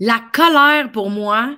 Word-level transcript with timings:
La 0.00 0.20
colère, 0.32 0.90
pour 0.90 1.08
moi, 1.10 1.56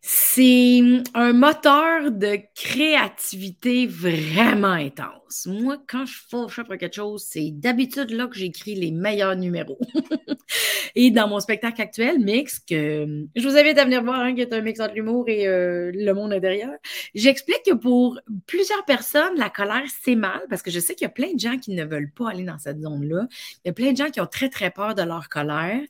c'est 0.00 0.80
un 1.14 1.32
moteur 1.32 2.10
de 2.10 2.38
créativité 2.54 3.86
vraiment 3.86 4.72
intense. 4.72 5.27
Moi, 5.46 5.76
quand 5.86 6.06
je 6.06 6.18
fâche 6.28 6.58
après 6.58 6.78
quelque 6.78 6.96
chose, 6.96 7.24
c'est 7.28 7.50
d'habitude 7.50 8.10
là 8.10 8.26
que 8.26 8.36
j'écris 8.36 8.74
les 8.74 8.90
meilleurs 8.90 9.36
numéros. 9.36 9.78
et 10.94 11.10
dans 11.10 11.28
mon 11.28 11.40
spectacle 11.40 11.80
actuel, 11.80 12.18
Mix, 12.18 12.58
que 12.60 13.26
je 13.34 13.48
vous 13.48 13.56
invite 13.56 13.78
à 13.78 13.84
venir 13.84 14.02
voir, 14.02 14.20
hein, 14.20 14.34
qui 14.34 14.40
est 14.40 14.52
un 14.52 14.60
mix 14.60 14.80
entre 14.80 14.94
l'humour 14.94 15.28
et 15.28 15.46
euh, 15.46 15.90
le 15.94 16.12
monde 16.12 16.32
intérieur, 16.32 16.72
j'explique 17.14 17.62
que 17.66 17.74
pour 17.74 18.18
plusieurs 18.46 18.84
personnes, 18.84 19.36
la 19.36 19.50
colère, 19.50 19.84
c'est 20.02 20.14
mal, 20.14 20.40
parce 20.48 20.62
que 20.62 20.70
je 20.70 20.80
sais 20.80 20.94
qu'il 20.94 21.04
y 21.04 21.10
a 21.10 21.12
plein 21.12 21.32
de 21.34 21.40
gens 21.40 21.58
qui 21.58 21.72
ne 21.72 21.84
veulent 21.84 22.10
pas 22.10 22.30
aller 22.30 22.44
dans 22.44 22.58
cette 22.58 22.80
zone-là. 22.80 23.26
Il 23.64 23.68
y 23.68 23.70
a 23.70 23.72
plein 23.72 23.92
de 23.92 23.96
gens 23.96 24.10
qui 24.10 24.20
ont 24.20 24.26
très, 24.26 24.48
très 24.48 24.70
peur 24.70 24.94
de 24.94 25.02
leur 25.02 25.28
colère. 25.28 25.80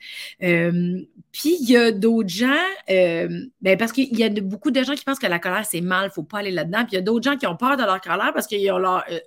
Euh, 0.43 1.01
puis, 1.33 1.57
il 1.61 1.71
y 1.71 1.77
a 1.77 1.93
d'autres 1.93 2.29
gens, 2.29 2.49
euh, 2.91 3.29
ben 3.61 3.77
parce 3.79 3.93
qu'il 3.93 4.17
y 4.17 4.25
a 4.25 4.29
beaucoup 4.29 4.71
de 4.71 4.83
gens 4.83 4.95
qui 4.95 5.05
pensent 5.05 5.19
que 5.19 5.27
la 5.27 5.39
colère, 5.39 5.65
c'est 5.65 5.81
mal, 5.81 6.05
il 6.05 6.09
ne 6.09 6.13
faut 6.13 6.23
pas 6.23 6.39
aller 6.39 6.51
là-dedans. 6.51 6.85
Puis, 6.85 6.93
il 6.93 6.95
y 6.97 6.99
a 6.99 7.03
d'autres 7.03 7.25
gens 7.25 7.37
qui 7.37 7.47
ont 7.47 7.57
peur 7.57 7.77
de 7.77 7.83
leur 7.83 8.01
colère 8.01 8.33
parce 8.35 8.47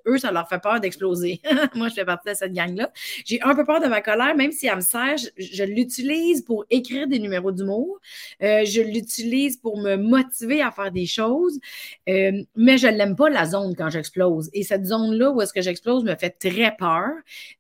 qu'eux, 0.04 0.18
ça 0.18 0.32
leur 0.32 0.48
fait 0.48 0.60
peur 0.60 0.80
d'exploser. 0.80 1.42
Moi, 1.76 1.90
je 1.90 1.96
fais 1.96 2.06
partie 2.06 2.30
de 2.30 2.34
cette 2.34 2.54
gang-là. 2.54 2.92
J'ai 3.26 3.42
un 3.42 3.56
peu 3.56 3.66
peur 3.66 3.82
de 3.82 3.88
ma 3.88 4.02
colère, 4.02 4.36
même 4.36 4.52
si 4.52 4.68
elle 4.68 4.78
me 4.78 4.82
sert, 4.82 5.16
je 5.38 5.64
l'utilise 5.64 6.42
pour 6.42 6.66
écrire 6.70 7.08
des 7.08 7.20
numéros 7.20 7.52
d'humour. 7.52 8.00
Euh, 8.42 8.66
je 8.66 8.82
l'utilise 8.82 9.58
pour 9.58 9.80
me 9.80 9.96
motiver 9.96 10.62
à 10.62 10.72
faire 10.72 10.92
des 10.92 11.06
choses. 11.06 11.60
Euh, 12.10 12.44
mais 12.56 12.78
je 12.78 12.88
l'aime 12.88 13.16
pas, 13.16 13.30
la 13.30 13.46
zone, 13.46 13.76
quand 13.76 13.90
j'explose. 13.90 14.50
Et 14.54 14.64
cette 14.64 14.86
zone-là 14.86 15.32
où 15.32 15.42
est-ce 15.42 15.54
que 15.54 15.62
j'explose 15.62 16.04
me 16.04 16.16
fait 16.16 16.32
très 16.32 16.76
peur. 16.78 17.10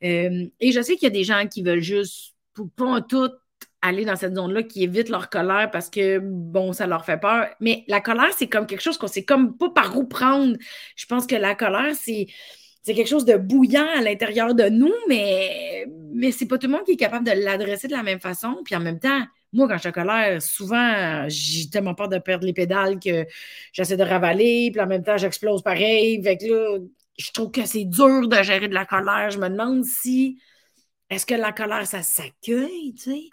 Euh, 0.03 0.45
et 0.59 0.71
je 0.71 0.81
sais 0.81 0.95
qu'il 0.95 1.03
y 1.03 1.07
a 1.07 1.11
des 1.11 1.23
gens 1.23 1.47
qui 1.47 1.63
veulent 1.63 1.81
juste, 1.81 2.35
pour 2.53 2.69
pas 2.69 3.01
tout, 3.01 3.31
aller 3.81 4.05
dans 4.05 4.15
cette 4.15 4.35
zone-là, 4.35 4.63
qui 4.63 4.83
évitent 4.83 5.09
leur 5.09 5.29
colère 5.29 5.69
parce 5.71 5.89
que, 5.89 6.19
bon, 6.19 6.73
ça 6.73 6.87
leur 6.87 7.05
fait 7.05 7.19
peur. 7.19 7.47
Mais 7.59 7.83
la 7.87 8.01
colère, 8.01 8.31
c'est 8.37 8.47
comme 8.47 8.67
quelque 8.67 8.81
chose 8.81 8.97
qu'on 8.97 9.07
sait 9.07 9.25
comme 9.25 9.57
pas 9.57 9.69
par 9.69 9.97
où 9.97 10.05
prendre. 10.05 10.55
Je 10.95 11.05
pense 11.05 11.25
que 11.27 11.35
la 11.35 11.55
colère, 11.55 11.95
c'est 11.95 12.27
c'est 12.83 12.95
quelque 12.95 13.07
chose 13.07 13.25
de 13.25 13.37
bouillant 13.37 13.85
à 13.95 14.01
l'intérieur 14.01 14.55
de 14.55 14.63
nous, 14.63 14.93
mais, 15.07 15.85
mais 16.13 16.31
c'est 16.31 16.47
pas 16.47 16.57
tout 16.57 16.67
le 16.67 16.73
monde 16.73 16.83
qui 16.83 16.93
est 16.93 16.97
capable 16.97 17.25
de 17.25 17.31
l'adresser 17.31 17.87
de 17.87 17.93
la 17.93 18.03
même 18.03 18.19
façon. 18.19 18.57
Puis 18.65 18.75
en 18.75 18.79
même 18.79 18.99
temps, 18.99 19.21
moi, 19.53 19.67
quand 19.67 19.75
je 19.75 19.81
suis 19.81 19.91
colère, 19.91 20.41
souvent, 20.41 21.25
j'ai 21.27 21.69
tellement 21.69 21.93
peur 21.93 22.09
de 22.09 22.17
perdre 22.17 22.45
les 22.45 22.53
pédales 22.53 22.99
que 22.99 23.25
j'essaie 23.73 23.97
de 23.97 24.03
ravaler, 24.03 24.71
puis 24.71 24.81
en 24.81 24.87
même 24.87 25.03
temps, 25.03 25.17
j'explose 25.17 25.61
pareil. 25.61 26.21
Fait 26.23 26.37
que 26.37 26.45
là, 26.45 26.79
je 27.17 27.31
trouve 27.31 27.51
que 27.51 27.65
c'est 27.65 27.85
dur 27.85 28.27
de 28.27 28.41
gérer 28.43 28.67
de 28.67 28.73
la 28.73 28.85
colère. 28.85 29.29
Je 29.29 29.39
me 29.39 29.49
demande 29.49 29.83
si. 29.85 30.39
Est-ce 31.11 31.25
que 31.25 31.35
la 31.35 31.51
colère, 31.51 31.85
ça 31.85 32.01
s'accueille, 32.03 32.93
tu 32.95 33.03
sais? 33.03 33.29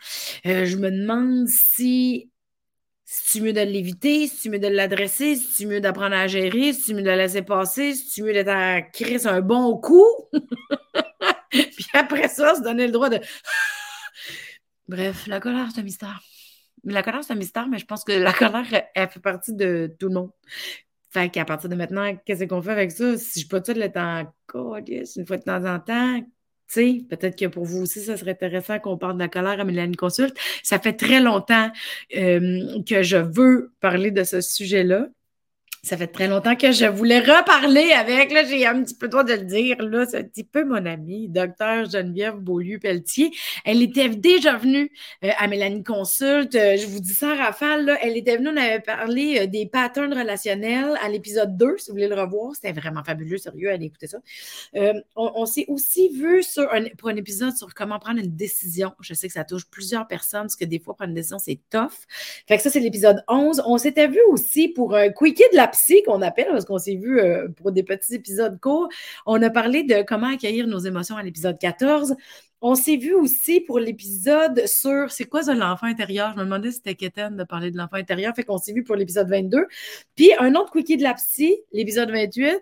Euh, 0.47 0.67
je 0.67 0.77
me 0.77 0.91
demande 0.91 1.47
si 1.47 2.29
tu 3.31 3.41
mieux 3.41 3.53
de 3.53 3.61
l'éviter, 3.61 4.27
si 4.27 4.43
tu 4.43 4.51
mieux 4.51 4.59
de 4.59 4.67
l'adresser, 4.67 5.37
si 5.37 5.55
tu 5.55 5.67
mieux 5.69 5.81
d'apprendre 5.81 6.17
à 6.17 6.27
gérer, 6.27 6.73
si 6.73 6.87
tu 6.87 6.95
mieux 6.95 7.03
de 7.03 7.07
la 7.07 7.17
laisser 7.17 7.43
passer, 7.43 7.95
si 7.95 8.09
tu 8.09 8.23
mieux 8.25 8.33
d'être 8.33 8.49
à 8.49 8.83
créer 8.83 9.25
un 9.29 9.41
bon 9.41 9.79
coup. 9.79 10.05
Puis 11.51 11.87
après 11.95 12.27
ça, 12.27 12.57
se 12.57 12.63
donner 12.63 12.87
le 12.87 12.93
droit 12.93 13.11
de. 13.11 13.21
Bref, 14.89 15.29
la 15.29 15.39
colère, 15.39 15.69
c'est 15.73 15.81
un 15.81 15.85
mystère. 15.85 16.21
La 16.83 17.05
colère, 17.05 17.23
c'est 17.23 17.33
un 17.33 17.37
mystère, 17.37 17.69
mais 17.69 17.79
je 17.79 17.87
pense 17.87 18.03
que 18.03 18.11
la 18.11 18.33
colère, 18.33 18.67
elle, 18.93 19.09
fait 19.09 19.21
partie 19.21 19.53
de 19.55 19.95
tout 20.01 20.09
le 20.09 20.15
monde. 20.15 20.31
Fait 21.11 21.31
qu'à 21.31 21.45
partir 21.45 21.69
de 21.69 21.77
maintenant, 21.77 22.13
qu'est-ce 22.27 22.43
qu'on 22.45 22.61
fait 22.61 22.73
avec 22.73 22.91
ça? 22.91 23.17
Si 23.17 23.41
je 23.41 23.49
peux 23.49 23.63
tout 23.63 23.73
le 23.73 23.89
temps, 23.89 24.25
une 24.55 25.27
fois 25.27 25.37
de 25.37 25.43
temps 25.43 25.65
en 25.65 25.79
temps, 25.79 26.21
sais, 26.69 27.03
peut-être 27.09 27.39
que 27.39 27.47
pour 27.47 27.65
vous 27.65 27.83
aussi, 27.83 28.01
ça 28.01 28.17
serait 28.17 28.33
intéressant 28.33 28.79
qu'on 28.79 28.99
parle 28.99 29.15
de 29.15 29.21
la 29.21 29.29
colère 29.29 29.61
à 29.61 29.65
Mélanie 29.65 29.97
Consulte. 29.97 30.37
Ça 30.63 30.79
fait 30.79 30.93
très 30.95 31.21
longtemps 31.21 31.71
que 32.11 33.03
je 33.03 33.17
veux 33.17 33.73
parler 33.81 34.11
de 34.11 34.25
ce 34.25 34.41
sujet-là. 34.41 35.09
Ça 35.83 35.97
fait 35.97 36.09
très 36.09 36.27
longtemps 36.27 36.57
que 36.57 36.73
je 36.73 36.87
voulais 36.87 37.21
reparler 37.21 37.93
avec, 37.93 38.33
là, 38.33 38.45
j'ai 38.45 38.67
un 38.67 38.83
petit 38.83 38.97
peu 38.97 39.07
droit 39.09 39.23
de 39.23 39.35
le 39.35 39.45
dire, 39.45 39.81
là, 39.81 40.07
c'est 40.07 40.19
un 40.19 40.25
petit 40.25 40.43
peu 40.43 40.65
mon 40.65 40.85
amie, 40.85 41.29
docteur 41.29 41.89
Geneviève 41.89 42.35
Beaulieu-Pelletier. 42.37 43.31
Elle 43.65 43.83
était 43.83 44.09
déjà 44.09 44.57
venue 44.57 44.91
euh, 45.25 45.31
à 45.39 45.47
Mélanie 45.47 45.85
Consulte. 45.85 46.57
Euh, 46.57 46.77
je 46.77 46.87
vous 46.87 47.01
dis 47.01 47.15
ça, 47.15 47.35
Rafale, 47.35 47.85
là, 47.85 47.99
elle 48.03 48.17
était 48.17 48.37
venue, 48.37 48.49
on 48.49 48.57
avait 48.57 48.81
parlé 48.81 49.39
euh, 49.41 49.47
des 49.47 49.67
patterns 49.67 50.13
relationnels 50.13 50.99
à 51.01 51.09
l'épisode 51.09 51.57
2, 51.57 51.77
si 51.79 51.91
vous 51.91 51.95
voulez 51.95 52.09
le 52.09 52.21
revoir. 52.21 52.55
C'était 52.55 52.73
vraiment 52.73 53.05
fabuleux, 53.05 53.39
sérieux, 53.39 53.71
allez 53.71 53.87
écouter 53.87 54.09
ça. 54.09 54.19
on, 55.15 55.47
s'est 55.47 55.67
aussi 55.69 56.09
vu 56.09 56.43
pour 56.99 57.09
un 57.09 57.17
épisode 57.17 57.57
sur 57.57 57.73
comment 57.73 58.01
prendre 58.01 58.19
une 58.19 58.35
décision. 58.35 58.93
Je 59.01 59.15
sais 59.15 59.29
que 59.29 59.35
ça 59.35 59.45
touche 59.45 59.67
plusieurs 59.71 60.09
personnes, 60.09 60.43
parce 60.43 60.57
que 60.57 60.65
des 60.65 60.81
fois, 60.81 60.97
prendre 60.97 61.11
une 61.11 61.15
décision, 61.15 61.39
c'est 61.39 61.61
tough. 61.71 62.07
Fait 62.49 62.57
que 62.57 62.63
ça, 62.63 62.71
c'est 62.71 62.81
l'épisode 62.81 63.23
11. 63.29 63.63
On 63.65 63.79
s'était 63.79 64.09
vu 64.09 64.21
aussi 64.29 64.69
pour 64.69 64.97
un 64.97 65.11
quickie 65.11 65.45
de 65.53 65.57
la 65.57 65.68
psy 65.69 66.03
qu'on 66.05 66.23
appelle, 66.23 66.49
parce 66.51 66.65
qu'on 66.65 66.79
s'est 66.79 66.97
vu 66.97 67.21
euh, 67.21 67.49
pour 67.49 67.73
des 67.73 67.83
petits 67.83 68.15
épisodes 68.15 68.59
courts. 68.61 68.89
On 69.27 69.41
a 69.43 69.51
parlé 69.51 69.83
de 69.83 70.03
comment 70.03 70.29
accueillir 70.29 70.67
nos 70.67 70.79
émotions 70.79 71.17
à 71.17 71.23
l'épisode 71.23 71.59
14. 71.59 72.17
On 72.61 72.75
s'est 72.75 72.97
vu 72.97 73.15
aussi 73.15 73.61
pour 73.61 73.79
l'épisode 73.79 74.67
sur 74.67 75.13
c'est 75.13 75.25
quoi 75.25 75.45
ça 75.45 75.55
l'enfant 75.55 75.87
intérieur? 75.87 76.33
Je 76.33 76.39
me 76.39 76.45
demandais 76.45 76.71
si 76.71 76.79
c'était 76.79 76.97
Kéten 76.97 77.37
de 77.37 77.45
parler 77.45 77.71
de 77.71 77.77
l'enfant 77.77 77.97
intérieur. 77.97 78.35
Fait 78.35 78.43
qu'on 78.43 78.59
s'est 78.59 78.73
vu 78.73 78.83
pour 78.83 78.97
l'épisode 78.97 79.29
22. 79.29 79.67
Puis 80.17 80.33
un 80.41 80.55
autre 80.57 80.73
quickie 80.73 80.97
de 80.97 81.05
la 81.05 81.15
psy, 81.15 81.57
l'épisode 81.73 82.11
28. 82.11 82.61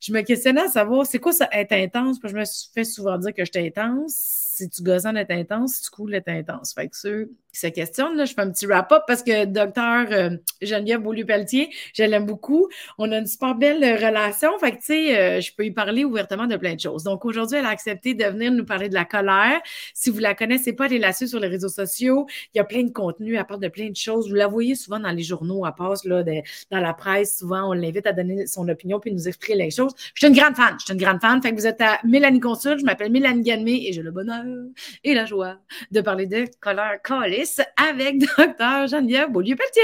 Je 0.00 0.12
me 0.12 0.20
questionnais 0.20 0.62
à 0.62 0.68
savoir 0.68 1.06
c'est 1.06 1.18
quoi 1.18 1.32
ça 1.32 1.48
être 1.52 1.72
intense? 1.72 2.18
Parce 2.20 2.34
je 2.34 2.38
me 2.38 2.44
fait 2.74 2.84
souvent 2.84 3.16
dire 3.16 3.32
que 3.32 3.44
j'étais 3.44 3.66
intense. 3.66 4.49
Si 4.60 4.68
tu 4.68 4.82
gossant 4.82 5.12
d'être 5.12 5.30
intense, 5.30 5.74
si 5.74 5.82
tu 5.82 5.90
coules 5.90 6.10
d'être 6.10 6.28
intense. 6.28 6.74
Fait 6.74 6.88
que 6.88 6.96
ceux 6.96 7.30
qui 7.52 7.58
se 7.58 7.66
questionnent, 7.66 8.16
là, 8.16 8.26
je 8.26 8.34
fais 8.34 8.42
un 8.42 8.50
petit 8.50 8.66
wrap-up 8.66 9.02
parce 9.06 9.22
que 9.22 9.44
docteur 9.46 10.06
euh, 10.12 10.36
Geneviève 10.62 11.00
Beaulieu-Pelletier, 11.00 11.70
je 11.94 12.02
l'aime 12.04 12.26
beaucoup. 12.26 12.68
On 12.98 13.10
a 13.10 13.18
une 13.18 13.26
super 13.26 13.54
belle 13.54 13.82
relation. 13.82 14.50
Fait 14.58 14.72
que, 14.72 14.76
tu 14.76 14.86
sais, 14.86 15.18
euh, 15.18 15.40
je 15.40 15.50
peux 15.56 15.64
y 15.64 15.70
parler 15.70 16.04
ouvertement 16.04 16.46
de 16.46 16.56
plein 16.56 16.74
de 16.74 16.80
choses. 16.80 17.04
Donc, 17.04 17.24
aujourd'hui, 17.24 17.56
elle 17.56 17.64
a 17.64 17.70
accepté 17.70 18.14
de 18.14 18.24
venir 18.24 18.52
nous 18.52 18.64
parler 18.64 18.88
de 18.88 18.94
la 18.94 19.04
colère 19.04 19.60
si 19.94 20.10
vous 20.10 20.18
la 20.18 20.34
connaissez 20.34 20.72
pas, 20.72 20.84
allez 20.84 20.98
la 20.98 21.12
suivre 21.12 21.30
sur 21.30 21.40
les 21.40 21.48
réseaux 21.48 21.68
sociaux. 21.68 22.26
Il 22.54 22.58
y 22.58 22.60
a 22.60 22.64
plein 22.64 22.82
de 22.82 22.90
contenus, 22.90 23.38
à 23.38 23.44
part 23.44 23.58
de 23.58 23.68
plein 23.68 23.90
de 23.90 23.96
choses. 23.96 24.28
Vous 24.28 24.34
la 24.34 24.46
voyez 24.46 24.74
souvent 24.74 25.00
dans 25.00 25.10
les 25.10 25.22
journaux, 25.22 25.64
à 25.64 25.72
part 25.72 25.94
là, 26.04 26.22
dans 26.22 26.80
la 26.80 26.94
presse. 26.94 27.38
Souvent, 27.38 27.70
on 27.70 27.72
l'invite 27.72 28.06
à 28.06 28.12
donner 28.12 28.46
son 28.46 28.68
opinion 28.68 29.00
puis 29.00 29.12
nous 29.12 29.28
expliquer 29.28 29.56
les 29.56 29.70
choses. 29.70 29.92
Je 30.14 30.26
suis 30.26 30.28
une 30.28 30.38
grande 30.38 30.56
fan. 30.56 30.76
Je 30.78 30.84
suis 30.84 30.94
une 30.94 31.00
grande 31.00 31.20
fan. 31.20 31.42
Fait 31.42 31.50
que 31.50 31.56
vous 31.56 31.66
êtes 31.66 31.80
à 31.80 31.98
Mélanie 32.04 32.40
Consul. 32.40 32.78
Je 32.78 32.84
m'appelle 32.84 33.10
Mélanie 33.10 33.42
Ganmé 33.42 33.86
et 33.86 33.92
j'ai 33.92 34.02
le 34.02 34.10
bonheur 34.10 34.44
et 35.04 35.14
la 35.14 35.26
joie 35.26 35.58
de 35.90 36.00
parler 36.00 36.26
de 36.26 36.46
colère 36.60 37.00
Callis 37.02 37.56
avec 37.76 38.18
Dr. 38.18 38.86
Geneviève 38.88 39.30
Beaulieu-Pelletier. 39.30 39.82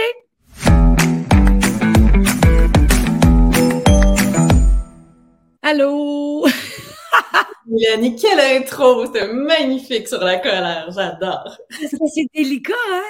Allô? 5.62 6.47
Mélanie, 7.66 8.15
quelle 8.15 8.38
intro! 8.38 9.06
C'était 9.06 9.27
magnifique 9.32 10.06
sur 10.06 10.21
la 10.21 10.38
colère, 10.38 10.88
j'adore. 10.94 11.59
C'est 11.71 12.27
délicat, 12.33 12.75
hein? 12.93 13.03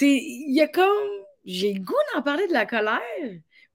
Il 0.00 0.54
y 0.54 0.60
a 0.60 0.68
comme. 0.68 0.88
J'ai 1.44 1.72
le 1.74 1.80
goût 1.80 1.94
d'en 2.14 2.22
parler 2.22 2.46
de 2.48 2.52
la 2.52 2.66
colère. 2.66 2.98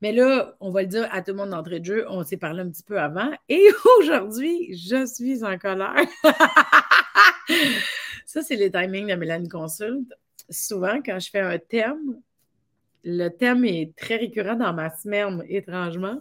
Mais 0.01 0.11
là, 0.11 0.55
on 0.59 0.69
va 0.69 0.83
le 0.83 0.87
dire 0.87 1.07
à 1.11 1.21
tout 1.21 1.31
le 1.31 1.37
monde 1.37 1.49
d'entrée 1.49 1.79
de 1.79 1.85
jeu, 1.85 2.05
on 2.09 2.23
s'est 2.23 2.37
parlé 2.37 2.61
un 2.61 2.69
petit 2.69 2.83
peu 2.83 2.99
avant. 2.99 3.31
Et 3.49 3.67
aujourd'hui, 3.99 4.75
je 4.75 5.05
suis 5.05 5.43
en 5.43 5.57
colère. 5.57 5.95
Ça, 8.25 8.43
c'est 8.43 8.55
les 8.55 8.71
timings 8.71 9.09
de 9.09 9.15
Mélanie 9.15 9.49
Consulte. 9.49 10.13
Souvent, 10.49 11.01
quand 11.03 11.19
je 11.19 11.29
fais 11.29 11.39
un 11.39 11.57
thème, 11.57 12.19
le 13.03 13.29
thème 13.29 13.65
est 13.65 13.93
très 13.97 14.17
récurrent 14.17 14.55
dans 14.55 14.73
ma 14.73 14.89
semaine, 14.89 15.43
étrangement. 15.47 16.19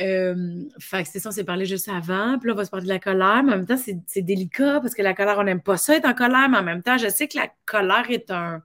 Euh, 0.00 0.62
fait 0.78 1.02
que 1.02 1.08
c'est 1.08 1.18
ça, 1.18 1.30
on 1.30 1.32
s'est 1.32 1.44
parlé 1.44 1.64
juste 1.64 1.88
avant. 1.88 2.38
Puis 2.38 2.48
là, 2.48 2.54
on 2.54 2.56
va 2.56 2.64
se 2.64 2.70
parler 2.70 2.86
de 2.86 2.92
la 2.92 2.98
colère. 2.98 3.42
Mais 3.42 3.52
en 3.52 3.56
même 3.56 3.66
temps, 3.66 3.78
c'est 3.78 4.22
délicat 4.22 4.80
parce 4.80 4.94
que 4.94 5.02
la 5.02 5.14
colère, 5.14 5.38
on 5.38 5.44
n'aime 5.44 5.62
pas 5.62 5.76
ça 5.76 5.96
être 5.96 6.06
en 6.06 6.14
colère. 6.14 6.48
Mais 6.50 6.58
en 6.58 6.62
même 6.62 6.82
temps, 6.82 6.98
je 6.98 7.08
sais 7.08 7.28
que 7.28 7.38
la 7.38 7.50
colère 7.64 8.10
est 8.10 8.30
un, 8.30 8.62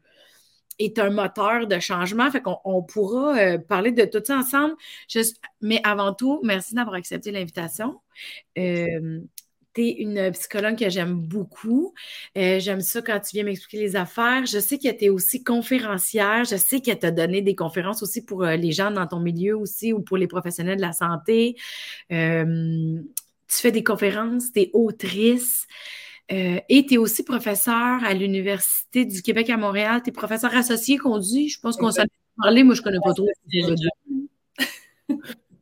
est 0.86 1.00
un 1.00 1.10
moteur 1.10 1.68
de 1.68 1.80
changement. 1.80 2.30
Fait 2.32 2.42
qu'on 2.42 2.58
on 2.66 2.84
pourra 2.84 3.38
euh, 3.38 3.58
parler 3.58 3.92
de 3.92 4.06
tout 4.06 4.22
ça 4.24 4.38
ensemble. 4.38 4.76
mais 5.62 5.82
avant 5.84 6.14
tout, 6.14 6.40
merci 6.44 6.76
d'avoir 6.76 6.96
accepté 6.96 7.32
l'invitation. 7.32 8.02
Euh, 8.58 9.20
tu 9.74 9.82
es 9.84 9.92
une 9.92 10.32
psychologue 10.32 10.78
que 10.78 10.90
j'aime 10.90 11.16
beaucoup. 11.16 11.94
Euh, 12.38 12.60
j'aime 12.60 12.82
ça 12.82 13.02
quand 13.02 13.20
tu 13.22 13.36
viens 13.36 13.46
m'expliquer 13.46 13.80
les 13.80 13.96
affaires. 13.96 14.46
Je 14.46 14.60
sais 14.60 14.78
que 14.78 14.92
tu 14.92 15.06
es 15.06 15.10
aussi 15.10 15.44
conférencière. 15.44 16.44
Je 16.44 16.58
sais 16.58 16.82
que 16.82 16.92
tu 16.92 17.06
as 17.06 17.12
donné 17.12 17.42
des 17.42 17.56
conférences 17.56 18.04
aussi 18.04 18.26
pour 18.26 18.44
les 18.44 18.72
gens 18.72 18.92
dans 18.92 19.08
ton 19.08 19.20
milieu 19.20 19.58
aussi 19.58 19.94
ou 19.94 20.02
pour 20.02 20.18
les 20.18 20.28
professionnels 20.28 20.78
de 20.78 20.82
la 20.82 20.94
santé. 20.94 21.56
Tu 22.10 23.58
fais 23.58 23.72
des 23.72 23.84
conférences, 23.84 24.52
tu 24.54 24.62
es 24.62 24.70
autrice. 24.74 25.68
Et 26.32 26.86
tu 26.86 26.94
es 26.94 26.98
aussi 26.98 27.24
professeur 27.24 28.04
à 28.04 28.14
l'Université 28.14 29.06
du 29.06 29.22
Québec 29.22 29.50
à 29.50 29.58
Montréal. 29.58 30.02
Tu 30.04 30.10
es 30.10 30.14
professeur 30.14 30.56
associé 30.56 30.98
qu'on 30.98 31.18
dit. 31.18 31.50
Je 31.50 31.60
pense 31.60 31.78
qu'on 31.78 31.92
s'en 31.92 32.04
a 32.04 32.06
parlé. 32.42 32.64
Moi, 32.64 32.76
je 32.76 32.82
connais 32.82 33.00
pas 33.04 33.14
trop 33.14 33.28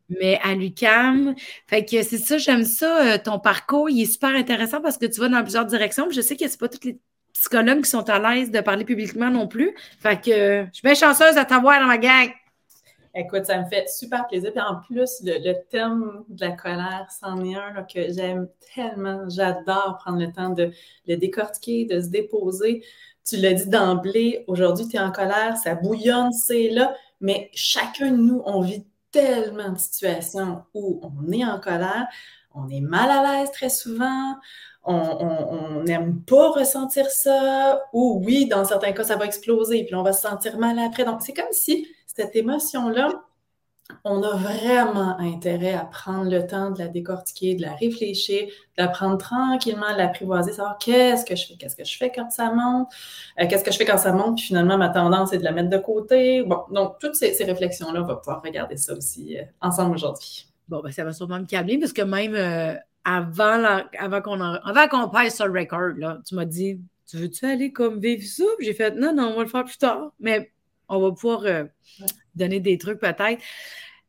mais 0.09 0.39
à 0.43 0.55
l'UCAM. 0.55 1.35
Fait 1.67 1.85
que 1.85 2.01
c'est 2.03 2.17
ça, 2.17 2.37
j'aime 2.37 2.65
ça. 2.65 3.13
Euh, 3.13 3.17
ton 3.23 3.39
parcours, 3.39 3.89
il 3.89 4.01
est 4.01 4.11
super 4.11 4.31
intéressant 4.35 4.81
parce 4.81 4.97
que 4.97 5.05
tu 5.05 5.19
vas 5.19 5.29
dans 5.29 5.41
plusieurs 5.41 5.65
directions. 5.65 6.09
je 6.09 6.21
sais 6.21 6.35
que 6.35 6.47
c'est 6.47 6.59
pas 6.59 6.67
toutes 6.67 6.85
les 6.85 6.99
psychologues 7.33 7.83
qui 7.83 7.89
sont 7.89 8.09
à 8.09 8.19
l'aise 8.19 8.51
de 8.51 8.59
parler 8.59 8.85
publiquement 8.85 9.29
non 9.29 9.47
plus. 9.47 9.75
Fait 9.99 10.19
que 10.19 10.65
je 10.65 10.69
suis 10.73 10.83
bien 10.83 10.95
chanceuse 10.95 11.35
de 11.35 11.43
t'avoir 11.43 11.79
dans 11.79 11.87
ma 11.87 11.97
gang. 11.97 12.29
Écoute, 13.15 13.45
ça 13.45 13.59
me 13.59 13.65
fait 13.65 13.89
super 13.89 14.27
plaisir. 14.27 14.51
Puis 14.51 14.61
en 14.61 14.75
plus, 14.81 15.21
le, 15.23 15.53
thème 15.69 16.23
de 16.29 16.45
la 16.45 16.51
colère, 16.51 17.07
c'en 17.19 17.43
est 17.43 17.55
un 17.55 17.83
que 17.83 18.11
j'aime 18.13 18.47
tellement. 18.75 19.27
J'adore 19.29 19.97
prendre 19.99 20.19
le 20.19 20.31
temps 20.31 20.49
de 20.49 20.71
le 21.07 21.15
décortiquer, 21.17 21.85
de 21.85 22.01
se 22.01 22.07
déposer. 22.07 22.83
Tu 23.25 23.37
l'as 23.37 23.53
dit 23.53 23.67
d'emblée, 23.67 24.43
aujourd'hui, 24.47 24.87
tu 24.87 24.97
es 24.97 24.99
en 24.99 25.11
colère, 25.11 25.57
ça 25.57 25.75
bouillonne, 25.75 26.31
c'est 26.31 26.69
là. 26.69 26.95
Mais 27.19 27.49
chacun 27.53 28.11
de 28.11 28.17
nous, 28.17 28.41
on 28.45 28.61
vit 28.61 28.85
tellement 29.11 29.71
de 29.71 29.79
situations 29.79 30.63
où 30.73 31.01
on 31.03 31.31
est 31.31 31.43
en 31.43 31.59
colère, 31.59 32.07
on 32.53 32.69
est 32.69 32.81
mal 32.81 33.09
à 33.09 33.39
l'aise 33.39 33.51
très 33.51 33.69
souvent, 33.69 34.35
on 34.83 35.83
n'aime 35.83 36.21
pas 36.21 36.49
ressentir 36.51 37.09
ça, 37.09 37.81
ou 37.93 38.21
oui, 38.23 38.47
dans 38.47 38.65
certains 38.65 38.91
cas, 38.91 39.03
ça 39.03 39.15
va 39.15 39.25
exploser, 39.25 39.83
puis 39.83 39.95
on 39.95 40.03
va 40.03 40.13
se 40.13 40.21
sentir 40.21 40.57
mal 40.57 40.79
après. 40.79 41.05
Donc, 41.05 41.21
c'est 41.21 41.33
comme 41.33 41.51
si 41.51 41.87
cette 42.19 42.35
émotion-là, 42.35 43.23
on 44.03 44.21
a 44.23 44.35
vraiment 44.35 45.17
intérêt 45.19 45.73
à 45.73 45.85
prendre 45.85 46.29
le 46.29 46.45
temps 46.45 46.69
de 46.69 46.79
la 46.79 46.89
décortiquer, 46.89 47.55
de 47.55 47.61
la 47.61 47.73
réfléchir, 47.73 48.47
d'apprendre 48.77 49.17
tranquillement 49.17 49.85
à 49.85 49.97
l'apprivoiser, 49.97 50.51
savoir 50.51 50.77
qu'est-ce 50.79 51.25
que 51.25 51.35
je 51.35 51.47
fais, 51.47 51.53
qu'est-ce 51.55 51.77
que 51.77 51.85
je 51.85 51.97
fais 51.97 52.11
quand 52.13 52.29
ça 52.29 52.51
monte, 52.51 52.89
euh, 53.39 53.47
qu'est-ce 53.49 53.63
que 53.63 53.71
je 53.71 53.77
fais 53.77 53.85
quand 53.85 53.97
ça 53.97 54.11
monte, 54.11 54.35
puis 54.35 54.47
finalement, 54.47 54.77
ma 54.77 54.89
tendance 54.89 55.31
est 55.31 55.37
de 55.37 55.43
la 55.45 55.53
mettre 55.53 55.69
de 55.69 55.77
côté. 55.77 56.43
Bon, 56.43 56.59
donc, 56.71 56.99
toutes 56.99 57.15
ces, 57.15 57.31
réflexions-là, 57.41 58.01
on 58.03 58.05
va 58.05 58.17
pouvoir 58.17 58.41
regarder 58.43 58.75
ça 58.75 58.93
aussi 58.93 59.37
euh, 59.37 59.43
ensemble 59.61 59.95
aujourd'hui. 59.95 60.47
Bon, 60.67 60.81
ben, 60.81 60.91
ça 60.91 61.05
va 61.05 61.13
sûrement 61.13 61.39
me 61.39 61.45
calmer, 61.45 61.79
parce 61.79 61.93
que 61.93 62.01
même 62.01 62.35
euh, 62.35 62.75
avant, 63.05 63.81
avant 63.97 64.21
qu'on 64.21 64.41
avant 64.41 65.09
passe 65.09 65.37
sur 65.37 65.47
le 65.47 65.57
record, 65.57 65.93
là, 65.97 66.19
tu 66.27 66.35
m'as 66.35 66.45
dit, 66.45 66.81
tu 67.09 67.17
veux-tu 67.17 67.45
aller 67.45 67.71
comme 67.71 67.99
vivre 67.99 68.23
ça? 68.23 68.43
J'ai 68.59 68.73
fait, 68.73 68.91
non, 68.91 69.13
non, 69.15 69.31
on 69.33 69.37
va 69.37 69.43
le 69.43 69.49
faire 69.49 69.63
plus 69.63 69.77
tard. 69.77 70.11
Mais 70.19 70.51
on 70.89 70.99
va 70.99 71.11
pouvoir 71.11 71.45
euh, 71.45 71.65
donner 72.35 72.59
des 72.59 72.77
trucs 72.77 72.99
peut-être. 72.99 73.41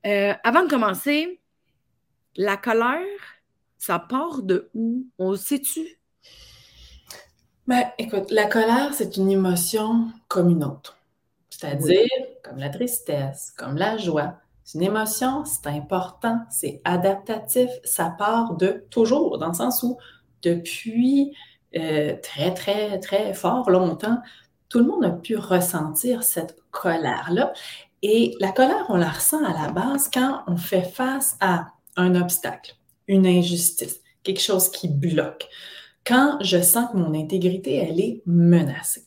Euh, 0.07 0.35
avant 0.43 0.63
de 0.63 0.69
commencer, 0.69 1.41
la 2.37 2.57
colère, 2.57 3.05
ça 3.79 3.99
part 3.99 4.43
de 4.43 4.71
où? 4.75 5.07
On 5.19 5.33
le 5.33 5.37
sait-tu? 5.37 5.99
Ben, 7.67 7.85
écoute, 7.99 8.31
la 8.31 8.47
colère, 8.47 8.95
c'est 8.95 9.17
une 9.17 9.31
émotion 9.31 10.09
comme 10.29 10.49
une 10.51 10.65
autre. 10.65 10.99
C'est-à-dire, 11.51 12.09
comme 12.43 12.59
la 12.59 12.71
tristesse, 12.71 13.53
comme 13.57 13.77
la 13.77 13.97
joie. 13.97 14.37
C'est 14.65 14.79
une 14.79 14.85
émotion, 14.85 15.45
c'est 15.45 15.67
important, 15.67 16.41
c'est 16.49 16.81
adaptatif, 16.85 17.71
ça 17.85 18.15
part 18.17 18.55
de 18.55 18.85
toujours, 18.91 19.37
dans 19.39 19.49
le 19.49 19.55
sens 19.55 19.83
où 19.83 19.99
depuis 20.43 21.35
euh, 21.77 22.17
très, 22.23 22.55
très, 22.55 22.99
très 23.01 23.35
fort 23.35 23.71
longtemps, 23.71 24.19
tout 24.69 24.79
le 24.79 24.85
monde 24.87 25.05
a 25.05 25.11
pu 25.11 25.37
ressentir 25.37 26.23
cette 26.23 26.60
colère-là. 26.71 27.53
Et 28.03 28.35
la 28.41 28.53
colère, 28.53 28.87
on 28.89 28.97
la 28.97 29.11
ressent 29.11 29.45
à 29.45 29.53
la 29.53 29.71
base 29.71 30.11
quand 30.13 30.43
on 30.47 30.57
fait 30.57 30.83
face 30.83 31.37
à 31.41 31.69
un 31.97 32.15
obstacle, 32.15 32.77
une 33.09 33.27
injustice, 33.27 34.01
quelque 34.23 34.41
chose 34.41 34.71
qui 34.71 34.89
bloque. 34.89 35.49
Quand 36.07 36.39
je 36.41 36.63
sens 36.63 36.91
que 36.91 36.97
mon 36.97 37.15
intégrité, 37.15 37.77
elle 37.77 38.01
est 38.01 38.23
menacée. 38.25 39.05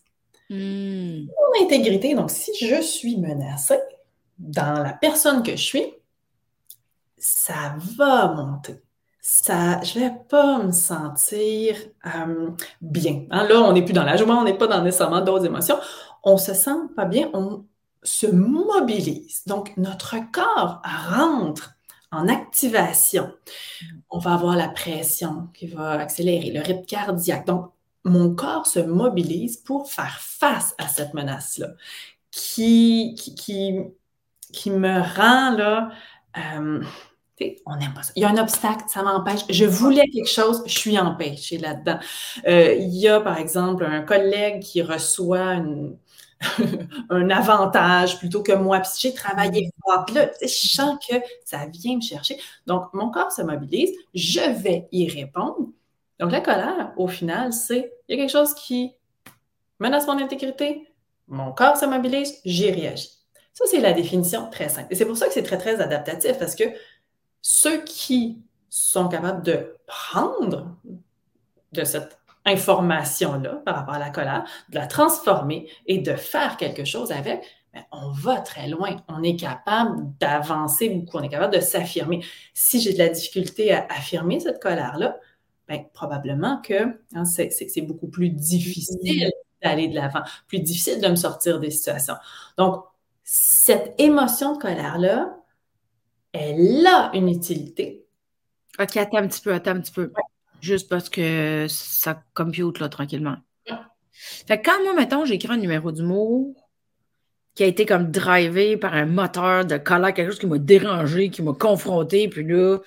Hmm. 0.50 1.26
Mon 1.26 1.66
intégrité, 1.66 2.14
donc 2.14 2.30
si 2.30 2.52
je 2.66 2.82
suis 2.82 3.18
menacée 3.18 3.80
dans 4.38 4.84
la 4.84 4.94
personne 4.94 5.42
que 5.42 5.52
je 5.52 5.64
suis, 5.64 5.94
ça 7.18 7.76
va 7.98 8.34
monter 8.34 8.84
ça, 9.26 9.82
je 9.84 10.00
vais 10.00 10.12
pas 10.30 10.62
me 10.62 10.74
sentir 10.74 11.78
euh, 12.06 12.50
bien. 12.82 13.24
Hein, 13.32 13.48
là, 13.48 13.62
on 13.62 13.72
n'est 13.72 13.86
plus 13.86 13.94
dans 13.94 14.04
la 14.04 14.18
joie, 14.18 14.36
on 14.36 14.44
n'est 14.44 14.58
pas 14.58 14.68
dans 14.68 14.84
nécessairement 14.84 15.22
d'autres 15.22 15.46
émotions. 15.46 15.78
On 16.24 16.38
se 16.38 16.54
sent 16.54 16.72
pas 16.96 17.06
bien, 17.06 17.30
on 17.34 17.66
se 18.04 18.28
mobilise. 18.28 19.44
Donc, 19.46 19.76
notre 19.78 20.16
corps 20.32 20.82
rentre 21.10 21.76
en 22.12 22.28
activation. 22.28 23.32
On 24.10 24.20
va 24.20 24.34
avoir 24.34 24.56
la 24.56 24.70
pression 24.70 25.48
qui 25.54 25.68
va 25.68 25.92
accélérer, 25.92 26.52
le 26.52 26.62
rythme 26.62 26.86
cardiaque. 26.86 27.48
Donc, 27.48 27.72
mon 28.04 28.36
corps 28.36 28.68
se 28.68 28.80
mobilise 28.80 29.58
pour 29.58 29.90
faire 29.90 30.20
face 30.20 30.76
à 30.78 30.88
cette 30.88 31.14
menace-là, 31.14 31.70
qui, 32.32 33.16
me 34.68 35.00
rend 35.16 35.58
là. 35.58 35.92
Euh, 36.38 36.84
on 37.66 37.76
n'aime 37.76 37.94
pas 37.94 38.04
ça. 38.04 38.14
Il 38.16 38.22
y 38.22 38.26
a 38.26 38.30
un 38.30 38.38
obstacle, 38.38 38.84
ça 38.88 39.04
m'empêche. 39.04 39.42
Je 39.50 39.66
voulais 39.66 40.08
quelque 40.08 40.30
chose, 40.30 40.64
je 40.66 40.78
suis 40.78 40.98
empêchée 40.98 41.58
là-dedans. 41.58 42.00
Euh, 42.48 42.76
il 42.76 42.96
y 42.96 43.08
a, 43.08 43.20
par 43.20 43.38
exemple, 43.38 43.86
un 43.86 44.02
collègue 44.02 44.62
qui 44.62 44.82
reçoit 44.82 45.58
un 47.10 47.30
avantage 47.30 48.20
plutôt 48.20 48.44
que 48.44 48.54
moi. 48.54 48.80
Puis 48.80 48.92
j'ai 49.00 49.14
travaillé 49.14 49.72
fort. 49.84 50.06
Puis 50.06 50.16
là, 50.16 50.30
je 50.42 50.48
sens 50.48 50.98
que 51.08 51.16
ça 51.46 51.66
vient 51.68 51.96
me 51.96 52.02
chercher. 52.02 52.38
Donc, 52.66 52.94
mon 52.94 53.10
corps 53.10 53.32
se 53.32 53.42
mobilise. 53.42 53.92
Je 54.14 54.62
vais 54.62 54.88
y 54.92 55.10
répondre. 55.10 55.70
Donc, 56.20 56.32
la 56.32 56.42
colère, 56.42 56.94
au 56.98 57.08
final, 57.08 57.54
c'est 57.54 57.94
il 58.08 58.16
y 58.16 58.20
a 58.20 58.24
quelque 58.24 58.32
chose 58.32 58.54
qui 58.56 58.94
menace 59.80 60.08
mon 60.08 60.18
intégrité. 60.18 60.88
Mon 61.28 61.52
corps 61.52 61.78
se 61.78 61.86
mobilise, 61.86 62.40
j'y 62.46 62.72
réagis. 62.72 63.12
Ça, 63.54 63.66
c'est 63.68 63.80
la 63.80 63.94
définition 63.94 64.50
très 64.50 64.70
simple. 64.70 64.88
Et 64.92 64.96
c'est 64.96 65.06
pour 65.06 65.18
ça 65.18 65.28
que 65.28 65.34
c'est 65.34 65.44
très, 65.44 65.58
très 65.58 65.80
adaptatif 65.80 66.38
parce 66.40 66.56
que 66.56 66.64
ceux 67.42 67.84
qui 67.84 68.42
sont 68.70 69.08
capables 69.08 69.44
de 69.44 69.78
prendre 69.86 70.76
de 71.72 71.84
cette 71.84 72.18
information-là 72.46 73.62
par 73.66 73.76
rapport 73.76 73.96
à 73.96 74.00
la 74.00 74.10
colère, 74.10 74.46
de 74.70 74.76
la 74.76 74.88
transformer 74.88 75.70
et 75.86 76.00
de 76.00 76.16
faire 76.16 76.58
quelque 76.58 76.86
chose 76.86 77.12
avec, 77.12 77.44
ben, 77.74 77.84
on 77.92 78.12
va 78.12 78.40
très 78.42 78.68
loin. 78.68 78.98
On 79.08 79.24
est 79.24 79.36
capable 79.36 80.14
d'avancer 80.20 80.90
beaucoup. 80.90 81.18
On 81.18 81.24
est 81.24 81.30
capable 81.30 81.54
de 81.54 81.62
s'affirmer. 81.62 82.24
Si 82.54 82.80
j'ai 82.80 82.94
de 82.94 83.00
la 83.00 83.10
difficulté 83.10 83.74
à 83.74 83.88
affirmer 83.90 84.40
cette 84.40 84.62
colère-là, 84.62 85.18
ben, 85.68 85.84
probablement 85.94 86.62
que 86.62 87.00
hein, 87.16 87.26
c'est 87.26 87.82
beaucoup 87.82 88.08
plus 88.08 88.30
difficile 88.30 89.32
d'aller 89.64 89.88
de 89.88 89.96
l'avant, 89.96 90.22
plus 90.48 90.60
difficile 90.60 91.02
de 91.02 91.08
me 91.08 91.16
sortir 91.16 91.60
des 91.60 91.72
situations. 91.72 92.16
Donc, 92.58 92.84
cette 93.24 93.96
émotion 93.98 94.56
de 94.56 94.62
colère-là, 94.62 95.38
elle 96.34 96.86
a 96.86 97.12
une 97.14 97.30
utilité. 97.30 98.06
OK, 98.80 98.98
attends 98.98 99.18
un 99.18 99.28
petit 99.28 99.42
peu, 99.42 99.54
attends 99.54 99.72
un 99.72 99.80
petit 99.80 99.94
peu. 99.94 100.12
Juste 100.64 100.88
parce 100.88 101.10
que 101.10 101.66
ça 101.68 102.24
compute 102.34 102.80
là, 102.80 102.88
tranquillement. 102.88 103.36
Fait 104.48 104.62
que 104.62 104.64
quand 104.64 104.82
moi, 104.82 104.94
mettons, 104.94 105.26
j'écris 105.26 105.52
un 105.52 105.58
numéro 105.58 105.92
d'humour 105.92 106.56
qui 107.54 107.64
a 107.64 107.68
été 107.68 107.86
comme 107.86 108.12
drivé 108.12 108.78
par 108.78 108.94
un 108.94 109.06
moteur 109.06 109.66
de 109.66 109.76
colère, 109.76 110.14
quelque 110.14 110.30
chose 110.30 110.40
qui 110.40 110.48
m'a 110.48 110.60
dérangé, 110.60 111.30
qui 111.30 111.42
m'a 111.42 111.52
confronté, 111.52 112.30
puis 112.30 112.46
là, 112.46 112.78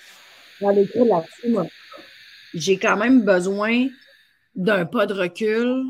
j'ai 2.54 2.78
quand 2.78 2.97
même 2.97 3.26
besoin 3.26 3.88
d'un 4.54 4.87
pas 4.87 5.04
de 5.04 5.12
recul. 5.12 5.85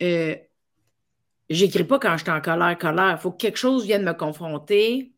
Euh, 0.00 0.36
j'écris 1.50 1.82
pas 1.82 1.98
quand 1.98 2.16
je 2.16 2.22
suis 2.22 2.30
en 2.30 2.40
colère, 2.40 2.78
colère. 2.78 3.16
Il 3.18 3.20
faut 3.20 3.32
que 3.32 3.38
quelque 3.38 3.58
chose 3.58 3.84
vienne 3.84 4.04
me 4.04 4.12
confronter 4.12 5.12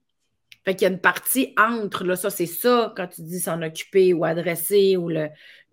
fait 0.64 0.75
qu'il 0.75 0.87
y 0.87 0.90
a 0.90 0.92
une 0.92 1.00
partie 1.00 1.54
entre, 1.59 2.04
là, 2.04 2.16
ça, 2.16 2.30
c'est 2.30 2.47
ça, 2.47 2.92
quand 2.97 3.07
tu 3.09 3.23
dis 3.23 3.40
s'en 3.40 3.62
occuper 3.62 4.12
ou 4.12 4.25
adresser 4.25 4.97
ou 4.97 5.09
le 5.09 5.28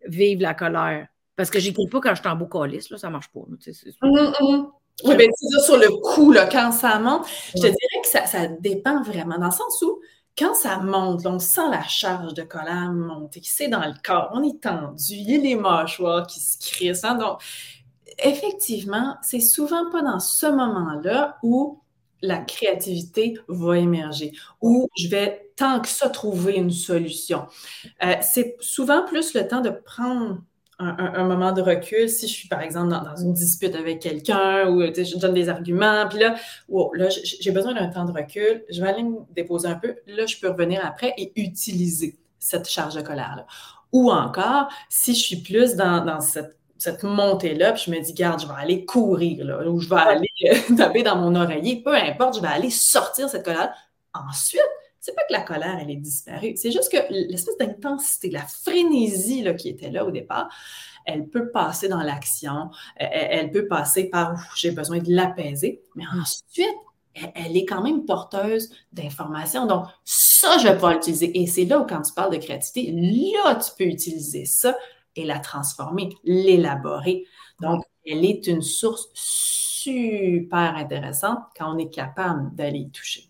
vivre 0.06 0.42
la 0.42 0.54
colère. 0.54 1.08
Parce 1.36 1.50
que 1.50 1.60
j'écoute 1.60 1.92
pas 1.92 2.00
quand 2.02 2.16
je 2.16 2.22
suis 2.22 2.30
en 2.30 2.36
beau 2.36 2.48
colis, 2.48 2.88
là, 2.90 2.98
ça 2.98 3.10
marche 3.10 3.30
pas. 3.30 3.42
Tu 3.62 3.72
hum. 4.02 4.72
Oui, 5.04 5.16
bien, 5.16 5.28
c'est 5.36 5.58
ça, 5.58 5.64
sur 5.64 5.78
le 5.78 5.90
coup, 6.02 6.32
là, 6.32 6.48
quand 6.52 6.72
ça 6.72 6.98
monte, 6.98 7.28
je 7.56 7.62
te 7.62 7.68
dirais 7.68 8.02
que 8.02 8.08
ça, 8.08 8.26
ça, 8.26 8.48
dépend 8.48 9.04
vraiment, 9.04 9.38
dans 9.38 9.46
le 9.46 9.52
sens 9.52 9.80
où, 9.84 10.02
quand 10.36 10.56
ça 10.56 10.80
monte, 10.80 11.26
on 11.28 11.38
sent 11.38 11.70
la 11.70 11.84
charge 11.84 12.34
de 12.34 12.42
colère 12.42 12.92
monter, 12.92 13.42
c'est 13.44 13.68
dans 13.68 13.86
le 13.86 13.94
corps, 14.04 14.32
on 14.34 14.44
est 14.44 14.60
tendu, 14.60 15.14
il 15.14 15.32
y 15.32 15.36
a 15.36 15.38
les 15.38 15.56
mâchoires 15.56 16.26
qui 16.26 16.40
se 16.40 16.58
crissent. 16.58 17.04
Hein, 17.04 17.16
donc, 17.16 17.40
effectivement, 18.24 19.18
c'est 19.22 19.40
souvent 19.40 19.90
pas 19.92 20.02
dans 20.02 20.20
ce 20.20 20.48
moment-là 20.48 21.38
où 21.44 21.80
la 22.22 22.38
créativité 22.40 23.38
va 23.48 23.78
émerger 23.78 24.32
ou 24.62 24.90
je 24.98 25.08
vais 25.08 25.52
tant 25.56 25.80
que 25.82 25.88
ça 25.88 26.10
trouver 26.10 26.56
une 26.56 26.72
solution. 26.72 27.46
Euh, 28.04 28.14
c'est 28.22 28.56
souvent 28.60 29.06
plus 29.06 29.34
le 29.34 29.48
temps 29.48 29.62
de 29.62 29.70
prendre 29.70 30.40
un, 30.80 31.24
moment 31.24 31.54
de 31.54 31.62
recul. 31.62 32.08
Si 32.08 32.28
je 32.28 32.34
suis, 32.34 32.48
par 32.48 32.62
exemple, 32.62 32.90
dans, 32.90 33.16
une 33.16 33.34
dispute 33.34 33.76
avec 33.76 34.00
quelqu'un 34.00 34.70
ou 34.70 34.82
je 34.82 35.18
donne 35.18 35.34
des 35.34 35.50
arguments, 35.50 36.08
puis 36.08 36.20
là, 36.20 36.36
j'ai 37.24 37.52
besoin 37.52 37.74
d'un 37.74 37.88
temps 37.88 38.06
de 38.06 38.12
recul, 38.12 38.64
je 38.70 38.82
vais 38.82 38.88
aller 38.88 39.04
me 39.04 39.18
déposer 39.34 39.68
un 39.68 39.76
peu. 39.76 39.96
Là, 40.06 40.28
je 40.28 40.38
peux 40.38 40.50
revenir 40.50 40.86
après 40.86 41.14
et 41.18 41.32
utiliser 41.36 42.20
cette 42.38 42.70
charge 42.70 42.94
de 42.94 43.02
colère-là. 43.02 43.48
Ou 43.92 44.12
encore, 44.12 44.68
si 44.90 45.16
je 45.16 45.20
suis 45.20 45.38
plus 45.38 45.76
dans 45.76 46.22
cette 46.22 46.58
cette 46.80 47.04
montée-là, 47.04 47.74
puis 47.74 47.84
je 47.88 47.92
me 47.92 48.00
dis, 48.00 48.14
garde, 48.14 48.42
je 48.42 48.48
vais 48.48 48.54
aller 48.58 48.86
courir, 48.86 49.46
là, 49.46 49.68
ou 49.68 49.80
je 49.80 49.90
vais 49.90 49.96
aller 49.96 50.30
euh, 50.46 50.76
taper 50.78 51.04
dans 51.04 51.16
mon 51.16 51.36
oreiller, 51.36 51.82
peu 51.84 51.96
importe, 51.96 52.38
je 52.38 52.42
vais 52.42 52.48
aller 52.48 52.70
sortir 52.70 53.30
cette 53.30 53.44
colère. 53.44 53.74
Ensuite, 54.14 54.62
c'est 55.00 55.16
pas 55.16 55.24
que 55.28 55.34
la 55.34 55.42
colère, 55.42 55.78
elle 55.82 55.90
est 55.90 55.96
disparue. 55.96 56.54
C'est 56.58 56.72
juste 56.72 56.92
que 56.92 56.98
l'espèce 57.10 57.58
d'intensité, 57.58 58.30
la 58.30 58.42
frénésie 58.42 59.42
là, 59.42 59.54
qui 59.54 59.70
était 59.70 59.90
là 59.90 60.06
au 60.06 60.12
départ, 60.12 60.50
elle 61.06 61.28
peut 61.28 61.50
passer 61.50 61.88
dans 61.88 62.02
l'action, 62.02 62.70
elle, 62.98 63.50
peut 63.52 63.68
passer 63.68 64.10
par 64.10 64.36
j'ai 64.56 64.72
besoin 64.72 64.98
de 64.98 65.10
l'apaiser, 65.10 65.82
mais 65.96 66.04
mm. 66.04 66.22
ensuite, 66.22 66.76
elle, 67.36 67.56
est 67.56 67.66
quand 67.66 67.82
même 67.82 68.06
porteuse 68.06 68.70
d'informations. 68.92 69.66
Donc, 69.66 69.86
ça, 70.04 70.58
je 70.58 70.68
vais 70.68 70.78
pas 70.78 70.94
l'utiliser. 70.94 71.40
Et 71.40 71.48
c'est 71.48 71.66
là 71.66 71.80
où, 71.80 71.86
quand 71.86 72.02
tu 72.02 72.14
parles 72.14 72.34
de 72.34 72.38
créativité, 72.38 72.92
là, 72.92 73.56
tu 73.56 73.72
peux 73.78 73.86
utiliser 73.86 74.46
ça 74.46 74.78
et 75.18 75.26
la 75.26 75.40
transformer, 75.40 76.10
l'élaborer. 76.24 77.26
Donc, 77.62 77.84
elle 78.06 78.24
est 78.24 78.48
une 78.48 78.62
source 78.62 79.10
super 79.14 80.76
intéressante 80.76 81.40
quand 81.58 81.76
on 81.76 81.78
est 81.78 81.94
capable 81.94 82.56
d'aller 82.56 82.80
y 82.80 82.90
toucher. 82.90 83.24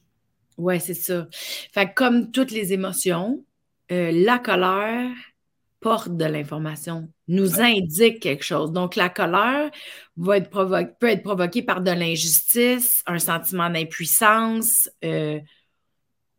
Oui, 0.58 0.80
c'est 0.80 0.94
ça. 0.94 1.28
Fait 1.32 1.94
comme 1.94 2.32
toutes 2.32 2.52
les 2.52 2.74
émotions, 2.74 3.44
euh, 3.92 4.12
la 4.12 4.40
colère 4.40 5.12
porte 5.80 6.18
de 6.18 6.26
l'information, 6.26 7.08
nous 7.28 7.62
indique 7.62 8.20
quelque 8.20 8.44
chose. 8.44 8.72
Donc, 8.72 8.96
la 8.96 9.10
colère 9.10 9.70
va 10.16 10.38
être 10.38 10.50
peut 11.00 11.08
être 11.08 11.24
provoquée 11.24 11.62
par 11.62 11.82
de 11.82 11.92
l'injustice, 11.92 13.04
un 13.06 13.20
sentiment 13.20 13.70
d'impuissance, 13.70 14.90
euh, 15.06 15.40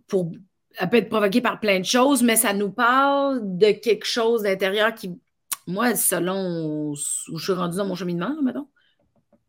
pour, 0.08 0.32
elle 0.78 0.90
peut 0.90 0.96
être 0.96 1.08
provoquée 1.08 1.40
par 1.40 1.60
plein 1.60 1.78
de 1.78 1.84
choses, 1.84 2.22
mais 2.22 2.36
ça 2.36 2.52
nous 2.52 2.70
parle 2.70 3.40
de 3.42 3.70
quelque 3.70 4.06
chose 4.06 4.42
d'intérieur 4.42 4.94
qui, 4.94 5.12
moi, 5.68 5.96
selon 5.96 6.90
où 6.90 6.96
je 6.96 7.44
suis 7.44 7.52
rendue 7.54 7.78
dans 7.78 7.86
mon 7.86 7.96
cheminement, 7.96 8.34
mettons, 8.42 8.68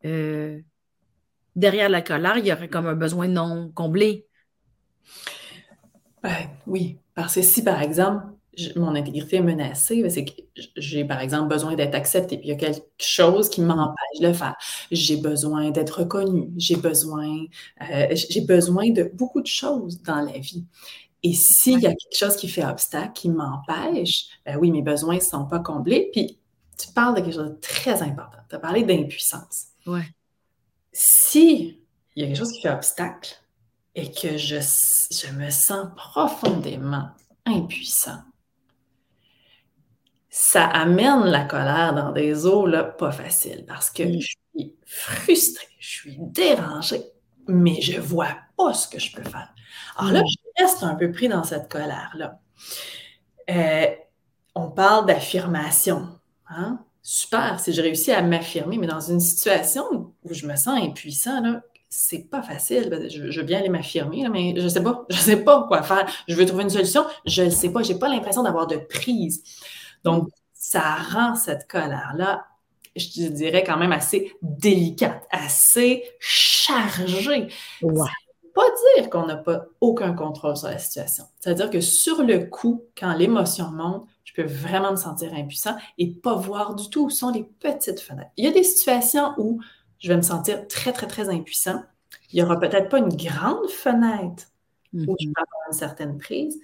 euh, 0.06 0.62
derrière 1.56 1.90
la 1.90 2.02
colère, 2.02 2.38
il 2.38 2.48
y 2.48 2.54
aurait 2.54 2.70
comme 2.70 2.88
un 2.88 2.96
besoin 2.96 3.28
non 3.28 3.72
comblé. 3.74 4.28
Ben, 6.24 6.50
oui, 6.68 7.00
parce 7.16 7.36
que 7.36 7.42
si, 7.42 7.64
par 7.64 7.82
exemple, 7.82 8.26
mon 8.76 8.94
intégrité 8.96 9.38
est 9.38 9.42
menacée, 9.42 10.02
ben, 10.02 10.10
c'est 10.12 10.26
que 10.26 10.34
j'ai, 10.76 11.06
par 11.06 11.22
exemple, 11.22 11.48
besoin 11.50 11.76
d'être 11.76 11.96
acceptée, 11.96 12.38
puis 12.38 12.48
il 12.48 12.50
y 12.50 12.54
a 12.54 12.58
quelque 12.58 12.86
chose 13.00 13.50
qui 13.50 13.62
m'empêche 13.62 14.20
de 14.22 14.28
le 14.28 14.34
faire. 14.34 14.56
J'ai 14.92 15.16
besoin 15.18 15.72
d'être 15.72 16.00
reconnue, 16.02 16.50
j'ai 16.58 16.76
besoin, 16.76 17.46
euh, 17.90 18.08
j'ai 18.16 18.42
besoin 18.42 18.92
de 18.92 19.04
beaucoup 19.14 19.42
de 19.42 19.48
choses 19.48 20.02
dans 20.04 20.22
la 20.22 20.38
vie. 20.40 20.66
Et 21.24 21.34
s'il 21.34 21.80
y 21.80 21.88
a 21.88 21.90
quelque 21.90 22.18
chose 22.18 22.36
qui 22.36 22.48
fait 22.48 22.64
obstacle, 22.64 23.12
qui 23.14 23.30
m'empêche, 23.30 24.28
ben 24.46 24.58
oui, 24.58 24.72
mes 24.72 24.82
besoins 24.82 25.16
ne 25.16 25.22
sont 25.22 25.46
pas 25.46 25.60
comblés. 25.60 26.10
Puis 26.14 26.40
tu 26.78 26.92
parles 26.94 27.16
de 27.16 27.22
quelque 27.22 27.36
chose 27.36 27.50
de 27.50 27.60
très 27.60 28.02
important. 28.02 28.40
Tu 28.50 28.56
as 28.56 28.60
parlé 28.60 28.84
d'impuissance. 28.84 29.68
Ouais. 29.86 30.08
Si 30.94 31.80
il 32.16 32.22
y 32.22 32.24
a 32.24 32.28
quelque 32.28 32.38
chose 32.38 32.52
qui 32.52 32.62
fait 32.62 32.72
obstacle 32.72 33.36
et 33.96 34.12
que 34.12 34.38
je, 34.38 34.58
je 34.58 35.32
me 35.34 35.50
sens 35.50 35.88
profondément 35.96 37.10
impuissant, 37.46 38.20
ça 40.30 40.66
amène 40.66 41.26
la 41.26 41.44
colère 41.44 41.94
dans 41.94 42.12
des 42.12 42.46
eaux 42.46 42.66
là, 42.66 42.84
pas 42.84 43.12
faciles 43.12 43.66
parce 43.68 43.90
que 43.90 44.04
je 44.20 44.28
suis 44.56 44.76
frustrée, 44.86 45.68
je 45.80 45.90
suis 45.90 46.18
dérangée, 46.20 47.04
mais 47.48 47.82
je 47.82 48.00
vois 48.00 48.38
pas 48.56 48.74
ce 48.74 48.88
que 48.88 49.00
je 49.00 49.12
peux 49.16 49.24
faire. 49.24 49.54
Alors 49.98 50.12
là, 50.12 50.22
je 50.26 50.39
reste 50.60 50.84
un 50.84 50.96
peu 50.96 51.12
pris 51.12 51.28
dans 51.28 51.44
cette 51.44 51.70
colère-là. 51.70 52.40
Euh, 53.50 53.88
on 54.56 54.70
parle 54.70 55.06
d'affirmation. 55.06 56.08
Hein? 56.50 56.80
Super, 57.02 57.60
si 57.60 57.74
je 57.74 57.82
réussis 57.82 58.12
à 58.12 58.22
m'affirmer, 58.22 58.78
mais 58.78 58.88
dans 58.88 59.00
une 59.00 59.20
situation 59.20 60.14
où 60.24 60.34
je 60.34 60.46
me 60.46 60.56
sens 60.56 60.80
impuissant, 60.82 61.42
là, 61.42 61.62
c'est 61.90 62.30
pas 62.30 62.44
facile. 62.44 63.10
Je, 63.10 63.40
veux 63.40 63.46
bien 63.46 63.60
aller 63.60 63.70
m'affirmer, 63.70 64.28
mais 64.30 64.54
je 64.56 64.68
sais 64.68 64.84
pas. 64.84 65.06
Je 65.10 65.18
sais 65.18 65.44
pas 65.44 65.66
quoi 65.68 65.82
faire. 65.82 66.08
Je 66.28 66.36
veux 66.36 66.46
trouver 66.46 66.64
une 66.64 66.70
solution. 66.70 67.04
Je 67.26 67.44
ne 67.44 67.50
sais 67.50 67.70
pas. 67.70 67.82
J'ai 67.82 67.98
pas 67.98 68.10
l'impression 68.10 68.44
d'avoir 68.44 68.68
de 68.68 68.78
prise. 68.78 69.44
Donc, 70.04 70.30
ça 70.54 70.96
rend 70.96 71.36
cette 71.36 71.68
colère-là, 71.68 72.46
je 72.96 73.28
dirais 73.28 73.64
quand 73.64 73.78
même 73.78 73.92
assez 73.92 74.34
délicate, 74.42 75.26
assez 75.32 76.04
chargée. 76.20 77.48
Pas 78.54 78.66
dire 78.96 79.10
qu'on 79.10 79.26
n'a 79.26 79.38
pas 79.38 79.66
aucun 79.82 80.14
contrôle 80.14 80.58
sur 80.58 80.68
la 80.68 80.78
situation. 80.78 81.26
C'est-à-dire 81.40 81.70
que 81.70 81.82
sur 81.82 82.24
le 82.24 82.46
coup, 82.46 82.84
quand 82.98 83.14
l'émotion 83.14 83.72
monte, 83.72 84.08
je 84.24 84.34
peux 84.34 84.48
vraiment 84.48 84.92
me 84.92 84.98
sentir 84.98 85.34
impuissant 85.34 85.76
et 85.98 86.12
pas 86.12 86.36
voir 86.36 86.76
du 86.76 86.90
tout 86.90 87.06
où 87.06 87.10
sont 87.10 87.32
les 87.32 87.44
petites 87.44 88.00
fenêtres. 88.00 88.32
Il 88.38 88.46
y 88.46 88.48
a 88.48 88.52
des 88.52 88.64
situations 88.64 89.34
où 89.38 89.62
je 90.00 90.08
vais 90.08 90.18
me 90.18 90.22
sentir 90.22 90.68
très, 90.68 90.94
très, 90.94 91.08
très 91.08 91.30
impuissant. 91.30 91.84
Il 92.32 92.36
n'y 92.36 92.44
aura 92.44 92.60
peut-être 92.60 92.90
pas 92.90 93.00
une 93.00 93.16
grande 93.16 93.70
fenêtre 93.70 94.46
où 94.94 95.00
je 95.00 95.06
mm-hmm. 95.06 95.34
peux 95.34 95.42
avoir 95.42 95.68
une 95.68 95.78
certaine 95.78 96.18
prise, 96.18 96.60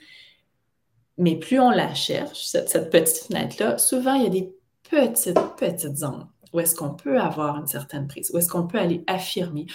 mais 1.18 1.38
plus 1.38 1.60
on 1.60 1.70
la 1.70 1.94
cherche, 1.94 2.46
cette, 2.46 2.90
petite 2.90 3.18
fenêtre-là, 3.28 3.78
souvent, 3.78 4.14
il 4.16 4.24
y 4.24 4.28
a 4.28 4.30
des 4.30 4.54
petites, 4.90 5.40
petites 5.58 5.98
zones 5.98 6.28
où 6.56 6.60
est-ce 6.62 6.74
qu'on 6.74 6.94
peut 6.94 7.20
avoir 7.20 7.58
une 7.58 7.68
certaine 7.68 8.08
prise, 8.08 8.32
où 8.34 8.38
est-ce 8.38 8.50
qu'on 8.50 8.66
peut 8.66 8.80
aller 8.80 9.04
affirmer, 9.08 9.66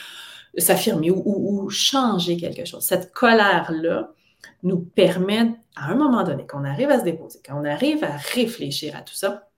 s'affirmer 0.56 1.10
ou, 1.10 1.68
changer 1.70 2.36
quelque 2.36 2.64
chose. 2.64 2.84
Cette 2.84 3.12
colère-là 3.12 4.10
nous 4.62 4.78
permet, 4.80 5.54
à 5.76 5.90
un 5.90 5.94
moment 5.94 6.22
donné, 6.24 6.46
qu'on 6.46 6.64
arrive 6.64 6.90
à 6.90 6.98
se 6.98 7.04
déposer, 7.04 7.40
qu'on 7.46 7.64
arrive 7.64 8.04
à 8.04 8.16
réfléchir 8.16 8.96
à 8.96 9.02
tout 9.02 9.14
ça, 9.14 9.48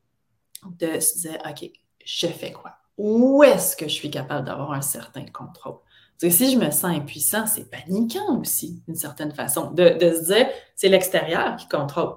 de 0.79 1.01
se 1.01 1.21
dire, 1.21 1.39
OK, 1.49 1.71
je 2.05 2.27
fais 2.27 2.53
quoi? 2.53 2.77
Où 2.99 3.43
est-ce 3.43 3.77
que 3.77 3.87
je 3.87 3.95
suis 3.95 4.11
capable 4.11 4.47
d'avoir 4.47 4.73
un 4.73 4.83
certain 4.83 5.25
contrôle? 5.25 5.79
Parce 6.21 6.35
que 6.35 6.45
si 6.45 6.53
je 6.53 6.59
me 6.59 6.71
sens 6.71 6.85
impuissant, 6.97 7.47
c'est 7.47 7.69
paniquant 7.69 8.39
aussi, 8.39 8.83
d'une 8.87 8.97
certaine 8.97 9.33
façon, 9.33 9.73
de, 9.73 9.99
se 9.99 10.33
dire, 10.33 10.49
c'est 10.77 10.89
l'extérieur 10.89 11.57
qui 11.57 11.69
contrôle. 11.69 12.15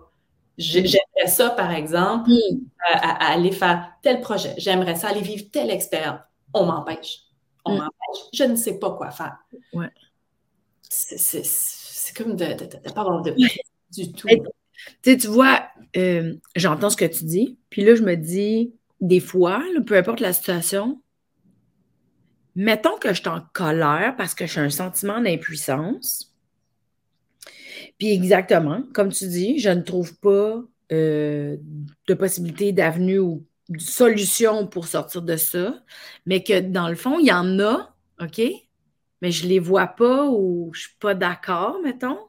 J'aimerais 0.57 1.27
ça, 1.27 1.49
par 1.49 1.71
exemple, 1.71 2.29
à, 2.93 3.31
aller 3.31 3.51
faire 3.51 3.91
tel 4.01 4.21
projet. 4.21 4.53
J'aimerais 4.57 4.95
ça 4.95 5.09
aller 5.09 5.21
vivre 5.21 5.45
telle 5.51 5.71
expérience. 5.71 6.19
On 6.53 6.65
m'empêche. 6.65 7.21
On 7.65 7.73
mm. 7.73 7.77
m'empêche. 7.77 7.94
Je 8.33 8.43
ne 8.43 8.55
sais 8.55 8.79
pas 8.79 8.91
quoi 8.91 9.11
faire. 9.11 9.37
Ouais. 9.73 9.89
C'est 10.89 11.43
comme 12.15 12.35
de 12.35 12.45
ne 12.45 12.91
pas 12.91 13.01
avoir 13.01 13.21
de 13.21 13.35
du 13.91 14.11
tout. 14.11 14.27
tu 15.03 15.27
vois, 15.27 15.67
euh, 15.97 16.35
j'entends 16.55 16.89
ce 16.89 16.97
que 16.97 17.05
tu 17.05 17.25
dis, 17.25 17.57
puis 17.69 17.83
là, 17.83 17.95
je 17.95 18.03
me 18.03 18.15
dis, 18.15 18.73
des 19.01 19.19
fois, 19.19 19.63
peu 19.85 19.97
importe 19.97 20.19
la 20.19 20.33
situation, 20.33 21.01
mettons 22.55 22.97
que 22.97 23.09
je 23.09 23.21
suis 23.21 23.29
en 23.29 23.41
colère 23.53 24.15
parce 24.17 24.33
que 24.33 24.45
j'ai 24.45 24.61
un 24.61 24.69
sentiment 24.69 25.21
d'impuissance. 25.21 26.33
Puis 27.97 28.11
exactement, 28.11 28.83
comme 28.93 29.11
tu 29.11 29.27
dis, 29.27 29.59
je 29.59 29.69
ne 29.69 29.81
trouve 29.81 30.17
pas 30.19 30.63
euh, 30.91 31.57
de 32.07 32.13
possibilité 32.13 32.71
d'avenue 32.71 33.19
ou 33.19 33.45
de 33.69 33.79
solution 33.79 34.67
pour 34.67 34.87
sortir 34.87 35.21
de 35.21 35.37
ça, 35.37 35.81
mais 36.25 36.43
que 36.43 36.59
dans 36.59 36.89
le 36.89 36.95
fond, 36.95 37.19
il 37.19 37.27
y 37.27 37.31
en 37.31 37.59
a, 37.59 37.94
OK? 38.19 38.41
Mais 39.21 39.31
je 39.31 39.43
ne 39.45 39.49
les 39.49 39.59
vois 39.59 39.87
pas 39.87 40.27
ou 40.27 40.71
je 40.73 40.79
ne 40.79 40.81
suis 40.83 40.97
pas 40.99 41.13
d'accord, 41.13 41.79
mettons. 41.83 42.19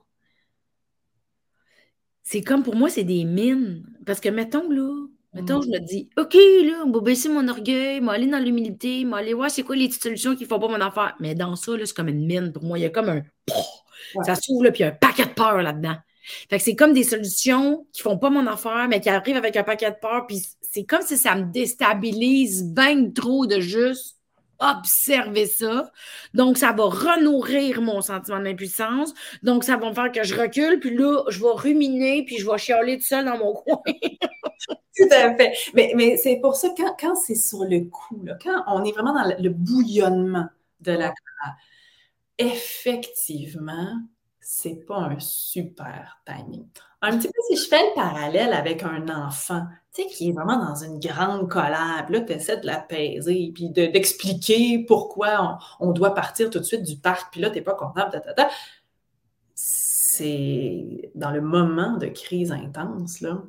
C'est 2.23 2.43
comme 2.43 2.63
pour 2.63 2.75
moi, 2.75 2.89
c'est 2.89 3.05
des 3.05 3.25
mines. 3.25 3.87
Parce 4.05 4.21
que, 4.21 4.29
mettons, 4.29 4.69
là, 4.69 5.07
Mettons, 5.37 5.61
je 5.61 5.69
me 5.69 5.79
dis, 5.81 6.09
OK, 6.17 6.35
là, 6.35 6.83
on 6.87 6.91
va 6.91 7.01
baisser 7.01 7.29
mon 7.29 7.47
orgueil, 7.47 8.01
moi 8.01 8.15
aller 8.15 8.27
dans 8.27 8.39
l'humilité, 8.39 9.05
moi 9.05 9.19
aller 9.19 9.35
voir 9.35 9.51
c'est 9.51 9.63
quoi 9.63 9.77
les 9.77 9.89
petites 9.89 10.03
solutions 10.03 10.35
qui 10.35 10.47
font 10.47 10.59
pas 10.59 10.69
mon 10.69 10.81
affaire. 10.81 11.15
Mais 11.21 11.35
dans 11.35 11.57
ça, 11.57 11.73
c'est 11.85 11.95
comme 11.95 12.09
une 12.09 12.25
mine 12.25 12.53
pour 12.53 12.63
moi. 12.63 12.79
Il 12.79 12.83
y 12.83 12.87
a 12.87 12.91
comme 12.91 13.11
un. 13.11 13.23
Ça 14.25 14.35
s'ouvre, 14.35 14.65
là, 14.65 14.73
puis 14.73 14.81
il 14.81 14.87
y 14.87 14.89
a 14.89 14.93
un 14.93 14.97
paquet 14.97 15.27
de 15.27 15.35
peur 15.35 15.63
là-dedans. 15.63 15.97
Fait 16.49 16.57
que 16.57 16.63
c'est 16.63 16.75
comme 16.75 16.95
des 16.95 17.05
solutions 17.05 17.87
qui 17.93 18.01
font 18.01 18.17
pas 18.17 18.31
mon 18.31 18.47
affaire, 18.47 18.87
mais 18.89 19.01
qui 19.01 19.11
arrivent 19.11 19.37
avec 19.37 19.57
un 19.57 19.63
paquet 19.63 19.91
de 19.91 19.97
peur. 20.01 20.27
Puis 20.27 20.43
c'est 20.63 20.85
comme 20.85 21.03
si 21.03 21.19
ça 21.19 21.35
me 21.35 21.53
déstabilise 21.53 22.65
bien 22.65 23.11
trop 23.11 23.47
de 23.47 23.61
juste 23.61 24.16
observer 24.59 25.47
ça. 25.47 25.91
Donc, 26.35 26.59
ça 26.59 26.73
va 26.73 26.85
renourrir 26.85 27.81
mon 27.83 28.01
sentiment 28.01 28.41
d'impuissance. 28.41 29.13
Donc, 29.43 29.65
ça 29.65 29.77
va 29.77 29.91
me 29.91 29.95
faire 29.95 30.13
que 30.13 30.25
je 30.25 30.35
recule, 30.35 30.81
puis 30.81 30.97
là, 30.97 31.23
je 31.29 31.41
vais 31.41 31.53
ruminer, 31.53 32.25
puis 32.25 32.39
je 32.39 32.51
vais 32.51 32.59
chialer 32.59 32.99
tout 32.99 33.05
seul 33.05 33.25
dans 33.25 33.39
mon 33.39 33.53
coin. 33.55 33.83
tout 34.97 35.09
à 35.11 35.37
fait. 35.37 35.53
Mais, 35.75 35.93
mais 35.97 36.17
c'est 36.17 36.41
pour 36.41 36.57
ça, 36.57 36.69
quand, 36.77 36.97
quand 36.99 37.15
c'est 37.15 37.35
sur 37.35 37.65
le 37.65 37.89
coup, 37.89 38.23
là, 38.25 38.37
quand 38.43 38.65
on 38.69 38.85
est 38.85 38.93
vraiment 38.93 39.15
dans 39.15 39.35
le 39.39 39.51
bouillonnement 39.51 40.49
de 40.81 40.93
la 40.93 41.09
colère, 41.09 41.57
effectivement, 42.39 44.01
c'est 44.41 44.87
pas 44.87 44.99
un 44.99 45.19
super 45.19 46.23
timing. 46.25 46.69
Un 47.07 47.19
petit 47.19 47.29
peu, 47.29 47.41
si 47.49 47.57
je 47.57 47.69
fais 47.69 47.83
le 47.83 47.95
parallèle 47.95 48.53
avec 48.53 48.83
un 48.83 49.09
enfant, 49.09 49.63
tu 49.95 50.03
sais, 50.03 50.09
qui 50.09 50.31
est 50.31 50.33
vraiment 50.33 50.59
dans 50.59 50.75
une 50.75 50.99
grande 50.99 51.49
colère, 51.49 52.03
puis 52.05 52.17
là, 52.17 52.21
tu 52.23 52.33
essaies 52.33 52.57
de 52.57 52.67
l'apaiser, 52.67 53.53
puis 53.55 53.71
d'expliquer 53.71 54.85
pourquoi 54.87 55.59
on, 55.79 55.93
doit 55.93 56.15
partir 56.15 56.51
tout 56.51 56.59
de 56.59 56.65
suite 56.65 56.83
du 56.83 56.97
parc, 56.97 57.31
puis 57.31 57.41
là, 57.41 57.51
tu 57.51 57.57
n'es 57.57 57.63
pas 57.63 57.75
content, 57.75 58.11
C'est 59.55 61.11
dans 61.15 61.31
le 61.31 61.41
moment 61.41 61.97
de 61.97 62.07
crise 62.07 62.51
intense, 62.51 63.21
là, 63.21 63.41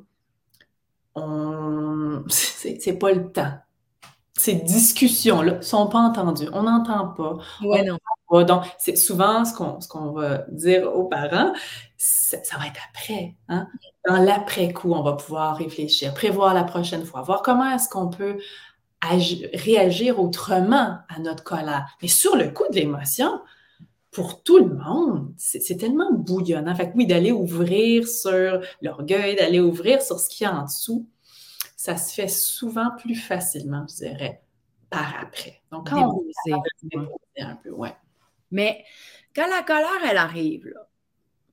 on... 1.16 2.22
c'est 2.28 2.98
pas 2.98 3.12
le 3.12 3.32
temps. 3.32 3.58
Ces 4.34 4.54
discussions-là 4.54 5.56
ne 5.56 5.62
sont 5.62 5.88
pas 5.88 5.98
entendues. 5.98 6.48
On 6.52 6.62
n'entend 6.62 7.08
pas. 7.08 7.38
Ouais, 7.60 7.84
Donc, 8.30 8.64
c'est 8.78 8.96
souvent 8.96 9.44
ce 9.44 9.54
qu'on, 9.54 9.80
ce 9.80 9.88
qu'on 9.88 10.12
va 10.12 10.44
dire 10.50 10.94
aux 10.94 11.04
parents, 11.04 11.52
ça, 11.96 12.36
va 12.58 12.66
être 12.66 12.80
après. 12.90 13.34
Hein? 13.48 13.68
Dans 14.06 14.18
l'après-coup, 14.18 14.92
on 14.92 15.02
va 15.02 15.14
pouvoir 15.14 15.56
réfléchir, 15.56 16.12
prévoir 16.12 16.54
la 16.54 16.64
prochaine 16.64 17.04
fois, 17.04 17.22
voir 17.22 17.42
comment 17.42 17.70
est-ce 17.74 17.88
qu'on 17.88 18.08
peut 18.08 18.38
réagir 19.02 20.20
autrement 20.20 20.98
à 21.08 21.18
notre 21.20 21.42
colère. 21.42 21.86
Mais 22.02 22.08
sur 22.08 22.36
le 22.36 22.50
coup 22.50 22.64
de 22.70 22.76
l'émotion, 22.76 23.40
pour 24.10 24.42
tout 24.42 24.58
le 24.58 24.74
monde, 24.74 25.32
c'est 25.36 25.76
tellement 25.76 26.12
bouillonnant. 26.12 26.74
Fait 26.74 26.90
que 26.90 26.96
oui, 26.96 27.06
d'aller 27.06 27.32
ouvrir 27.32 28.08
sur 28.08 28.60
l'orgueil, 28.82 29.36
d'aller 29.36 29.60
ouvrir 29.60 30.02
sur 30.02 30.18
ce 30.18 30.28
qu'il 30.28 30.44
y 30.44 30.50
a 30.50 30.54
en 30.54 30.64
dessous, 30.64 31.06
ça 31.76 31.96
se 31.96 32.12
fait 32.12 32.28
souvent 32.28 32.90
plus 32.98 33.14
facilement, 33.14 33.86
je 33.88 34.06
dirais, 34.06 34.42
par 34.90 35.14
après. 35.22 35.62
Donc, 35.70 35.90
quand 35.90 36.08
on 36.08 36.22
un 37.40 37.56
peu, 37.62 37.70
ouais. 37.70 37.94
Mais 38.50 38.84
quand 39.34 39.46
la 39.48 39.62
colère, 39.62 40.08
elle 40.08 40.16
arrive, 40.16 40.66
là, 40.66 40.88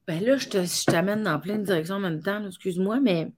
ben 0.08 0.24
là, 0.24 0.38
je, 0.38 0.86
t'amène 0.86 1.24
dans 1.24 1.40
plein 1.40 1.58
de 1.58 1.64
directions 1.64 1.96
en 1.96 2.00
même 2.00 2.22
temps, 2.22 2.46
excuse-moi, 2.46 3.00
mais 3.00 3.32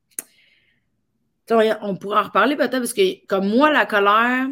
on 1.81 1.95
pourra 1.95 2.21
en 2.21 2.25
reparler 2.25 2.57
peut-être 2.57 2.79
parce 2.79 2.93
que, 2.93 3.25
comme 3.25 3.47
moi, 3.47 3.71
la 3.71 3.85
colère, 3.85 4.47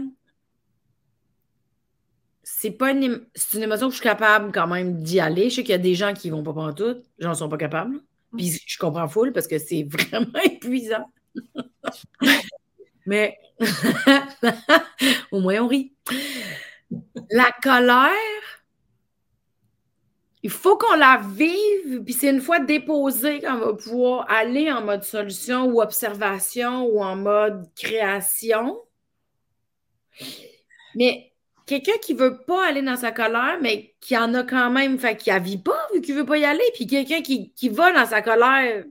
c'est 2.43 2.71
pas 2.71 2.91
une, 2.91 3.25
c'est 3.33 3.57
une 3.57 3.63
émotion 3.63 3.87
que 3.87 3.93
je 3.93 3.99
suis 3.99 4.07
capable 4.07 4.51
quand 4.51 4.67
même 4.67 5.01
d'y 5.01 5.19
aller. 5.19 5.49
Je 5.49 5.55
sais 5.55 5.63
qu'il 5.63 5.71
y 5.71 5.75
a 5.75 5.79
des 5.79 5.95
gens 5.95 6.13
qui 6.13 6.29
vont 6.29 6.43
pas 6.43 6.53
prendre 6.53 6.75
tout, 6.75 7.01
j'en 7.19 7.33
sont 7.33 7.49
pas 7.49 7.57
capables. 7.57 7.99
Puis 8.37 8.61
je 8.65 8.77
comprends 8.77 9.07
full 9.07 9.33
parce 9.33 9.47
que 9.47 9.57
c'est 9.57 9.83
vraiment 9.89 10.39
épuisant. 10.43 11.11
Mais 13.05 13.37
au 15.31 15.41
moins 15.41 15.61
on 15.61 15.67
rit. 15.67 15.93
La 17.31 17.51
colère, 17.61 18.11
il 20.45 20.51
faut 20.51 20.77
qu'on 20.77 20.95
la 20.95 21.19
vive, 21.27 22.03
puis 22.03 22.13
c'est 22.13 22.29
une 22.29 22.39
fois 22.39 22.59
déposée 22.59 23.41
qu'on 23.41 23.57
va 23.57 23.73
pouvoir 23.73 24.29
aller 24.29 24.71
en 24.71 24.83
mode 24.83 25.03
solution 25.03 25.65
ou 25.65 25.81
observation 25.81 26.85
ou 26.85 27.01
en 27.01 27.15
mode 27.15 27.65
création. 27.75 28.77
Mais 30.93 31.33
quelqu'un 31.65 31.97
qui 31.99 32.13
veut 32.13 32.43
pas 32.45 32.67
aller 32.67 32.83
dans 32.83 32.95
sa 32.95 33.11
colère, 33.11 33.57
mais 33.59 33.95
qui 34.01 34.15
en 34.15 34.35
a 34.35 34.43
quand 34.43 34.69
même, 34.69 34.99
fait 34.99 35.17
qui 35.17 35.31
la 35.31 35.39
vit 35.39 35.57
pas 35.57 35.79
vu 35.95 36.01
qu'il 36.01 36.13
veut 36.13 36.27
pas 36.27 36.37
y 36.37 36.45
aller, 36.45 36.63
puis 36.75 36.85
quelqu'un 36.85 37.23
qui, 37.23 37.51
qui 37.53 37.69
va 37.69 37.91
dans 37.91 38.05
sa 38.05 38.21
colère, 38.21 38.83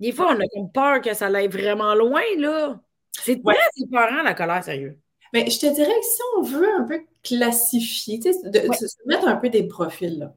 des 0.00 0.12
fois, 0.12 0.34
on 0.34 0.40
a 0.40 0.48
comme 0.54 0.72
peur 0.72 1.02
que 1.02 1.12
ça 1.12 1.26
aille 1.26 1.48
vraiment 1.48 1.94
loin, 1.94 2.22
là. 2.38 2.80
C'est 3.12 3.42
très 3.44 3.54
différent, 3.76 4.22
la 4.22 4.32
colère, 4.32 4.64
sérieux. 4.64 4.98
Mais 5.34 5.50
je 5.50 5.60
te 5.60 5.66
dirais 5.74 6.00
que 6.00 6.06
si 6.06 6.22
on 6.38 6.42
veut 6.42 6.74
un 6.74 6.84
peu 6.84 7.02
classifier, 7.22 8.16
de, 8.16 8.72
se 8.72 8.96
mettre 9.04 9.28
un 9.28 9.36
peu 9.36 9.50
des 9.50 9.64
profils, 9.64 10.18
là 10.18 10.34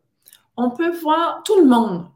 on 0.57 0.71
peut 0.71 0.91
voir, 0.97 1.43
tout 1.43 1.59
le 1.59 1.67
monde 1.67 2.07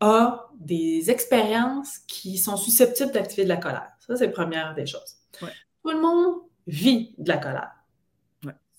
a 0.00 0.48
des 0.58 1.10
expériences 1.10 1.98
qui 2.08 2.38
sont 2.38 2.56
susceptibles 2.56 3.12
d'activer 3.12 3.44
de 3.44 3.48
la 3.48 3.58
colère. 3.58 3.92
Ça, 4.00 4.16
c'est 4.16 4.26
la 4.26 4.32
première 4.32 4.74
des 4.74 4.86
choses. 4.86 5.18
Tout 5.38 5.90
le 5.90 6.00
monde 6.00 6.40
vit 6.66 7.14
de 7.18 7.28
la 7.28 7.38
colère. 7.38 7.72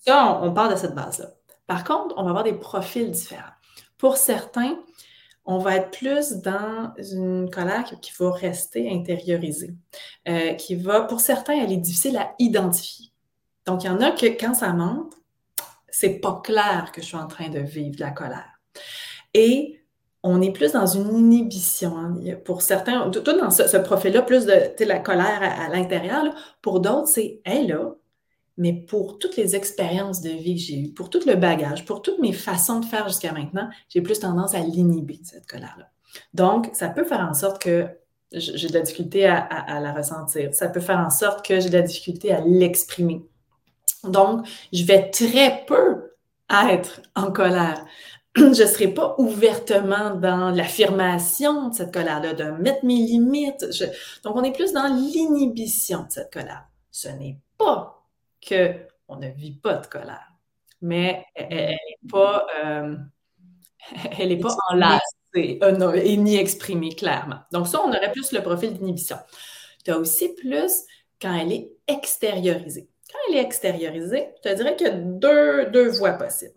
Ça, 0.06 0.40
on, 0.42 0.52
parle 0.52 0.72
de 0.72 0.78
cette 0.78 0.94
base-là. 0.94 1.30
Par 1.66 1.84
contre, 1.84 2.14
on 2.18 2.24
va 2.24 2.30
avoir 2.30 2.44
des 2.44 2.52
profils 2.52 3.10
différents. 3.10 3.42
Pour 3.96 4.18
certains, 4.18 4.76
on 5.46 5.58
va 5.58 5.76
être 5.76 5.98
plus 5.98 6.32
dans 6.42 6.92
une 6.98 7.48
colère 7.50 7.84
qui 8.02 8.12
va 8.18 8.30
rester 8.30 8.90
intériorisée, 8.90 9.74
euh, 10.28 10.54
qui 10.54 10.74
va, 10.74 11.02
pour 11.02 11.20
certains, 11.20 11.54
elle 11.54 11.72
est 11.72 11.78
difficile 11.78 12.16
à 12.18 12.34
identifier. 12.38 13.12
Donc, 13.66 13.84
il 13.84 13.86
y 13.86 13.90
en 13.90 14.00
a 14.00 14.10
que 14.10 14.26
quand 14.26 14.54
ça 14.54 14.72
monte, 14.72 15.14
c'est 15.88 16.18
pas 16.18 16.40
clair 16.42 16.90
que 16.92 17.00
je 17.00 17.06
suis 17.06 17.16
en 17.16 17.28
train 17.28 17.48
de 17.48 17.60
vivre 17.60 17.96
de 17.96 18.00
la 18.00 18.10
colère. 18.10 18.53
Et 19.34 19.80
on 20.22 20.40
est 20.40 20.52
plus 20.52 20.72
dans 20.72 20.86
une 20.86 21.14
inhibition. 21.14 21.98
Hein. 21.98 22.16
Pour 22.44 22.62
certains, 22.62 23.10
tout 23.10 23.20
dans 23.20 23.50
ce, 23.50 23.76
profil-là, 23.76 24.22
plus 24.22 24.46
de 24.46 24.84
la 24.84 24.98
colère 24.98 25.40
à, 25.42 25.68
l'intérieur. 25.68 26.34
Pour 26.62 26.80
d'autres, 26.80 27.08
c'est 27.08 27.40
elle 27.44 27.68
là, 27.68 27.94
mais 28.56 28.72
pour 28.72 29.18
toutes 29.18 29.36
les 29.36 29.56
expériences 29.56 30.22
de 30.22 30.30
vie 30.30 30.54
que 30.54 30.60
j'ai 30.60 30.78
eues, 30.78 30.92
pour 30.92 31.10
tout 31.10 31.20
le 31.26 31.34
bagage, 31.34 31.84
pour 31.84 32.02
toutes 32.02 32.20
mes 32.20 32.32
façons 32.32 32.80
de 32.80 32.84
faire 32.84 33.08
jusqu'à 33.08 33.32
maintenant, 33.32 33.68
j'ai 33.88 34.00
plus 34.00 34.20
tendance 34.20 34.54
à 34.54 34.60
l'inhiber, 34.60 35.20
cette 35.24 35.46
colère-là. 35.46 35.90
Donc, 36.32 36.70
ça 36.72 36.88
peut 36.88 37.04
faire 37.04 37.20
en 37.28 37.34
sorte 37.34 37.60
que 37.60 37.88
j'ai 38.32 38.68
de 38.68 38.74
la 38.74 38.80
difficulté 38.80 39.26
à, 39.26 39.80
la 39.80 39.92
ressentir. 39.92 40.54
Ça 40.54 40.68
peut 40.68 40.80
faire 40.80 40.98
en 40.98 41.10
sorte 41.10 41.44
que 41.44 41.60
j'ai 41.60 41.68
de 41.68 41.76
la 41.76 41.82
difficulté 41.82 42.32
à 42.32 42.40
l'exprimer. 42.40 43.22
Donc, 44.04 44.46
je 44.72 44.84
vais 44.84 45.10
très 45.10 45.64
peu 45.66 46.14
être 46.50 47.00
en 47.14 47.32
colère. 47.32 47.84
je 48.36 48.44
ne 48.44 48.54
serai 48.54 48.88
pas 48.88 49.14
ouvertement 49.18 50.16
dans 50.16 50.50
l'affirmation 50.50 51.68
de 51.68 51.74
cette 51.74 51.94
colère-là, 51.94 52.34
de 52.34 52.44
mettre 52.60 52.84
mes 52.84 52.96
limites. 52.96 53.64
Donc, 54.24 54.34
on 54.34 54.42
est 54.42 54.52
plus 54.52 54.72
dans 54.72 54.88
l'inhibition 54.88 56.02
de 56.02 56.10
cette 56.10 56.32
colère. 56.32 56.66
Ce 56.90 57.08
n'est 57.08 57.38
pas 57.56 58.04
qu'on 58.46 59.16
ne 59.16 59.28
vit 59.28 59.54
pas 59.54 59.74
de 59.74 59.86
colère, 59.86 60.32
mais 60.82 61.24
elle 61.36 61.68
n'est 61.68 62.10
pas, 62.10 62.44
euh, 62.64 62.96
elle 64.18 64.32
est 64.32 64.40
pas 64.40 64.56
enlacée 64.70 65.00
euh, 65.62 65.92
et 65.94 66.16
ni 66.16 66.36
exprimée 66.36 66.94
clairement. 66.94 67.38
Donc, 67.52 67.68
ça, 67.68 67.80
on 67.84 67.88
aurait 67.88 68.10
plus 68.10 68.32
le 68.32 68.42
profil 68.42 68.76
d'inhibition. 68.76 69.16
Tu 69.84 69.92
as 69.92 69.98
aussi 69.98 70.34
plus 70.34 70.72
quand 71.22 71.34
elle 71.34 71.52
est 71.52 71.70
extériorisée. 71.86 72.88
Quand 73.12 73.18
elle 73.28 73.36
est 73.36 73.42
extériorisée, 73.42 74.30
je 74.42 74.50
te 74.50 74.54
dirais 74.56 74.74
qu'il 74.74 74.88
y 74.88 74.90
a 74.90 74.94
deux, 74.94 75.66
deux 75.66 75.88
voies 75.90 76.14
possibles 76.14 76.54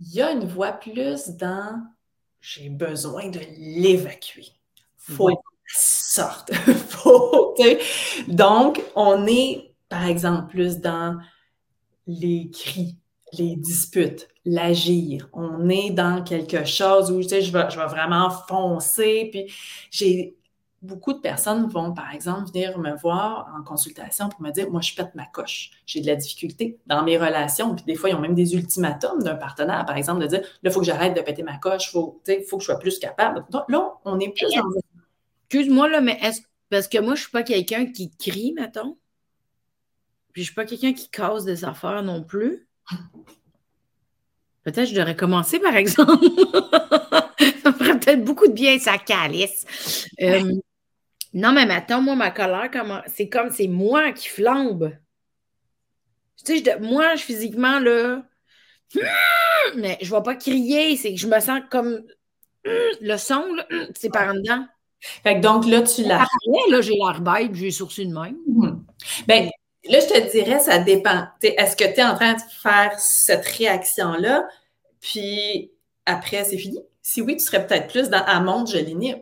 il 0.00 0.14
y 0.14 0.22
a 0.22 0.32
une 0.32 0.46
voix 0.46 0.72
plus 0.72 1.28
dans 1.30 1.82
j'ai 2.40 2.68
besoin 2.70 3.28
de 3.28 3.40
l'évacuer. 3.56 4.46
Faut 4.96 5.30
ça 5.66 6.22
sorte. 6.24 6.54
Faut, 6.88 7.54
Donc, 8.26 8.82
on 8.94 9.26
est, 9.26 9.74
par 9.88 10.04
exemple, 10.04 10.48
plus 10.48 10.78
dans 10.78 11.18
les 12.06 12.50
cris, 12.50 12.96
les 13.34 13.56
disputes, 13.56 14.28
l'agir. 14.44 15.28
On 15.32 15.68
est 15.68 15.90
dans 15.90 16.24
quelque 16.24 16.64
chose 16.64 17.10
où, 17.10 17.20
tu 17.22 17.28
sais, 17.28 17.42
je 17.42 17.52
vais, 17.52 17.68
je 17.70 17.78
vais 17.78 17.86
vraiment 17.86 18.30
foncer, 18.30 19.28
puis 19.30 19.52
j'ai 19.90 20.37
beaucoup 20.82 21.12
de 21.12 21.18
personnes 21.18 21.68
vont, 21.68 21.92
par 21.92 22.12
exemple, 22.12 22.48
venir 22.52 22.78
me 22.78 22.96
voir 22.96 23.52
en 23.58 23.62
consultation 23.62 24.28
pour 24.28 24.40
me 24.42 24.50
dire, 24.50 24.70
moi, 24.70 24.80
je 24.80 24.94
pète 24.94 25.14
ma 25.14 25.26
coche. 25.26 25.70
J'ai 25.86 26.00
de 26.00 26.06
la 26.06 26.14
difficulté 26.14 26.78
dans 26.86 27.02
mes 27.02 27.18
relations. 27.18 27.74
Puis 27.74 27.84
des 27.84 27.94
fois, 27.94 28.10
ils 28.10 28.14
ont 28.14 28.20
même 28.20 28.34
des 28.34 28.54
ultimatums 28.54 29.22
d'un 29.22 29.34
partenaire, 29.34 29.84
par 29.86 29.96
exemple, 29.96 30.20
de 30.20 30.26
dire, 30.26 30.40
là, 30.40 30.46
il 30.64 30.70
faut 30.70 30.80
que 30.80 30.86
j'arrête 30.86 31.16
de 31.16 31.20
péter 31.20 31.42
ma 31.42 31.58
coche, 31.58 31.88
il 31.88 31.92
faut, 31.92 32.22
que 32.24 32.60
je 32.60 32.64
sois 32.64 32.78
plus 32.78 32.98
capable. 32.98 33.44
Donc 33.50 33.64
là, 33.68 33.94
on 34.04 34.20
est 34.20 34.28
plus 34.28 34.54
dans... 34.54 34.70
Excuse-moi, 35.50 35.88
là, 35.88 36.00
mais 36.00 36.18
est-ce... 36.22 36.42
Parce 36.70 36.86
que 36.86 36.98
moi, 36.98 37.14
je 37.14 37.20
ne 37.20 37.22
suis 37.22 37.30
pas 37.30 37.42
quelqu'un 37.42 37.86
qui 37.86 38.10
crie, 38.10 38.52
mettons. 38.52 38.98
Puis 40.32 40.42
je 40.44 40.50
ne 40.50 40.52
suis 40.52 40.54
pas 40.54 40.66
quelqu'un 40.66 40.92
qui 40.92 41.10
cause 41.10 41.44
des 41.44 41.64
affaires 41.64 42.02
non 42.02 42.22
plus. 42.22 42.68
Peut-être 44.62 44.84
que 44.84 44.90
je 44.90 44.94
devrais 44.94 45.16
commencer, 45.16 45.58
par 45.58 45.74
exemple. 45.74 46.12
ça 47.62 47.72
ferait 47.72 47.98
peut-être 47.98 48.22
beaucoup 48.22 48.46
de 48.46 48.52
bien, 48.52 48.78
ça 48.78 48.98
calice. 48.98 49.64
Euh, 50.20 50.52
non, 51.34 51.52
mais 51.52 51.66
maintenant, 51.66 52.00
moi, 52.00 52.14
ma 52.16 52.30
colère, 52.30 52.70
c'est 53.06 53.28
comme 53.28 53.50
c'est 53.50 53.68
moi 53.68 54.12
qui 54.12 54.28
flambe. 54.28 54.92
Tu 56.44 56.58
sais, 56.58 56.78
moi, 56.80 57.16
je, 57.16 57.22
physiquement, 57.22 57.78
là, 57.80 58.22
mais 59.76 59.98
je 60.00 60.10
ne 60.10 60.16
vais 60.16 60.22
pas 60.22 60.36
crier, 60.36 60.96
c'est 60.96 61.12
que 61.12 61.20
je 61.20 61.26
me 61.26 61.40
sens 61.40 61.60
comme 61.70 62.02
le 62.64 63.16
son, 63.16 63.44
c'est 63.94 64.10
par 64.10 64.30
en 64.30 64.34
dedans. 64.34 64.64
Fait 65.00 65.36
que 65.36 65.40
donc 65.40 65.66
là, 65.66 65.82
tu 65.82 66.02
l'as. 66.02 66.26
là, 66.70 66.80
j'ai 66.80 66.94
l'air 66.94 67.22
j'ai 67.52 67.64
les 67.66 67.70
sourcils 67.70 68.06
de 68.06 68.14
même. 68.18 68.36
Mhm. 68.46 68.84
Ben, 69.28 69.48
là, 69.88 70.00
je 70.00 70.06
te 70.06 70.32
dirais, 70.32 70.58
ça 70.58 70.78
dépend. 70.78 71.24
Est-ce 71.42 71.76
que 71.76 71.84
tu 71.84 72.00
es 72.00 72.04
en 72.04 72.14
train 72.14 72.34
de 72.34 72.40
faire 72.62 72.98
cette 72.98 73.46
réaction-là, 73.46 74.48
puis 75.00 75.70
après, 76.06 76.44
c'est 76.44 76.58
fini? 76.58 76.80
Si 77.00 77.22
oui, 77.22 77.36
tu 77.36 77.44
serais 77.44 77.66
peut-être 77.66 77.88
plus 77.88 78.08
dans 78.08 78.24
à 78.24 78.40
monte, 78.40 78.72
je 78.72 78.78
l'inhibe. 78.78 79.18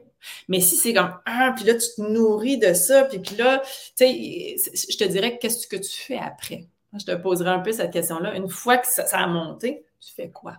Mais 0.48 0.60
si 0.60 0.76
c'est 0.76 0.94
comme 0.94 1.14
ah, 1.26 1.52
puis 1.56 1.64
là, 1.64 1.74
tu 1.74 1.86
te 1.96 2.02
nourris 2.02 2.58
de 2.58 2.72
ça, 2.74 3.04
puis, 3.04 3.20
là, 3.36 3.62
tu 3.96 4.06
sais, 4.06 4.56
je 4.90 4.96
te 4.96 5.04
dirais 5.04 5.38
qu'est-ce 5.38 5.66
que 5.66 5.76
tu 5.76 5.90
fais 5.90 6.18
après? 6.18 6.68
Je 6.98 7.04
te 7.04 7.14
poserai 7.14 7.50
un 7.50 7.60
peu 7.60 7.72
cette 7.72 7.92
question-là. 7.92 8.36
Une 8.36 8.48
fois 8.48 8.78
que 8.78 8.86
ça, 8.86 9.04
a 9.12 9.26
monté, 9.26 9.84
tu 10.00 10.12
fais 10.14 10.30
quoi? 10.30 10.58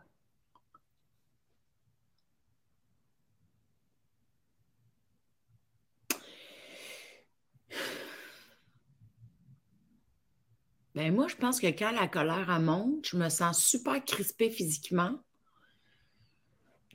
Ben 10.95 11.13
moi, 11.13 11.27
je 11.27 11.35
pense 11.35 11.59
que 11.59 11.67
quand 11.67 11.91
la 11.91 12.07
colère 12.07 12.59
monte, 12.59 13.07
je 13.07 13.17
me 13.17 13.29
sens 13.29 13.63
super 13.63 14.03
crispée 14.03 14.49
physiquement. 14.49 15.11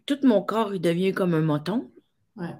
Tout 0.07 0.19
mon 0.25 0.43
corps, 0.43 0.75
il 0.75 0.81
devient 0.81 1.13
comme 1.13 1.35
un 1.35 1.41
moton. 1.41 1.89
Ouais. 2.37 2.55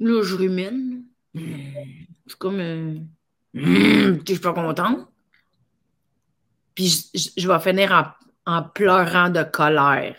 Là, 0.00 0.22
je 0.22 0.34
rumine. 0.34 1.04
Suis 1.34 2.38
comme. 2.38 2.60
Euh, 2.60 2.98
je 3.54 4.22
suis 4.26 4.38
pas 4.38 4.52
contente. 4.52 5.08
Puis 6.74 7.10
je, 7.14 7.48
vais 7.48 7.58
finir 7.60 8.14
en 8.46 8.62
pleurant 8.62 9.30
de 9.30 9.42
colère. 9.42 10.16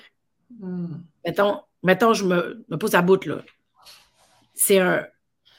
Hmm. 0.60 0.98
Mettons, 1.26 1.62
mettons, 1.84 2.14
je 2.14 2.26
me, 2.26 2.66
me 2.70 2.78
pousse 2.78 2.94
à 2.94 3.02
bout, 3.02 3.26
là. 3.26 3.42
C'est 4.54 4.80
un. 4.80 5.06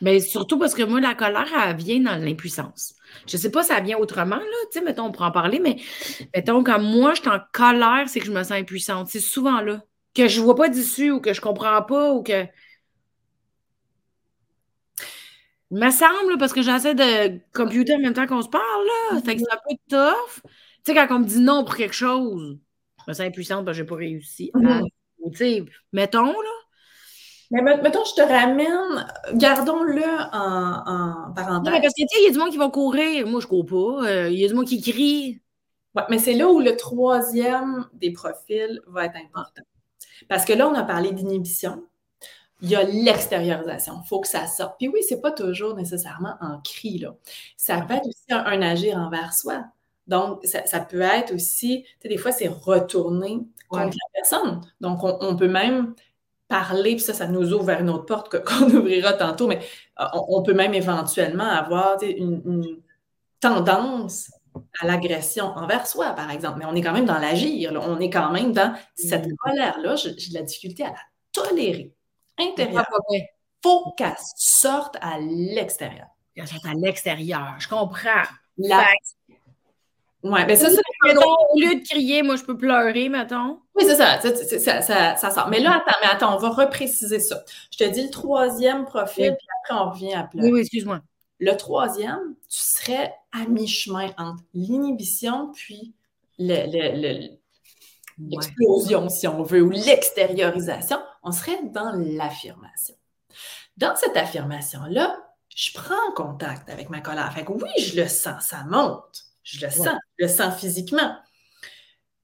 Mais 0.03 0.21
surtout 0.21 0.59
parce 0.59 0.75
que 0.75 0.83
moi, 0.83 1.01
la 1.01 1.15
colère, 1.15 1.49
elle 1.67 1.77
vient 1.77 2.01
dans 2.01 2.17
l'impuissance. 2.17 2.95
Je 3.27 3.37
sais 3.37 3.51
pas 3.51 3.63
si 3.63 3.69
ça 3.69 3.81
vient 3.81 3.99
autrement, 3.99 4.37
là. 4.37 4.45
Tu 4.73 4.79
sais, 4.79 4.85
mettons, 4.85 5.07
on 5.07 5.13
pourra 5.13 5.29
en 5.29 5.33
parler, 5.33 5.59
mais 5.59 5.77
mettons, 6.35 6.65
quand 6.65 6.81
moi, 6.81 7.15
je 7.15 7.21
suis 7.21 7.31
en 7.31 7.41
colère, 7.53 8.09
c'est 8.09 8.21
que 8.21 8.27
je 8.27 8.33
me 8.33 8.43
sens 8.43 8.53
impuissante. 8.53 9.09
C'est 9.09 9.21
souvent 9.21 9.61
là. 9.61 9.83
Que 10.15 10.27
je 10.27 10.41
vois 10.41 10.57
pas 10.57 10.69
d'issue 10.69 11.11
ou 11.11 11.21
que 11.21 11.33
je 11.33 11.41
comprends 11.41 11.83
pas 11.83 12.13
ou 12.13 12.23
que. 12.23 12.45
Il 12.45 12.49
me 15.71 15.91
semble, 15.91 16.39
parce 16.39 16.53
que 16.53 16.63
j'essaie 16.63 16.95
de 16.95 17.39
computer 17.53 17.95
en 17.95 17.99
même 18.01 18.15
temps 18.15 18.27
qu'on 18.27 18.43
se 18.43 18.49
parle, 18.49 18.87
là. 19.13 19.21
Fait 19.23 19.37
que 19.37 19.43
c'est 19.43 19.53
un 19.53 19.59
peu 19.69 19.77
tough. 19.89 20.43
Tu 20.85 20.93
sais, 20.93 20.95
quand 20.95 21.07
on 21.15 21.21
me 21.21 21.25
dit 21.27 21.41
non 21.41 21.65
pour 21.65 21.77
quelque 21.77 21.95
chose, 21.95 22.59
je 22.99 23.05
me 23.11 23.13
sens 23.15 23.27
impuissante 23.27 23.65
parce 23.65 23.77
que 23.77 23.83
j'ai 23.83 23.89
pas 23.89 23.97
réussi. 23.97 24.51
Mhm. 24.55 24.83
Tu 25.33 25.37
sais, 25.37 25.65
mettons, 25.93 26.25
là. 26.33 26.51
Mais 27.53 27.63
met- 27.63 27.83
mettons, 27.83 28.05
je 28.05 28.15
te 28.15 28.21
ramène, 28.21 29.07
gardons-le 29.35 30.03
en, 30.33 30.83
en 30.87 31.29
Non, 31.29 31.35
parenthèse. 31.35 31.73
parce 31.83 31.95
que, 31.95 32.03
tu 32.03 32.07
sais, 32.09 32.21
il 32.23 32.25
y 32.27 32.29
a 32.29 32.33
du 32.33 32.39
monde 32.39 32.51
qui 32.51 32.59
va 32.59 32.69
courir. 32.71 33.27
Moi, 33.27 33.41
je 33.41 33.47
cours 33.49 33.67
pas. 33.67 34.07
Euh, 34.09 34.29
Il 34.31 34.39
y 34.39 34.45
a 34.45 34.49
du 34.49 34.55
monde 34.55 34.67
qui 34.67 34.81
crie. 34.81 35.41
Ouais, 35.97 36.05
mais 36.09 36.19
c'est 36.19 36.35
là 36.35 36.49
où 36.49 36.61
le 36.61 36.77
troisième 36.77 37.89
des 37.95 38.13
profils 38.13 38.81
va 38.87 39.07
être 39.07 39.17
important. 39.17 39.63
Parce 40.29 40.45
que 40.45 40.53
là, 40.53 40.69
on 40.69 40.75
a 40.75 40.85
parlé 40.85 41.11
d'inhibition. 41.13 41.83
Il 42.63 42.69
y 42.71 42.77
a 42.77 42.83
l'extériorisation. 42.85 43.95
Il 44.05 44.09
faut 44.09 44.21
que 44.21 44.29
ça 44.29 44.47
sorte. 44.47 44.77
Puis 44.79 44.89
oui, 44.89 45.01
c'est 45.09 45.21
pas 45.21 45.33
toujours 45.33 45.75
nécessairement 45.77 46.35
en 46.41 46.61
cri, 46.61 46.99
là. 46.99 47.15
Ça 47.57 47.81
peut 47.83 47.95
être 47.95 48.07
aussi 48.07 48.25
un, 48.31 48.45
un 48.45 48.63
agir 48.63 48.97
envers 48.99 49.33
soi. 49.35 49.65
Donc, 50.07 50.41
ça, 50.45 50.67
ça 50.67 50.81
peut 50.81 51.01
être 51.01 51.33
aussi, 51.35 51.85
tu 51.85 51.89
sais, 52.03 52.09
des 52.09 52.17
fois, 52.19 52.33
c'est 52.33 52.49
retourner 52.49 53.39
contre 53.69 53.85
Ouais. 53.85 53.91
la 53.91 54.21
personne. 54.21 54.61
Donc, 54.81 55.05
on, 55.05 55.17
on 55.21 55.37
peut 55.37 55.49
même 55.49 55.95
parler, 56.49 56.97
puis 56.97 57.01
ça, 57.05 57.15
ça 57.15 57.29
nous 57.29 57.53
ouvre 57.55 57.65
vers 57.65 57.81
une 57.81 57.91
autre 57.91 58.07
porte 58.07 58.29
qu'on 58.45 58.65
ouvrira 58.71 59.13
tantôt, 59.15 59.47
mais 59.47 59.61
euh, 60.01 60.05
on, 60.15 60.39
on 60.39 60.43
peut 60.43 60.55
même 60.55 60.75
éventuellement 60.75 61.45
avoir 61.49 61.99
tu 61.99 62.07
sais, 62.07 62.13
une, 62.13 62.43
une 62.45 62.79
tendance 63.41 64.31
à 64.81 64.87
l'agression 64.87 65.45
envers 65.47 65.87
soi, 65.87 66.11
par 66.13 66.31
exemple. 66.31 66.59
Mais 66.59 66.65
on 66.67 66.75
est 66.75 66.83
quand 66.83 66.93
même 66.93 67.05
dans 67.07 67.19
l'agir, 67.19 67.73
on 67.81 68.01
est 68.01 68.11
quand 68.11 68.33
même 68.33 68.53
dans 68.53 68.75
cette 68.97 69.27
colère-là. 69.39 69.97
J'ai 69.97 70.11
de 70.13 70.35
la 70.35 70.43
difficulté 70.43 70.85
à 70.85 70.89
la 70.91 70.97
tolérer 71.33 71.93
vrai. 72.39 73.31
faut 73.63 73.93
qu'elle 73.97 74.15
sorte 74.37 74.97
à 75.01 75.19
l'extérieur. 75.19 76.07
Quand 76.37 76.45
c'est 76.47 76.69
à 76.69 76.75
l'extérieur. 76.75 77.57
Je 77.59 77.69
comprends. 77.69 78.23
La... 78.59 78.79
Fait 78.85 79.35
Ouais, 80.23 80.45
ben 80.45 80.55
ça, 80.55 80.69
c'est 80.69 81.17
au 81.17 81.59
lieu 81.59 81.77
de 81.81 81.89
crier, 81.89 82.23
moi, 82.23 82.37
je 82.37 82.43
peux 82.45 82.55
pleurer, 82.57 83.09
mettons. 83.09 83.61
Oui, 83.75 83.85
c'est 83.87 83.97
ça, 83.97 84.21
ça, 84.21 84.37
ça, 84.37 84.83
ça, 84.83 85.17
ça- 85.17 85.31
sort. 85.31 85.49
Mais 85.49 85.61
là, 85.61 85.77
attends, 85.77 85.97
mais 86.03 86.09
attends, 86.11 86.37
on 86.37 86.39
va 86.39 86.51
repréciser 86.51 87.21
ça. 87.21 87.43
Je 87.73 87.79
te 87.79 87.85
dis 87.85 88.03
le 88.03 88.11
troisième 88.11 88.85
profil, 88.85 89.31
Oui. 89.31 89.37
puis 89.39 89.47
après, 89.65 89.83
on 89.83 89.91
revient 89.91 90.13
à 90.13 90.25
pleurer. 90.25 90.47
Oui, 90.49 90.53
oui, 90.53 90.61
excuse-moi. 90.61 91.01
Le 91.39 91.57
troisième, 91.57 92.35
tu 92.51 92.59
serais 92.59 93.15
à 93.33 93.47
mi-chemin 93.49 94.11
entre 94.19 94.43
l'inhibition 94.53 95.53
puis 95.55 95.95
le- 96.39 96.67
le- 96.67 97.01
le- 97.01 97.29
Ouais. 97.31 97.39
l'explosion, 98.19 99.09
si 99.09 99.27
on 99.27 99.43
veut, 99.43 99.63
ou 99.63 99.71
l'extériorisation. 99.71 100.99
On 101.23 101.33
serait 101.33 101.63
dans 101.65 101.93
l'affirmation. 101.93 102.95
Dans 103.77 103.95
cette 103.97 104.17
affirmation-là, 104.17 105.17
je 105.55 105.73
prends 105.73 106.13
contact 106.15 106.69
avec 106.71 106.91
ma 106.91 107.01
colère. 107.01 107.33
Fait 107.33 107.45
que 107.45 107.53
oui, 107.53 107.71
je 107.79 108.01
le 108.01 108.09
sens, 108.09 108.45
ça 108.45 108.65
monte. 108.65 109.25
Je 109.43 109.65
le 109.65 109.71
sens, 109.71 109.97
je 110.19 110.25
le 110.25 110.29
sens 110.29 110.55
physiquement. 110.59 111.17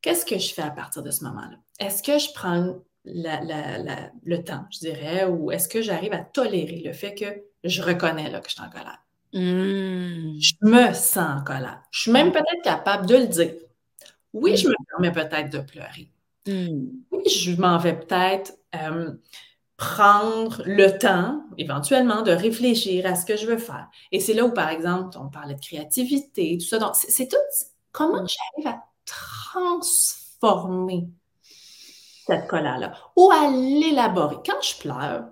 Qu'est-ce 0.03 0.25
que 0.25 0.39
je 0.39 0.53
fais 0.55 0.63
à 0.63 0.71
partir 0.71 1.03
de 1.03 1.11
ce 1.11 1.25
moment-là? 1.25 1.57
Est-ce 1.81 2.03
que 2.03 2.19
je 2.19 2.33
prends 2.33 2.79
la- 3.05 3.41
la- 3.43 3.79
la- 3.79 4.11
le 4.23 4.45
temps, 4.45 4.67
je 4.71 4.79
dirais, 4.81 5.25
ou 5.27 5.51
est-ce 5.51 5.69
que 5.69 5.83
j'arrive 5.83 6.13
à 6.13 6.19
tolérer 6.25 6.83
le 6.85 6.93
fait 6.93 7.15
que 7.15 7.43
je 7.65 7.83
reconnais 7.83 8.31
là, 8.31 8.41
que 8.41 8.49
je 8.49 8.55
suis 8.55 8.63
en 8.63 8.71
colère? 8.71 9.03
Mmh. 9.33 10.39
Je 10.41 10.53
me 10.63 10.93
sens 10.95 11.41
en 11.41 11.45
colère. 11.45 11.83
Je 11.91 12.03
suis 12.03 12.11
même 12.11 12.33
peut-être 12.33 12.63
capable 12.63 13.07
de 13.07 13.17
le 13.17 13.27
dire. 13.27 13.55
Oui, 14.33 14.57
je 14.57 14.69
me 14.69 14.75
permets 14.91 15.13
peut-être 15.13 15.51
de 15.51 15.59
pleurer. 15.59 16.11
Mmh. 16.47 16.89
Oui, 17.11 17.29
je 17.29 17.61
m'en 17.61 17.79
vais 17.79 17.99
peut-être 17.99 18.53
euh, 18.83 19.12
prendre 19.77 20.62
le 20.65 20.99
temps, 20.99 21.43
éventuellement, 21.59 22.23
de 22.23 22.33
réfléchir 22.33 23.07
à 23.07 23.15
ce 23.15 23.27
que 23.27 23.37
je 23.37 23.47
veux 23.47 23.59
faire. 23.59 23.89
Et 24.12 24.21
c'est 24.21 24.35
là 24.35 24.45
où, 24.45 24.53
par 24.53 24.71
exemple, 24.71 25.17
on 25.19 25.29
parlait 25.29 25.55
de 25.55 25.61
créativité, 25.61 26.57
tout 26.59 26.67
ça. 26.67 26.79
Donc, 26.79 26.95
c'est 26.95 27.29
tout 27.29 27.37
comment 27.93 28.25
j'arrive 28.27 28.75
à 28.75 28.85
transformer 29.05 31.09
cette 32.27 32.49
colère-là 32.49 32.95
ou 33.17 33.31
à 33.31 33.51
l'élaborer? 33.51 34.37
Quand 34.45 34.62
je 34.62 34.81
pleure, 34.81 35.25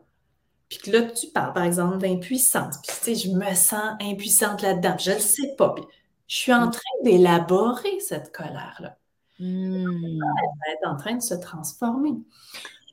puis 0.68 0.78
que 0.78 0.90
là, 0.90 1.02
tu 1.02 1.28
parles, 1.28 1.52
par 1.52 1.64
exemple, 1.64 1.98
d'impuissance, 1.98 2.78
puis 2.82 2.96
tu 2.96 3.02
sais, 3.02 3.14
je 3.14 3.30
me 3.34 3.54
sens 3.54 3.96
impuissante 4.00 4.62
là-dedans, 4.62 4.96
je 4.98 5.10
ne 5.10 5.16
le 5.16 5.20
sais 5.20 5.54
pas, 5.56 5.70
puis 5.70 5.84
je 6.26 6.36
suis 6.36 6.54
en 6.54 6.70
train 6.70 6.80
d'élaborer 7.02 8.00
cette 8.00 8.34
colère-là 8.34 8.96
Mmh. 9.40 10.20
va 10.20 10.72
être 10.72 10.88
en 10.88 10.96
train 10.96 11.16
de 11.16 11.22
se 11.22 11.34
transformer. 11.34 12.14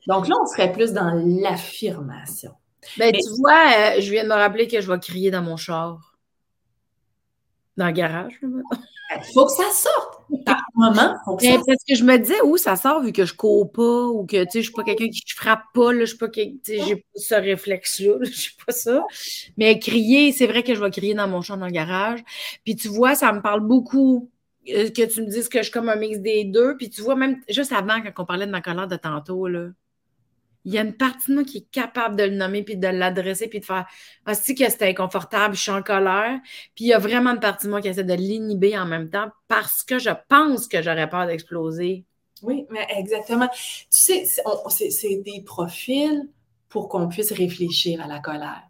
Donc 0.07 0.27
là, 0.27 0.35
on 0.41 0.45
serait 0.45 0.71
plus 0.71 0.93
dans 0.93 1.11
l'affirmation. 1.13 2.51
Ben, 2.97 3.11
Mais- 3.11 3.19
tu 3.19 3.29
vois, 3.39 3.65
euh, 3.97 4.01
je 4.01 4.11
viens 4.11 4.23
de 4.23 4.29
me 4.29 4.33
rappeler 4.33 4.67
que 4.67 4.81
je 4.81 4.91
vais 4.91 4.99
crier 4.99 5.31
dans 5.31 5.41
mon 5.41 5.57
char. 5.57 6.15
Dans 7.77 7.85
le 7.87 7.91
garage. 7.93 8.37
là. 8.41 8.47
Il 9.17 9.33
faut 9.33 9.45
que 9.45 9.51
ça 9.51 9.69
sorte. 9.71 10.21
Par 10.45 10.61
moment, 10.73 11.15
faut 11.25 11.35
que 11.35 11.43
ça 11.43 11.51
sorte. 11.53 11.65
parce 11.67 11.83
que 11.87 11.95
je 11.95 12.03
me 12.03 12.17
disais 12.17 12.41
où 12.43 12.55
ça 12.57 12.75
sort 12.77 13.01
vu 13.01 13.11
que 13.11 13.25
je 13.25 13.33
cours 13.33 13.71
pas 13.71 14.05
ou 14.07 14.25
que 14.25 14.43
tu 14.43 14.51
sais, 14.51 14.59
je 14.61 14.65
suis 14.67 14.73
pas 14.73 14.83
quelqu'un 14.83 15.09
qui 15.09 15.21
frappe 15.35 15.63
pas, 15.73 15.91
là, 15.91 16.01
je 16.01 16.05
suis 16.05 16.17
pas 16.17 16.27
j'ai 16.33 16.95
pas 16.95 17.01
ce 17.15 17.35
réflexe-là, 17.35 18.17
là, 18.19 18.25
j'ai 18.31 18.49
pas 18.65 18.71
ça. 18.71 19.05
Mais 19.57 19.79
crier, 19.79 20.31
c'est 20.31 20.47
vrai 20.47 20.63
que 20.63 20.73
je 20.73 20.81
vais 20.81 20.91
crier 20.91 21.13
dans 21.13 21.27
mon 21.27 21.41
char 21.41 21.57
dans 21.57 21.65
le 21.65 21.71
garage. 21.71 22.21
Puis 22.63 22.75
tu 22.75 22.87
vois, 22.87 23.15
ça 23.15 23.33
me 23.33 23.41
parle 23.41 23.61
beaucoup 23.61 24.29
euh, 24.69 24.89
que 24.89 25.05
tu 25.05 25.21
me 25.21 25.27
dises 25.27 25.49
que 25.49 25.59
je 25.59 25.63
suis 25.63 25.71
comme 25.71 25.89
un 25.89 25.95
mix 25.97 26.19
des 26.19 26.45
deux. 26.45 26.77
Puis 26.77 26.89
tu 26.89 27.01
vois, 27.01 27.15
même 27.15 27.41
juste 27.49 27.73
avant, 27.73 28.01
quand 28.01 28.23
on 28.23 28.25
parlait 28.25 28.45
de 28.47 28.51
ma 28.51 28.61
colère 28.61 28.87
de 28.87 28.95
tantôt, 28.95 29.47
là, 29.47 29.67
il 30.65 30.73
y 30.73 30.77
a 30.77 30.81
une 30.81 30.93
partie 30.93 31.29
de 31.31 31.35
moi 31.35 31.43
qui 31.43 31.57
est 31.59 31.71
capable 31.71 32.15
de 32.15 32.23
le 32.23 32.35
nommer 32.35 32.63
puis 32.63 32.77
de 32.77 32.87
l'adresser 32.87 33.47
puis 33.47 33.59
de 33.59 33.65
faire 33.65 33.85
Ah, 34.25 34.33
c'est 34.35 34.53
que 34.55 34.69
c'était 34.69 34.89
inconfortable, 34.89 35.55
je 35.55 35.61
suis 35.61 35.71
en 35.71 35.81
colère. 35.83 36.39
Puis 36.75 36.85
il 36.85 36.87
y 36.87 36.93
a 36.93 36.99
vraiment 36.99 37.31
une 37.31 37.39
partie 37.39 37.65
de 37.65 37.71
moi 37.71 37.81
qui 37.81 37.87
essaie 37.87 38.03
de 38.03 38.13
l'inhiber 38.13 38.77
en 38.77 38.85
même 38.85 39.09
temps 39.09 39.29
parce 39.47 39.83
que 39.83 39.99
je 39.99 40.11
pense 40.29 40.67
que 40.67 40.81
j'aurais 40.81 41.09
peur 41.09 41.27
d'exploser. 41.27 42.05
Oui, 42.43 42.65
mais 42.71 42.87
exactement. 42.97 43.47
Tu 43.49 43.85
sais, 43.89 44.25
c'est 44.89 45.15
des 45.17 45.41
profils 45.43 46.27
pour 46.69 46.89
qu'on 46.89 47.07
puisse 47.07 47.31
réfléchir 47.31 48.01
à 48.01 48.07
la 48.07 48.19
colère. 48.19 48.63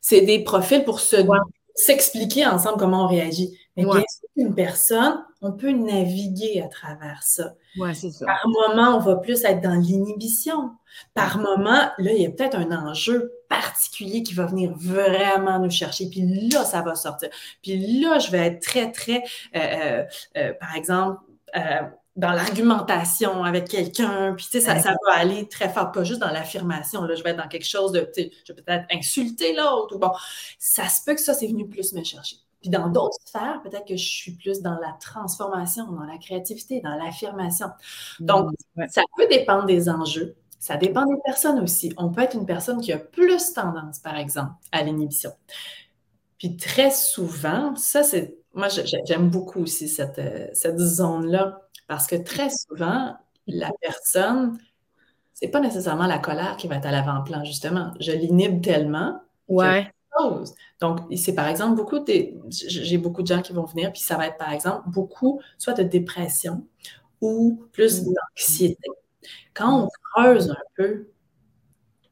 C'est 0.00 0.22
des 0.22 0.42
profils 0.44 0.84
pour 0.84 1.00
se 1.00 1.16
Ouais. 1.16 1.38
s'expliquer 1.74 2.46
ensemble 2.46 2.78
comment 2.78 3.04
on 3.04 3.08
réagit. 3.08 3.58
Mais 3.76 3.84
Ouais. 3.84 3.98
bien 3.98 4.04
sûr, 4.08 4.28
une 4.36 4.54
personne, 4.54 5.24
on 5.42 5.52
peut 5.52 5.72
naviguer 5.72 6.62
à 6.62 6.68
travers 6.68 7.22
ça. 7.22 7.54
Ouais, 7.76 7.94
c'est 7.94 8.12
ça. 8.12 8.26
Par 8.26 8.48
moment, 8.48 8.96
on 8.96 9.00
va 9.00 9.16
plus 9.16 9.44
être 9.44 9.60
dans 9.60 9.74
l'inhibition. 9.74 10.70
Par 11.14 11.38
moment, 11.38 11.90
là, 11.98 12.12
il 12.12 12.22
y 12.22 12.26
a 12.26 12.30
peut-être 12.30 12.56
un 12.56 12.70
enjeu 12.70 13.32
particulier 13.48 14.22
qui 14.22 14.34
va 14.34 14.46
venir 14.46 14.72
vraiment 14.76 15.58
nous 15.58 15.70
chercher. 15.70 16.08
Puis 16.08 16.22
là, 16.48 16.64
ça 16.64 16.82
va 16.82 16.94
sortir. 16.94 17.28
Puis 17.60 18.00
là, 18.00 18.20
je 18.20 18.30
vais 18.30 18.46
être 18.46 18.62
très, 18.62 18.92
très, 18.92 19.24
euh, 19.56 19.58
euh, 19.58 20.04
euh, 20.36 20.52
par 20.60 20.76
exemple, 20.76 21.20
euh, 21.56 21.82
dans 22.14 22.30
l'argumentation 22.30 23.42
avec 23.42 23.68
quelqu'un. 23.68 24.34
Puis, 24.36 24.44
tu 24.44 24.50
sais, 24.52 24.60
ça, 24.60 24.78
ça 24.78 24.94
va 25.06 25.14
aller 25.14 25.48
très 25.48 25.70
fort, 25.70 25.90
pas 25.90 26.04
juste 26.04 26.20
dans 26.20 26.30
l'affirmation. 26.30 27.02
Là, 27.02 27.14
je 27.16 27.22
vais 27.22 27.30
être 27.30 27.38
dans 27.38 27.48
quelque 27.48 27.66
chose 27.66 27.90
de, 27.90 28.00
tu 28.00 28.22
sais, 28.22 28.32
je 28.46 28.52
vais 28.52 28.62
peut-être 28.62 28.84
insulter 28.92 29.54
l'autre. 29.54 29.96
ou 29.96 29.98
Bon, 29.98 30.12
ça 30.58 30.88
se 30.88 31.04
peut 31.04 31.14
que 31.14 31.20
ça, 31.20 31.34
c'est 31.34 31.48
venu 31.48 31.68
plus 31.68 31.92
me 31.94 32.04
chercher. 32.04 32.36
Puis 32.62 32.70
dans 32.70 32.88
d'autres 32.88 33.18
sphères, 33.26 33.60
peut-être 33.62 33.84
que 33.86 33.96
je 33.96 34.04
suis 34.04 34.32
plus 34.32 34.62
dans 34.62 34.78
la 34.78 34.96
transformation, 35.00 35.90
dans 35.92 36.04
la 36.04 36.16
créativité, 36.16 36.80
dans 36.80 36.94
l'affirmation. 36.96 37.66
Donc, 38.20 38.50
Ouais. 38.76 38.86
ça 38.88 39.02
peut 39.16 39.26
dépendre 39.28 39.66
des 39.66 39.88
enjeux. 39.90 40.36
Ça 40.58 40.76
dépend 40.76 41.04
des 41.04 41.20
personnes 41.24 41.58
aussi. 41.58 41.92
On 41.96 42.08
peut 42.10 42.22
être 42.22 42.36
une 42.36 42.46
personne 42.46 42.80
qui 42.80 42.92
a 42.92 42.98
plus 42.98 43.52
tendance, 43.52 43.98
par 43.98 44.16
exemple, 44.16 44.52
à 44.70 44.82
l'inhibition. 44.84 45.32
Puis 46.38 46.56
très 46.56 46.90
souvent, 46.90 47.74
ça, 47.76 48.02
c'est. 48.02 48.36
Moi, 48.54 48.68
j'aime 49.06 49.28
beaucoup 49.30 49.60
aussi 49.62 49.88
cette, 49.88 50.18
euh, 50.18 50.46
cette 50.52 50.78
zone-là, 50.78 51.62
parce 51.88 52.06
que 52.06 52.16
très 52.16 52.48
souvent, 52.50 53.16
la 53.46 53.70
personne, 53.80 54.58
c'est 55.34 55.48
pas 55.48 55.60
nécessairement 55.60 56.06
la 56.06 56.18
colère 56.18 56.56
qui 56.56 56.68
va 56.68 56.76
être 56.76 56.86
à 56.86 56.90
l'avant-plan, 56.92 57.44
justement. 57.44 57.92
Je 57.98 58.12
l'inhibe 58.12 58.62
tellement 58.62 59.20
Ouais. 59.48 59.90
Chose. 60.18 60.54
Donc, 60.80 61.00
c'est 61.16 61.34
par 61.34 61.48
exemple 61.48 61.76
beaucoup 61.76 61.98
des. 62.00 62.38
J'ai 62.50 62.98
beaucoup 62.98 63.22
de 63.22 63.26
gens 63.28 63.42
qui 63.42 63.52
vont 63.52 63.64
venir, 63.64 63.92
puis 63.92 64.00
ça 64.02 64.16
va 64.16 64.26
être 64.28 64.38
par 64.38 64.52
exemple 64.52 64.88
beaucoup 64.88 65.40
soit 65.58 65.74
de 65.74 65.82
dépression 65.82 66.66
ou 67.20 67.64
plus 67.72 68.02
Mm. 68.02 68.14
d'anxiété. 68.14 68.88
Quand 69.54 69.84
on 69.84 69.88
creuse 70.14 70.50
un 70.50 70.56
peu, 70.76 71.08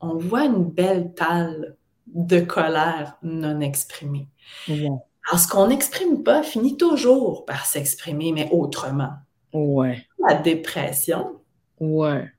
on 0.01 0.17
voit 0.17 0.45
une 0.45 0.65
belle 0.65 1.15
talle 1.15 1.77
de 2.07 2.41
colère 2.41 3.17
non 3.23 3.61
exprimée. 3.61 4.29
Alors, 4.69 5.39
ce 5.41 5.49
qu'on 5.49 5.69
n'exprime 5.69 6.23
pas 6.23 6.43
finit 6.43 6.77
toujours 6.77 7.45
par 7.45 7.67
s'exprimer, 7.67 8.33
mais 8.33 8.49
autrement. 8.53 9.13
Ouais. 9.53 10.07
la 10.29 10.35
dépression, 10.37 11.41
Ouais. 11.81 12.31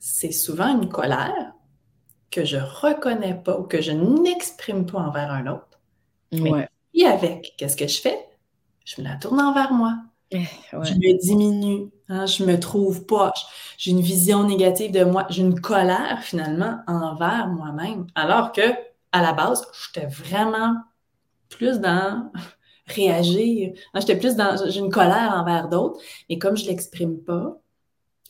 c'est 0.00 0.32
souvent 0.32 0.80
une 0.80 0.88
colère 0.88 1.52
que 2.30 2.44
je 2.44 2.56
reconnais 2.58 3.34
pas 3.34 3.58
ou 3.58 3.64
que 3.64 3.80
je 3.80 3.92
n'exprime 3.92 4.86
pas 4.86 4.98
envers 5.00 5.30
un 5.30 5.46
autre. 5.48 5.80
Mais 6.32 6.50
Ouais. 6.50 6.68
Et 6.94 7.06
avec, 7.06 7.54
qu'est-ce 7.58 7.76
que 7.76 7.86
je 7.88 8.00
fais? 8.00 8.18
Je 8.84 9.00
me 9.02 9.08
la 9.08 9.16
tourne 9.16 9.40
envers 9.40 9.72
moi. 9.72 9.96
Eh, 10.30 10.44
Je 10.82 10.94
me 10.94 11.18
diminue, 11.22 11.90
hein, 12.08 12.26
je 12.26 12.44
me 12.44 12.58
trouve 12.60 13.06
poche. 13.06 13.40
J'ai 13.78 13.92
une 13.92 14.02
vision 14.02 14.44
négative 14.44 14.92
de 14.92 15.04
moi. 15.04 15.26
J'ai 15.30 15.42
une 15.42 15.60
colère 15.60 16.22
finalement 16.22 16.80
envers 16.86 17.48
moi-même. 17.48 18.06
Alors 18.14 18.52
que 18.52 18.62
à 19.12 19.22
la 19.22 19.32
base, 19.32 19.66
j'étais 19.94 20.06
vraiment 20.06 20.76
plus 21.50 21.80
dans 21.80 22.32
réagir. 22.88 23.72
Hein, 23.94 24.00
J'étais 24.00 24.18
plus 24.18 24.36
dans 24.36 24.56
j'ai 24.70 24.80
une 24.80 24.90
colère 24.92 25.32
envers 25.34 25.68
d'autres. 25.68 26.00
Et 26.28 26.38
comme 26.38 26.56
je 26.56 26.66
l'exprime 26.66 27.18
pas, 27.22 27.58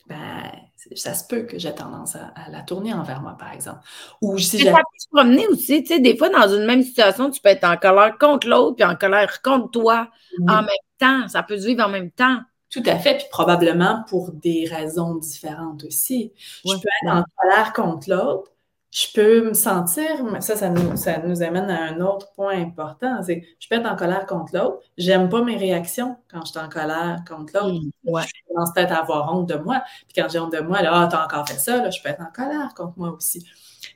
ben 0.07 0.51
ça 0.95 1.13
se 1.13 1.27
peut 1.27 1.43
que 1.43 1.59
j'ai 1.59 1.73
tendance 1.73 2.15
à, 2.15 2.31
à 2.35 2.49
la 2.49 2.61
tourner 2.61 2.93
envers 2.93 3.21
moi, 3.21 3.35
par 3.37 3.51
exemple. 3.51 3.79
Ou 4.21 4.37
si 4.37 4.59
ça 4.59 4.71
peut 4.71 4.97
se 4.97 5.07
promener 5.11 5.47
aussi, 5.47 5.83
tu 5.83 5.93
sais, 5.93 5.99
des 5.99 6.17
fois, 6.17 6.29
dans 6.29 6.47
une 6.47 6.65
même 6.65 6.83
situation, 6.83 7.29
tu 7.29 7.41
peux 7.41 7.49
être 7.49 7.65
en 7.65 7.77
colère 7.77 8.17
contre 8.17 8.47
l'autre, 8.47 8.75
puis 8.75 8.85
en 8.85 8.95
colère 8.95 9.41
contre 9.41 9.71
toi 9.71 10.09
en 10.47 10.61
même 10.61 10.69
temps. 10.97 11.27
Ça 11.27 11.43
peut 11.43 11.59
se 11.59 11.65
vivre 11.67 11.83
en 11.83 11.89
même 11.89 12.11
temps. 12.11 12.39
Tout 12.69 12.83
à 12.85 12.97
fait, 12.99 13.17
puis 13.17 13.25
probablement 13.31 14.03
pour 14.07 14.31
des 14.31 14.67
raisons 14.69 15.15
différentes 15.15 15.83
aussi. 15.85 16.33
Je 16.37 16.73
peux 16.73 16.89
être 17.03 17.11
en 17.11 17.23
colère 17.37 17.73
contre 17.73 18.09
l'autre, 18.09 18.51
je 18.91 19.07
peux 19.13 19.49
me 19.49 19.53
sentir, 19.53 20.23
mais 20.23 20.41
ça, 20.41 20.55
ça 20.55 20.69
nous, 20.69 20.97
ça 20.97 21.19
nous 21.19 21.43
amène 21.43 21.69
à 21.69 21.83
un 21.83 22.01
autre 22.01 22.33
point 22.33 22.59
important, 22.59 23.21
c'est 23.21 23.43
je 23.59 23.67
peux 23.69 23.75
être 23.75 23.85
en 23.85 23.95
colère 23.95 24.25
contre 24.25 24.55
l'autre, 24.57 24.79
j'aime 24.97 25.29
pas 25.29 25.43
mes 25.43 25.57
réactions 25.57 26.17
quand 26.31 26.43
je 26.43 26.51
suis 26.51 26.59
en 26.59 26.69
colère 26.69 27.23
contre 27.27 27.53
l'autre. 27.53 27.83
Mm, 27.83 28.11
ouais. 28.11 28.23
Je 28.23 28.53
commence 28.53 28.73
peut-être 28.73 28.93
à 28.93 29.01
avoir 29.01 29.35
honte 29.35 29.47
de 29.47 29.55
moi, 29.55 29.83
puis 30.07 30.21
quand 30.21 30.27
j'ai 30.29 30.39
honte 30.39 30.53
de 30.53 30.61
moi, 30.61 30.81
là, 30.81 30.91
ah, 30.93 31.07
t'as 31.09 31.23
encore 31.23 31.47
fait 31.47 31.59
ça, 31.59 31.77
là, 31.77 31.91
je 31.91 32.01
peux 32.01 32.09
être 32.09 32.21
en 32.21 32.31
colère 32.33 32.73
contre 32.75 32.93
moi 32.97 33.11
aussi. 33.11 33.45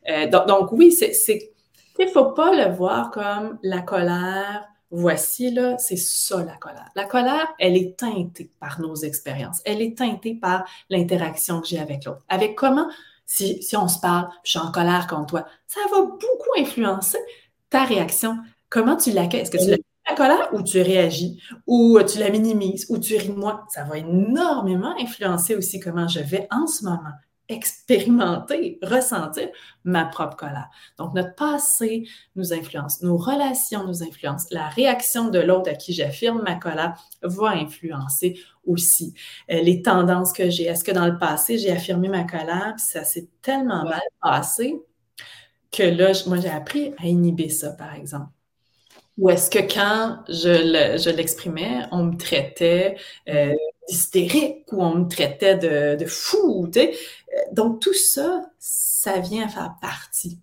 Euh, 0.09 0.29
donc, 0.29 0.47
donc 0.47 0.71
oui, 0.71 0.91
c'est, 0.91 1.13
c'est, 1.13 1.53
il 1.97 2.09
faut 2.09 2.31
pas 2.31 2.53
le 2.53 2.73
voir 2.75 3.09
comme 3.09 3.57
la 3.63 3.81
colère, 3.81 4.67
voici, 4.91 5.51
là, 5.51 5.75
c'est 5.79 5.97
ça 5.97 6.43
la 6.43 6.55
colère. 6.57 6.89
La 6.95 7.05
colère, 7.05 7.47
elle 7.57 7.75
est 7.75 7.97
teintée 7.97 8.51
par 8.59 8.79
nos 8.79 8.95
expériences. 8.95 9.59
Elle 9.65 9.81
est 9.81 9.97
teintée 9.97 10.35
par 10.35 10.65
l'interaction 10.91 11.61
que 11.61 11.67
j'ai 11.67 11.79
avec 11.79 12.05
l'autre. 12.05 12.21
Avec 12.29 12.55
comment, 12.55 12.87
si, 13.33 13.63
si 13.63 13.75
on 13.75 13.87
se 13.87 13.99
parle, 13.99 14.29
je 14.43 14.51
suis 14.51 14.59
en 14.59 14.71
colère 14.71 15.07
contre 15.07 15.25
toi, 15.25 15.45
ça 15.65 15.79
va 15.91 16.03
beaucoup 16.03 16.51
influencer 16.59 17.17
ta 17.71 17.83
réaction. 17.83 18.37
Comment 18.69 18.95
tu 18.95 19.11
l'accueilles? 19.11 19.41
Est-ce 19.41 19.49
que 19.49 19.57
tu 19.57 19.69
l'accueilles 19.71 19.85
la 20.07 20.15
colère 20.15 20.49
ou 20.53 20.61
tu 20.61 20.79
réagis? 20.79 21.41
Ou 21.65 21.99
tu 22.03 22.19
la 22.19 22.29
minimises? 22.29 22.85
Ou 22.89 22.99
tu 22.99 23.17
ris 23.17 23.29
de 23.29 23.33
moi? 23.33 23.65
Ça 23.69 23.85
va 23.85 23.97
énormément 23.97 24.93
influencer 24.99 25.55
aussi 25.55 25.79
comment 25.79 26.07
je 26.07 26.19
vais 26.19 26.47
en 26.51 26.67
ce 26.67 26.83
moment 26.83 27.13
expérimenter, 27.49 28.79
ressentir 28.81 29.49
ma 29.83 30.05
propre 30.05 30.35
colère. 30.37 30.69
Donc, 30.97 31.13
notre 31.13 31.35
passé 31.35 32.07
nous 32.35 32.53
influence, 32.53 33.01
nos 33.01 33.17
relations 33.17 33.85
nous 33.85 34.01
influencent, 34.03 34.47
la 34.51 34.69
réaction 34.69 35.29
de 35.29 35.39
l'autre 35.39 35.69
à 35.69 35.75
qui 35.75 35.93
j'affirme 35.93 36.41
ma 36.41 36.55
colère 36.55 36.97
va 37.21 37.49
influencer 37.49 38.39
aussi 38.65 39.13
euh, 39.51 39.61
les 39.61 39.81
tendances 39.81 40.31
que 40.33 40.49
j'ai. 40.49 40.63
Est-ce 40.65 40.83
que 40.83 40.91
dans 40.91 41.07
le 41.07 41.17
passé, 41.17 41.57
j'ai 41.57 41.71
affirmé 41.71 42.07
ma 42.07 42.23
colère, 42.23 42.73
puis 42.77 42.85
ça 42.85 43.03
s'est 43.03 43.27
tellement 43.41 43.83
Ouais. 43.83 43.89
mal 43.89 44.01
passé 44.21 44.79
que 45.71 45.83
là, 45.83 46.11
moi, 46.27 46.37
j'ai 46.39 46.49
appris 46.49 46.93
à 46.97 47.07
inhiber 47.07 47.49
ça, 47.49 47.71
par 47.71 47.93
exemple. 47.95 48.27
Ou 49.17 49.29
est-ce 49.29 49.49
que 49.51 49.59
quand 49.59 50.23
je 50.27 51.09
l'exprimais, 51.11 51.81
on 51.91 52.05
me 52.05 52.17
traitait 52.17 52.95
euh, 53.29 53.53
d'hystérique 53.87 54.71
ou 54.71 54.81
on 54.83 54.95
me 54.95 55.07
traitait 55.09 55.57
de, 55.97 56.05
fou, 56.05 56.67
tu 56.71 56.79
sais? 56.79 56.93
Euh, 56.93 57.39
Donc, 57.51 57.81
tout 57.81 57.93
ça, 57.93 58.49
ça 58.59 59.19
vient 59.19 59.47
faire 59.47 59.75
partie 59.81 60.39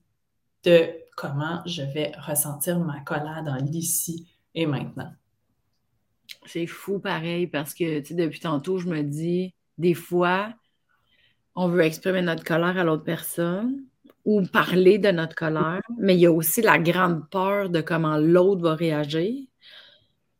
de 0.64 0.88
comment 1.16 1.60
je 1.66 1.82
vais 1.82 2.12
ressentir 2.26 2.78
ma 2.78 3.00
colère 3.00 3.42
dans 3.44 3.56
l'ici 3.56 4.26
et 4.54 4.66
maintenant. 4.66 5.12
C'est 6.46 6.66
fou 6.66 6.98
pareil 6.98 7.46
parce 7.46 7.74
que, 7.74 8.00
depuis 8.14 8.40
tantôt, 8.40 8.78
je 8.78 8.88
me 8.88 9.02
dis, 9.02 9.54
des 9.78 9.94
fois, 9.94 10.52
on 11.54 11.68
veut 11.68 11.82
exprimer 11.82 12.22
notre 12.22 12.44
colère 12.44 12.78
à 12.78 12.84
l'autre 12.84 13.04
personne 13.04 13.84
ou 14.24 14.42
parler 14.42 14.98
de 14.98 15.10
notre 15.10 15.34
colère, 15.34 15.80
mais 15.98 16.14
il 16.14 16.20
y 16.20 16.26
a 16.26 16.32
aussi 16.32 16.62
la 16.62 16.78
grande 16.78 17.28
peur 17.30 17.70
de 17.70 17.80
comment 17.80 18.16
l'autre 18.16 18.62
va 18.62 18.74
réagir. 18.74 19.46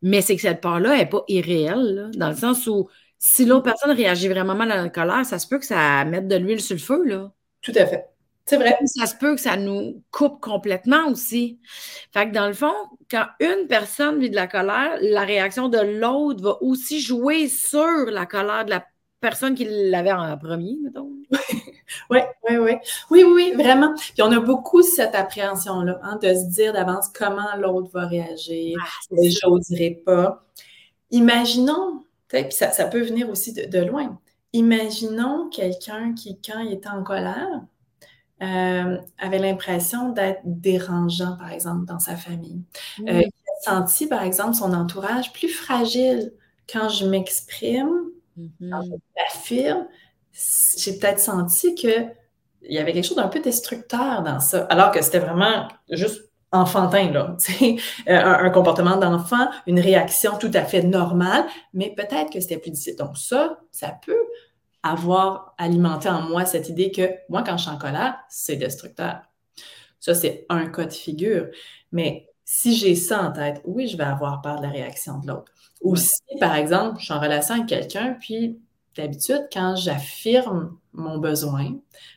Mais 0.02 0.22
c'est 0.22 0.36
que 0.36 0.42
cette 0.42 0.60
peur-là 0.60 0.96
n'est 0.96 1.06
pas 1.06 1.24
irréelle, 1.28 1.94
là, 1.94 2.08
dans 2.14 2.30
le 2.30 2.36
sens 2.36 2.66
où 2.66 2.88
si 3.18 3.44
l'autre 3.44 3.64
personne 3.64 3.90
réagit 3.90 4.28
vraiment 4.28 4.54
mal 4.54 4.72
à 4.72 4.82
notre 4.82 4.94
colère, 4.94 5.26
ça 5.26 5.38
se 5.38 5.46
peut 5.46 5.58
que 5.58 5.66
ça 5.66 6.04
mette 6.06 6.26
de 6.26 6.36
l'huile 6.36 6.60
sur 6.60 6.74
le 6.74 6.80
feu, 6.80 7.04
là. 7.04 7.30
Tout 7.60 7.72
à 7.76 7.86
fait. 7.86 8.06
C'est 8.46 8.56
vrai. 8.56 8.76
Ça 8.86 9.06
se 9.06 9.14
peut 9.14 9.34
que 9.34 9.40
ça 9.40 9.56
nous 9.56 10.02
coupe 10.10 10.40
complètement 10.40 11.06
aussi. 11.08 11.60
Fait 12.12 12.28
que 12.28 12.34
dans 12.34 12.48
le 12.48 12.52
fond, 12.52 12.72
quand 13.10 13.26
une 13.38 13.66
personne 13.68 14.18
vit 14.18 14.30
de 14.30 14.34
la 14.34 14.48
colère, 14.48 14.96
la 15.02 15.20
réaction 15.20 15.68
de 15.68 15.78
l'autre 15.78 16.42
va 16.42 16.56
aussi 16.62 17.00
jouer 17.00 17.48
sur 17.48 18.06
la 18.06 18.26
colère 18.26 18.64
de 18.64 18.70
la 18.70 18.84
personne 19.20 19.54
qui 19.54 19.66
l'avait 19.68 20.12
en 20.12 20.36
premier, 20.38 20.78
mettons. 20.82 21.12
Oui, 22.10 22.18
oui, 22.48 22.56
oui. 22.56 22.72
Oui, 23.10 23.24
oui, 23.24 23.32
oui, 23.34 23.52
vraiment. 23.62 23.94
Puis 23.94 24.22
on 24.22 24.32
a 24.32 24.40
beaucoup 24.40 24.82
cette 24.82 25.14
appréhension-là, 25.14 25.98
hein, 26.02 26.18
de 26.22 26.34
se 26.34 26.44
dire 26.44 26.72
d'avance 26.72 27.08
comment 27.08 27.54
l'autre 27.58 27.90
va 27.92 28.06
réagir. 28.06 28.78
Ah, 28.82 29.16
j'oserais 29.22 30.02
pas. 30.04 30.44
Imaginons, 31.10 32.04
puis 32.28 32.44
ça, 32.50 32.70
ça 32.70 32.84
peut 32.86 33.02
venir 33.02 33.28
aussi 33.28 33.52
de, 33.52 33.66
de 33.66 33.84
loin. 33.84 34.18
Imaginons 34.52 35.48
quelqu'un 35.48 36.14
qui, 36.14 36.40
quand 36.40 36.60
il 36.60 36.72
était 36.72 36.88
en 36.88 37.02
colère, 37.02 37.62
euh, 38.42 38.96
avait 39.18 39.38
l'impression 39.38 40.10
d'être 40.10 40.40
dérangeant, 40.44 41.36
par 41.36 41.52
exemple, 41.52 41.84
dans 41.84 41.98
sa 41.98 42.16
famille. 42.16 42.62
Euh, 43.00 43.20
il 43.20 43.26
a 43.26 43.62
senti, 43.62 44.06
par 44.06 44.22
exemple, 44.22 44.54
son 44.54 44.72
entourage 44.72 45.32
plus 45.32 45.50
fragile. 45.50 46.32
Quand 46.72 46.88
je 46.88 47.04
m'exprime, 47.06 47.90
quand 48.60 48.82
je 48.82 48.92
m'affirme, 49.16 49.86
j'ai 50.78 50.98
peut-être 50.98 51.20
senti 51.20 51.74
que 51.74 52.06
il 52.62 52.74
y 52.74 52.78
avait 52.78 52.92
quelque 52.92 53.04
chose 53.06 53.16
d'un 53.16 53.28
peu 53.28 53.40
destructeur 53.40 54.22
dans 54.22 54.38
ça, 54.40 54.64
alors 54.64 54.90
que 54.90 55.02
c'était 55.02 55.18
vraiment 55.18 55.68
juste 55.90 56.22
enfantin, 56.52 57.10
là. 57.10 57.36
Euh, 58.08 58.16
un, 58.16 58.44
un 58.46 58.50
comportement 58.50 58.96
d'enfant, 58.96 59.48
une 59.66 59.80
réaction 59.80 60.36
tout 60.38 60.50
à 60.54 60.64
fait 60.64 60.82
normale, 60.82 61.44
mais 61.74 61.94
peut-être 61.96 62.30
que 62.32 62.40
c'était 62.40 62.58
plus 62.58 62.70
difficile. 62.72 62.96
Donc 62.96 63.16
ça, 63.16 63.58
ça 63.70 63.96
peut 64.04 64.24
avoir 64.82 65.54
alimenté 65.58 66.08
en 66.08 66.22
moi 66.22 66.44
cette 66.46 66.68
idée 66.68 66.90
que 66.90 67.10
moi, 67.28 67.42
quand 67.42 67.56
je 67.56 67.62
suis 67.64 67.70
en 67.70 67.78
colère, 67.78 68.16
c'est 68.28 68.56
destructeur. 68.56 69.20
Ça, 70.00 70.14
c'est 70.14 70.46
un 70.48 70.66
cas 70.66 70.86
de 70.86 70.92
figure. 70.92 71.48
Mais 71.92 72.28
si 72.44 72.74
j'ai 72.74 72.94
ça 72.94 73.22
en 73.22 73.32
tête, 73.32 73.60
oui, 73.64 73.86
je 73.88 73.96
vais 73.96 74.04
avoir 74.04 74.40
peur 74.42 74.56
de 74.58 74.62
la 74.64 74.70
réaction 74.70 75.18
de 75.18 75.28
l'autre. 75.28 75.52
Ou 75.82 75.92
Ouais. 75.92 75.98
si, 75.98 76.20
par 76.40 76.54
exemple, 76.56 76.98
je 77.00 77.04
suis 77.06 77.14
en 77.14 77.20
relation 77.20 77.54
avec 77.56 77.66
quelqu'un, 77.68 78.16
puis 78.20 78.58
d'habitude, 79.00 79.48
quand 79.52 79.76
j'affirme 79.76 80.76
mon 80.92 81.18
besoin, 81.18 81.76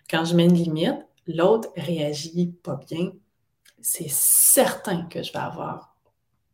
quand 0.10 0.26
je 0.26 0.36
mets 0.36 0.46
une 0.46 0.56
limite, 0.56 1.06
l'autre 1.28 1.70
réagit 1.78 2.54
pas 2.64 2.80
bien, 2.90 3.12
c'est 3.82 4.10
certain 4.10 5.04
que 5.04 5.24
je 5.24 5.32
vais 5.34 5.40
avoir 5.40 5.96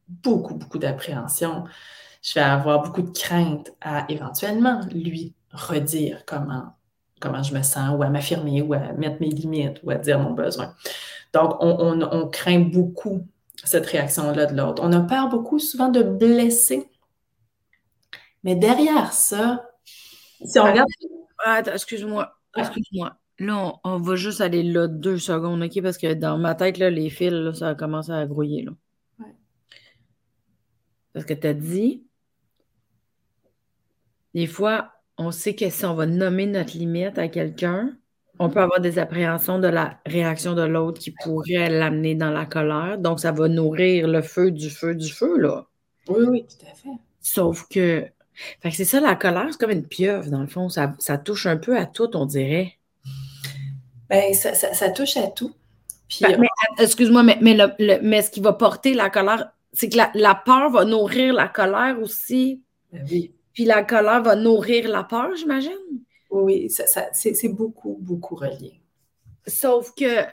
beaucoup, 0.07 0.55
beaucoup 0.55 0.79
d'appréhension. 0.79 1.65
Je 2.21 2.33
vais 2.33 2.41
avoir 2.41 2.81
beaucoup 2.81 3.01
de 3.01 3.11
crainte 3.11 3.71
à 3.81 4.05
éventuellement 4.09 4.81
lui 4.91 5.33
redire 5.51 6.23
comment, 6.25 6.73
comment 7.19 7.43
je 7.43 7.53
me 7.53 7.61
sens, 7.61 7.97
ou 7.97 8.03
à 8.03 8.09
m'affirmer, 8.09 8.61
ou 8.61 8.73
à 8.73 8.93
mettre 8.93 9.21
mes 9.21 9.29
limites, 9.29 9.79
ou 9.83 9.91
à 9.91 9.95
dire 9.95 10.19
mon 10.19 10.31
besoin. 10.31 10.73
Donc, 11.33 11.55
on, 11.59 11.77
on- 11.79 12.09
on 12.11 12.27
craint 12.29 12.59
beaucoup 12.59 13.25
cette 13.63 13.85
réaction-là 13.85 14.45
de 14.47 14.55
l'autre. 14.55 14.81
On 14.85 14.91
a 14.93 15.01
peur 15.01 15.29
beaucoup 15.29 15.59
souvent 15.59 15.89
de 15.89 16.01
blesser. 16.01 16.89
Mais 18.43 18.55
derrière 18.55 19.13
ça, 19.13 19.68
si 20.43 20.59
on 20.59 20.63
regarde... 20.63 20.89
Ah, 21.39 21.53
Attends, 21.55 21.73
excuse-moi. 21.73 22.33
Excuse-moi. 22.55 23.15
Là, 23.39 23.79
on, 23.83 23.91
on 23.91 23.97
va 23.97 24.15
juste 24.15 24.41
aller 24.41 24.63
là 24.63 24.87
deux 24.87 25.17
secondes, 25.17 25.63
OK? 25.63 25.81
Parce 25.81 25.97
que 25.97 26.13
dans 26.13 26.37
ma 26.37 26.55
tête, 26.55 26.77
là, 26.77 26.89
les 26.89 27.09
fils, 27.09 27.31
là, 27.31 27.53
ça 27.53 27.69
a 27.69 27.75
commencé 27.75 28.11
à 28.11 28.25
grouiller. 28.25 28.63
Là. 28.63 28.71
Ouais. 29.19 29.35
Parce 31.13 31.25
que 31.25 31.33
tu 31.33 31.47
as 31.47 31.53
dit, 31.53 32.03
des 34.33 34.47
fois, 34.47 34.91
on 35.17 35.31
sait 35.31 35.55
que 35.55 35.69
si 35.69 35.85
on 35.85 35.93
va 35.93 36.05
nommer 36.05 36.45
notre 36.45 36.77
limite 36.77 37.17
à 37.17 37.29
quelqu'un, 37.29 37.97
on 38.39 38.49
peut 38.49 38.61
avoir 38.61 38.79
des 38.79 38.99
appréhensions 38.99 39.59
de 39.59 39.67
la 39.67 39.99
réaction 40.05 40.53
de 40.53 40.61
l'autre 40.61 40.99
qui 40.99 41.11
pourrait 41.11 41.69
l'amener 41.69 42.15
dans 42.15 42.31
la 42.31 42.45
colère. 42.45 42.97
Donc, 42.97 43.19
ça 43.19 43.31
va 43.31 43.49
nourrir 43.49 44.07
le 44.07 44.21
feu 44.21 44.51
du 44.51 44.69
feu 44.69 44.95
du 44.95 45.11
feu, 45.11 45.37
là. 45.37 45.67
Oui, 46.07 46.25
oui, 46.27 46.45
tout 46.45 46.65
à 46.65 46.73
fait. 46.73 46.97
Sauf 47.19 47.67
que, 47.67 48.07
fait 48.61 48.69
que 48.69 48.75
c'est 48.75 48.85
ça, 48.85 48.99
la 48.99 49.15
colère, 49.15 49.47
c'est 49.51 49.59
comme 49.59 49.71
une 49.71 49.87
pieuvre, 49.87 50.29
dans 50.29 50.41
le 50.41 50.47
fond. 50.47 50.69
Ça, 50.69 50.93
ça 50.99 51.17
touche 51.17 51.45
un 51.45 51.57
peu 51.57 51.77
à 51.77 51.85
tout, 51.85 52.09
on 52.15 52.25
dirait. 52.25 52.77
Ben, 54.09 54.33
ça, 54.33 54.53
ça- 54.55 54.73
ça 54.73 54.89
touche 54.89 55.17
à 55.17 55.27
tout. 55.27 55.53
Puis, 56.07 56.25
Ben, 56.25 56.39
mais, 56.39 56.47
excuse-moi, 56.83 57.23
mais, 57.23 57.37
mais, 57.41 57.53
le- 57.53 57.73
le- 57.79 57.99
mais 58.01 58.21
ce 58.21 58.31
qui 58.31 58.39
va 58.41 58.53
porter 58.53 58.93
la 58.93 59.09
colère, 59.09 59.51
c'est 59.73 59.89
que 59.89 59.97
la, 59.97 60.11
la 60.15 60.33
peur 60.35 60.71
va 60.71 60.85
nourrir 60.85 61.33
la 61.33 61.47
colère 61.47 61.99
aussi. 62.01 62.61
ben 62.91 63.05
oui, 63.11 63.31
Puis 63.53 63.65
la 63.65 63.83
colère 63.83 64.23
va 64.23 64.35
nourrir 64.35 64.87
la 64.89 65.03
peur, 65.03 65.35
j'imagine? 65.35 65.71
Oui, 66.31 66.69
c'est 67.13 67.49
beaucoup, 67.49 67.97
beaucoup 68.01 68.35
relié. 68.35 68.79
Sauf 69.45 69.93
que. 69.95 70.25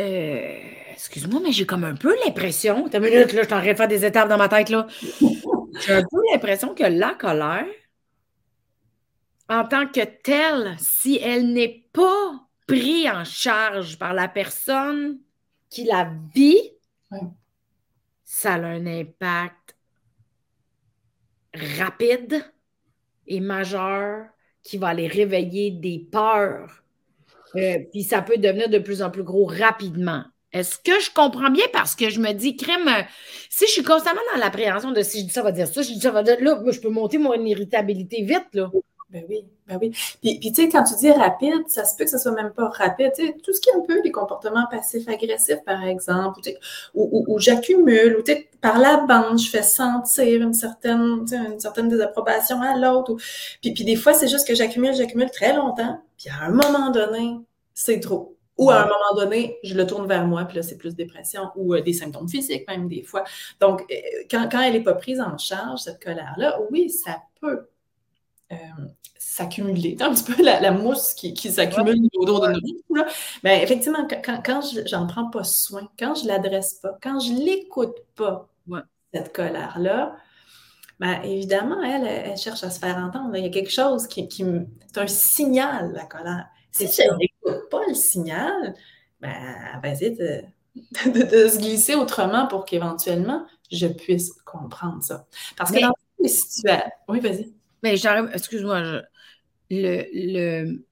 Euh, 0.00 0.58
excuse-moi, 0.92 1.40
mais 1.42 1.52
j'ai 1.52 1.66
comme 1.66 1.84
un 1.84 1.94
peu 1.94 2.14
l'impression. 2.24 2.88
T'as 2.88 2.98
une 2.98 3.04
minute, 3.04 3.32
là, 3.32 3.42
je 3.42 3.48
t'en 3.48 3.60
de 3.60 3.74
faire 3.74 3.88
des 3.88 4.04
étapes 4.04 4.28
dans 4.28 4.38
ma 4.38 4.48
tête, 4.48 4.68
là. 4.68 4.86
J'ai 5.00 5.92
un 5.92 6.02
peu 6.02 6.20
l'impression 6.32 6.74
que 6.74 6.84
la 6.84 7.14
colère, 7.14 7.66
en 9.48 9.64
tant 9.66 9.86
que 9.86 10.04
telle, 10.04 10.74
si 10.78 11.18
elle 11.22 11.52
n'est 11.52 11.86
pas 11.92 12.48
prise 12.66 13.08
en 13.08 13.24
charge 13.24 13.98
par 13.98 14.14
la 14.14 14.28
personne 14.28 15.20
qui 15.70 15.84
la 15.84 16.10
vit, 16.34 16.72
ça 18.24 18.54
a 18.54 18.58
un 18.58 18.86
impact 18.86 19.76
rapide 21.54 22.44
et 23.26 23.40
majeur 23.40 24.26
qui 24.62 24.78
va 24.78 24.88
aller 24.88 25.08
réveiller 25.08 25.70
des 25.70 25.98
peurs. 26.10 26.83
Euh, 27.56 27.78
puis 27.92 28.02
ça 28.02 28.22
peut 28.22 28.36
devenir 28.36 28.68
de 28.68 28.78
plus 28.78 29.02
en 29.02 29.10
plus 29.10 29.22
gros 29.22 29.46
rapidement. 29.46 30.24
Est-ce 30.52 30.78
que 30.78 31.00
je 31.00 31.10
comprends 31.12 31.50
bien? 31.50 31.64
Parce 31.72 31.96
que 31.96 32.10
je 32.10 32.20
me 32.20 32.32
dis, 32.32 32.56
crème, 32.56 32.86
euh, 32.86 33.02
si 33.50 33.66
je 33.66 33.72
suis 33.72 33.82
constamment 33.82 34.20
dans 34.32 34.40
l'appréhension 34.40 34.92
de 34.92 35.02
si 35.02 35.20
je 35.20 35.24
dis 35.24 35.32
ça, 35.32 35.42
va 35.42 35.50
dire 35.50 35.66
ça, 35.66 35.82
si 35.82 35.90
je 35.90 35.94
dis 35.94 36.00
ça, 36.00 36.12
va 36.12 36.22
dire 36.22 36.36
là, 36.40 36.62
je 36.70 36.80
peux 36.80 36.90
monter 36.90 37.18
mon 37.18 37.34
irritabilité 37.34 38.22
vite, 38.22 38.46
là. 38.52 38.70
Ben 39.14 39.24
oui, 39.28 39.44
ben 39.68 39.78
oui. 39.80 39.92
Puis, 40.20 40.40
tu 40.40 40.54
sais, 40.54 40.68
quand 40.68 40.82
tu 40.82 40.96
dis 40.96 41.12
rapide, 41.12 41.68
ça 41.68 41.84
se 41.84 41.96
peut 41.96 42.02
que 42.02 42.10
ce 42.10 42.18
soit 42.18 42.32
même 42.32 42.50
pas 42.50 42.68
rapide. 42.68 43.12
Tu 43.16 43.24
sais, 43.24 43.36
tout 43.44 43.52
ce 43.52 43.60
qui 43.60 43.70
est 43.70 43.74
un 43.74 43.80
peu 43.80 44.02
les 44.02 44.10
comportements 44.10 44.66
passifs-agressifs, 44.68 45.62
par 45.64 45.84
exemple, 45.84 46.40
ou, 46.94 47.24
ou, 47.28 47.38
j'accumule, 47.38 48.16
ou 48.18 48.22
tu 48.22 48.32
sais, 48.32 48.48
par 48.60 48.80
la 48.80 48.96
bande, 49.06 49.38
je 49.38 49.48
fais 49.48 49.62
sentir 49.62 50.42
une 50.42 50.52
certaine, 50.52 51.24
une 51.30 51.60
certaine 51.60 51.88
désapprobation 51.88 52.60
à 52.60 52.76
l'autre. 52.76 53.14
Puis, 53.62 53.72
puis 53.72 53.84
des 53.84 53.94
fois, 53.94 54.14
c'est 54.14 54.26
juste 54.26 54.48
que 54.48 54.54
j'accumule, 54.56 54.94
j'accumule 54.94 55.30
très 55.30 55.54
longtemps, 55.54 56.00
puis 56.18 56.28
à 56.30 56.46
un 56.46 56.50
moment 56.50 56.90
donné, 56.90 57.36
c'est 57.72 58.00
trop. 58.00 58.36
Ou 58.58 58.70
à 58.70 58.82
un 58.82 58.86
moment 58.86 59.14
donné, 59.14 59.58
je 59.62 59.74
le 59.74 59.86
tourne 59.86 60.08
vers 60.08 60.26
moi, 60.26 60.44
puis 60.44 60.56
là, 60.56 60.64
c'est 60.64 60.76
plus 60.76 60.96
dépression 60.96 61.50
ou 61.54 61.74
euh, 61.74 61.82
des 61.82 61.92
symptômes 61.92 62.28
physiques 62.28 62.66
même 62.66 62.88
des 62.88 63.04
fois. 63.04 63.22
Donc, 63.60 63.82
euh, 63.92 63.94
quand, 64.28 64.48
quand 64.50 64.60
elle 64.60 64.72
n'est 64.72 64.82
pas 64.82 64.94
prise 64.94 65.20
en 65.20 65.38
charge, 65.38 65.82
cette 65.82 66.02
colère-là, 66.02 66.58
oui, 66.70 66.90
ça 66.90 67.22
peut 67.40 67.68
euh, 68.52 68.56
s'accumuler. 69.34 69.96
un 70.00 70.14
petit 70.14 70.32
peu 70.32 70.42
la, 70.42 70.70
mousse 70.70 71.14
qui, 71.14 71.34
s'accumule 71.50 72.08
au 72.16 72.24
dos 72.24 72.40
de 72.40 72.52
nous. 72.52 72.96
Là. 72.96 73.06
Ben, 73.42 73.60
effectivement, 73.60 74.06
quand, 74.08 74.42
quand 74.44 74.60
j'en 74.86 75.06
prends 75.06 75.28
pas 75.28 75.44
soin, 75.44 75.88
quand 75.98 76.14
je 76.14 76.28
l'adresse 76.28 76.74
pas, 76.74 76.96
quand 77.02 77.18
je 77.18 77.32
l'écoute 77.32 77.96
pas, 78.14 78.48
cette 79.12 79.32
colère-là, 79.32 80.16
ben, 81.00 81.20
évidemment, 81.22 81.82
elle, 81.82 82.04
elle, 82.04 82.36
cherche 82.36 82.62
à 82.64 82.70
se 82.70 82.78
faire 82.78 82.96
entendre. 82.96 83.36
Il 83.36 83.44
y 83.44 83.46
a 83.46 83.50
quelque 83.50 83.70
chose 83.70 84.06
qui, 84.06 84.28
qui 84.28 84.44
c'est 84.92 85.00
un 85.00 85.06
signal, 85.06 85.92
la 85.92 86.04
colère. 86.04 86.46
Si 86.70 86.86
je 86.86 87.02
n'écoute 87.16 87.68
pas 87.70 87.82
le 87.88 87.94
signal, 87.94 88.74
ben, 89.20 89.32
elle 89.32 89.80
va 89.80 89.88
essayer 89.88 90.10
de, 90.10 90.42
de, 91.10 91.48
se 91.48 91.58
glisser 91.58 91.94
autrement 91.94 92.46
pour 92.46 92.64
qu'éventuellement, 92.64 93.46
je 93.70 93.86
puisse 93.86 94.32
comprendre 94.44 95.02
ça. 95.02 95.26
Parce 95.56 95.70
que 95.70 95.80
dans 95.80 95.88
toutes 95.88 96.20
les 96.20 96.28
situations... 96.28 96.90
Oui, 97.08 97.20
vas-y. 97.20 97.52
Mais 97.82 97.96
j'arrive, 97.96 98.30
excuse-moi, 98.32 99.02
le, 99.82 100.06
le 100.12 100.84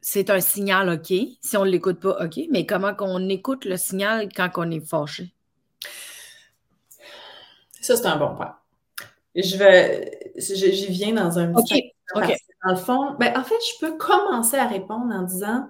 c'est 0.00 0.30
un 0.30 0.40
signal 0.40 0.88
OK? 0.88 1.12
Si 1.40 1.56
on 1.56 1.64
ne 1.64 1.70
l'écoute 1.70 2.00
pas, 2.00 2.24
OK? 2.24 2.40
Mais 2.50 2.64
comment 2.64 2.94
qu'on 2.94 3.28
écoute 3.28 3.64
le 3.64 3.76
signal 3.76 4.28
quand 4.34 4.50
on 4.56 4.70
est 4.70 4.80
fâché? 4.80 5.34
Ça, 7.80 7.96
c'est 7.96 8.06
un 8.06 8.16
bon 8.16 8.34
point. 8.34 8.56
Je 9.34 9.56
vais, 9.56 10.32
j'y 10.36 10.86
viens 10.86 11.12
dans 11.12 11.38
un 11.38 11.52
petit 11.52 11.92
OK. 12.14 12.32
Dans 12.64 12.72
le 12.72 12.76
fond, 12.76 13.14
ben, 13.20 13.38
en 13.38 13.44
fait, 13.44 13.54
je 13.54 13.86
peux 13.86 13.96
commencer 13.96 14.56
à 14.56 14.66
répondre 14.66 15.14
en 15.14 15.22
disant 15.22 15.68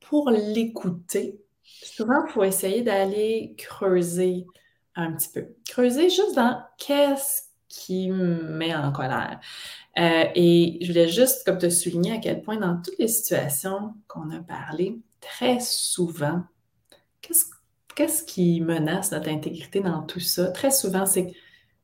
pour 0.00 0.30
l'écouter, 0.30 1.40
souvent, 1.64 2.24
il 2.26 2.32
faut 2.32 2.44
essayer 2.44 2.82
d'aller 2.82 3.54
creuser 3.58 4.46
un 4.94 5.12
petit 5.12 5.30
peu. 5.30 5.48
Creuser 5.68 6.10
juste 6.10 6.36
dans 6.36 6.62
qu'est-ce 6.78 7.42
qui 7.68 8.10
me 8.10 8.42
met 8.42 8.74
en 8.74 8.92
colère. 8.92 9.40
Euh, 9.98 10.24
et 10.34 10.78
je 10.82 10.88
voulais 10.88 11.08
juste 11.08 11.44
comme 11.44 11.58
te 11.58 11.70
souligner 11.70 12.12
à 12.12 12.18
quel 12.18 12.42
point 12.42 12.56
dans 12.56 12.80
toutes 12.82 12.98
les 12.98 13.08
situations 13.08 13.94
qu'on 14.08 14.30
a 14.30 14.40
parlé, 14.40 14.98
très 15.20 15.58
souvent, 15.60 16.42
qu'est-ce 17.20 18.22
qui 18.22 18.60
menace 18.60 19.12
notre 19.12 19.28
intégrité 19.28 19.80
dans 19.80 20.02
tout 20.02 20.20
ça? 20.20 20.50
Très 20.50 20.70
souvent, 20.70 21.06
c'est 21.06 21.26
que 21.28 21.36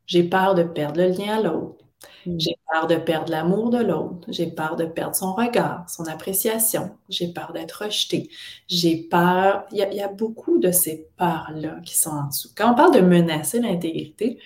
j'ai 0.07 0.25
peur 0.25 0.55
de 0.55 0.63
perdre 0.63 1.01
le 1.01 1.09
lien 1.09 1.39
à 1.39 1.43
l'autre. 1.43 1.85
Mm. 2.27 2.39
J'ai 2.39 2.57
peur 2.71 2.87
de 2.87 2.97
perdre 2.97 3.31
l'amour 3.31 3.71
de 3.71 3.79
l'autre. 3.79 4.27
J'ai 4.29 4.51
peur 4.51 4.77
de 4.77 4.85
perdre 4.85 5.17
son 5.17 5.33
regard, 5.33 5.89
son 5.89 6.05
appréciation. 6.07 6.91
J'ai 7.09 7.33
peur 7.33 7.53
d'être 7.53 7.85
rejeté. 7.85 8.31
J'ai 8.69 8.97
peur. 8.97 9.65
Il 9.73 9.79
y, 9.79 9.83
a, 9.83 9.91
il 9.91 9.97
y, 9.97 10.03
a, 10.03 10.09
beaucoup 10.09 10.59
de 10.59 10.71
ces 10.71 11.09
peurs-là 11.17 11.81
qui 11.85 11.99
sont 11.99 12.11
en 12.11 12.27
dessous. 12.29 12.51
Quand 12.57 12.73
on 12.73 12.75
parle 12.75 12.95
de 12.95 13.01
menacer 13.01 13.61
l'intégrité, 13.61 14.39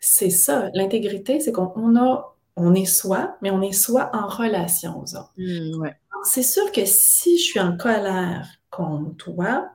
c'est 0.00 0.30
ça. 0.30 0.70
L'intégrité, 0.74 1.40
c'est 1.40 1.52
qu'on 1.52 1.96
a, 1.96 2.33
on 2.56 2.74
est 2.74 2.84
soi, 2.84 3.36
mais 3.42 3.50
on 3.50 3.62
est 3.62 3.72
soi 3.72 4.10
en 4.12 4.26
relation 4.26 5.00
aux 5.00 5.16
autres. 5.16 5.32
Mmh, 5.36 5.90
c'est 6.24 6.42
sûr 6.42 6.70
que 6.72 6.84
si 6.84 7.36
je 7.38 7.42
suis 7.42 7.60
en 7.60 7.76
colère 7.76 8.46
contre 8.70 9.16
toi, 9.16 9.68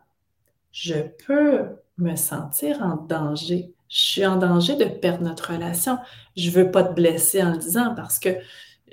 je 0.72 0.96
peux 1.26 1.65
me 1.98 2.15
sentir 2.15 2.82
en 2.82 2.96
danger. 2.96 3.74
Je 3.89 3.98
suis 3.98 4.26
en 4.26 4.38
danger 4.38 4.76
de 4.76 4.86
perdre 4.86 5.24
notre 5.24 5.54
relation. 5.54 5.98
Je 6.38 6.50
veux 6.52 6.72
pas 6.72 6.84
te 6.84 6.94
blesser 6.94 7.44
en 7.44 7.52
le 7.52 7.58
disant 7.58 7.94
parce 7.96 8.20
que 8.20 8.30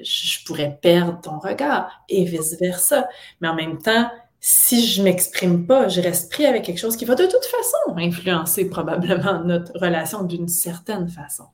je 0.03 0.45
pourrais 0.45 0.79
perdre 0.81 1.21
ton 1.21 1.39
regard 1.39 1.91
et 2.09 2.25
vice-versa. 2.25 3.09
Mais 3.41 3.49
en 3.49 3.55
même 3.55 3.79
temps, 3.79 4.11
si 4.41 4.87
je 4.87 5.03
m'exprime 5.03 5.67
pas, 5.67 5.89
je 5.89 6.01
reste 6.01 6.31
pris 6.31 6.47
avec 6.47 6.65
quelque 6.65 6.79
chose 6.79 6.97
qui 6.97 7.05
va 7.05 7.15
de 7.15 7.27
toute 7.27 7.45
façon 7.45 7.97
influencer 7.97 8.69
probablement 8.69 9.43
notre 9.45 9.73
relation 9.79 10.23
d'une 10.23 10.49
certaine 10.49 11.09
façon. 11.09 11.47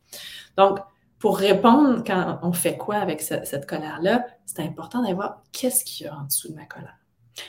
Donc, 0.57 0.79
pour 1.23 1.39
répondre 1.39 2.03
quand 2.05 2.41
on 2.43 2.53
fait 2.53 2.77
quoi 2.77 2.97
avec 2.97 3.23
cette 3.23 3.65
colère-là, 3.65 4.27
c'est 4.45 4.61
important 4.61 5.05
d'avoir 5.05 5.41
qu'est-ce 5.53 5.85
qu'il 5.85 6.07
y 6.07 6.09
a 6.09 6.17
en 6.17 6.25
dessous 6.25 6.49
de 6.49 6.57
ma 6.57 6.65
colère. 6.65 6.99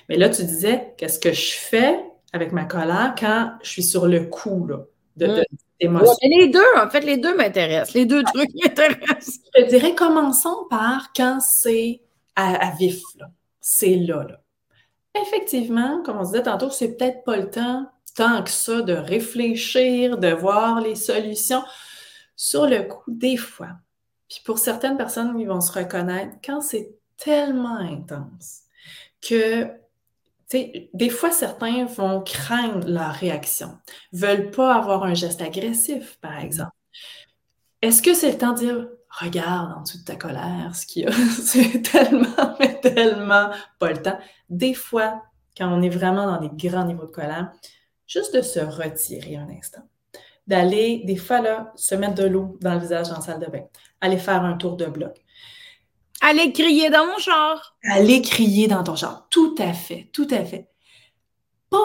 Mais 0.08 0.16
là, 0.16 0.30
tu 0.30 0.44
disais, 0.44 0.94
qu'est-ce 0.96 1.18
que 1.18 1.34
je 1.34 1.54
fais 1.54 2.00
avec 2.34 2.52
ma 2.52 2.66
colère 2.66 3.16
quand 3.18 3.54
je 3.64 3.70
suis 3.70 3.82
sur 3.82 4.08
le 4.08 4.26
coup 4.26 4.68
là, 4.68 4.78
de, 5.18 5.44
mm. 5.82 6.06
les 6.22 6.50
deux, 6.50 6.62
en 6.78 6.88
fait, 6.92 7.00
les 7.00 7.18
deux 7.18 7.36
m'intéressent. 7.36 7.96
Les 7.96 8.06
deux 8.06 8.22
trucs 8.22 8.52
m'intéressent. 8.64 9.40
Je 9.58 9.64
dirais, 9.64 9.96
commençons 9.96 10.68
par 10.70 11.12
quand 11.16 11.40
c'est 11.40 12.02
à, 12.36 12.76
vif. 12.78 13.02
C'est 13.60 13.96
là, 13.96 14.24
là 14.30 14.40
effectivement, 15.20 16.04
comme 16.06 16.20
on 16.20 16.24
disait 16.24 16.44
tantôt, 16.44 16.70
c'est 16.70 16.96
peut-être 16.96 17.24
pas 17.24 17.38
le 17.38 17.50
temps 17.50 17.88
tant 18.16 18.44
que 18.44 18.52
ça 18.52 18.84
de 18.84 18.94
réfléchir, 18.94 20.20
de 20.20 20.32
voir 20.32 20.80
les 20.80 20.96
solutions. 20.96 21.64
Sur 22.36 22.68
le 22.68 22.84
coup, 22.84 23.12
des 23.12 23.38
fois, 23.38 23.70
puis 24.30 24.42
pour 24.46 24.58
certaines 24.58 24.98
personnes, 24.98 25.40
ils 25.40 25.48
vont 25.48 25.62
se 25.62 25.72
reconnaître 25.72 26.38
quand 26.44 26.62
c'est 26.62 26.96
tellement 27.18 27.78
intense 27.78 28.62
que 29.22 29.70
des 30.94 31.10
fois, 31.10 31.32
certains 31.32 31.86
vont 31.86 32.22
craindre 32.22 32.88
leur 32.88 33.14
réaction, 33.14 33.78
veulent 34.12 34.52
pas 34.52 34.76
avoir 34.76 35.04
un 35.04 35.14
geste 35.14 35.42
agressif, 35.42 36.18
par 36.22 36.38
exemple. 36.40 36.72
Est-ce 37.82 38.02
que 38.02 38.14
c'est 38.14 38.32
le 38.32 38.38
temps 38.38 38.54
de 38.54 38.60
dire 38.60 38.88
regarde 39.20 39.74
en 39.78 39.82
dessous 39.82 40.00
de 40.00 40.04
ta 40.04 40.16
colère 40.16 40.76
ce 40.76 40.86
qu'il 40.86 41.04
y 41.04 41.08
a? 41.08 41.12
c'est 41.44 41.82
tellement, 41.82 42.56
mais 42.60 42.80
tellement 42.82 43.50
pas 43.80 43.92
le 43.92 44.02
temps. 44.02 44.20
Des 44.50 44.74
fois, 44.74 45.24
quand 45.58 45.68
on 45.72 45.82
est 45.82 45.90
vraiment 45.90 46.26
dans 46.26 46.40
des 46.40 46.70
grands 46.70 46.86
niveaux 46.86 47.06
de 47.06 47.12
colère, 47.12 47.52
juste 48.08 48.36
de 48.36 48.42
se 48.42 48.60
retirer 48.60 49.38
un 49.38 49.50
instant. 49.50 49.88
D'aller, 50.46 51.04
des 51.06 51.16
fois, 51.16 51.40
là, 51.42 51.72
se 51.76 51.96
mettre 51.96 52.16
de 52.16 52.26
l'eau 52.26 52.58
dans 52.62 52.74
le 52.74 52.80
visage 52.80 53.10
en 53.12 53.22
salle 53.22 53.40
de 53.40 53.46
bain. 53.46 53.64
Aller 54.02 54.18
faire 54.18 54.44
un 54.44 54.58
tour 54.58 54.76
de 54.76 54.86
bloc. 54.86 55.24
Aller 56.22 56.52
crier 56.52 56.90
dans 56.90 57.06
mon 57.06 57.18
char. 57.18 57.78
Aller 57.84 58.22
crier 58.22 58.68
dans 58.68 58.84
ton 58.84 58.96
char. 58.96 59.28
Tout 59.30 59.56
à 59.58 59.74
fait, 59.74 60.10
tout 60.14 60.28
à 60.32 60.44
fait. 60.44 60.70
Pas 61.70 61.78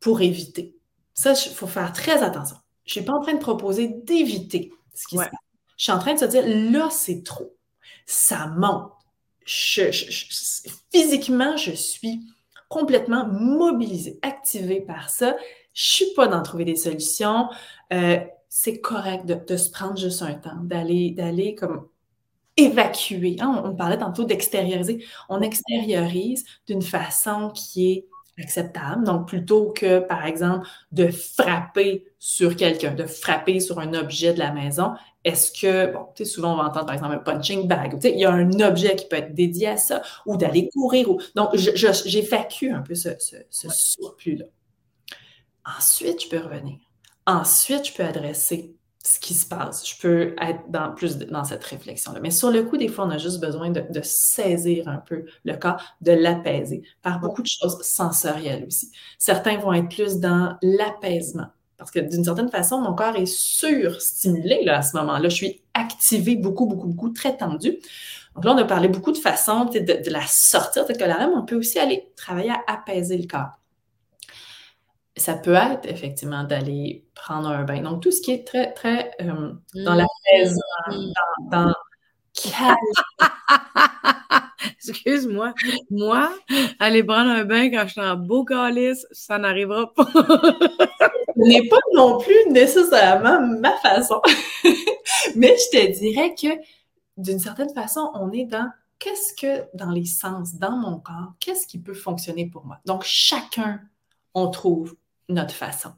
pour 0.00 0.20
éviter. 0.20 0.76
Ça, 1.14 1.34
il 1.34 1.52
faut 1.52 1.66
faire 1.66 1.92
très 1.92 2.22
attention. 2.22 2.56
Je 2.84 2.98
ne 2.98 3.02
suis 3.02 3.04
pas 3.04 3.16
en 3.16 3.20
train 3.20 3.34
de 3.34 3.38
proposer 3.38 3.88
d'éviter 3.88 4.72
ce 4.94 5.06
qui 5.06 5.16
se 5.16 5.22
passe. 5.22 5.30
Je 5.76 5.84
suis 5.84 5.92
en 5.92 5.98
train 5.98 6.14
de 6.14 6.18
se 6.18 6.24
dire, 6.24 6.44
là, 6.46 6.88
c'est 6.90 7.22
trop. 7.22 7.56
Ça 8.06 8.46
monte. 8.48 8.92
physiquement, 10.92 11.56
je 11.56 11.72
suis 11.72 12.20
complètement 12.68 13.26
mobilisée, 13.26 14.18
activée 14.22 14.80
par 14.80 15.10
ça. 15.10 15.36
Je 15.80 15.92
suis 15.92 16.12
pas 16.14 16.28
d'en 16.28 16.42
trouver 16.42 16.66
des 16.66 16.76
solutions. 16.76 17.48
Euh, 17.90 18.18
c'est 18.50 18.80
correct 18.80 19.24
de, 19.24 19.56
se 19.56 19.70
prendre 19.70 19.96
juste 19.96 20.20
un 20.20 20.34
temps, 20.34 20.60
d'aller, 20.62 21.12
d'aller 21.12 21.54
comme 21.54 21.88
évacuer. 22.58 23.36
Hein, 23.40 23.62
on, 23.64 23.74
parlait 23.74 23.96
tantôt 23.96 24.24
d'extérioriser. 24.24 25.02
On 25.30 25.40
extériorise 25.40 26.44
d'une 26.66 26.82
façon 26.82 27.50
qui 27.54 27.92
est 27.92 28.06
acceptable. 28.38 29.04
Donc, 29.04 29.28
plutôt 29.28 29.70
que, 29.70 30.00
par 30.00 30.26
exemple, 30.26 30.68
de 30.92 31.08
frapper 31.08 32.04
sur 32.18 32.56
quelqu'un, 32.56 32.94
de 32.94 33.06
frapper 33.06 33.58
sur 33.58 33.78
un 33.78 33.94
objet 33.94 34.34
de 34.34 34.38
la 34.38 34.52
maison, 34.52 34.92
est-ce 35.24 35.50
que, 35.50 35.94
bon, 35.94 36.08
tu 36.14 36.26
sais, 36.26 36.30
souvent 36.30 36.52
on 36.52 36.56
va 36.58 36.64
entendre 36.64 36.86
par 36.86 36.94
exemple 36.94 37.14
un 37.14 37.18
punching 37.18 37.66
bag, 37.66 37.94
tu 37.94 38.02
sais, 38.02 38.12
il 38.12 38.20
y 38.20 38.26
a 38.26 38.32
un 38.32 38.60
objet 38.60 38.96
qui 38.96 39.06
peut 39.08 39.16
être 39.16 39.34
dédié 39.34 39.68
à 39.68 39.76
ça, 39.78 40.02
ou 40.26 40.36
d'aller 40.36 40.68
courir. 40.74 41.10
Ou... 41.10 41.22
Donc, 41.36 41.56
j'évacue 41.56 42.70
un 42.70 42.82
peu 42.82 42.94
ce, 42.94 43.10
ce, 43.18 43.36
ce 43.48 43.68
surplus-là. 43.70 44.44
Ensuite, 45.64 46.24
je 46.24 46.28
peux 46.28 46.38
revenir. 46.38 46.78
Ensuite, 47.26 47.88
je 47.88 47.92
peux 47.92 48.04
adresser 48.04 48.74
ce 49.02 49.18
qui 49.18 49.34
se 49.34 49.46
passe. 49.46 49.88
Je 49.88 50.00
peux 50.00 50.34
être 50.40 50.60
dans, 50.68 50.92
plus 50.92 51.16
dans 51.16 51.44
cette 51.44 51.64
réflexion-là. 51.64 52.20
Mais 52.20 52.30
sur 52.30 52.50
le 52.50 52.62
coup, 52.64 52.76
des 52.76 52.88
fois, 52.88 53.06
on 53.06 53.10
a 53.10 53.18
juste 53.18 53.40
besoin 53.40 53.70
de, 53.70 53.82
saisir 54.02 54.88
un 54.88 54.98
peu 54.98 55.24
le 55.44 55.56
corps, 55.56 55.80
de 56.00 56.12
l'apaiser 56.12 56.82
par 57.02 57.20
beaucoup 57.20 57.42
de 57.42 57.48
choses 57.48 57.80
sensorielles 57.82 58.64
aussi. 58.66 58.90
Certains 59.18 59.58
vont 59.58 59.72
être 59.72 59.88
plus 59.88 60.18
dans 60.18 60.56
l'apaisement. 60.62 61.46
Parce 61.78 61.90
que 61.90 62.00
d'une 62.00 62.24
certaine 62.24 62.50
façon, 62.50 62.78
mon 62.80 62.94
corps 62.94 63.16
est 63.16 63.24
surstimulé 63.24 64.64
là, 64.64 64.78
à 64.78 64.82
ce 64.82 64.96
moment-là. 64.98 65.30
Je 65.30 65.34
suis 65.34 65.62
activée 65.72 66.36
beaucoup, 66.36 66.66
beaucoup, 66.66 66.88
beaucoup, 66.88 67.08
très 67.08 67.36
tendue. 67.36 67.78
Donc 68.34 68.44
là, 68.44 68.52
on 68.52 68.58
a 68.58 68.64
parlé 68.64 68.88
beaucoup 68.88 69.12
de 69.12 69.18
façons 69.18 69.64
de, 69.64 69.78
de 69.78 70.10
la 70.10 70.22
sortir 70.26 70.86
de 70.86 71.04
la 71.04 71.28
On 71.34 71.44
peut 71.44 71.56
aussi 71.56 71.78
aller 71.78 72.12
travailler 72.16 72.50
à 72.50 72.74
apaiser 72.74 73.16
le 73.16 73.26
corps 73.26 73.59
ça 75.20 75.34
peut 75.34 75.54
être 75.54 75.86
effectivement 75.86 76.44
d'aller 76.44 77.04
prendre 77.14 77.48
un 77.48 77.64
bain. 77.64 77.82
Donc, 77.82 78.02
tout 78.02 78.10
ce 78.10 78.20
qui 78.20 78.32
est 78.32 78.46
très, 78.46 78.72
très 78.72 79.10
euh, 79.20 79.52
dans 79.74 79.94
la 79.94 80.06
maison, 80.32 80.60
mmh. 80.88 81.12
dans, 81.50 81.64
dans 81.66 81.74
Excuse-moi. 84.78 85.52
Moi, 85.90 86.30
aller 86.78 87.02
prendre 87.02 87.30
un 87.30 87.44
bain 87.44 87.70
quand 87.70 87.84
je 87.86 87.92
suis 87.92 88.00
en 88.00 88.16
beau 88.16 88.44
calice, 88.44 89.06
ça 89.10 89.38
n'arrivera 89.38 89.92
pas. 89.92 90.08
Ce 91.36 91.48
n'est 91.48 91.68
pas 91.68 91.76
non 91.94 92.18
plus 92.18 92.50
nécessairement 92.50 93.40
ma 93.60 93.76
façon. 93.78 94.20
Mais 95.36 95.56
je 95.56 95.78
te 95.78 95.98
dirais 95.98 96.34
que 96.34 96.48
d'une 97.16 97.38
certaine 97.38 97.72
façon, 97.72 98.10
on 98.14 98.32
est 98.32 98.44
dans 98.44 98.70
qu'est-ce 98.98 99.34
que 99.34 99.64
dans 99.74 99.90
les 99.90 100.04
sens, 100.04 100.54
dans 100.56 100.76
mon 100.76 100.98
corps, 100.98 101.34
qu'est-ce 101.38 101.66
qui 101.66 101.78
peut 101.78 101.94
fonctionner 101.94 102.46
pour 102.46 102.66
moi. 102.66 102.78
Donc, 102.84 103.04
chacun, 103.04 103.80
on 104.34 104.48
trouve 104.48 104.94
notre 105.30 105.54
façon. 105.54 105.92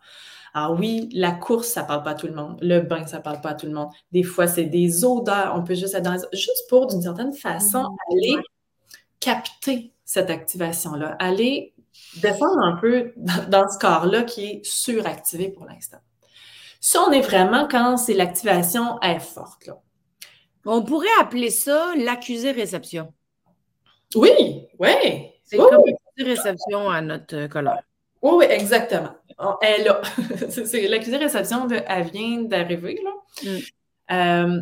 Alors 0.54 0.78
oui, 0.78 1.08
la 1.12 1.32
course, 1.32 1.68
ça 1.68 1.82
parle 1.82 2.02
pas 2.02 2.10
à 2.10 2.14
tout 2.14 2.26
le 2.26 2.34
monde. 2.34 2.58
Le 2.60 2.80
bain, 2.80 3.06
ça 3.06 3.20
parle 3.20 3.40
pas 3.40 3.50
à 3.50 3.54
tout 3.54 3.66
le 3.66 3.72
monde. 3.72 3.88
Des 4.12 4.22
fois, 4.22 4.46
c'est 4.46 4.64
des 4.64 5.04
odeurs. 5.04 5.54
On 5.56 5.64
peut 5.64 5.74
juste 5.74 5.94
être 5.94 6.04
dans 6.04 6.18
juste 6.32 6.68
pour, 6.68 6.86
d'une 6.86 7.00
certaine 7.00 7.32
façon, 7.32 7.82
mmh. 7.82 7.96
aller 8.12 8.36
capter 9.18 9.92
cette 10.04 10.28
activation-là, 10.28 11.16
aller 11.18 11.74
descendre 12.20 12.62
un 12.62 12.76
peu 12.76 13.12
dans, 13.16 13.68
ce 13.68 13.78
corps-là 13.78 14.24
qui 14.24 14.44
est 14.44 14.64
suractivé 14.64 15.48
pour 15.48 15.64
l'instant. 15.66 15.98
Ça, 16.80 17.00
on 17.06 17.12
est 17.12 17.20
vraiment 17.20 17.68
quand 17.68 17.96
c'est 17.96 18.14
l'activation 18.14 19.00
est 19.00 19.20
forte. 19.20 19.66
Là. 19.66 19.78
On 20.66 20.82
pourrait 20.82 21.06
appeler 21.20 21.50
ça 21.50 21.92
l'accusé-réception. 21.96 23.12
Oui, 24.14 24.66
oui. 24.78 25.30
C'est 25.44 25.56
comme 25.56 25.82
l'accusé-réception 25.86 26.90
à 26.90 27.00
notre 27.00 27.46
colère. 27.46 27.82
Oui, 28.20 28.32
oui, 28.36 28.44
exactement. 28.48 29.14
Elle 29.62 29.80
est 29.80 29.84
là. 29.84 30.02
c'est 30.50 30.88
l'accusé-réception, 30.88 31.68
elle 31.68 32.10
vient 32.10 32.42
d'arriver, 32.42 33.00
là. 33.02 33.10
Mm. 33.44 33.58
Euh, 34.10 34.60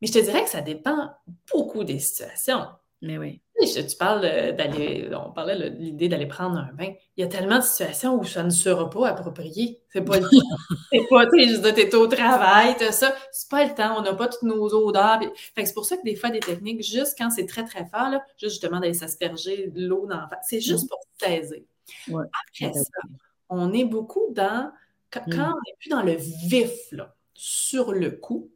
mais 0.00 0.08
je 0.08 0.12
te 0.12 0.18
dirais 0.18 0.44
que 0.44 0.50
ça 0.50 0.60
dépend 0.60 1.10
beaucoup 1.52 1.84
des 1.84 1.98
situations. 1.98 2.66
Mais 3.00 3.18
oui. 3.18 3.40
Tu 3.60 3.96
parles 3.98 4.22
d'aller, 4.56 5.08
on 5.14 5.30
parlait 5.30 5.56
de 5.56 5.76
l'idée 5.76 6.08
d'aller 6.08 6.26
prendre 6.26 6.58
un 6.58 6.72
bain. 6.72 6.92
Il 7.16 7.20
y 7.20 7.24
a 7.24 7.28
tellement 7.28 7.58
de 7.58 7.62
situations 7.62 8.18
où 8.18 8.24
ça 8.24 8.42
ne 8.42 8.50
sera 8.50 8.90
pas 8.90 9.08
approprié. 9.08 9.80
C'est 9.92 10.02
pas 10.02 10.18
le 10.18 10.22
temps. 10.22 10.56
C'est 10.92 11.06
pas, 11.08 11.26
tu 11.26 11.48
sais, 11.48 11.72
t'es 11.74 11.94
au 11.94 12.06
travail, 12.06 12.74
t'as 12.78 12.92
ça. 12.92 13.14
C'est 13.30 13.48
pas 13.48 13.64
le 13.64 13.74
temps. 13.74 13.96
On 13.98 14.02
n'a 14.02 14.14
pas 14.14 14.28
toutes 14.28 14.42
nos 14.42 14.66
odeurs. 14.74 15.20
c'est 15.56 15.74
pour 15.74 15.84
ça 15.84 15.96
que 15.96 16.02
des 16.02 16.16
fois, 16.16 16.30
des 16.30 16.40
techniques, 16.40 16.82
juste 16.82 17.14
quand 17.16 17.30
c'est 17.30 17.46
très, 17.46 17.64
très 17.64 17.86
fort, 17.86 18.10
là, 18.10 18.24
juste 18.38 18.54
justement 18.54 18.80
d'aller 18.80 18.94
s'asperger 18.94 19.68
de 19.68 19.86
l'eau 19.86 20.06
dans 20.06 20.26
C'est 20.42 20.60
juste 20.60 20.84
mm. 20.84 20.88
pour 20.88 21.00
saisir. 21.20 21.62
Après 22.08 22.72
ça, 22.72 23.00
on 23.48 23.72
est 23.72 23.84
beaucoup 23.84 24.32
dans, 24.32 24.70
quand, 25.10 25.26
mm. 25.26 25.40
on 25.40 25.60
n'est 25.66 25.76
plus 25.78 25.90
dans 25.90 26.02
le 26.02 26.14
vif, 26.14 26.72
là, 26.92 27.14
sur 27.34 27.92
le 27.92 28.10
coup, 28.10 28.50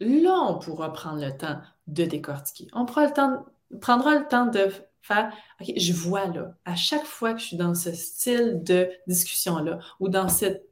là, 0.00 0.38
on 0.48 0.58
pourra 0.58 0.92
prendre 0.92 1.24
le 1.24 1.36
temps 1.36 1.60
de 1.86 2.04
décortiquer. 2.04 2.68
On 2.72 2.84
prend 2.84 3.04
le 3.04 3.12
temps, 3.12 3.44
prendra 3.80 4.16
le 4.16 4.26
temps 4.28 4.46
de 4.46 4.68
faire, 5.02 5.32
OK, 5.60 5.72
je 5.76 5.92
vois 5.92 6.26
là, 6.26 6.54
à 6.64 6.74
chaque 6.74 7.04
fois 7.04 7.32
que 7.32 7.40
je 7.40 7.46
suis 7.46 7.56
dans 7.56 7.74
ce 7.74 7.92
style 7.92 8.62
de 8.62 8.90
discussion-là 9.06 9.78
ou 10.00 10.08
dans 10.08 10.28
cette, 10.28 10.68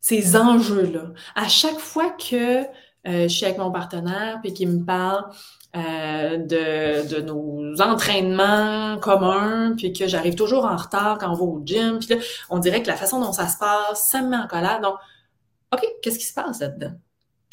ces 0.00 0.36
enjeux-là, 0.36 1.12
à 1.34 1.48
chaque 1.48 1.78
fois 1.78 2.10
que 2.10 2.64
euh, 3.06 3.22
je 3.22 3.28
suis 3.28 3.46
avec 3.46 3.58
mon 3.58 3.70
partenaire 3.70 4.40
puis 4.42 4.52
qu'il 4.52 4.68
me 4.68 4.84
parle 4.84 5.24
euh, 5.76 6.36
de, 6.36 7.08
de, 7.08 7.20
nos 7.22 7.80
entraînements 7.80 8.98
communs, 8.98 9.74
puis 9.76 9.92
que 9.92 10.06
j'arrive 10.06 10.34
toujours 10.34 10.64
en 10.64 10.76
retard 10.76 11.18
quand 11.18 11.30
on 11.30 11.34
va 11.34 11.42
au 11.42 11.62
gym. 11.64 11.98
Puis 11.98 12.08
là, 12.08 12.16
on 12.50 12.58
dirait 12.58 12.82
que 12.82 12.88
la 12.88 12.96
façon 12.96 13.20
dont 13.20 13.32
ça 13.32 13.48
se 13.48 13.56
passe, 13.56 14.08
ça 14.10 14.20
me 14.20 14.30
met 14.30 14.36
en 14.36 14.46
colère. 14.46 14.80
Donc, 14.80 14.96
OK, 15.72 15.86
qu'est-ce 16.02 16.18
qui 16.18 16.24
se 16.24 16.34
passe 16.34 16.60
là-dedans? 16.60 16.92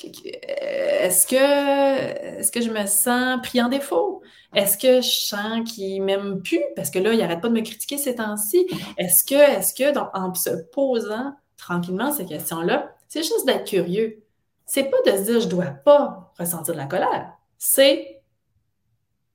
Est-ce 0.04 1.26
que, 1.26 2.40
est-ce 2.40 2.52
que 2.52 2.62
je 2.62 2.70
me 2.70 2.86
sens 2.86 3.40
pris 3.42 3.62
en 3.62 3.70
défaut? 3.70 4.22
Est-ce 4.54 4.78
que 4.78 5.02
je 5.02 5.10
sens 5.10 5.72
qu'il 5.72 6.04
m'aime 6.04 6.42
plus? 6.42 6.64
Parce 6.76 6.90
que 6.90 7.00
là, 7.00 7.14
il 7.14 7.22
arrête 7.22 7.42
pas 7.42 7.50
de 7.50 7.54
me 7.54 7.62
critiquer 7.62 7.98
ces 7.98 8.16
temps-ci. 8.16 8.68
Est-ce 8.98 9.24
que, 9.26 9.36
est-ce 9.36 9.74
que, 9.74 9.94
donc, 9.94 10.10
en 10.14 10.34
se 10.34 10.50
posant 10.72 11.34
tranquillement 11.58 12.12
ces 12.12 12.26
questions-là, 12.26 12.96
c'est 13.08 13.24
juste 13.24 13.46
d'être 13.46 13.68
curieux. 13.68 14.24
C'est 14.68 14.92
pas 14.92 14.98
de 15.06 15.18
se 15.18 15.24
dire 15.24 15.40
je 15.40 15.48
dois 15.48 15.66
pas 15.66 16.32
ressentir 16.38 16.76
de 16.76 16.80
la 16.80 16.86
colère 16.86 17.38
c'est 17.58 18.22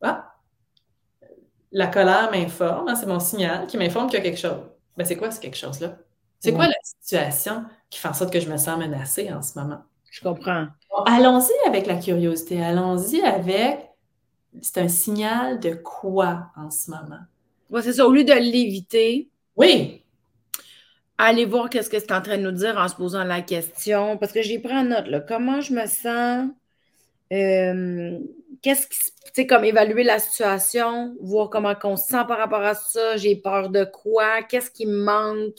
ah, 0.01 0.35
la 1.71 1.87
colère 1.87 2.31
m'informe, 2.33 2.89
hein, 2.89 2.97
c'est 2.97 3.07
mon 3.07 3.21
signal 3.21 3.67
qui 3.67 3.77
m'informe 3.77 4.09
qu'il 4.09 4.19
y 4.19 4.21
a 4.21 4.25
quelque 4.25 4.39
chose. 4.39 4.61
Ben, 4.97 5.05
c'est 5.05 5.17
quoi 5.17 5.31
ce 5.31 5.41
quelque 5.41 5.57
chose-là? 5.57 5.97
C'est 6.41 6.53
quoi 6.53 6.67
la 6.67 6.75
situation 6.83 7.65
qui 7.89 8.01
fait 8.01 8.09
en 8.09 8.15
sorte 8.15 8.33
que 8.33 8.41
je 8.41 8.51
me 8.51 8.57
sens 8.57 8.77
menacée 8.77 9.33
en 9.33 9.43
ce 9.43 9.59
moment? 9.59 9.79
Je 10.11 10.21
comprends. 10.21 10.67
allons-y 11.07 11.69
avec 11.69 11.87
la 11.87 11.97
curiosité. 11.97 12.63
Allons-y 12.63 13.23
avec 13.23 13.89
c'est 14.61 14.79
un 14.79 14.89
signal 14.89 15.61
de 15.61 15.75
quoi 15.75 16.49
en 16.57 16.71
ce 16.71 16.91
moment? 16.91 17.21
Ouais, 17.71 17.81
c'est 17.81 17.95
ça. 17.95 18.07
Au 18.07 18.13
lieu 18.13 18.25
de 18.25 18.33
l'éviter. 18.33 19.31
Oui. 19.57 20.02
Aller 21.19 21.45
voir 21.45 21.71
qu'est-ce 21.71 21.91
que 21.91 21.99
c'est 21.99 22.13
en 22.13 22.23
train 22.23 22.39
de 22.39 22.43
nous 22.43 22.53
dire 22.53 22.77
en 22.77 22.89
se 22.89 22.97
posant 22.97 23.25
la 23.25 23.43
question. 23.43 24.17
Parce 24.19 24.33
que 24.33 24.43
j'ai 24.43 24.59
pris 24.59 24.73
en 24.73 24.85
note, 24.85 25.07
là. 25.07 25.21
Comment 25.21 25.61
je 25.61 25.73
me 25.73 25.87
sens 25.87 26.49
euh, 27.33 28.19
qu'est-ce 28.61 28.87
qui, 28.87 28.99
tu 28.99 29.31
sais, 29.35 29.47
comme 29.47 29.65
évaluer 29.65 30.05
la 30.05 30.19
situation, 30.19 31.17
voir 31.21 31.49
comment 31.49 31.75
on 31.85 31.97
se 31.97 32.07
sent 32.07 32.25
par 32.29 32.39
rapport 32.39 32.63
à 32.63 32.75
ça, 32.75 33.17
j'ai 33.17 33.37
peur 33.37 33.71
de 33.71 33.85
quoi, 33.85 34.43
qu'est-ce 34.43 34.71
qui 34.71 34.87
me 34.87 35.03
manque, 35.03 35.57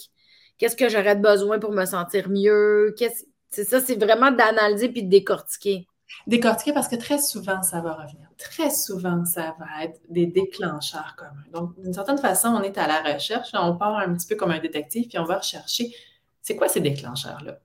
qu'est-ce 0.58 0.76
que 0.76 0.88
j'aurais 0.88 1.16
besoin 1.16 1.58
pour 1.58 1.72
me 1.72 1.86
sentir 1.86 2.30
mieux, 2.30 2.94
qu'est-ce, 2.98 3.26
c'est 3.50 3.66
ça, 3.66 3.82
c'est 3.82 3.96
vraiment 3.96 4.32
d'analyser 4.32 4.90
puis 4.90 5.04
de 5.04 5.10
décortiquer. 5.10 5.88
Décortiquer 6.28 6.74
parce 6.74 6.88
que 6.88 6.96
très 6.96 7.18
souvent, 7.18 7.64
ça 7.64 7.82
va 7.82 7.94
revenir. 7.94 8.30
Très 8.52 8.70
souvent, 8.70 9.24
ça 9.26 9.56
va 9.58 9.86
être 9.86 10.00
des 10.10 10.26
déclencheurs 10.26 11.16
communs. 11.18 11.46
Donc, 11.54 11.80
d'une 11.80 11.94
certaine 11.94 12.18
façon, 12.18 12.50
on 12.50 12.62
est 12.62 12.78
à 12.78 12.88
la 12.88 13.14
recherche. 13.14 13.50
on 13.54 13.76
part 13.78 13.98
un 13.98 14.14
petit 14.14 14.28
peu 14.28 14.36
comme 14.36 14.52
un 14.52 14.60
détective, 14.60 15.08
puis 15.08 15.18
on 15.18 15.24
va 15.24 15.38
rechercher 15.38 15.94
c'est 16.42 16.56
quoi 16.58 16.68
ces 16.68 16.82
déclencheurs-là. 16.82 17.60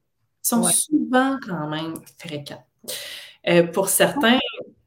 Ils 0.45 0.49
sont 0.49 0.63
souvent 0.63 1.37
quand 1.45 1.69
même 1.69 1.95
fréquents. 2.17 2.65
Euh, 3.49 3.67
pour 3.67 3.89
certains. 3.89 4.39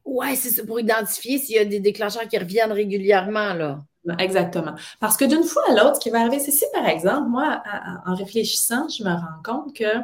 Oui, 0.04 0.34
c'est 0.34 0.50
ça, 0.50 0.64
pour 0.64 0.80
identifier 0.80 1.38
s'il 1.38 1.56
y 1.56 1.58
a 1.58 1.64
des 1.64 1.78
déclencheurs 1.78 2.26
qui 2.26 2.38
reviennent 2.38 2.72
régulièrement, 2.72 3.52
là. 3.52 3.78
Exactement. 4.18 4.74
Parce 4.98 5.16
que 5.16 5.24
d'une 5.24 5.44
fois 5.44 5.62
à 5.68 5.74
l'autre, 5.74 5.96
ce 5.96 6.00
qui 6.00 6.10
va 6.10 6.20
arriver, 6.20 6.40
c'est 6.40 6.50
si, 6.50 6.64
par 6.72 6.86
exemple, 6.86 7.28
moi, 7.28 7.62
en 8.04 8.14
réfléchissant, 8.14 8.88
je 8.88 9.04
me 9.04 9.10
rends 9.10 9.42
compte 9.44 9.76
que, 9.76 9.98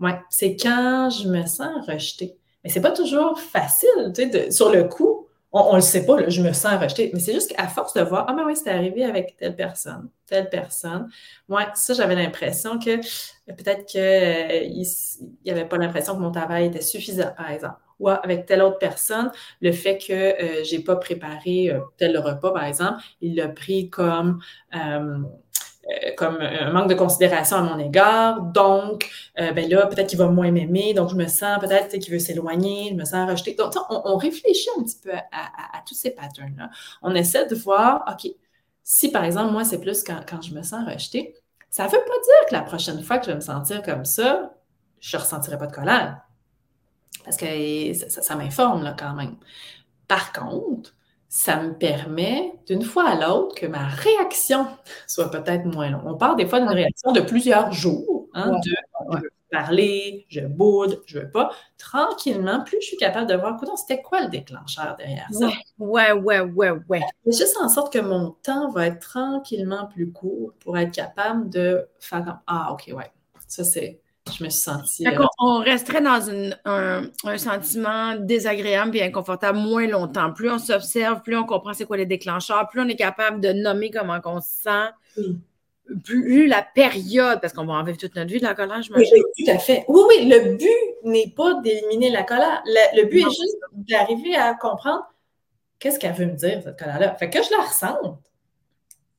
ouais, 0.00 0.18
c'est 0.30 0.56
quand 0.56 1.10
je 1.10 1.28
me 1.28 1.44
sens 1.46 1.86
rejetée. 1.86 2.36
Mais 2.66 2.72
c'est 2.72 2.80
pas 2.80 2.90
toujours 2.90 3.38
facile, 3.38 4.12
tu 4.12 4.28
sais, 4.28 4.50
sur 4.50 4.72
le 4.72 4.84
coup, 4.84 5.28
on, 5.52 5.70
ne 5.70 5.76
le 5.76 5.82
sait 5.82 6.04
pas, 6.04 6.28
je 6.28 6.42
me 6.42 6.52
sens 6.52 6.80
rejetée. 6.80 7.10
Mais 7.14 7.20
c'est 7.20 7.32
juste 7.32 7.54
qu'à 7.54 7.68
force 7.68 7.94
de 7.94 8.02
voir, 8.02 8.26
ah, 8.28 8.34
mais 8.34 8.42
oui, 8.42 8.56
c'est 8.56 8.70
arrivé 8.70 9.04
avec 9.04 9.36
telle 9.36 9.54
personne, 9.54 10.10
telle 10.26 10.50
personne. 10.50 11.08
Moi, 11.48 11.66
ça, 11.74 11.94
j'avais 11.94 12.16
l'impression 12.16 12.78
que 12.80 12.96
peut-être 13.46 13.86
qu'il 13.86 14.00
euh, 14.00 14.84
n'y 15.44 15.50
avait 15.50 15.64
pas 15.64 15.78
l'impression 15.78 16.16
que 16.16 16.20
mon 16.20 16.32
travail 16.32 16.66
était 16.66 16.80
suffisant, 16.82 17.32
par 17.36 17.50
exemple. 17.50 17.78
Ou 18.00 18.08
avec 18.08 18.44
telle 18.44 18.60
autre 18.60 18.78
personne, 18.78 19.30
le 19.62 19.70
fait 19.72 19.96
que 19.96 20.12
euh, 20.12 20.64
j'ai 20.64 20.80
pas 20.80 20.96
préparé 20.96 21.70
euh, 21.70 21.80
tel 21.96 22.18
repas, 22.18 22.52
par 22.52 22.64
exemple, 22.64 23.00
il 23.22 23.36
l'a 23.36 23.48
pris 23.48 23.88
comme 23.88 24.40
comme 26.16 26.38
un 26.40 26.70
manque 26.72 26.88
de 26.88 26.94
considération 26.94 27.56
à 27.56 27.62
mon 27.62 27.78
égard. 27.78 28.40
Donc, 28.40 29.08
ben 29.36 29.68
là, 29.68 29.86
peut-être 29.86 30.08
qu'il 30.08 30.18
va 30.18 30.28
moins 30.28 30.50
m'aimer. 30.50 30.94
Donc, 30.94 31.10
je 31.10 31.14
me 31.14 31.26
sens 31.26 31.58
peut-être 31.60 31.98
qu'il 31.98 32.12
veut 32.12 32.18
s'éloigner. 32.18 32.88
Je 32.90 32.94
me 32.94 33.04
sens 33.04 33.30
rejetée. 33.30 33.54
Donc, 33.54 33.72
on, 33.90 34.16
réfléchit 34.16 34.68
un 34.78 34.82
petit 34.82 34.98
peu 35.02 35.12
à, 35.12 35.82
tous 35.86 35.94
ces 35.94 36.10
patterns-là. 36.10 36.70
On 37.02 37.14
essaie 37.14 37.46
de 37.46 37.54
voir, 37.54 38.04
OK, 38.10 38.30
Si, 38.82 39.10
par 39.10 39.24
exemple, 39.24 39.52
moi, 39.52 39.64
c'est 39.64 39.80
plus 39.80 40.02
quand, 40.02 40.20
quand 40.28 40.42
je 40.42 40.54
me 40.54 40.62
sens 40.62 40.86
rejetée, 40.86 41.34
ça 41.70 41.84
ne 41.84 41.90
veut 41.90 41.98
pas 41.98 42.04
dire 42.04 42.48
que 42.48 42.54
la 42.54 42.62
prochaine 42.62 43.02
fois 43.02 43.18
que 43.18 43.26
je 43.26 43.30
vais 43.30 43.36
me 43.36 43.40
sentir 43.40 43.82
comme 43.82 44.04
ça, 44.04 44.54
je 45.00 45.16
ne 45.16 45.22
ressentirai 45.22 45.58
pas 45.58 45.66
de 45.66 45.74
colère. 45.74 46.22
Parce 47.24 47.36
que 47.36 47.92
ça, 47.92 48.36
m'informe 48.36 48.94
quand 48.98 49.14
même. 49.14 49.36
Par 50.08 50.32
contre, 50.32 50.94
ça 51.28 51.62
me 51.62 51.74
permet 51.74 52.52
d'une 52.66 52.82
fois 52.82 53.08
à 53.08 53.14
l'autre 53.14 53.54
que 53.54 53.66
ma 53.66 53.86
réaction 53.88 54.66
soit 55.06 55.30
peut-être 55.30 55.64
moins 55.64 55.90
longue. 55.90 56.02
On 56.06 56.16
parle 56.16 56.36
des 56.36 56.46
fois 56.46 56.60
d'une 56.60 56.68
réaction 56.68 57.12
de 57.12 57.20
plusieurs 57.20 57.72
jours, 57.72 58.28
hein, 58.34 58.52
de 58.64 58.70
je 59.12 59.18
veux 59.18 59.30
parler, 59.50 60.26
je 60.28 60.40
boude, 60.40 61.02
je 61.06 61.20
veux 61.20 61.30
pas. 61.30 61.50
Tranquillement, 61.78 62.62
plus 62.64 62.78
je 62.80 62.86
suis 62.88 62.96
capable 62.96 63.28
de 63.28 63.34
voir, 63.34 63.58
c'était 63.76 64.02
quoi 64.02 64.22
le 64.22 64.28
déclencheur 64.28 64.96
derrière 64.96 65.28
ça? 65.32 65.48
Ouais, 65.78 66.12
ouais, 66.12 66.40
ouais, 66.40 66.72
ouais. 66.88 67.00
C'est 67.24 67.38
juste 67.38 67.56
en 67.60 67.68
sorte 67.68 67.92
que 67.92 67.98
mon 67.98 68.30
temps 68.42 68.70
va 68.70 68.86
être 68.86 69.00
tranquillement 69.00 69.86
plus 69.86 70.12
court 70.12 70.52
pour 70.60 70.78
être 70.78 70.92
capable 70.92 71.48
de 71.48 71.86
faire 72.00 72.24
comme 72.24 72.38
Ah, 72.46 72.72
OK, 72.72 72.92
ouais, 72.94 73.10
ça 73.46 73.64
c'est 73.64 74.00
je 74.32 74.44
me 74.44 74.48
suis 74.48 74.60
sentie. 74.60 75.06
Euh, 75.06 75.24
on 75.38 75.58
resterait 75.58 76.00
dans 76.00 76.28
un, 76.64 77.38
sentiment 77.38 78.16
désagréable 78.16 78.96
et 78.96 79.02
inconfortable 79.02 79.58
moins 79.58 79.86
longtemps. 79.86 80.32
Plus 80.32 80.50
on 80.50 80.58
s'observe, 80.58 81.22
plus 81.22 81.36
on 81.36 81.44
comprend 81.44 81.72
c'est 81.72 81.84
quoi 81.84 81.96
les 81.96 82.06
déclencheurs, 82.06 82.68
plus 82.68 82.80
on 82.80 82.88
est 82.88 82.96
capable 82.96 83.40
de 83.40 83.52
nommer 83.52 83.90
comment 83.90 84.18
on 84.24 84.40
se 84.40 84.48
sent. 84.48 85.24
Plus 86.04 86.48
la 86.48 86.62
période, 86.62 87.40
parce 87.40 87.52
qu'on 87.52 87.64
va 87.64 87.74
en 87.74 87.84
vivre 87.84 87.96
toute 87.96 88.16
notre 88.16 88.32
vie 88.32 88.40
de 88.40 88.44
la 88.44 88.54
colère, 88.54 88.82
je 88.82 88.92
me 88.92 88.98
Oui, 88.98 89.06
tout 89.08 89.50
à 89.50 89.58
fait. 89.58 89.84
Oui, 89.86 90.00
oui, 90.08 90.28
le 90.28 90.56
but 90.56 90.70
n'est 91.04 91.32
pas 91.36 91.54
d'éliminer 91.60 92.10
la 92.10 92.24
colère. 92.24 92.62
Le, 92.66 93.04
but 93.04 93.20
est 93.20 93.30
juste 93.30 93.56
d'arriver 93.72 94.34
à 94.34 94.54
comprendre 94.54 95.04
qu'est-ce 95.78 96.00
qu'elle 96.00 96.14
veut 96.14 96.26
me 96.26 96.32
dire, 96.32 96.60
cette 96.64 96.78
colère-là. 96.78 97.14
Fait 97.14 97.30
que 97.30 97.40
je 97.40 97.50
la 97.50 97.62
ressente. 97.62 98.18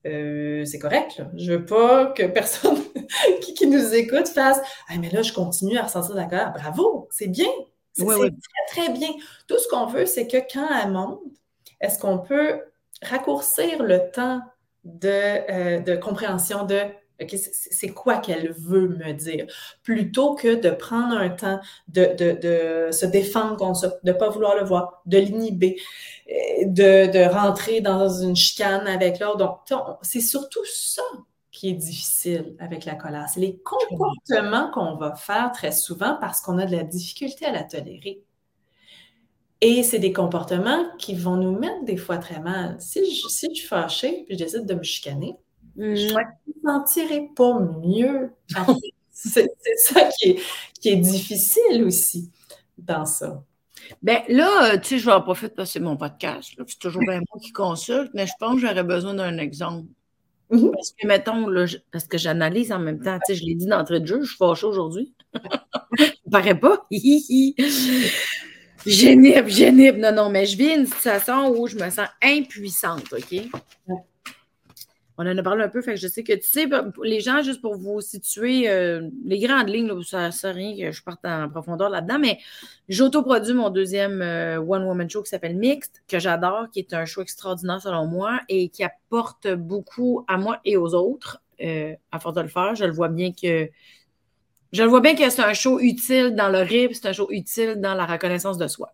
Euh, 0.07 0.65
c'est 0.65 0.79
correct. 0.79 1.17
Là. 1.17 1.29
Je 1.35 1.53
veux 1.53 1.65
pas 1.65 2.07
que 2.07 2.23
personne 2.23 2.77
qui, 3.41 3.67
nous 3.67 3.93
écoute 3.93 4.27
fasse 4.27 4.59
Ah, 4.89 4.93
mais 4.99 5.09
là, 5.09 5.21
je 5.21 5.33
continue 5.33 5.77
à 5.77 5.83
ressentir 5.83 6.15
de 6.15 6.19
la 6.19 6.25
colère. 6.25 6.53
Bravo, 6.53 7.07
c'est 7.11 7.27
bien. 7.27 7.49
C'est 7.93 8.05
très, 8.05 8.85
très 8.85 8.93
bien. 8.93 9.09
Tout 9.47 9.57
ce 9.57 9.67
qu'on 9.67 9.87
veut, 9.87 10.05
c'est 10.05 10.27
que 10.27 10.37
quand 10.37 10.67
elle 10.83 10.91
monte, 10.91 11.21
est-ce 11.81 11.99
qu'on 11.99 12.19
peut 12.19 12.61
raccourcir 13.01 13.81
le 13.83 14.11
temps 14.11 14.41
de, 14.83 15.09
euh, 15.09 15.79
de 15.79 15.95
compréhension 15.95 16.65
de 16.65 16.81
c'est 17.29 17.89
quoi 17.89 18.17
qu'elle 18.17 18.51
veut 18.51 18.87
me 18.87 19.13
dire, 19.13 19.47
plutôt 19.83 20.35
que 20.35 20.55
de 20.55 20.69
prendre 20.69 21.17
un 21.17 21.29
temps 21.29 21.59
de, 21.87 22.13
de, 22.15 22.91
se 22.91 23.05
défendre 23.05 23.57
contre 23.57 23.79
ça, 23.79 23.87
de 24.03 24.11
ne 24.11 24.17
pas 24.17 24.29
vouloir 24.29 24.55
le 24.55 24.63
voir, 24.63 25.01
de 25.05 25.17
l'inhiber, 25.17 25.79
euh, 26.29 26.33
de, 26.65 27.11
de, 27.11 27.33
rentrer 27.33 27.81
dans 27.81 28.09
une 28.09 28.35
chicane 28.35 28.87
avec 28.87 29.19
l'autre. 29.19 29.37
Donc, 29.37 29.97
c'est 30.01 30.21
surtout 30.21 30.65
ça 30.65 31.03
qui 31.51 31.69
est 31.69 31.73
difficile 31.73 32.55
avec 32.59 32.85
la 32.85 32.93
colère. 32.93 33.27
C'est 33.33 33.39
les 33.39 33.57
comportements 33.57 34.69
qu'on 34.71 34.95
va 34.95 35.15
faire 35.15 35.51
très 35.51 35.71
souvent 35.71 36.17
parce 36.21 36.39
qu'on 36.41 36.59
a 36.59 36.65
de 36.65 36.75
la 36.75 36.83
difficulté 36.83 37.45
à 37.45 37.51
la 37.51 37.63
tolérer. 37.63 38.21
Et 39.61 39.81
c'est 39.81 39.97
des 39.97 40.13
comportements 40.13 40.85
qui 40.99 41.15
vont 41.15 41.35
nous 41.35 41.57
mettre 41.57 41.83
des 41.83 41.97
fois 41.97 42.19
très 42.19 42.39
mal. 42.39 42.75
Si 42.79 42.99
je, 43.03 43.27
si 43.27 43.47
je 43.49 43.55
suis 43.55 43.67
fâchée 43.67 44.23
puis 44.27 44.37
je 44.37 44.43
décide 44.43 44.67
de 44.67 44.75
me 44.75 44.83
chicaner, 44.83 45.35
je 45.77 45.83
ne 45.83 46.13
me 46.13 46.23
sentirai 46.63 47.29
pas 47.35 47.59
mieux. 47.59 48.31
c'est 49.11 49.49
ça 49.77 50.09
qui 50.19 50.39
est, 50.85 50.95
difficile 50.95 51.83
aussi 51.83 52.31
dans 52.77 53.05
ça. 53.05 53.43
Ben 54.01 54.21
là, 54.27 54.73
euh, 54.73 54.77
tu 54.77 54.87
sais, 54.87 54.99
je 54.99 55.05
vais 55.05 55.13
en 55.13 55.21
profiter 55.21 55.53
parce 55.55 55.69
que 55.69 55.73
c'est 55.73 55.79
mon 55.79 55.97
podcast. 55.97 56.51
C'est 56.67 56.79
toujours 56.79 57.01
bien 57.01 57.19
moi 57.19 57.41
qui 57.41 57.51
consulte, 57.51 58.11
mais 58.13 58.27
je 58.27 58.33
pense 58.39 58.55
que 58.55 58.67
j'aurais 58.67 58.83
besoin 58.83 59.13
d'un 59.13 59.37
exemple. 59.37 59.87
Mm-hmm. 60.51 60.71
Parce 60.71 60.91
que, 60.91 61.07
mettons, 61.07 61.45
parce 61.91 62.05
que 62.05 62.17
j'analyse 62.17 62.71
en 62.71 62.79
même 62.79 63.01
temps. 63.01 63.17
Tu 63.25 63.33
sais, 63.33 63.39
je 63.39 63.45
l'ai 63.45 63.55
dit 63.55 63.65
d'entrée 63.65 63.99
de 63.99 64.05
jeu, 64.05 64.21
je 64.21 64.27
suis 64.27 64.37
fâchée 64.37 64.65
aujourd'hui. 64.65 65.13
ça 65.33 66.07
paraît 66.31 66.59
pas. 66.59 66.85
Génible, 68.85 69.49
génible. 69.49 69.99
Non, 69.99 70.13
non, 70.13 70.29
mais 70.29 70.45
je 70.45 70.57
vis 70.57 70.73
une 70.73 70.85
situation 70.85 71.49
où 71.49 71.67
je 71.67 71.75
me 71.75 71.89
sens 71.89 72.07
impuissante, 72.21 73.11
OK? 73.11 73.49
On 75.19 75.25
en 75.25 75.35
a 75.35 75.43
parlé 75.43 75.63
un 75.63 75.69
peu, 75.69 75.81
fait 75.81 75.95
que 75.95 75.99
je 75.99 76.07
sais 76.07 76.23
que, 76.23 76.33
tu 76.33 76.47
sais, 76.47 76.69
les 77.03 77.21
gens, 77.21 77.41
juste 77.41 77.59
pour 77.59 77.75
vous 77.75 78.01
situer 78.01 78.69
euh, 78.69 79.09
les 79.25 79.39
grandes 79.39 79.67
lignes, 79.67 79.87
là, 79.87 79.99
ça 80.03 80.27
ne 80.27 80.31
sert 80.31 80.53
rien 80.53 80.77
que 80.77 80.91
je 80.91 81.03
parte 81.03 81.25
en 81.25 81.49
profondeur 81.49 81.89
là-dedans, 81.89 82.19
mais 82.19 82.37
j'autoproduis 82.87 83.55
mon 83.55 83.71
deuxième 83.71 84.21
euh, 84.21 84.59
One 84.59 84.83
Woman 84.83 85.09
Show 85.09 85.23
qui 85.23 85.29
s'appelle 85.29 85.55
Mixed, 85.55 86.03
que 86.07 86.19
j'adore, 86.19 86.69
qui 86.71 86.79
est 86.79 86.93
un 86.93 87.05
show 87.05 87.21
extraordinaire 87.21 87.81
selon 87.81 88.05
moi 88.05 88.39
et 88.47 88.69
qui 88.69 88.83
apporte 88.83 89.47
beaucoup 89.47 90.23
à 90.27 90.37
moi 90.37 90.59
et 90.65 90.77
aux 90.77 90.93
autres. 90.93 91.41
Euh, 91.61 91.95
à 92.11 92.19
force 92.19 92.35
de 92.35 92.41
le 92.41 92.47
faire, 92.47 92.75
je 92.75 92.85
le 92.85 92.91
vois 92.91 93.07
bien 93.07 93.31
que 93.31 93.67
je 94.73 94.83
le 94.83 94.89
vois 94.89 95.01
bien 95.01 95.15
que 95.15 95.27
c'est 95.29 95.41
un 95.41 95.53
show 95.53 95.79
utile 95.79 96.35
dans 96.35 96.49
le 96.49 96.59
rip, 96.59 96.93
c'est 96.93 97.07
un 97.07 97.13
show 97.13 97.27
utile 97.31 97.75
dans 97.77 97.95
la 97.95 98.05
reconnaissance 98.05 98.59
de 98.59 98.67
soi. 98.67 98.91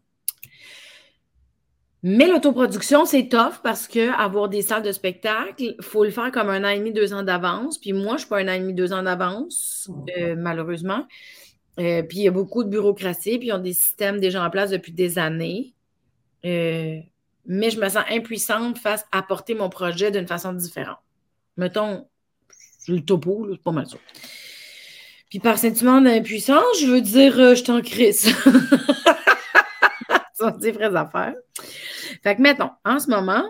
Mais 2.05 2.27
l'autoproduction, 2.27 3.05
c'est 3.05 3.29
tough 3.29 3.61
parce 3.63 3.87
que 3.87 4.11
avoir 4.11 4.49
des 4.49 4.61
salles 4.61 4.83
de 4.83 4.91
spectacle, 4.91 5.53
il 5.57 5.75
faut 5.79 6.03
le 6.03 6.11
faire 6.11 6.33
comme 6.33 6.49
un 6.49 6.65
an 6.65 6.67
et 6.67 6.77
demi, 6.77 6.91
deux 6.91 7.13
ans 7.13 7.23
d'avance. 7.23 7.77
Puis 7.77 7.93
moi, 7.93 8.09
je 8.09 8.13
ne 8.13 8.17
suis 8.19 8.27
pas 8.27 8.39
un 8.39 8.47
an 8.49 8.51
et 8.51 8.59
demi, 8.59 8.73
deux 8.73 8.91
ans 8.91 9.03
d'avance, 9.03 9.89
euh, 10.17 10.35
malheureusement. 10.37 11.07
Euh, 11.79 12.03
puis 12.03 12.19
il 12.19 12.23
y 12.23 12.27
a 12.27 12.31
beaucoup 12.31 12.65
de 12.65 12.69
bureaucratie, 12.69 13.39
puis 13.39 13.47
ils 13.47 13.53
ont 13.53 13.57
des 13.57 13.71
systèmes 13.71 14.19
déjà 14.19 14.43
en 14.45 14.49
place 14.49 14.69
depuis 14.69 14.91
des 14.91 15.17
années. 15.17 15.73
Euh, 16.45 16.99
mais 17.45 17.69
je 17.69 17.79
me 17.79 17.87
sens 17.87 18.03
impuissante 18.09 18.77
face 18.77 19.05
à 19.13 19.23
porter 19.23 19.55
mon 19.55 19.69
projet 19.69 20.11
d'une 20.11 20.27
façon 20.27 20.51
différente. 20.51 20.99
Mettons, 21.55 22.05
le 22.89 22.99
topo, 22.99 23.47
c'est 23.49 23.63
pas 23.63 23.71
mal 23.71 23.87
ça. 23.87 23.97
Puis 25.29 25.39
par 25.39 25.57
sentiment 25.57 26.01
d'impuissance, 26.01 26.81
je 26.81 26.85
veux 26.85 27.01
dire, 27.01 27.55
je 27.55 27.63
t'en 27.63 27.81
crise. 27.81 28.35
ça, 30.51 30.57
c'est 30.59 30.71
vraies 30.71 30.95
affaires. 30.95 31.35
Fait 32.23 32.35
que, 32.35 32.41
mettons, 32.41 32.71
en 32.85 32.99
ce 32.99 33.09
moment, 33.09 33.43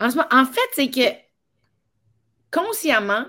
en, 0.00 0.10
ce 0.10 0.16
moment, 0.16 0.28
en 0.30 0.44
fait, 0.44 0.68
c'est 0.72 0.90
que 0.90 1.14
consciemment, 2.50 3.26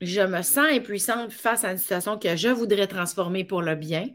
je 0.00 0.20
me 0.20 0.42
sens 0.42 0.70
impuissante 0.70 1.32
face 1.32 1.64
à 1.64 1.72
une 1.72 1.78
situation 1.78 2.18
que 2.18 2.36
je 2.36 2.48
voudrais 2.48 2.86
transformer 2.86 3.44
pour 3.44 3.62
le 3.62 3.74
bien. 3.74 4.08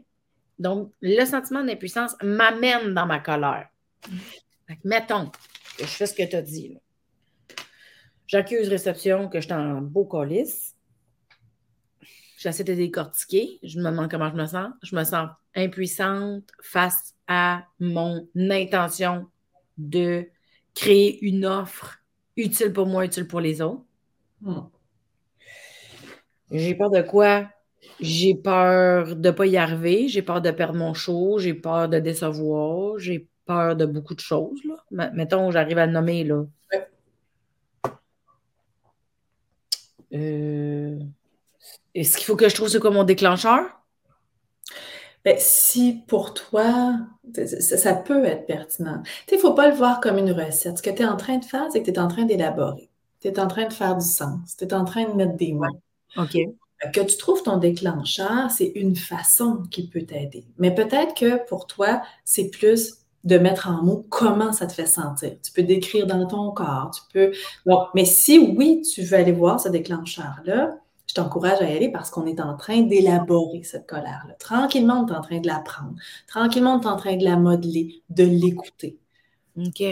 Donc, 0.58 0.92
le 1.00 1.24
sentiment 1.24 1.64
d'impuissance 1.64 2.16
m'amène 2.22 2.94
dans 2.94 3.06
ma 3.06 3.18
colère. 3.18 3.68
Fait 4.66 4.76
que, 4.76 4.88
mettons 4.88 5.30
que 5.76 5.84
je 5.84 5.90
fais 5.90 6.06
ce 6.06 6.14
que 6.14 6.22
tu 6.22 6.36
as 6.36 6.42
dit. 6.42 6.78
J'accuse 8.26 8.68
réception 8.68 9.28
que 9.28 9.40
je 9.40 9.46
suis 9.46 9.52
en 9.52 9.80
beau 9.80 10.04
colis. 10.04 10.73
J'essaie 12.44 12.62
de 12.62 12.74
décortiquer. 12.74 13.58
Je 13.62 13.78
me 13.78 13.84
demande 13.84 14.10
comment 14.10 14.28
je 14.28 14.36
me 14.36 14.44
sens. 14.44 14.68
Je 14.82 14.94
me 14.94 15.02
sens 15.02 15.30
impuissante 15.54 16.44
face 16.60 17.14
à 17.26 17.64
mon 17.80 18.28
intention 18.36 19.28
de 19.78 20.28
créer 20.74 21.24
une 21.24 21.46
offre 21.46 22.00
utile 22.36 22.70
pour 22.70 22.86
moi, 22.86 23.06
utile 23.06 23.26
pour 23.26 23.40
les 23.40 23.62
autres. 23.62 23.86
Hmm. 24.42 24.60
J'ai 26.50 26.74
peur 26.74 26.90
de 26.90 27.00
quoi? 27.00 27.48
J'ai 27.98 28.34
peur 28.34 29.16
de 29.16 29.28
ne 29.28 29.30
pas 29.30 29.46
y 29.46 29.56
arriver, 29.56 30.08
j'ai 30.08 30.20
peur 30.20 30.42
de 30.42 30.50
perdre 30.50 30.78
mon 30.78 30.92
show, 30.92 31.38
j'ai 31.38 31.54
peur 31.54 31.88
de 31.88 31.98
décevoir, 31.98 32.98
j'ai 32.98 33.26
peur 33.46 33.74
de 33.74 33.86
beaucoup 33.86 34.14
de 34.14 34.20
choses. 34.20 34.60
Là. 34.90 35.10
Mettons, 35.14 35.50
j'arrive 35.50 35.78
à 35.78 35.86
le 35.86 35.92
nommer. 35.92 36.24
Là. 36.24 36.44
Euh, 40.12 40.98
est-ce 41.94 42.16
qu'il 42.16 42.26
faut 42.26 42.36
que 42.36 42.48
je 42.48 42.54
trouve 42.54 42.68
ce 42.68 42.78
comme 42.78 42.94
mon 42.94 43.04
déclencheur? 43.04 43.64
Ben, 45.24 45.36
si 45.38 46.02
pour 46.06 46.34
toi, 46.34 46.98
ça, 47.60 47.94
peut 47.94 48.24
être 48.26 48.46
pertinent. 48.46 49.02
Il 49.30 49.36
ne 49.36 49.40
faut 49.40 49.54
pas 49.54 49.68
le 49.68 49.74
voir 49.74 50.00
comme 50.00 50.18
une 50.18 50.32
recette. 50.32 50.78
Ce 50.78 50.82
que 50.82 50.90
tu 50.90 51.02
es 51.02 51.06
en 51.06 51.16
train 51.16 51.38
de 51.38 51.44
faire, 51.44 51.66
c'est 51.72 51.82
que 51.82 51.90
tu 51.90 51.92
es 51.92 51.98
en 51.98 52.08
train 52.08 52.24
d'élaborer. 52.24 52.90
Tu 53.20 53.28
es 53.28 53.40
en 53.40 53.48
train 53.48 53.66
de 53.66 53.72
faire 53.72 53.96
du 53.96 54.04
sens. 54.04 54.56
Tu 54.58 54.64
es 54.64 54.74
en 54.74 54.84
train 54.84 55.04
de 55.04 55.14
mettre 55.14 55.36
des 55.36 55.52
mots. 55.52 55.80
OK. 56.18 56.36
Que 56.92 57.00
tu 57.00 57.16
trouves 57.16 57.42
ton 57.42 57.56
déclencheur, 57.56 58.50
c'est 58.50 58.72
une 58.74 58.94
façon 58.94 59.62
qui 59.70 59.88
peut 59.88 60.02
t'aider. 60.02 60.44
Mais 60.58 60.74
peut-être 60.74 61.14
que 61.14 61.42
pour 61.48 61.66
toi, 61.66 62.02
c'est 62.26 62.50
plus 62.50 62.98
de 63.22 63.38
mettre 63.38 63.68
en 63.68 63.82
mots 63.82 64.04
comment 64.10 64.52
ça 64.52 64.66
te 64.66 64.74
fait 64.74 64.84
sentir. 64.84 65.32
Tu 65.42 65.52
peux 65.52 65.62
décrire 65.62 66.06
dans 66.06 66.26
ton 66.26 66.50
corps, 66.50 66.90
tu 66.94 67.00
peux. 67.14 67.32
Bon, 67.64 67.86
mais 67.94 68.04
si 68.04 68.38
oui, 68.38 68.82
tu 68.82 69.02
veux 69.02 69.16
aller 69.16 69.32
voir 69.32 69.58
ce 69.58 69.70
déclencheur-là, 69.70 70.76
je 71.14 71.22
t'encourage 71.22 71.60
à 71.60 71.70
y 71.70 71.76
aller 71.76 71.92
parce 71.92 72.10
qu'on 72.10 72.26
est 72.26 72.40
en 72.40 72.56
train 72.56 72.82
d'élaborer 72.82 73.62
cette 73.62 73.86
colère-là. 73.86 74.34
Tranquillement, 74.34 75.04
on 75.04 75.06
est 75.06 75.16
en 75.16 75.20
train 75.20 75.38
de 75.38 75.46
la 75.46 75.60
prendre. 75.60 75.94
Tranquillement, 76.26 76.74
on 76.74 76.80
est 76.80 76.86
en 76.86 76.96
train 76.96 77.16
de 77.16 77.22
la 77.22 77.36
modeler, 77.36 78.02
de 78.10 78.24
l'écouter. 78.24 78.98
OK. 79.56 79.82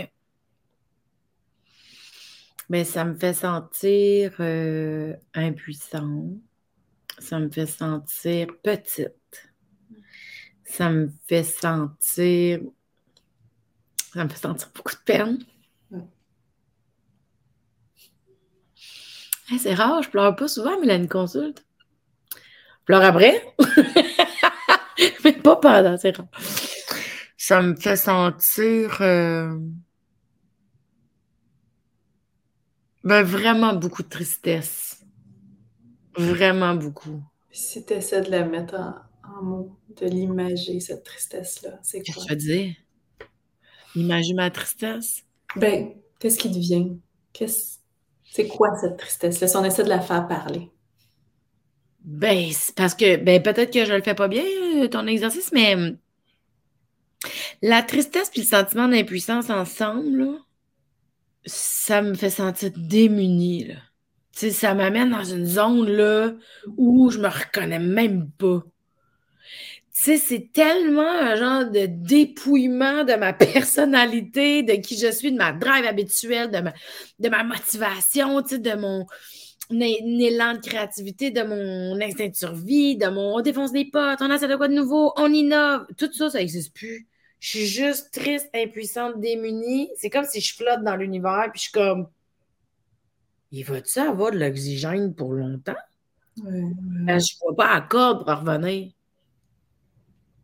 Mais 2.69 2.85
ça 2.85 3.05
me 3.05 3.15
fait 3.15 3.35
sentir 3.35 4.35
euh, 4.41 5.15
impuissant. 5.35 6.27
Ça 7.21 7.39
me 7.39 7.49
fait 7.51 7.67
sentir 7.67 8.49
petite. 8.65 9.53
Ça 10.65 10.91
me 10.91 11.13
fait 11.29 11.45
sentir. 11.45 12.63
Ça 14.13 14.25
me 14.25 14.29
fait 14.29 14.41
sentir 14.41 14.73
beaucoup 14.75 14.97
de 14.97 15.03
peine. 15.05 15.39
C'est 19.59 19.75
rare, 19.75 20.03
je 20.03 20.11
pleure 20.11 20.35
pas 20.37 20.49
souvent, 20.49 20.79
mais 20.81 20.91
a 20.91 20.95
une 20.95 21.09
consulte. 21.09 21.65
Je 22.35 22.85
pleure 22.87 23.03
après. 23.03 23.55
mais 25.25 25.33
pas 25.33 25.57
pendant, 25.57 25.97
c'est 25.97 26.17
rare. 26.17 26.29
Ça 27.37 27.61
me 27.61 27.75
fait 27.75 27.97
sentir 27.97 28.99
euh, 29.01 29.59
ben, 33.05 33.23
vraiment 33.23 33.75
beaucoup 33.75 34.03
de 34.03 34.09
tristesse. 34.09 35.05
Vraiment 36.17 36.75
beaucoup. 36.75 37.23
si 37.51 37.85
tu 37.85 37.95
essaies 37.95 38.21
de 38.23 38.31
la 38.31 38.45
mettre 38.45 38.75
en, 38.75 39.43
mots, 39.43 39.79
de 40.01 40.07
l'imager, 40.07 40.79
cette 40.81 41.05
tristesse-là, 41.05 41.79
c'est 41.83 41.99
quoi? 41.99 42.05
Qu'est-ce 42.05 42.19
que 42.19 42.23
tu 42.23 42.31
veux 42.31 42.37
dire? 42.37 42.75
Imager 43.97 44.35
ma 44.35 44.51
tristesse? 44.51 45.25
Ben, 45.57 45.95
qu'est-ce 46.19 46.39
qui 46.39 46.51
devient? 46.51 46.97
Qu'est-ce 47.33 47.82
c'est 48.33 48.49
quoi 48.49 48.75
cette 48.77 48.97
tristesse-là? 48.97 49.47
Si 49.47 49.57
on 49.57 49.65
essaie 49.65 49.85
de 49.85 49.91
la 49.91 50.01
faire 50.01 50.27
parler? 50.27 50.71
Ben, 52.03 52.49
parce 52.75 52.95
que, 52.95 53.17
ben, 53.17 53.43
peut-être 53.43 53.71
que 53.71 53.85
je 53.85 53.93
le 53.93 54.01
fais 54.01 54.15
pas 54.15 54.27
bien, 54.27 54.43
euh, 54.43 54.89
ton 54.89 55.07
exercice, 55.07 55.53
mais 55.53 55.75
hum, 55.75 55.99
la 57.61 57.83
tristesse 57.83 58.31
puis 58.31 58.41
le 58.41 58.47
sentiment 58.47 58.89
d'impuissance 58.89 59.51
ensemble, 59.51 60.39
ça 61.45 62.01
me 62.01 62.15
fait 62.15 62.31
sentir 62.31 62.71
démunie. 62.75 63.69
Ça 64.33 64.75
m'amène 64.75 65.11
dans 65.11 65.25
une 65.25 65.45
zone 65.45 65.87
là, 65.87 66.33
où 66.79 67.11
je 67.11 67.19
me 67.19 67.29
reconnais 67.29 67.79
même 67.79 68.31
pas. 68.31 68.63
Sais, 70.03 70.17
c'est 70.17 70.51
tellement 70.53 71.09
un 71.09 71.37
genre 71.37 71.71
de 71.71 71.87
dépouillement 71.87 73.05
de 73.05 73.15
ma 73.15 73.33
personnalité, 73.33 74.65
de 74.65 74.73
qui 74.73 74.99
je 74.99 75.13
suis, 75.13 75.31
de 75.31 75.37
ma 75.37 75.53
drive 75.53 75.85
habituelle, 75.85 76.51
de 76.51 76.59
ma, 76.59 76.73
de 77.21 77.29
ma 77.29 77.45
motivation, 77.45 78.43
tu 78.43 78.57
sais, 78.57 78.59
de 78.59 78.75
mon 78.75 79.07
élan 79.71 80.55
de 80.55 80.59
créativité, 80.59 81.31
de 81.31 81.43
mon 81.45 82.01
instinct 82.01 82.31
de 82.31 82.35
survie, 82.35 82.97
de 82.97 83.07
mon 83.07 83.37
on 83.37 83.43
défonce 83.43 83.71
des 83.71 83.85
potes, 83.85 84.19
on 84.21 84.33
essaie 84.33 84.49
de 84.49 84.57
quoi 84.57 84.67
de 84.67 84.75
nouveau, 84.75 85.13
on 85.17 85.33
innove. 85.33 85.87
Tout 85.97 86.13
ça, 86.13 86.31
ça 86.31 86.39
n'existe 86.39 86.75
plus. 86.75 87.07
Je 87.39 87.49
suis 87.51 87.67
juste 87.67 88.13
triste, 88.13 88.51
impuissante, 88.57 89.21
démunie. 89.21 89.89
C'est 89.99 90.11
comme 90.11 90.25
si 90.25 90.41
je 90.41 90.53
flotte 90.57 90.83
dans 90.83 90.97
l'univers, 90.97 91.49
puis 91.53 91.61
je 91.61 91.63
suis 91.63 91.73
comme. 91.73 92.09
Il 93.53 93.65
va-tu 93.65 94.01
avoir 94.01 94.33
de 94.33 94.39
l'oxygène 94.39 95.15
pour 95.15 95.33
longtemps? 95.33 95.77
Je 96.39 96.43
ne 96.43 97.45
vois 97.45 97.55
pas 97.57 97.73
à 97.73 97.81
corde 97.83 98.27
pour 98.27 98.41
revenir. 98.41 98.91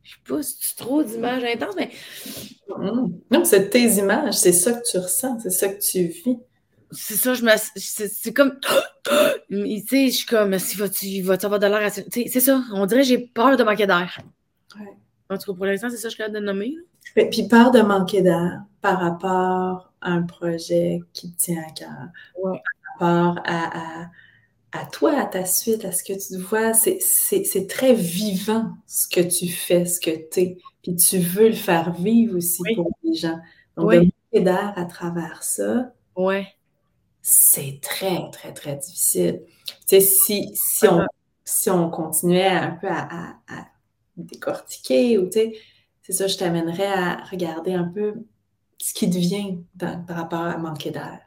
Je 0.08 0.14
sais 0.14 0.20
pas 0.26 0.42
si 0.42 0.58
tu 0.58 0.74
trop 0.76 1.02
d'images 1.02 1.44
intenses, 1.44 1.74
mais. 1.76 1.90
Mm. 2.78 3.08
Non, 3.30 3.44
c'est 3.44 3.68
tes 3.68 3.84
images, 3.96 4.34
c'est 4.34 4.52
ça 4.52 4.72
que 4.72 4.82
tu 4.90 4.96
ressens, 4.96 5.40
c'est 5.40 5.50
ça 5.50 5.68
que 5.68 5.78
tu 5.78 6.04
vis. 6.04 6.38
C'est 6.90 7.14
ça, 7.14 7.34
je 7.34 7.44
me. 7.44 7.50
C'est 7.76 8.32
comme. 8.32 8.58
tu 9.50 9.80
sais, 9.86 10.06
je 10.06 10.16
suis 10.16 10.26
comme, 10.26 10.58
si 10.58 10.78
vas-tu 10.78 11.20
vas 11.20 11.36
avoir 11.42 11.60
de 11.60 11.66
l'air 11.66 11.82
à. 11.82 11.90
C'est 11.90 12.40
ça, 12.40 12.62
on 12.72 12.86
dirait 12.86 13.02
que 13.02 13.06
j'ai 13.06 13.18
peur 13.18 13.58
de 13.58 13.62
manquer 13.62 13.86
d'air. 13.86 14.18
Ouais. 14.80 14.96
En 15.28 15.36
tout 15.36 15.52
cas, 15.52 15.56
pour 15.56 15.66
l'instant, 15.66 15.90
c'est 15.90 15.96
ça 15.96 16.04
que 16.04 16.08
je 16.08 16.14
suis 16.14 16.18
capable 16.18 16.36
de 16.36 16.40
nommer. 16.40 16.74
Puis 17.14 17.46
peur 17.46 17.70
de 17.70 17.82
manquer 17.82 18.22
d'air 18.22 18.62
par 18.80 19.00
rapport 19.00 19.92
à 20.00 20.12
un 20.12 20.22
projet 20.22 21.00
qui 21.12 21.32
te 21.32 21.36
tient 21.36 21.62
à 21.68 21.70
cœur. 21.72 22.08
Ouais. 22.42 22.62
Par 22.98 23.34
rapport 23.34 23.42
à 23.44 24.04
à 24.04 24.10
toi, 24.92 25.18
à 25.18 25.24
ta 25.24 25.44
suite, 25.44 25.84
à 25.84 25.92
ce 25.92 26.04
que 26.04 26.12
tu 26.12 26.36
vois, 26.36 26.74
c'est 26.74 27.66
très 27.68 27.94
vivant 27.94 28.72
ce 28.86 29.08
que 29.08 29.20
tu 29.20 29.48
fais, 29.48 29.86
ce 29.86 30.00
que 30.00 30.10
tu 30.30 30.40
es. 30.40 30.58
Puis 30.82 30.96
tu 30.96 31.18
veux 31.18 31.48
le 31.48 31.54
faire 31.54 31.92
vivre 31.92 32.36
aussi 32.36 32.62
pour 32.74 32.90
les 33.02 33.14
gens. 33.14 33.38
Donc, 33.76 33.92
de 33.92 34.10
de 34.34 34.44
d'air 34.44 34.72
à 34.76 34.84
travers 34.84 35.42
ça, 35.42 35.92
ouais. 36.16 36.46
c'est 37.22 37.80
très, 37.80 38.30
très, 38.30 38.52
très 38.52 38.76
difficile. 38.76 39.42
Tu 39.66 39.74
sais, 39.86 40.00
si, 40.00 40.50
si, 40.54 40.86
on, 40.86 41.06
si 41.44 41.70
on 41.70 41.88
continuait 41.90 42.46
un 42.46 42.72
peu 42.72 42.88
à, 42.90 43.36
décortiquer, 44.16 45.16
ou 45.16 45.26
tu 45.26 45.32
sais, 45.32 45.52
c'est 46.02 46.12
ça, 46.12 46.26
je 46.26 46.36
t'amènerais 46.36 46.92
à 46.92 47.24
regarder 47.30 47.72
un 47.72 47.84
peu 47.84 48.14
ce 48.78 48.92
qui 48.92 49.08
devient 49.08 49.58
par 49.78 50.04
rapport 50.08 50.40
à 50.40 50.58
manquer 50.58 50.90
d'air 50.90 51.20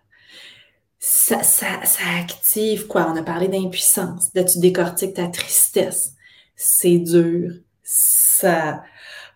ça, 1.03 1.41
ça, 1.41 1.83
ça, 1.83 2.03
active 2.19 2.85
quoi? 2.85 3.11
On 3.11 3.17
a 3.17 3.23
parlé 3.23 3.47
d'impuissance. 3.47 4.29
Là, 4.35 4.43
tu 4.43 4.59
décortiques 4.59 5.15
ta 5.15 5.27
tristesse. 5.27 6.13
C'est 6.55 6.99
dur. 6.99 7.53
Ça, 7.81 8.83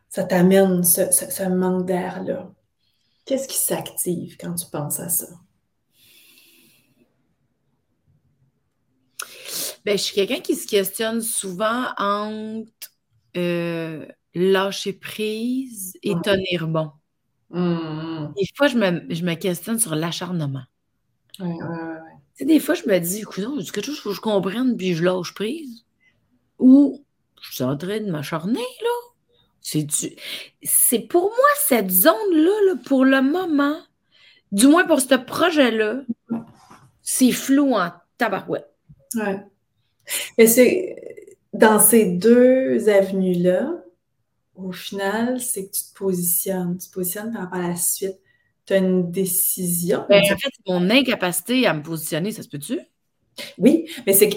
ça 0.09 0.24
t'amène 0.24 0.84
ce, 0.84 1.11
ce, 1.11 1.49
manque 1.49 1.88
d'air-là. 1.88 2.51
Qu'est-ce 3.26 3.47
qui 3.47 3.57
s'active 3.57 4.38
quand 4.39 4.53
tu 4.53 4.68
penses 4.68 4.99
à 4.99 5.09
ça? 5.09 5.26
Ben, 9.86 9.97
je 9.97 10.03
suis 10.03 10.16
quelqu'un 10.16 10.41
qui 10.41 10.55
se 10.55 10.68
questionne 10.68 11.22
souvent 11.22 11.88
entre 11.97 12.70
euh, 13.38 14.05
lâcher 14.36 14.93
prise 14.93 15.97
et 16.03 16.13
tenir 16.24 16.68
bon. 16.68 16.91
Mmh. 17.49 18.34
Des 18.38 18.47
fois, 18.55 18.68
je 18.68 18.78
me, 18.78 19.13
je 19.13 19.24
me 19.24 19.34
questionne 19.34 19.80
sur 19.80 19.95
l'acharnement. 19.95 20.63
Ouais, 21.40 21.48
ouais, 21.48 21.54
ouais. 21.54 22.00
Tu 22.36 22.40
sais, 22.40 22.46
des 22.46 22.60
fois, 22.60 22.76
je 22.76 22.88
me 22.88 23.00
dis, 23.00 23.20
écoute, 23.20 23.46
c'est 23.64 23.72
quelque 23.72 23.86
chose 23.86 24.02
que 24.02 24.14
je 24.14 24.22
comprenne, 24.22 24.76
puis 24.78 24.94
je 24.94 25.04
lâche 25.04 25.34
prise. 25.34 25.86
Ou 26.60 27.04
je 27.42 27.56
suis 27.56 27.64
en 27.64 27.78
train 27.78 28.00
de 28.00 28.12
m'acharner, 28.12 28.60
là. 28.60 28.90
C'est 29.62 31.00
pour 31.10 31.24
moi, 31.24 31.50
cette 31.66 31.90
zone-là, 31.90 32.76
pour 32.86 33.04
le 33.04 33.22
moment, 33.22 33.80
du 34.52 34.68
moins 34.68 34.86
pour 34.86 35.02
ce 35.02 35.16
projet-là, 35.16 36.02
c'est 37.02 37.32
flou 37.32 37.74
en 37.74 37.92
tabarouette. 38.18 38.72
Ouais. 39.16 39.44
Mais 40.38 40.46
c'est 40.48 40.96
dans 41.54 41.80
ces 41.80 42.06
deux 42.06 42.90
avenues-là, 42.90 43.74
au 44.56 44.72
final, 44.72 45.42
c'est 45.42 45.66
que 45.66 45.72
tu 45.72 45.82
te 45.82 45.98
positionnes. 45.98 46.78
Tu 46.78 46.88
te 46.90 46.94
positionnes 46.94 47.34
par 47.34 47.44
rapport 47.44 47.60
à 47.60 47.70
la 47.70 47.76
suite 47.76 48.20
tu 48.66 48.74
as 48.74 48.78
une 48.78 49.11
décision? 49.11 50.05
Ben, 50.09 50.22
en 50.24 50.38
fait, 50.38 50.51
mon 50.68 50.89
incapacité 50.89 51.68
à 51.68 51.74
me 51.74 51.84
positionner, 51.84 52.32
ça 52.32 52.43
se 52.43 52.49
peut-tu? 52.49 52.80
Oui, 53.57 53.89
mais 54.05 54.13
c'est 54.13 54.30
que 54.30 54.36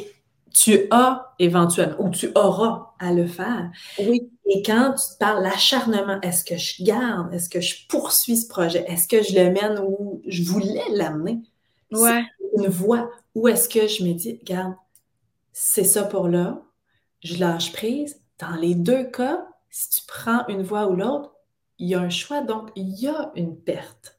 tu 0.53 0.87
as 0.91 1.35
éventuellement, 1.39 1.97
ou 2.01 2.11
tu 2.11 2.31
auras 2.35 2.93
à 2.99 3.13
le 3.13 3.27
faire. 3.27 3.71
Oui. 3.99 4.31
Et 4.47 4.63
quand 4.63 4.95
tu 4.95 5.15
te 5.15 5.19
parles 5.19 5.43
l'acharnement, 5.43 6.21
est-ce 6.23 6.45
que 6.45 6.57
je 6.57 6.83
garde, 6.83 7.33
est-ce 7.33 7.49
que 7.49 7.61
je 7.61 7.87
poursuis 7.89 8.39
ce 8.39 8.49
projet, 8.49 8.85
est-ce 8.89 9.07
que 9.07 9.23
je 9.23 9.35
le 9.35 9.51
mène 9.51 9.79
où 9.87 10.23
je 10.27 10.43
voulais 10.43 10.83
l'amener? 10.91 11.41
Ouais. 11.93 12.25
Une 12.57 12.69
voie. 12.69 13.11
Ou 13.35 13.47
est-ce 13.49 13.69
que 13.69 13.87
je 13.87 14.03
me 14.05 14.15
dis, 14.15 14.39
regarde, 14.41 14.75
c'est 15.53 15.85
ça 15.85 16.03
pour 16.03 16.29
là, 16.29 16.61
je 17.23 17.39
lâche 17.39 17.73
prise. 17.73 18.21
Dans 18.41 18.57
les 18.57 18.75
deux 18.75 19.05
cas, 19.05 19.47
si 19.71 19.91
tu 19.91 20.01
prends 20.07 20.47
une 20.49 20.63
voie 20.63 20.89
ou 20.89 20.97
l'autre, 20.97 21.35
il 21.79 21.89
y 21.89 21.95
a 21.95 22.01
un 22.01 22.11
choix, 22.11 22.41
donc 22.41 22.71
il 22.75 22.89
y 23.01 23.07
a 23.07 23.31
une 23.37 23.57
perte. 23.57 24.18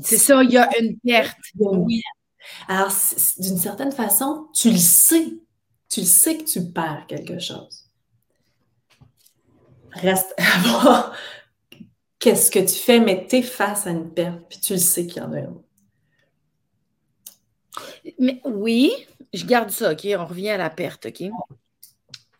C'est 0.00 0.18
ça, 0.18 0.42
il 0.42 0.50
y 0.50 0.58
a 0.58 0.68
une 0.80 0.98
perte. 0.98 1.38
Oui. 1.58 2.02
Alors, 2.68 2.92
d'une 3.38 3.58
certaine 3.58 3.92
façon, 3.92 4.48
tu 4.54 4.70
le 4.70 4.78
sais. 4.78 5.32
Tu 5.88 6.00
le 6.00 6.06
sais 6.06 6.38
que 6.38 6.44
tu 6.44 6.72
perds 6.72 7.06
quelque 7.06 7.38
chose. 7.38 7.84
Reste 9.92 10.34
à 10.36 10.58
voir 10.68 11.16
qu'est-ce 12.18 12.50
que 12.50 12.58
tu 12.58 12.74
fais, 12.74 13.00
mais 13.00 13.26
tu 13.28 13.36
es 13.36 13.42
face 13.42 13.86
à 13.86 13.90
une 13.90 14.12
perte, 14.12 14.40
puis 14.48 14.58
tu 14.58 14.72
le 14.72 14.78
sais 14.78 15.06
qu'il 15.06 15.22
y 15.22 15.24
en 15.24 15.32
a 15.32 15.40
une. 15.40 15.62
Mais 18.18 18.40
oui, 18.44 18.92
je 19.32 19.44
garde 19.46 19.70
ça, 19.70 19.92
OK? 19.92 20.06
On 20.18 20.26
revient 20.26 20.50
à 20.50 20.56
la 20.56 20.70
perte, 20.70 21.06
OK? 21.06 21.22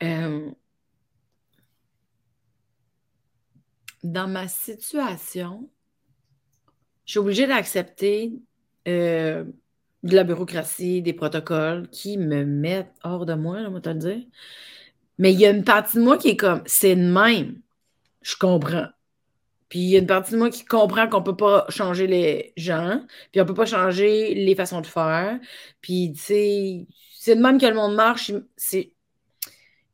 Euh, 0.02 0.50
dans 4.02 4.28
ma 4.28 4.48
situation, 4.48 5.70
je 7.04 7.12
suis 7.12 7.18
obligée 7.18 7.46
d'accepter 7.46 8.32
euh, 8.88 9.44
de 10.02 10.14
la 10.14 10.24
bureaucratie, 10.24 11.02
des 11.02 11.12
protocoles 11.12 11.88
qui 11.90 12.18
me 12.18 12.44
mettent 12.44 12.94
hors 13.02 13.26
de 13.26 13.34
moi, 13.34 13.60
là, 13.60 13.70
moi 13.70 13.80
te 13.80 13.88
le 13.88 13.94
dire. 13.96 14.22
Mais 15.18 15.32
il 15.32 15.40
y 15.40 15.46
a 15.46 15.50
une 15.50 15.64
partie 15.64 15.96
de 15.98 16.02
moi 16.02 16.18
qui 16.18 16.28
est 16.28 16.36
comme, 16.36 16.62
c'est 16.66 16.96
de 16.96 17.02
même. 17.02 17.60
Je 18.22 18.36
comprends. 18.36 18.88
Puis 19.68 19.80
il 19.80 19.88
y 19.90 19.96
a 19.96 19.98
une 20.00 20.06
partie 20.06 20.32
de 20.32 20.38
moi 20.38 20.50
qui 20.50 20.64
comprend 20.64 21.08
qu'on 21.08 21.20
ne 21.20 21.24
peut 21.24 21.36
pas 21.36 21.66
changer 21.68 22.06
les 22.06 22.52
gens, 22.56 23.00
puis 23.32 23.40
on 23.40 23.44
ne 23.44 23.48
peut 23.48 23.54
pas 23.54 23.66
changer 23.66 24.34
les 24.34 24.54
façons 24.54 24.80
de 24.80 24.86
faire. 24.86 25.38
Puis, 25.80 26.12
tu 26.14 26.20
sais, 26.20 26.86
c'est 27.18 27.36
de 27.36 27.40
même 27.42 27.58
que 27.58 27.66
le 27.66 27.74
monde 27.74 27.94
marche. 27.94 28.30
Il 28.72 28.90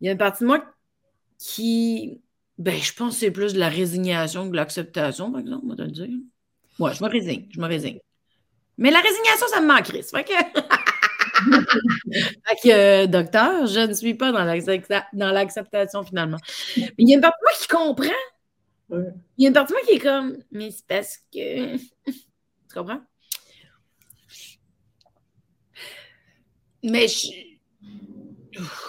y 0.03 0.09
a 0.09 0.13
une 0.13 0.19
partie 0.19 0.43
de 0.45 0.49
moi 0.49 0.65
qui, 1.39 2.21
ben, 2.59 2.77
je 2.77 2.93
pense 2.95 3.15
que 3.15 3.21
c'est 3.21 3.31
plus 3.31 3.55
de 3.55 3.59
la 3.59 3.69
résignation 3.69 4.47
que 4.47 4.53
de 4.53 4.57
l'acceptation, 4.57 5.31
par 5.33 5.41
exemple, 5.41 5.67
moi 5.67 5.77
te 5.77 5.83
le 5.83 5.91
dire. 5.91 6.09
Ouais, 6.81 6.95
je 6.95 7.05
me 7.05 7.11
résigne, 7.11 7.47
je 7.51 7.61
me 7.61 7.67
résigne. 7.67 8.01
Mais 8.79 8.91
la 8.91 9.01
résignation, 9.01 9.47
ça 9.49 9.61
me 9.61 9.67
manque, 9.67 9.85
Chris. 9.85 10.05
Fait 10.05 10.25
que, 10.25 10.33
fait 12.13 12.57
que 12.63 12.71
euh, 12.71 13.07
docteur, 13.07 13.67
je 13.67 13.81
ne 13.81 13.93
suis 13.93 14.15
pas 14.15 14.33
dans 14.33 15.31
l'acceptation 15.33 16.03
finalement. 16.03 16.39
Mais 16.77 16.91
il 16.97 17.11
y 17.11 17.13
a 17.13 17.17
une 17.17 17.21
partie 17.21 17.39
de 17.39 17.45
moi 17.45 17.53
qui 17.61 17.69
comprend. 17.69 18.21
Il 19.37 19.43
y 19.43 19.45
a 19.45 19.49
une 19.49 19.55
partie 19.55 19.75
de 19.75 19.79
moi 19.79 19.87
qui 19.87 19.95
est 19.95 19.99
comme, 19.99 20.39
mais 20.51 20.71
c'est 20.71 20.87
parce 20.87 21.19
que. 21.31 21.77
tu 22.07 22.75
comprends? 22.75 23.03
Mais 26.83 27.07
je. 27.09 27.29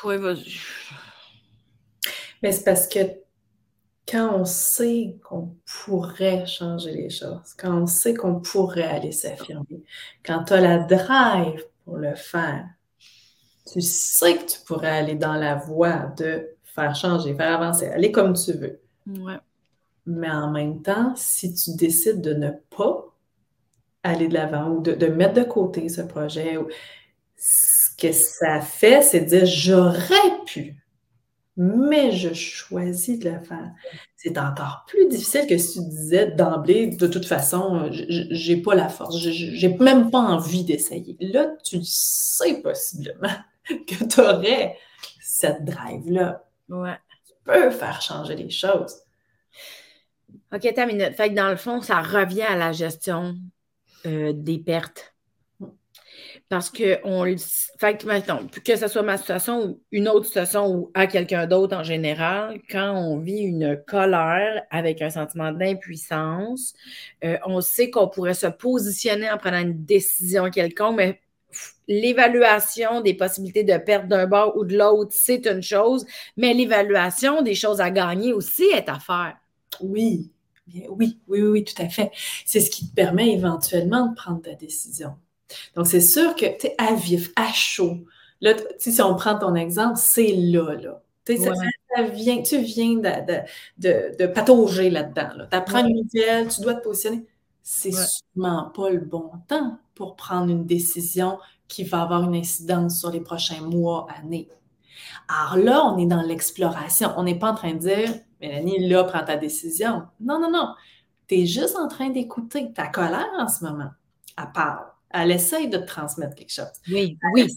Oui, 0.06 0.18
vas-y. 0.18 0.58
Mais 2.42 2.54
c'est 2.54 2.64
parce 2.64 2.88
que 2.88 3.00
quand 4.12 4.36
on 4.36 4.46
sait 4.46 5.16
qu'on 5.24 5.56
pourrait 5.84 6.46
changer 6.46 6.92
les 6.92 7.10
choses, 7.10 7.54
quand 7.58 7.84
on 7.84 7.88
sait 7.88 8.14
qu'on 8.14 8.42
pourrait 8.42 8.84
aller 8.84 9.14
s'affirmer, 9.14 9.84
quand 10.26 10.44
tu 10.44 10.54
as 10.54 10.62
la 10.62 10.80
drive 10.80 11.66
pour 11.86 11.98
le 11.98 12.14
faire, 12.16 12.66
tu 13.72 13.80
sais 13.80 14.36
que 14.36 14.46
tu 14.46 14.60
pourrais 14.66 14.90
aller 14.90 15.16
dans 15.16 15.36
la 15.36 15.56
voie 15.56 16.12
de 16.18 16.50
faire 16.66 16.94
changer, 16.94 17.34
faire 17.36 17.62
avancer, 17.62 17.88
aller 17.88 18.12
comme 18.12 18.34
tu 18.34 18.52
veux. 18.52 18.82
Ouais. 19.08 19.38
Mais 20.06 20.30
en 20.30 20.52
même 20.52 20.82
temps, 20.82 21.14
si 21.16 21.54
tu 21.54 21.76
décides 21.76 22.22
de 22.22 22.34
ne 22.34 22.50
pas 22.76 23.06
aller 24.04 24.28
de 24.28 24.34
l'avant 24.34 24.72
ou 24.72 24.82
de, 24.82 25.06
mettre 25.08 25.36
de 25.36 25.44
côté 25.44 25.88
ce 25.90 26.02
projet, 26.02 26.58
ce 27.38 27.96
que 27.96 28.12
ça 28.12 28.60
fait, 28.60 29.02
c'est 29.02 29.22
de 29.22 29.26
dire 29.26 29.46
j'aurais 29.46 30.44
pu, 30.46 30.84
mais 31.62 32.12
je 32.12 32.34
choisis 32.34 33.20
de 33.20 33.30
le 33.30 33.40
faire. 33.40 33.70
C'est 34.16 34.36
encore 34.40 34.84
plus 34.88 35.08
difficile 35.08 35.46
que 35.48 35.60
si 35.60 35.80
tu 35.80 35.90
disais 35.90 36.32
d'emblée, 36.32 36.88
de 36.88 37.06
toute 37.06 37.28
façon, 37.28 37.88
j'ai 37.92 38.58
pas 38.58 38.74
la 38.74 38.90
force, 38.90 39.20
j'ai 39.20 39.78
même 39.78 40.10
pas 40.10 40.18
envie 40.20 40.64
d'essayer. 40.64 41.16
Là, 41.20 41.52
tu 41.64 41.80
sais 41.84 42.62
possiblement 42.64 43.36
que 43.68 44.04
tu 44.06 44.22
aurais 44.22 44.76
cette 45.22 45.64
drive-là. 45.64 46.44
Ouais. 46.70 46.98
Tu 47.28 47.34
peux 47.44 47.70
faire 47.70 48.02
changer 48.02 48.36
les 48.36 48.50
choses. 48.50 48.96
OK, 50.52 50.74
ta 50.74 50.86
minute. 50.88 51.14
Fait 51.14 51.30
que 51.30 51.36
dans 51.36 51.50
le 51.50 51.58
fond, 51.58 51.80
ça 51.82 52.02
revient 52.02 52.42
à 52.42 52.56
la 52.56 52.72
gestion 52.72 53.36
euh, 54.08 54.34
des 54.34 54.58
pertes. 54.58 55.11
Parce 56.52 56.70
que 56.70 57.00
on 57.06 57.24
fait 57.80 57.98
que, 57.98 58.60
que 58.60 58.76
ce 58.76 58.88
soit 58.90 59.04
ma 59.04 59.16
situation 59.16 59.68
ou 59.68 59.82
une 59.94 60.10
autre 60.10 60.26
situation 60.26 60.68
ou 60.68 60.92
à 60.94 61.08
quelqu'un 61.08 61.48
d'autre 61.48 61.78
en 61.78 61.84
général, 61.84 62.60
quand 62.70 62.92
on 62.94 63.20
vit 63.20 63.40
une 63.40 63.82
colère 63.88 64.62
avec 64.70 65.02
un 65.02 65.10
sentiment 65.10 65.54
d'impuissance, 65.54 66.74
euh, 67.24 67.38
on 67.46 67.62
sait 67.62 67.90
qu'on 67.90 68.10
pourrait 68.10 68.34
se 68.34 68.48
positionner 68.48 69.32
en 69.32 69.38
prenant 69.38 69.62
une 69.62 69.86
décision 69.86 70.50
quelconque, 70.50 70.98
mais 70.98 71.22
l'évaluation 71.88 73.00
des 73.00 73.14
possibilités 73.14 73.64
de 73.64 73.78
perte 73.78 74.10
d'un 74.10 74.28
bord 74.28 74.58
ou 74.58 74.66
de 74.66 74.78
l'autre, 74.78 75.12
c'est 75.14 75.48
une 75.48 75.64
chose, 75.64 76.06
mais 76.36 76.54
l'évaluation 76.54 77.44
des 77.44 77.56
choses 77.56 77.80
à 77.80 77.92
gagner 77.92 78.34
aussi 78.34 78.66
est 78.66 78.90
à 78.90 79.00
faire. 79.00 79.38
Oui, 79.80 80.30
oui, 80.90 81.18
oui, 81.30 81.42
oui, 81.44 81.64
tout 81.64 81.82
à 81.82 81.88
fait. 81.88 82.12
C'est 82.46 82.60
ce 82.60 82.70
qui 82.70 82.90
te 82.90 82.94
permet 82.94 83.32
éventuellement 83.32 84.08
de 84.08 84.16
prendre 84.16 84.42
ta 84.42 84.54
décision. 84.54 85.16
Donc, 85.76 85.88
c'est 85.88 86.02
sûr 86.02 86.36
que 86.36 86.46
tu 86.58 86.68
es 86.68 86.76
à 86.78 86.94
vif, 86.94 87.32
à 87.36 87.52
chaud. 87.54 87.98
Là, 88.42 88.54
si 88.78 89.02
on 89.02 89.16
prend 89.16 89.38
ton 89.38 89.56
exemple, 89.56 89.98
c'est 89.98 90.34
là, 90.34 90.74
là. 90.76 91.02
Ça, 91.28 92.04
vient, 92.04 92.42
tu 92.42 92.60
viens 92.60 92.96
de, 92.96 93.40
de, 93.78 94.18
de, 94.18 94.28
patauger 94.28 94.90
là-dedans. 94.90 95.46
Tu 95.50 95.56
apprends 95.56 95.86
une 95.86 96.04
nouvelle, 96.04 96.48
tu 96.48 96.62
dois 96.62 96.74
te 96.74 96.84
positionner. 96.84 97.26
C'est 97.62 97.92
sûrement 97.92 98.72
pas 98.76 98.90
le 98.90 99.00
bon 99.00 99.30
temps 99.48 99.78
pour 99.94 100.16
prendre 100.16 100.50
une 100.50 100.66
décision 100.66 101.38
qui 101.68 101.84
va 101.84 102.02
avoir 102.02 102.24
une 102.24 102.36
incidence 102.36 103.00
sur 103.00 103.12
les 103.12 103.22
prochains 103.22 103.62
mois, 103.62 104.08
années. 104.18 104.50
Alors 105.28 105.64
là, 105.64 105.86
on 105.86 105.98
est 105.98 106.06
dans 106.06 106.22
l'exploration. 106.22 107.12
On 107.18 107.24
n'est 107.24 107.38
pas 107.38 107.52
en 107.52 107.56
train 107.56 107.74
de 107.74 107.80
dire, 107.80 108.10
Mélanie, 108.42 108.88
là, 108.88 109.04
prends 109.04 109.24
ta 109.24 109.38
décision. 109.38 110.04
Non, 110.20 110.40
non, 110.40 110.52
non. 110.52 110.74
Tu 111.28 111.42
es 111.42 111.46
juste 111.46 111.78
en 111.78 111.88
train 111.88 112.10
d'écouter 112.10 112.74
ta 112.74 112.88
colère 112.88 113.30
en 113.38 113.48
ce 113.48 113.64
moment. 113.64 113.92
Elle 114.38 114.52
parle. 114.54 114.91
Elle 115.14 115.32
essaye 115.32 115.70
de 115.70 115.78
te 115.78 115.86
transmettre 115.86 116.36
quelque 116.36 116.54
chose. 116.54 116.72
Oui, 116.90 117.18
oui. 117.34 117.48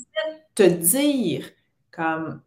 te 0.54 0.62
dire 0.62 1.50
comme. 1.90 2.42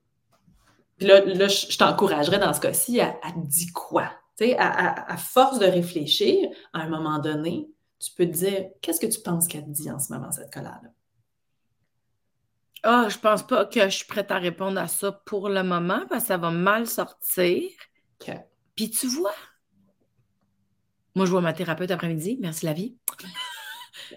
Puis 0.97 1.07
là, 1.07 1.23
là 1.23 1.47
je 1.47 1.77
t'encouragerais 1.77 2.39
dans 2.39 2.53
ce 2.53 2.59
cas-ci 2.59 2.99
à, 2.99 3.17
à, 3.21 3.31
te 3.31 3.45
dire 3.45 3.69
quoi? 3.73 4.11
Tu 4.37 4.45
sais, 4.45 4.57
à, 4.57 5.11
à, 5.11 5.17
force 5.17 5.59
de 5.59 5.65
réfléchir, 5.65 6.49
à 6.73 6.81
un 6.81 6.89
moment 6.89 7.19
donné, 7.19 7.69
tu 7.99 8.11
peux 8.15 8.25
te 8.25 8.31
dire 8.31 8.65
qu'est-ce 8.81 8.99
que 8.99 9.07
tu 9.07 9.19
penses 9.19 9.47
qu'elle 9.47 9.65
te 9.65 9.69
dit 9.69 9.89
en 9.91 9.99
ce 9.99 10.13
moment, 10.13 10.31
cette 10.31 10.53
colère-là? 10.53 10.89
Ah, 12.83 13.07
je 13.09 13.17
pense 13.17 13.45
pas 13.45 13.65
que 13.65 13.83
je 13.89 13.95
suis 13.95 14.05
prête 14.05 14.31
à 14.31 14.37
répondre 14.37 14.79
à 14.79 14.87
ça 14.87 15.11
pour 15.11 15.49
le 15.49 15.63
moment 15.63 16.05
parce 16.09 16.23
que 16.23 16.27
ça 16.27 16.37
va 16.37 16.51
mal 16.51 16.87
sortir. 16.87 17.69
Puis 18.75 18.91
tu 18.91 19.07
vois, 19.07 19.33
moi 21.15 21.25
je 21.25 21.31
vois 21.31 21.41
ma 21.41 21.53
thérapeute 21.53 21.91
après-midi, 21.91 22.37
merci 22.39 22.65
la 22.65 22.73
vie. 22.73 22.95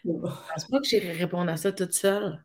Je 0.04 0.10
pense 0.12 0.64
pas 0.70 0.80
que 0.80 0.86
j'irai 0.86 1.12
répondre 1.12 1.50
à 1.50 1.56
ça 1.56 1.72
toute 1.72 1.92
seule. 1.92 2.44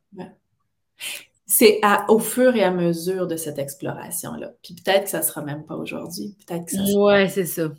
C'est 1.45 1.79
au 2.07 2.19
fur 2.19 2.55
et 2.55 2.63
à 2.63 2.71
mesure 2.71 3.27
de 3.27 3.35
cette 3.35 3.59
exploration-là. 3.59 4.53
Puis 4.63 4.73
peut-être 4.73 5.03
que 5.03 5.09
ça 5.09 5.21
sera 5.21 5.41
même 5.41 5.65
pas 5.65 5.75
aujourd'hui. 5.75 6.35
Peut-être 6.45 6.65
que 6.65 6.71
ça 6.71 6.85
sera... 6.85 7.05
Ouais, 7.05 7.29
c'est 7.29 7.45
ça. 7.45 7.69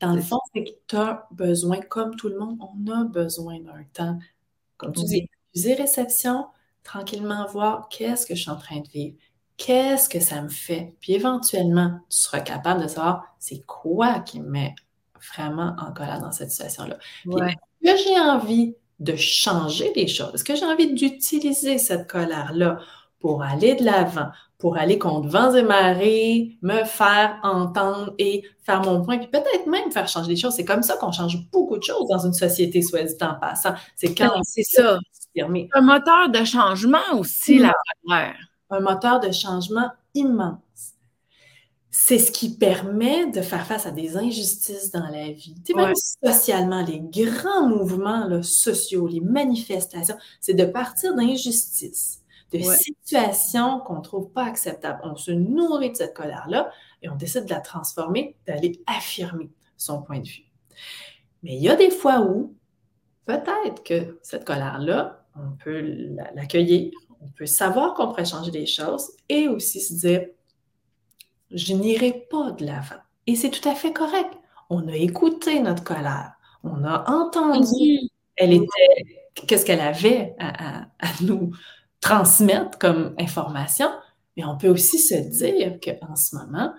Dans 0.00 0.14
le 0.14 0.20
fond, 0.20 0.38
c'est 0.54 0.64
que 0.64 0.70
tu 0.86 0.96
as 0.96 1.26
besoin, 1.30 1.80
comme 1.80 2.14
tout 2.16 2.28
le 2.28 2.38
monde, 2.38 2.58
on 2.60 2.90
a 2.92 3.04
besoin 3.04 3.60
d'un 3.60 3.84
temps, 3.92 4.18
comme 4.76 4.92
tu 4.92 5.04
dis, 5.04 5.28
dis, 5.54 5.74
réception, 5.74 6.46
tranquillement 6.84 7.46
voir 7.46 7.88
qu'est-ce 7.88 8.26
que 8.26 8.34
je 8.34 8.42
suis 8.42 8.50
en 8.50 8.56
train 8.56 8.80
de 8.80 8.88
vivre, 8.88 9.16
qu'est-ce 9.56 10.08
que 10.08 10.20
ça 10.20 10.40
me 10.42 10.48
fait. 10.48 10.94
Puis 11.00 11.14
éventuellement, 11.14 11.98
tu 12.10 12.18
seras 12.18 12.40
capable 12.40 12.82
de 12.82 12.88
savoir 12.88 13.34
c'est 13.38 13.60
quoi 13.66 14.20
qui 14.20 14.40
me 14.40 14.50
met 14.50 14.74
vraiment 15.34 15.74
en 15.78 15.92
colère 15.92 16.20
dans 16.20 16.30
cette 16.30 16.50
situation-là. 16.50 16.98
Est-ce 17.26 17.92
que 17.92 17.96
j'ai 18.04 18.20
envie 18.20 18.76
de 18.98 19.16
changer 19.16 19.92
les 19.94 20.08
choses? 20.08 20.34
Est-ce 20.34 20.44
que 20.44 20.56
j'ai 20.56 20.64
envie 20.64 20.92
d'utiliser 20.92 21.78
cette 21.78 22.10
colère-là 22.10 22.80
pour 23.20 23.42
aller 23.42 23.74
de 23.74 23.84
l'avant, 23.84 24.28
pour 24.58 24.76
aller 24.76 24.98
contre 24.98 25.28
vents 25.28 25.54
et 25.54 25.62
marées, 25.62 26.58
me 26.62 26.84
faire 26.84 27.38
entendre 27.42 28.14
et 28.18 28.42
faire 28.64 28.82
mon 28.82 29.02
point, 29.02 29.18
puis 29.18 29.28
peut-être 29.28 29.66
même 29.66 29.90
faire 29.92 30.08
changer 30.08 30.30
les 30.30 30.36
choses? 30.36 30.54
C'est 30.54 30.64
comme 30.64 30.82
ça 30.82 30.96
qu'on 30.96 31.12
change 31.12 31.38
beaucoup 31.50 31.78
de 31.78 31.82
choses 31.82 32.08
dans 32.08 32.26
une 32.26 32.32
société, 32.32 32.82
soit 32.82 33.02
dit 33.02 33.14
en 33.20 33.34
passant. 33.34 33.74
C'est 33.96 34.14
quand 34.14 34.40
c'est 34.42 34.62
ça. 34.62 34.98
Un 35.74 35.80
moteur 35.80 36.30
de 36.30 36.44
changement 36.44 36.98
aussi, 37.14 37.58
la 37.58 37.72
colère. 38.04 38.36
Un 38.70 38.80
moteur 38.80 39.20
de 39.20 39.30
changement 39.30 39.88
immense. 40.14 40.94
C'est 41.90 42.18
ce 42.18 42.30
qui 42.30 42.54
permet 42.54 43.30
de 43.30 43.40
faire 43.40 43.66
face 43.66 43.86
à 43.86 43.90
des 43.90 44.16
injustices 44.16 44.90
dans 44.90 45.08
la 45.08 45.32
vie. 45.32 45.54
Tu 45.64 45.72
sais, 45.72 45.74
même 45.74 45.94
socialement, 46.22 46.84
les 46.84 47.00
grands 47.00 47.66
mouvements 47.66 48.42
sociaux, 48.42 49.06
les 49.06 49.20
manifestations, 49.20 50.16
c'est 50.40 50.54
de 50.54 50.66
partir 50.66 51.14
d'injustices, 51.14 52.22
de 52.52 52.60
situations 52.60 53.80
qu'on 53.80 53.96
ne 53.96 54.02
trouve 54.02 54.30
pas 54.30 54.44
acceptables. 54.44 55.00
On 55.02 55.16
se 55.16 55.30
nourrit 55.30 55.92
de 55.92 55.96
cette 55.96 56.14
colère-là 56.14 56.70
et 57.02 57.08
on 57.08 57.16
décide 57.16 57.46
de 57.46 57.50
la 57.50 57.60
transformer, 57.60 58.36
d'aller 58.46 58.82
affirmer 58.86 59.50
son 59.78 60.02
point 60.02 60.20
de 60.20 60.28
vue. 60.28 60.44
Mais 61.42 61.54
il 61.54 61.62
y 61.62 61.70
a 61.70 61.76
des 61.76 61.90
fois 61.90 62.20
où 62.20 62.54
peut-être 63.24 63.82
que 63.82 64.18
cette 64.22 64.44
colère-là, 64.44 65.24
on 65.36 65.56
peut 65.62 65.80
l'accueillir, 66.34 66.92
on 67.20 67.28
peut 67.28 67.46
savoir 67.46 67.94
qu'on 67.94 68.08
pourrait 68.08 68.24
changer 68.24 68.50
des 68.50 68.66
choses 68.66 69.10
et 69.28 69.48
aussi 69.48 69.80
se 69.80 69.94
dire, 69.94 70.26
je 71.50 71.74
n'irai 71.74 72.26
pas 72.30 72.52
de 72.52 72.64
l'avant. 72.64 73.00
Et 73.26 73.36
c'est 73.36 73.50
tout 73.50 73.66
à 73.68 73.74
fait 73.74 73.92
correct. 73.92 74.32
On 74.70 74.88
a 74.88 74.96
écouté 74.96 75.60
notre 75.60 75.84
colère, 75.84 76.32
on 76.62 76.84
a 76.84 77.10
entendu, 77.10 78.10
elle 78.36 78.52
était, 78.52 79.22
qu'est-ce 79.34 79.64
qu'elle 79.64 79.80
avait 79.80 80.34
à, 80.38 80.86
nous 81.22 81.52
transmettre 82.00 82.78
comme 82.78 83.14
information, 83.18 83.88
mais 84.36 84.44
on 84.44 84.56
peut 84.56 84.68
aussi 84.68 84.98
se 84.98 85.14
dire 85.14 85.78
qu'en 85.82 86.16
ce 86.16 86.36
moment, 86.36 86.72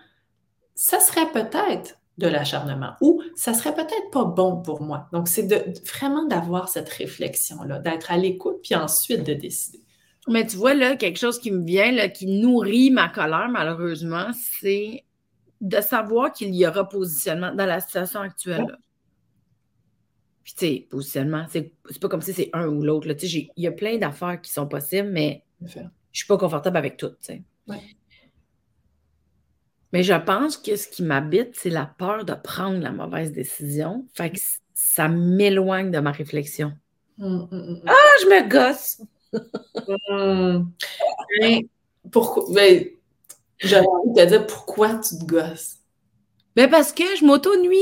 ça 0.75 0.99
serait 0.99 1.31
peut-être 1.31 1.95
de 2.17 2.27
l'acharnement 2.27 2.93
ou 3.01 3.21
ça 3.35 3.53
serait 3.53 3.73
peut-être 3.73 4.11
pas 4.11 4.25
bon 4.25 4.61
pour 4.61 4.81
moi. 4.81 5.07
Donc, 5.13 5.27
c'est 5.27 5.43
de, 5.43 5.73
vraiment 5.89 6.25
d'avoir 6.25 6.69
cette 6.69 6.89
réflexion-là, 6.89 7.79
d'être 7.79 8.11
à 8.11 8.17
l'écoute, 8.17 8.57
puis 8.61 8.75
ensuite 8.75 9.23
de 9.23 9.33
décider. 9.33 9.81
Mais 10.29 10.45
tu 10.45 10.57
vois, 10.57 10.73
là, 10.73 10.95
quelque 10.95 11.17
chose 11.17 11.39
qui 11.39 11.51
me 11.51 11.65
vient, 11.65 11.91
là, 11.91 12.07
qui 12.07 12.27
nourrit 12.27 12.91
ma 12.91 13.09
colère, 13.09 13.49
malheureusement, 13.49 14.27
c'est 14.33 15.03
de 15.61 15.81
savoir 15.81 16.31
qu'il 16.31 16.53
y 16.55 16.65
aura 16.65 16.87
positionnement 16.87 17.53
dans 17.53 17.65
la 17.65 17.79
situation 17.81 18.21
actuelle. 18.21 18.77
Puis, 20.43 20.53
tu 20.53 20.65
sais, 20.65 20.87
positionnement, 20.89 21.45
c'est 21.49 21.73
pas 21.99 22.07
comme 22.07 22.21
si 22.21 22.33
c'est 22.33 22.49
un 22.53 22.67
ou 22.67 22.81
l'autre. 22.81 23.11
Tu 23.13 23.27
sais, 23.27 23.49
il 23.55 23.63
y 23.63 23.67
a 23.67 23.71
plein 23.71 23.97
d'affaires 23.97 24.39
qui 24.41 24.51
sont 24.51 24.67
possibles, 24.67 25.09
mais 25.09 25.43
je 25.61 25.79
suis 26.11 26.27
pas 26.27 26.37
confortable 26.37 26.77
avec 26.77 26.97
tout, 26.97 27.09
tu 27.09 27.15
sais. 27.21 27.43
Mais 29.91 30.03
je 30.03 30.13
pense 30.13 30.55
que 30.57 30.75
ce 30.75 30.87
qui 30.87 31.01
m'habite, 31.03 31.55
c'est 31.55 31.71
la 31.71 31.85
peur 31.85 32.23
de 32.23 32.33
prendre 32.33 32.79
la 32.79 32.91
mauvaise 32.91 33.31
décision. 33.31 34.05
Fait 34.13 34.29
que 34.29 34.39
ça 34.73 35.07
m'éloigne 35.07 35.89
de 35.89 35.99
ma 35.99 36.11
réflexion. 36.11 36.73
Hum, 37.19 37.47
hum, 37.51 37.59
hum, 37.59 37.81
ah, 37.87 37.93
je 38.21 38.27
me 38.27 38.49
gosse! 38.49 39.01
Pourquoi? 42.11 42.45
Ben, 42.53 42.85
J'aurais 43.61 43.85
envie 43.85 44.13
de 44.13 44.21
te 44.23 44.27
dire 44.29 44.47
pourquoi 44.47 44.95
tu 44.95 45.17
te 45.17 45.25
gosses. 45.25 45.77
Ben 46.55 46.69
parce 46.69 46.93
que 46.93 47.03
je 47.17 47.25
m'auto-nuis. 47.25 47.77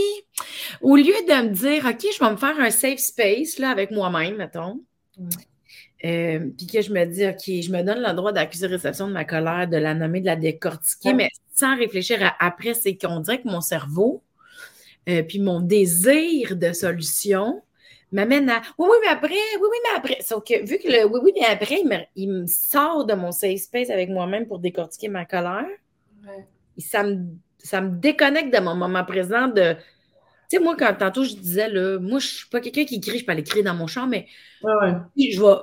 Au 0.81 0.95
lieu 0.95 1.05
de 1.05 1.47
me 1.47 1.53
dire, 1.53 1.85
OK, 1.85 2.05
je 2.13 2.23
vais 2.23 2.31
me 2.31 2.37
faire 2.37 2.59
un 2.59 2.69
safe 2.69 2.99
space 2.99 3.59
là, 3.59 3.69
avec 3.69 3.91
moi-même, 3.91 4.37
mettons, 4.37 4.81
Euh, 6.05 6.51
puis 6.55 6.67
que 6.67 6.81
je 6.81 6.93
me 6.93 7.05
dis, 7.05 7.25
OK, 7.25 7.43
je 7.45 7.71
me 7.71 7.81
donne 7.81 8.01
le 8.01 8.13
droit 8.13 8.31
d'accuser 8.31 8.67
réception 8.67 9.07
de 9.07 9.13
ma 9.13 9.25
colère, 9.25 9.67
de 9.67 9.77
la 9.77 9.95
nommer, 9.95 10.21
de 10.21 10.27
la 10.27 10.35
décortiquer, 10.35 11.13
mais 11.13 11.29
sans 11.55 11.75
réfléchir 11.75 12.19
à 12.21 12.35
après, 12.45 12.75
c'est 12.75 12.95
qu'on 12.95 13.19
dirait 13.19 13.41
que 13.41 13.47
mon 13.47 13.61
cerveau, 13.61 14.21
euh, 15.09 15.23
puis 15.23 15.39
mon 15.39 15.59
désir 15.59 16.55
de 16.55 16.71
solution 16.71 17.63
m'amène 18.11 18.49
à 18.49 18.61
oui, 18.77 18.87
oui, 18.89 18.97
mais 19.01 19.09
après, 19.09 19.29
oui, 19.29 19.61
oui, 19.61 19.77
mais 19.83 19.97
après. 19.97 20.21
Sauf 20.21 20.43
que 20.43 20.65
vu 20.65 20.77
que 20.79 20.87
le 20.87 21.05
oui, 21.05 21.19
oui, 21.23 21.31
mais 21.35 21.45
après, 21.45 21.81
il 22.15 22.29
me, 22.29 22.45
sort 22.47 23.05
de 23.05 23.13
mon 23.13 23.31
safe 23.31 23.59
space 23.59 23.89
avec 23.89 24.09
moi-même 24.09 24.47
pour 24.47 24.59
décortiquer 24.59 25.09
ma 25.09 25.25
colère, 25.25 25.65
ça, 26.77 27.03
me, 27.03 27.25
ça 27.57 27.81
me 27.81 27.97
déconnecte 27.97 28.53
de 28.53 28.59
mon 28.59 28.75
moment 28.75 29.03
présent 29.03 29.47
de. 29.47 29.75
Tu 30.49 30.57
sais, 30.57 30.63
moi, 30.63 30.75
quand 30.77 30.93
tantôt 30.97 31.25
je 31.25 31.35
disais, 31.35 31.67
là, 31.69 31.99
moi, 31.99 32.19
je 32.19 32.27
suis 32.27 32.49
pas 32.49 32.61
quelqu'un 32.61 32.85
qui 32.85 33.01
crie, 33.01 33.19
je 33.19 33.25
peux 33.25 33.33
aller 33.33 33.43
crier 33.43 33.63
dans 33.63 33.75
mon 33.75 33.87
champ, 33.87 34.07
mais 34.07 34.27
je 34.63 35.41
vais 35.41 35.55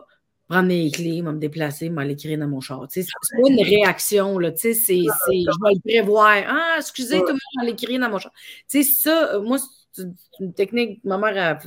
prendre 0.47 0.69
mes 0.69 0.91
clés, 0.91 1.23
me 1.23 1.33
déplacer, 1.33 1.89
m'aller 1.89 2.17
crier 2.17 2.37
dans 2.37 2.49
mon 2.49 2.61
char. 2.61 2.85
c'est 2.91 3.03
pas 3.03 3.49
une 3.49 3.63
réaction, 3.63 4.39
là, 4.39 4.53
tu 4.53 4.59
sais, 4.59 4.75
c'est, 4.75 4.99
je 4.99 5.65
vais 5.65 5.75
le 5.75 5.81
prévoir. 5.81 6.37
Ah, 6.47 6.75
excusez, 6.79 7.19
tout 7.21 7.29
le 7.29 7.33
monde, 7.33 7.63
aller 7.63 7.75
crier 7.75 7.99
dans 7.99 8.11
mon 8.11 8.19
char. 8.19 8.33
Tu 8.71 8.83
sais, 8.85 8.93
ça, 8.93 9.39
moi, 9.39 9.57
c'est 9.95 10.07
une 10.41 10.53
technique, 10.55 11.03
ma 11.05 11.19
mère 11.19 11.59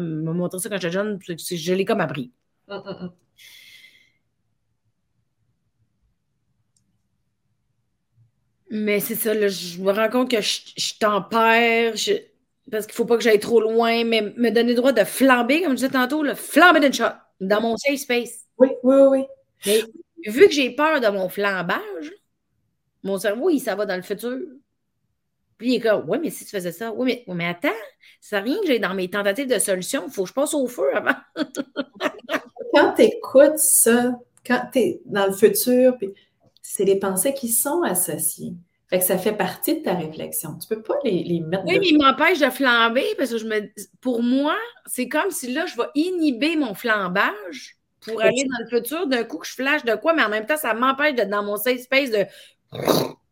m'a 0.00 0.32
montré 0.32 0.58
ça 0.58 0.68
quand 0.68 0.76
j'étais 0.80 0.92
jeune, 0.92 1.18
je 1.22 1.74
l'ai 1.74 1.84
comme 1.84 2.00
appris. 2.00 2.32
Hum, 2.68 2.82
hum, 2.86 2.96
hum. 3.00 3.12
Mais 8.70 8.98
c'est 9.00 9.14
ça, 9.14 9.34
là, 9.34 9.48
je 9.48 9.78
me 9.80 9.92
rends 9.92 10.08
compte 10.08 10.30
que 10.30 10.40
je, 10.40 10.60
je 10.76 10.94
tempère, 10.98 11.92
parce 12.70 12.86
qu'il 12.86 12.92
ne 12.92 12.96
faut 12.96 13.04
pas 13.04 13.16
que 13.16 13.22
j'aille 13.22 13.38
trop 13.38 13.60
loin, 13.60 14.04
mais 14.04 14.22
me 14.22 14.50
donner 14.50 14.70
le 14.70 14.74
droit 14.74 14.92
de 14.92 15.04
flamber, 15.04 15.62
comme 15.62 15.72
je 15.72 15.76
disais 15.76 15.90
tantôt, 15.90 16.22
le 16.22 16.34
flamber 16.34 16.80
d'une 16.80 16.92
shot 16.92 17.04
dans 17.40 17.60
mon 17.60 17.76
safe 17.76 17.98
space. 18.00 18.46
Oui, 18.58 18.68
oui, 18.82 18.96
oui. 19.10 19.24
Mais 19.66 19.82
vu 20.26 20.46
que 20.46 20.52
j'ai 20.52 20.70
peur 20.70 21.00
de 21.00 21.08
mon 21.08 21.28
flambage, 21.28 22.12
mon 23.02 23.18
cerveau, 23.18 23.50
il 23.50 23.60
ça 23.60 23.74
va 23.74 23.86
dans 23.86 23.96
le 23.96 24.02
futur. 24.02 24.38
Puis 25.58 25.72
il 25.72 25.74
est 25.76 25.80
comme, 25.80 26.04
oui, 26.08 26.18
mais 26.20 26.30
si 26.30 26.44
tu 26.44 26.50
faisais 26.50 26.72
ça, 26.72 26.92
oui, 26.92 27.06
mais, 27.06 27.24
oui, 27.26 27.34
mais 27.36 27.46
attends, 27.46 27.68
ça 28.20 28.40
rien 28.40 28.58
que 28.60 28.66
j'ai 28.66 28.78
dans 28.78 28.94
mes 28.94 29.08
tentatives 29.08 29.46
de 29.46 29.58
solution, 29.58 30.04
il 30.06 30.12
faut 30.12 30.22
que 30.22 30.28
je 30.28 30.34
passe 30.34 30.54
au 30.54 30.66
feu 30.66 30.94
avant. 30.94 31.14
quand 32.74 32.94
tu 32.94 33.02
écoutes 33.02 33.58
ça, 33.58 34.18
quand 34.46 34.62
tu 34.72 34.78
es 34.78 35.00
dans 35.06 35.26
le 35.26 35.32
futur, 35.32 35.96
c'est 36.60 36.84
les 36.84 36.98
pensées 36.98 37.34
qui 37.34 37.48
sont 37.48 37.82
associées. 37.82 38.54
Fait 38.88 38.98
que 38.98 39.04
ça 39.04 39.16
fait 39.16 39.32
partie 39.32 39.78
de 39.78 39.82
ta 39.82 39.94
réflexion. 39.94 40.58
Tu 40.58 40.68
peux 40.68 40.82
pas 40.82 40.96
les, 41.04 41.24
les 41.24 41.40
mettre. 41.40 41.64
Oui, 41.66 41.78
mais 41.80 41.88
il 41.88 41.98
m'empêche 41.98 42.38
de 42.38 42.50
flamber 42.50 43.06
parce 43.16 43.30
que 43.30 43.38
je 43.38 43.46
me 43.46 43.60
pour 44.00 44.22
moi, 44.22 44.56
c'est 44.86 45.08
comme 45.08 45.30
si 45.30 45.52
là, 45.52 45.66
je 45.66 45.76
vais 45.76 45.88
inhiber 45.94 46.56
mon 46.56 46.74
flambage 46.74 47.76
pour 48.02 48.20
aller 48.20 48.44
dans 48.44 48.58
le 48.58 48.66
futur. 48.68 49.06
D'un 49.06 49.24
coup, 49.24 49.38
que 49.38 49.46
je 49.46 49.54
flash 49.54 49.84
de 49.84 49.94
quoi, 49.94 50.12
mais 50.12 50.22
en 50.22 50.28
même 50.28 50.46
temps, 50.46 50.56
ça 50.56 50.74
m'empêche 50.74 51.14
d'être 51.14 51.30
dans 51.30 51.42
mon 51.42 51.56
safe 51.56 51.80
space 51.80 52.10
de. 52.10 52.26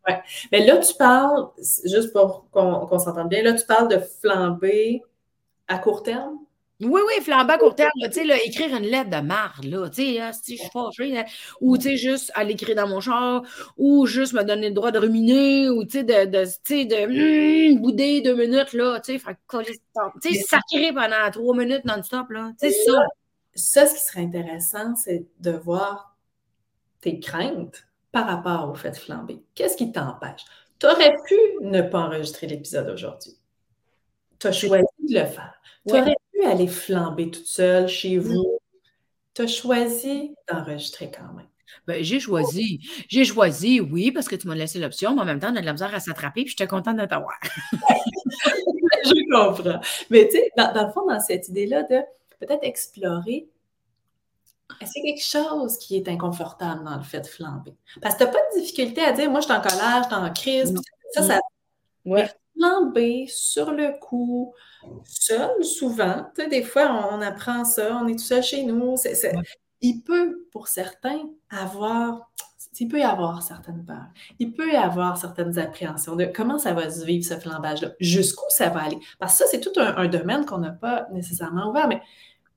Ouais. 0.08 0.20
Mais 0.50 0.66
là, 0.66 0.78
tu 0.78 0.94
parles, 0.94 1.48
juste 1.84 2.12
pour 2.12 2.48
qu'on 2.50 2.98
s'entende 2.98 3.28
bien, 3.28 3.42
là, 3.42 3.52
tu 3.52 3.64
parles 3.64 3.88
de 3.88 3.98
flamber 3.98 5.02
à 5.68 5.78
court 5.78 6.02
terme? 6.02 6.38
Oui, 6.80 7.00
oui, 7.06 7.22
flamber 7.22 7.52
à 7.52 7.58
court 7.58 7.76
terme, 7.76 7.90
tu 8.04 8.12
sais, 8.12 8.46
écrire 8.46 8.76
une 8.76 8.86
lettre 8.86 9.10
de 9.10 9.20
marde, 9.20 9.64
là, 9.64 9.88
tu 9.88 10.02
sais, 10.02 10.20
hein, 10.20 10.32
si 10.32 10.56
je 10.56 10.62
suis 10.62 10.70
fâchée, 10.72 11.24
ou 11.60 11.76
tu 11.76 11.84
sais, 11.84 11.96
juste 11.96 12.32
aller 12.34 12.54
écrire 12.54 12.74
dans 12.74 12.88
mon 12.88 13.00
char, 13.00 13.42
ou 13.76 14.06
juste 14.06 14.32
me 14.32 14.42
donner 14.42 14.68
le 14.68 14.74
droit 14.74 14.90
de 14.90 14.98
ruminer, 14.98 15.70
ou 15.70 15.84
tu 15.84 15.98
sais, 15.98 16.02
de, 16.02 16.24
de, 16.24 16.44
de 16.44 17.76
hmm, 17.76 17.80
bouder 17.80 18.20
deux 18.22 18.34
minutes, 18.34 18.72
là, 18.72 18.98
tu 18.98 19.18
sais, 19.18 19.36
tu 20.20 20.34
sais, 20.34 20.40
sacrer 20.40 20.92
pendant 20.92 21.30
trois 21.30 21.56
minutes 21.56 21.84
non-stop, 21.84 22.30
là, 22.30 22.50
tu 22.60 22.68
sais, 22.68 22.74
ça. 22.84 23.06
Ça, 23.54 23.86
ce 23.86 23.94
qui 23.94 24.00
serait 24.00 24.22
intéressant, 24.22 24.96
c'est 24.96 25.26
de 25.40 25.50
voir 25.50 26.16
tes 27.02 27.20
craintes 27.20 27.86
par 28.12 28.26
rapport 28.26 28.70
au 28.70 28.74
fait 28.74 28.90
de 28.90 28.96
flamber. 28.96 29.42
Qu'est-ce 29.54 29.76
qui 29.76 29.90
t'empêche? 29.90 30.44
Tu 30.78 30.86
aurais 30.86 31.14
pu 31.26 31.34
ne 31.62 31.82
pas 31.82 32.00
enregistrer 32.00 32.46
l'épisode 32.46 32.88
aujourd'hui. 32.90 33.36
Tu 34.38 34.46
as 34.46 34.52
choisi 34.52 34.84
de 35.08 35.18
le 35.18 35.26
faire. 35.26 35.54
Tu 35.86 35.94
aurais 35.94 36.14
aller 36.44 36.66
flamber 36.68 37.30
toute 37.30 37.46
seule 37.46 37.88
chez 37.88 38.18
mmh. 38.18 38.22
vous. 38.22 38.58
Tu 39.34 39.42
as 39.42 39.46
choisi 39.46 40.34
d'enregistrer 40.50 41.10
quand 41.10 41.32
même. 41.34 41.46
Ben, 41.86 42.02
j'ai 42.02 42.20
choisi. 42.20 42.80
J'ai 43.08 43.24
choisi, 43.24 43.80
oui, 43.80 44.12
parce 44.12 44.28
que 44.28 44.36
tu 44.36 44.46
m'as 44.46 44.54
laissé 44.54 44.78
l'option, 44.78 45.14
mais 45.14 45.22
en 45.22 45.24
même 45.24 45.40
temps, 45.40 45.52
on 45.52 45.56
a 45.56 45.60
de 45.60 45.66
la 45.66 45.72
misère 45.72 45.94
à 45.94 46.00
s'attraper, 46.00 46.42
puis 46.42 46.50
j'étais 46.50 46.66
contente 46.66 46.96
de 46.96 47.06
t'avoir. 47.06 47.38
je 49.04 49.32
comprends. 49.32 49.80
Mais 50.10 50.28
tu 50.28 50.36
sais, 50.36 50.50
dans, 50.56 50.86
le 50.86 50.92
fond, 50.92 51.06
dans 51.06 51.20
cette 51.20 51.48
idée-là 51.48 51.82
de 51.84 52.00
peut-être 52.38 52.62
explorer, 52.62 53.48
est-ce 54.80 54.92
qu'il 54.92 55.04
y 55.04 55.08
a 55.08 55.12
quelque 55.12 55.24
chose 55.24 55.78
qui 55.78 55.96
est 55.96 56.08
inconfortable 56.08 56.84
dans 56.84 56.96
le 56.96 57.02
fait 57.02 57.20
de 57.20 57.26
flamber? 57.26 57.74
Parce 58.00 58.14
que 58.14 58.20
tu 58.20 58.24
n'as 58.24 58.32
pas 58.32 58.38
de 58.54 58.60
difficulté 58.60 59.02
à 59.02 59.12
dire, 59.12 59.30
moi, 59.30 59.40
je 59.40 59.46
suis 59.46 59.54
en 59.54 59.60
colère, 59.60 60.02
je 60.02 60.08
suis 60.08 60.24
en 60.24 60.32
crise. 60.32 60.74
Ça, 61.12 61.22
ça. 61.22 61.40
Ouais. 62.04 62.30
Flamber 62.56 63.26
sur 63.28 63.72
le 63.72 63.98
coup, 63.98 64.54
seul, 65.04 65.64
souvent. 65.64 66.26
Tu 66.34 66.42
sais, 66.42 66.48
des 66.48 66.62
fois, 66.62 67.10
on, 67.12 67.20
apprend 67.22 67.64
ça, 67.64 67.96
on 68.02 68.06
est 68.08 68.16
tout 68.16 68.24
seul 68.24 68.42
chez 68.42 68.64
nous. 68.64 68.96
Il 69.80 70.02
peut, 70.02 70.46
pour 70.52 70.68
certains, 70.68 71.22
avoir 71.50 72.30
il 72.80 72.88
peut 72.88 72.98
y 72.98 73.04
avoir 73.04 73.42
certaines 73.42 73.84
peurs, 73.84 74.08
il 74.38 74.52
peut 74.52 74.72
y 74.72 74.76
avoir 74.76 75.16
certaines 75.16 75.58
appréhensions 75.58 76.16
de 76.16 76.24
comment 76.24 76.58
ça 76.58 76.72
va 76.72 76.90
se 76.90 77.04
vivre 77.04 77.24
ce 77.24 77.34
flambage-là, 77.34 77.90
jusqu'où 78.00 78.44
ça 78.48 78.70
va 78.70 78.82
aller? 78.82 78.98
Parce 79.18 79.32
que 79.32 79.44
ça, 79.44 79.50
c'est 79.50 79.60
tout 79.60 79.72
un, 79.76 80.08
domaine 80.08 80.44
qu'on 80.46 80.58
n'a 80.58 80.72
pas 80.72 81.06
nécessairement 81.12 81.70
ouvert, 81.70 81.86
mais 81.86 82.02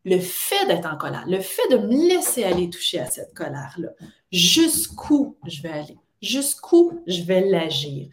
le 0.05 0.19
fait 0.19 0.65
d'être 0.67 0.85
en 0.85 0.97
colère, 0.97 1.25
le 1.27 1.39
fait 1.41 1.67
de 1.71 1.77
me 1.77 2.07
laisser 2.07 2.43
aller 2.43 2.69
toucher 2.69 2.99
à 2.99 3.07
cette 3.07 3.33
colère-là, 3.33 3.89
jusqu'où 4.31 5.35
je 5.45 5.61
vais 5.61 5.71
aller, 5.71 5.97
jusqu'où 6.21 7.01
je 7.07 7.23
vais 7.23 7.41
l'agir 7.41 8.07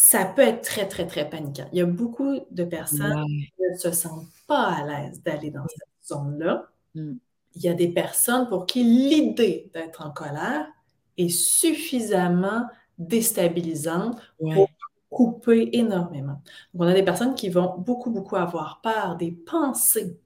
ça 0.00 0.24
peut 0.24 0.42
être 0.42 0.62
très, 0.62 0.86
très, 0.86 1.06
très 1.06 1.28
paniquant. 1.28 1.66
Il 1.72 1.78
y 1.78 1.82
a 1.82 1.86
beaucoup 1.86 2.38
de 2.50 2.64
personnes 2.64 3.24
qui 3.26 3.50
ne 3.60 3.76
se 3.76 3.90
sentent 3.90 4.28
pas 4.46 4.68
à 4.68 4.86
l'aise 4.86 5.20
d'aller 5.24 5.50
dans 5.50 5.66
cette 5.66 5.88
zone-là. 6.06 6.68
Mm. 6.94 7.14
Il 7.56 7.62
y 7.62 7.68
a 7.68 7.74
des 7.74 7.88
personnes 7.88 8.48
pour 8.48 8.64
qui 8.66 8.84
l'idée 8.84 9.70
d'être 9.74 10.06
en 10.06 10.10
colère 10.10 10.68
est 11.16 11.28
suffisamment 11.28 12.66
déstabilisante 12.96 14.20
pour 14.38 14.68
couper 15.10 15.70
énormément. 15.72 16.40
Donc, 16.74 16.82
on 16.82 16.86
a 16.86 16.94
des 16.94 17.02
personnes 17.02 17.34
qui 17.34 17.48
vont 17.48 17.74
beaucoup, 17.78 18.10
beaucoup 18.10 18.36
avoir 18.36 18.80
peur 18.80 19.16
des 19.16 19.32
pensées 19.32 20.16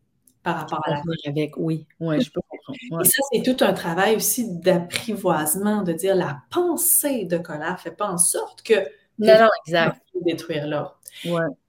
par 0.43 0.57
rapport 0.57 0.80
à 0.84 0.90
la. 0.90 1.03
Avec, 1.26 1.57
oui, 1.57 1.86
oui, 2.01 2.20
je 2.20 2.30
peux 2.30 2.40
comprendre. 2.49 3.03
Et 3.03 3.09
ça, 3.09 3.22
c'est 3.32 3.43
tout 3.43 3.64
un 3.64 3.72
travail 3.72 4.16
aussi 4.16 4.59
d'apprivoisement, 4.59 5.82
de 5.82 5.93
dire 5.93 6.14
la 6.14 6.43
pensée 6.51 7.24
de 7.24 7.38
colère 7.38 7.72
ne 7.72 7.78
fait 7.78 7.97
pas 7.97 8.09
en 8.09 8.18
sorte 8.18 8.62
que 8.62 8.74
non, 9.18 9.38
non, 9.38 9.49
exact. 9.66 10.01
Détruire 10.24 10.66
là. 10.66 10.97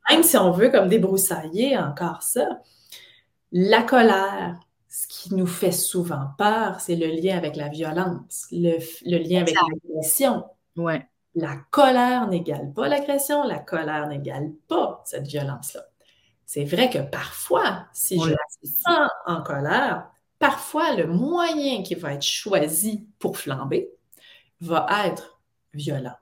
Même 0.10 0.24
si 0.24 0.38
on 0.38 0.52
veut 0.52 0.70
comme 0.70 0.90
débroussailler 0.90 1.78
encore 1.78 2.24
ça, 2.24 2.62
la 3.52 3.84
colère, 3.84 4.60
ce 4.90 5.08
qui 5.08 5.34
nous 5.34 5.48
fait 5.48 5.72
souvent 5.72 6.28
peur, 6.38 6.80
c'est 6.80 6.96
le 6.96 7.08
lien 7.08 7.38
avec 7.38 7.56
la 7.56 7.70
violence, 7.70 8.48
le, 8.52 8.78
lien 9.18 9.42
avec 9.42 9.56
l'agression. 9.56 10.46
Ouais. 10.76 11.06
La 11.36 11.58
colère 11.72 12.28
n'égale 12.28 12.72
pas 12.74 12.88
l'agression, 12.88 13.44
la 13.44 13.60
colère 13.60 14.08
n'égale 14.08 14.52
pas 14.68 15.02
cette 15.06 15.28
violence-là. 15.28 15.82
C'est 16.46 16.66
vrai 16.66 16.90
que 16.90 17.00
parfois, 17.00 17.86
si 17.94 18.20
je 18.20 18.30
je 18.64 18.70
sens 18.70 19.10
en 19.26 19.42
colère, 19.42 20.10
parfois 20.40 20.96
le 20.96 21.08
moyen 21.08 21.84
qui 21.84 21.96
va 21.96 22.14
être 22.14 22.24
choisi 22.24 23.08
pour 23.20 23.38
flamber 23.38 23.90
va 24.62 24.88
être 25.06 25.40
violent. 25.74 26.16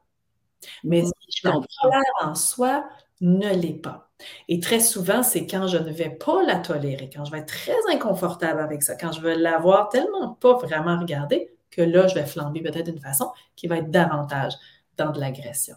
Mais 0.83 1.03
la 1.43 1.51
colère 1.51 2.01
en 2.21 2.35
soi 2.35 2.87
ne 3.21 3.49
l'est 3.49 3.81
pas. 3.81 4.11
Et 4.47 4.59
très 4.59 4.79
souvent, 4.79 5.23
c'est 5.23 5.47
quand 5.47 5.67
je 5.67 5.77
ne 5.77 5.91
vais 5.91 6.09
pas 6.09 6.43
la 6.43 6.57
tolérer, 6.57 7.09
quand 7.13 7.25
je 7.25 7.31
vais 7.31 7.39
être 7.39 7.47
très 7.47 7.77
inconfortable 7.91 8.59
avec 8.59 8.83
ça, 8.83 8.95
quand 8.95 9.11
je 9.11 9.21
vais 9.21 9.35
l'avoir 9.35 9.89
tellement 9.89 10.33
pas 10.35 10.53
vraiment 10.57 10.99
regardé, 10.99 11.55
que 11.71 11.81
là, 11.81 12.07
je 12.07 12.15
vais 12.15 12.25
flamber 12.25 12.61
peut-être 12.61 12.91
d'une 12.91 12.99
façon 12.99 13.31
qui 13.55 13.67
va 13.67 13.77
être 13.77 13.89
davantage 13.89 14.53
dans 14.97 15.11
de 15.11 15.19
l'agression. 15.19 15.75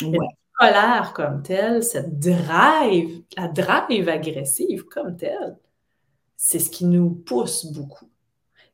La 0.00 0.41
colère 0.66 1.12
comme 1.14 1.42
telle, 1.42 1.82
cette 1.82 2.18
drive, 2.18 3.22
la 3.36 3.48
drive 3.48 4.08
agressive 4.08 4.84
comme 4.84 5.16
telle, 5.16 5.56
c'est 6.36 6.58
ce 6.58 6.70
qui 6.70 6.84
nous 6.84 7.10
pousse 7.10 7.66
beaucoup. 7.66 8.08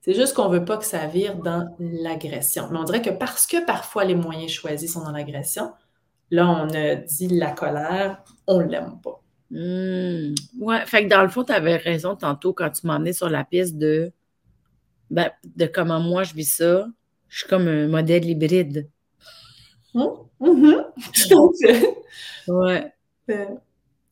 C'est 0.00 0.14
juste 0.14 0.34
qu'on 0.34 0.48
ne 0.48 0.58
veut 0.58 0.64
pas 0.64 0.78
que 0.78 0.84
ça 0.84 1.06
vire 1.06 1.36
dans 1.36 1.74
l'agression. 1.78 2.68
Mais 2.70 2.78
on 2.78 2.84
dirait 2.84 3.02
que 3.02 3.10
parce 3.10 3.46
que 3.46 3.64
parfois 3.64 4.04
les 4.04 4.14
moyens 4.14 4.50
choisis 4.50 4.92
sont 4.92 5.04
dans 5.04 5.12
l'agression, 5.12 5.72
là, 6.30 6.48
on 6.48 6.74
a 6.74 6.94
dit 6.94 7.28
la 7.28 7.50
colère, 7.50 8.22
on 8.46 8.60
ne 8.60 8.68
l'aime 8.68 9.00
pas. 9.02 9.20
Mmh. 9.50 10.34
Ouais, 10.60 10.84
fait 10.86 11.04
que 11.04 11.08
dans 11.08 11.22
le 11.22 11.28
fond, 11.28 11.44
tu 11.44 11.52
avais 11.52 11.76
raison 11.76 12.16
tantôt 12.16 12.52
quand 12.52 12.70
tu 12.70 12.86
m'emmenais 12.86 13.12
sur 13.12 13.28
la 13.28 13.44
piste 13.44 13.76
de, 13.76 14.12
ben, 15.10 15.30
de 15.44 15.66
comment 15.66 16.00
moi 16.00 16.22
je 16.22 16.34
vis 16.34 16.56
ça. 16.56 16.86
Je 17.28 17.40
suis 17.40 17.48
comme 17.48 17.68
un 17.68 17.88
modèle 17.88 18.24
hybride. 18.24 18.88
Mmh. 19.94 20.04
Mmh. 20.40 20.74
ouais. 22.48 22.92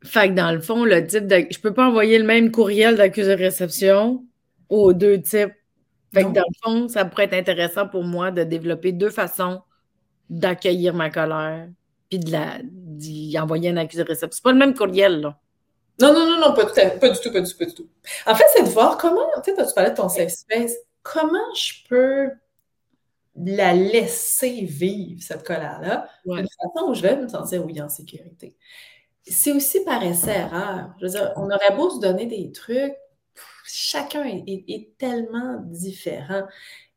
Fait 0.02 0.28
que 0.28 0.34
dans 0.34 0.52
le 0.52 0.60
fond, 0.60 0.84
le 0.84 1.06
type 1.06 1.26
de. 1.26 1.46
Je 1.50 1.58
peux 1.58 1.72
pas 1.72 1.88
envoyer 1.88 2.18
le 2.18 2.24
même 2.24 2.50
courriel 2.50 2.96
d'accusé 2.96 3.36
de 3.36 3.42
réception 3.42 4.24
aux 4.68 4.92
deux 4.92 5.20
types. 5.20 5.52
Fait 6.12 6.24
que 6.24 6.28
dans 6.28 6.44
le 6.46 6.54
fond, 6.62 6.88
ça 6.88 7.04
pourrait 7.04 7.24
être 7.24 7.34
intéressant 7.34 7.88
pour 7.88 8.04
moi 8.04 8.30
de 8.30 8.42
développer 8.44 8.92
deux 8.92 9.10
façons 9.10 9.62
d'accueillir 10.30 10.94
ma 10.94 11.10
colère 11.10 11.68
puis 12.08 12.18
de 12.18 12.30
la 12.32 12.58
d'y 12.62 13.38
envoyer 13.38 13.70
un 13.70 13.76
accusé 13.76 14.02
réception. 14.02 14.36
C'est 14.36 14.42
pas 14.42 14.52
le 14.52 14.58
même 14.58 14.74
courriel, 14.74 15.20
là. 15.20 15.38
Non, 16.00 16.12
non, 16.12 16.26
non, 16.26 16.40
non, 16.40 16.54
pas 16.54 16.64
du 16.64 16.72
tout, 16.72 16.98
pas 16.98 17.08
du 17.08 17.18
tout, 17.20 17.58
pas 17.58 17.64
du 17.64 17.74
tout. 17.74 17.88
En 18.26 18.34
fait, 18.34 18.44
c'est 18.54 18.62
de 18.62 18.68
voir 18.68 18.98
comment, 18.98 19.26
tu 19.42 19.54
sais, 19.54 19.56
tu 19.56 19.74
parlais 19.74 19.90
de 19.90 19.96
ton 19.96 20.08
safe 20.08 20.30
space, 20.30 20.74
comment 21.02 21.54
je 21.54 21.72
peux 21.88 22.30
la 23.44 23.74
laisser 23.74 24.62
vivre, 24.64 25.22
cette 25.22 25.46
colère-là, 25.46 26.08
Ouais. 26.24 26.38
d'une 26.42 26.48
façon 26.48 26.88
où 26.90 26.94
je 26.94 27.02
vais 27.02 27.16
me 27.16 27.28
sentir, 27.28 27.64
oui, 27.64 27.80
en 27.80 27.88
sécurité. 27.88 28.56
C'est 29.26 29.52
aussi 29.52 29.84
par 29.84 30.02
essai-erreur. 30.04 30.94
Je 31.00 31.06
veux 31.06 31.10
dire, 31.12 31.32
on 31.36 31.46
aurait 31.50 31.76
beau 31.76 31.90
se 31.90 32.00
donner 32.00 32.26
des 32.26 32.52
trucs, 32.52 32.94
chacun 33.64 34.24
est, 34.24 34.44
est- 34.46 34.64
est 34.68 34.98
tellement 34.98 35.58
différent. 35.66 36.44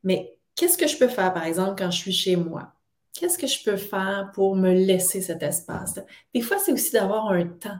Mais 0.04 0.38
qu'est-ce 0.56 0.78
que 0.78 0.86
je 0.88 0.98
peux 0.98 1.08
faire, 1.08 1.32
par 1.34 1.44
exemple, 1.44 1.76
quand 1.78 1.90
je 1.90 1.98
suis 1.98 2.12
chez 2.12 2.36
moi? 2.36 2.72
Qu'est-ce 3.14 3.38
que 3.38 3.46
je 3.48 3.62
peux 3.64 3.76
faire 3.76 4.30
pour 4.34 4.56
me 4.56 4.72
laisser 4.72 5.20
cet 5.20 5.42
espace? 5.42 5.98
Des 6.34 6.40
fois, 6.42 6.58
c'est 6.58 6.72
aussi 6.72 6.92
d'avoir 6.92 7.28
un 7.30 7.46
temps. 7.48 7.78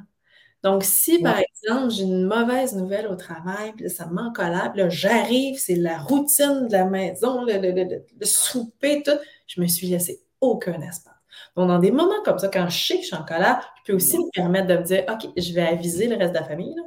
Donc, 0.62 0.84
si, 0.84 1.20
par 1.22 1.38
exemple, 1.38 1.90
j'ai 1.90 2.02
une 2.02 2.26
mauvaise 2.26 2.74
nouvelle 2.76 3.06
au 3.08 3.16
travail, 3.16 3.72
puis 3.72 3.84
là, 3.84 3.90
ça 3.90 4.06
me 4.06 4.14
met 4.14 4.20
en 4.22 4.32
colère, 4.32 4.72
puis 4.72 4.82
là, 4.82 4.88
j'arrive, 4.90 5.58
c'est 5.58 5.74
la 5.74 5.98
routine 5.98 6.68
de 6.68 6.72
la 6.72 6.84
maison, 6.84 7.44
le, 7.44 7.54
le- 7.54 7.72
le- 7.72 8.04
le 8.18 8.26
souper, 8.26 9.02
tout, 9.02 9.12
je 9.46 9.60
me 9.60 9.66
suis 9.66 9.86
laissé 9.88 10.22
aucun 10.40 10.80
espace. 10.82 11.14
Donc, 11.56 11.68
dans 11.68 11.78
des 11.78 11.90
moments 11.90 12.22
comme 12.24 12.38
ça, 12.38 12.48
quand 12.48 12.68
je 12.68 12.78
sais 12.86 12.94
que 12.96 13.02
je 13.02 13.06
suis 13.06 13.16
en 13.16 13.24
colère, 13.24 13.60
je 13.84 13.92
peux 13.92 13.96
aussi 13.96 14.18
me 14.18 14.30
permettre 14.32 14.66
de 14.68 14.76
me 14.76 14.82
dire, 14.82 15.04
OK, 15.10 15.30
je 15.36 15.52
vais 15.54 15.62
aviser 15.62 16.08
le 16.08 16.16
reste 16.16 16.32
de 16.34 16.38
la 16.38 16.44
famille, 16.44 16.74
là, 16.76 16.82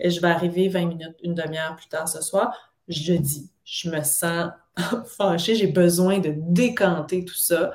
et 0.00 0.10
je 0.10 0.20
vais 0.20 0.28
arriver 0.28 0.68
20 0.68 0.86
minutes, 0.86 1.16
une 1.22 1.34
demi-heure 1.34 1.76
plus 1.76 1.88
tard 1.88 2.08
ce 2.08 2.20
soir, 2.22 2.72
je 2.88 3.12
dis, 3.14 3.50
je 3.64 3.90
me 3.90 4.02
sens 4.02 4.50
fâchée, 5.16 5.54
j'ai 5.54 5.66
besoin 5.68 6.18
de 6.18 6.34
décanter 6.36 7.24
tout 7.24 7.34
ça. 7.34 7.72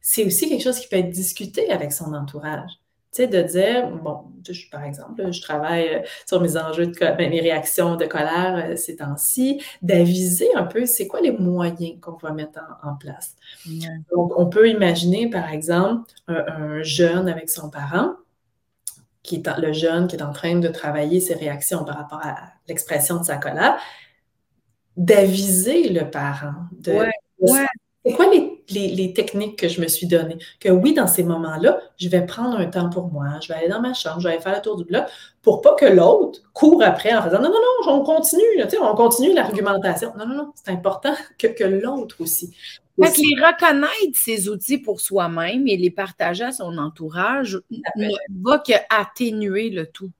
C'est 0.00 0.24
aussi 0.26 0.48
quelque 0.48 0.62
chose 0.62 0.78
qui 0.80 0.88
peut 0.88 0.96
être 0.96 1.10
discuté 1.10 1.70
avec 1.70 1.92
son 1.92 2.14
entourage. 2.14 2.70
Tu 3.12 3.22
sais, 3.22 3.26
de 3.28 3.42
dire, 3.42 3.90
bon, 3.90 4.22
je- 4.48 4.70
par 4.70 4.84
exemple, 4.84 5.30
je 5.32 5.42
travaille 5.42 5.88
euh, 5.96 6.00
sur 6.26 6.40
mes 6.40 6.56
enjeux 6.56 6.86
de 6.86 6.98
ben, 6.98 7.28
mes 7.30 7.40
réactions 7.40 7.96
de 7.96 8.06
colère 8.06 8.70
euh, 8.70 8.76
ces 8.76 8.96
temps-ci, 8.96 9.62
d'aviser 9.82 10.48
un 10.54 10.64
peu 10.64 10.86
c'est 10.86 11.06
quoi 11.08 11.20
les 11.20 11.32
moyens 11.32 12.00
qu'on 12.00 12.16
va 12.16 12.32
mettre 12.32 12.60
en, 12.82 12.90
en 12.90 12.96
place. 12.96 13.36
Donc, 14.12 14.32
on 14.38 14.46
peut 14.46 14.68
imaginer, 14.70 15.28
par 15.28 15.50
exemple, 15.52 16.10
un, 16.28 16.44
un 16.48 16.82
jeune 16.82 17.28
avec 17.28 17.50
son 17.50 17.68
parent, 17.70 18.14
qui 19.22 19.36
est 19.36 19.48
en- 19.48 19.56
le 19.60 19.72
jeune 19.72 20.08
qui 20.08 20.16
est 20.16 20.22
en 20.22 20.32
train 20.32 20.56
de 20.58 20.68
travailler 20.68 21.20
ses 21.20 21.34
réactions 21.34 21.84
par 21.84 21.96
rapport 21.96 22.20
à 22.24 22.36
l'expression 22.68 23.18
de 23.20 23.24
sa 23.24 23.36
colère, 23.36 23.76
d'aviser 24.96 25.88
le 25.88 26.10
parent. 26.10 26.54
De, 26.72 26.92
Ouais, 26.92 27.10
de- 27.40 27.50
ouais. 27.52 27.66
C'est 28.04 28.12
quoi 28.14 28.26
les, 28.32 28.51
les- 28.72 28.88
les 28.88 29.12
techniques 29.12 29.58
que 29.58 29.68
je 29.68 29.80
me 29.80 29.88
suis 29.88 30.06
données? 30.06 30.38
Que 30.60 30.68
oui, 30.70 30.94
dans 30.94 31.06
ces 31.06 31.22
moments-là, 31.24 31.80
je 31.98 32.08
vais 32.08 32.24
prendre 32.26 32.58
un 32.58 32.66
temps 32.66 32.90
pour 32.90 33.08
moi, 33.12 33.24
je 33.42 33.48
vais 33.48 33.54
aller 33.54 33.68
dans 33.68 33.80
ma 33.80 33.94
chambre, 33.94 34.20
je 34.20 34.28
vais 34.28 34.34
aller 34.34 34.42
faire 34.42 34.54
le 34.56 34.62
tour 34.62 34.76
du 34.76 34.84
bloc 34.84 35.04
pour 35.42 35.60
pas 35.60 35.74
que 35.74 35.86
l'autre 35.86 36.40
court 36.52 36.82
après 36.82 37.14
en 37.14 37.22
faisant 37.22 37.38
non, 37.40 37.50
non, 37.50 37.58
non, 37.86 37.92
on 37.94 38.04
continue, 38.04 38.56
là, 38.58 38.64
tu 38.64 38.76
sais, 38.76 38.78
on 38.82 38.94
continue 38.94 39.34
l'argumentation. 39.34 40.12
Non, 40.16 40.26
non, 40.26 40.34
non, 40.36 40.52
c'est 40.54 40.70
important 40.70 41.14
que, 41.38 41.48
que 41.48 41.64
l'autre 41.64 42.16
aussi. 42.20 42.54
Fait 43.02 43.10
que 43.10 43.16
les 43.20 43.44
reconnaître, 43.44 44.14
ces 44.14 44.48
outils 44.50 44.78
pour 44.78 45.00
soi-même 45.00 45.66
et 45.66 45.76
les 45.78 45.90
partager 45.90 46.44
à 46.44 46.52
son 46.52 46.76
entourage 46.76 47.58
ne 47.96 48.08
va 48.42 48.58
que 48.58 48.74
atténuer 48.90 49.70
le 49.70 49.86
tout. 49.86 50.10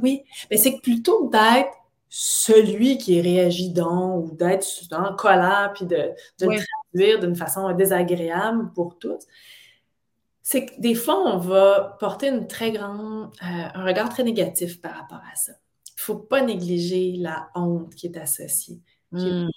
Oui, 0.00 0.22
mais 0.50 0.56
c'est 0.58 0.76
que 0.76 0.80
plutôt 0.82 1.28
d'être 1.30 1.70
celui 2.08 2.98
qui 2.98 3.20
réagit 3.20 3.70
donc 3.70 4.32
ou 4.32 4.36
d'être 4.36 4.66
en 4.92 5.14
colère 5.14 5.72
puis 5.74 5.86
de, 5.86 5.96
de 5.96 6.46
le 6.46 6.58
d'une 6.94 7.36
façon 7.36 7.72
désagréable 7.72 8.72
pour 8.74 8.98
tous, 8.98 9.24
c'est 10.42 10.66
que 10.66 10.80
des 10.80 10.94
fois, 10.94 11.22
on 11.32 11.38
va 11.38 11.96
porter 12.00 12.28
une 12.28 12.46
très 12.46 12.72
grande, 12.72 13.30
euh, 13.42 13.68
un 13.74 13.84
regard 13.84 14.08
très 14.08 14.24
négatif 14.24 14.80
par 14.80 14.92
rapport 14.94 15.22
à 15.32 15.36
ça. 15.36 15.52
Il 15.52 15.92
ne 15.98 16.02
faut 16.02 16.18
pas 16.18 16.42
négliger 16.42 17.12
la 17.18 17.50
honte 17.54 17.94
qui 17.94 18.06
est 18.06 18.16
associée. 18.16 18.80
Hmm. 19.12 19.48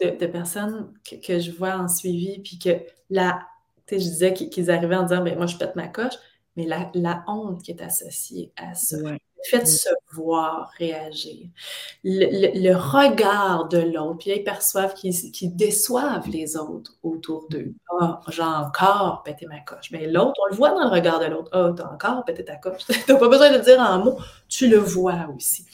De, 0.00 0.18
de 0.18 0.26
personnes 0.26 0.92
que, 1.08 1.14
que 1.16 1.38
je 1.38 1.52
vois 1.52 1.76
en 1.76 1.86
suivi, 1.88 2.40
puis 2.40 2.58
que 2.58 2.70
la, 3.08 3.40
tu 3.86 3.94
sais, 3.94 4.00
je 4.00 4.08
disais 4.10 4.34
qu'ils 4.34 4.70
arrivaient 4.70 4.96
en 4.96 5.04
disant, 5.04 5.22
ben, 5.22 5.36
moi, 5.36 5.46
je 5.46 5.56
pète 5.56 5.76
ma 5.76 5.88
coche, 5.88 6.14
mais 6.56 6.66
la, 6.66 6.90
la 6.94 7.24
honte 7.28 7.62
qui 7.62 7.70
est 7.70 7.82
associée 7.82 8.52
à 8.56 8.74
ça. 8.74 8.98
Ouais. 8.98 9.18
Fait 9.50 9.66
se 9.66 9.88
voir 10.12 10.70
réagir, 10.78 11.48
le, 12.02 12.26
le- 12.26 12.60
le 12.70 12.76
regard 12.76 13.68
de 13.68 13.78
l'autre, 13.78 14.18
puis 14.18 14.30
là, 14.30 14.36
ils 14.36 14.44
perçoivent 14.44 14.94
qu'ils 14.94 15.54
déçoivent 15.56 16.28
les 16.28 16.56
autres 16.56 16.92
autour 17.02 17.46
d'eux. 17.50 17.74
Ah, 18.00 18.20
j'ai 18.30 18.42
encore 18.42 19.22
pété 19.22 19.46
ma 19.46 19.60
coche. 19.60 19.90
Mais 19.92 20.06
l'autre, 20.06 20.34
on 20.42 20.50
le 20.50 20.56
voit 20.56 20.70
dans 20.70 20.84
le 20.84 20.90
regard 20.90 21.20
de 21.20 21.26
l'autre. 21.26 21.50
Ah, 21.52 21.72
t'as 21.76 21.86
encore 21.92 22.24
pété 22.24 22.44
ta 22.44 22.56
coche. 22.56 22.82
T'as 23.06 23.16
pas 23.16 23.28
besoin 23.28 23.50
de 23.52 23.58
le 23.58 23.62
dire 23.64 23.80
en 23.80 23.98
mots, 24.04 24.18
tu 24.48 24.68
le 24.68 24.78
vois 24.78 25.28
aussi. 25.36 25.66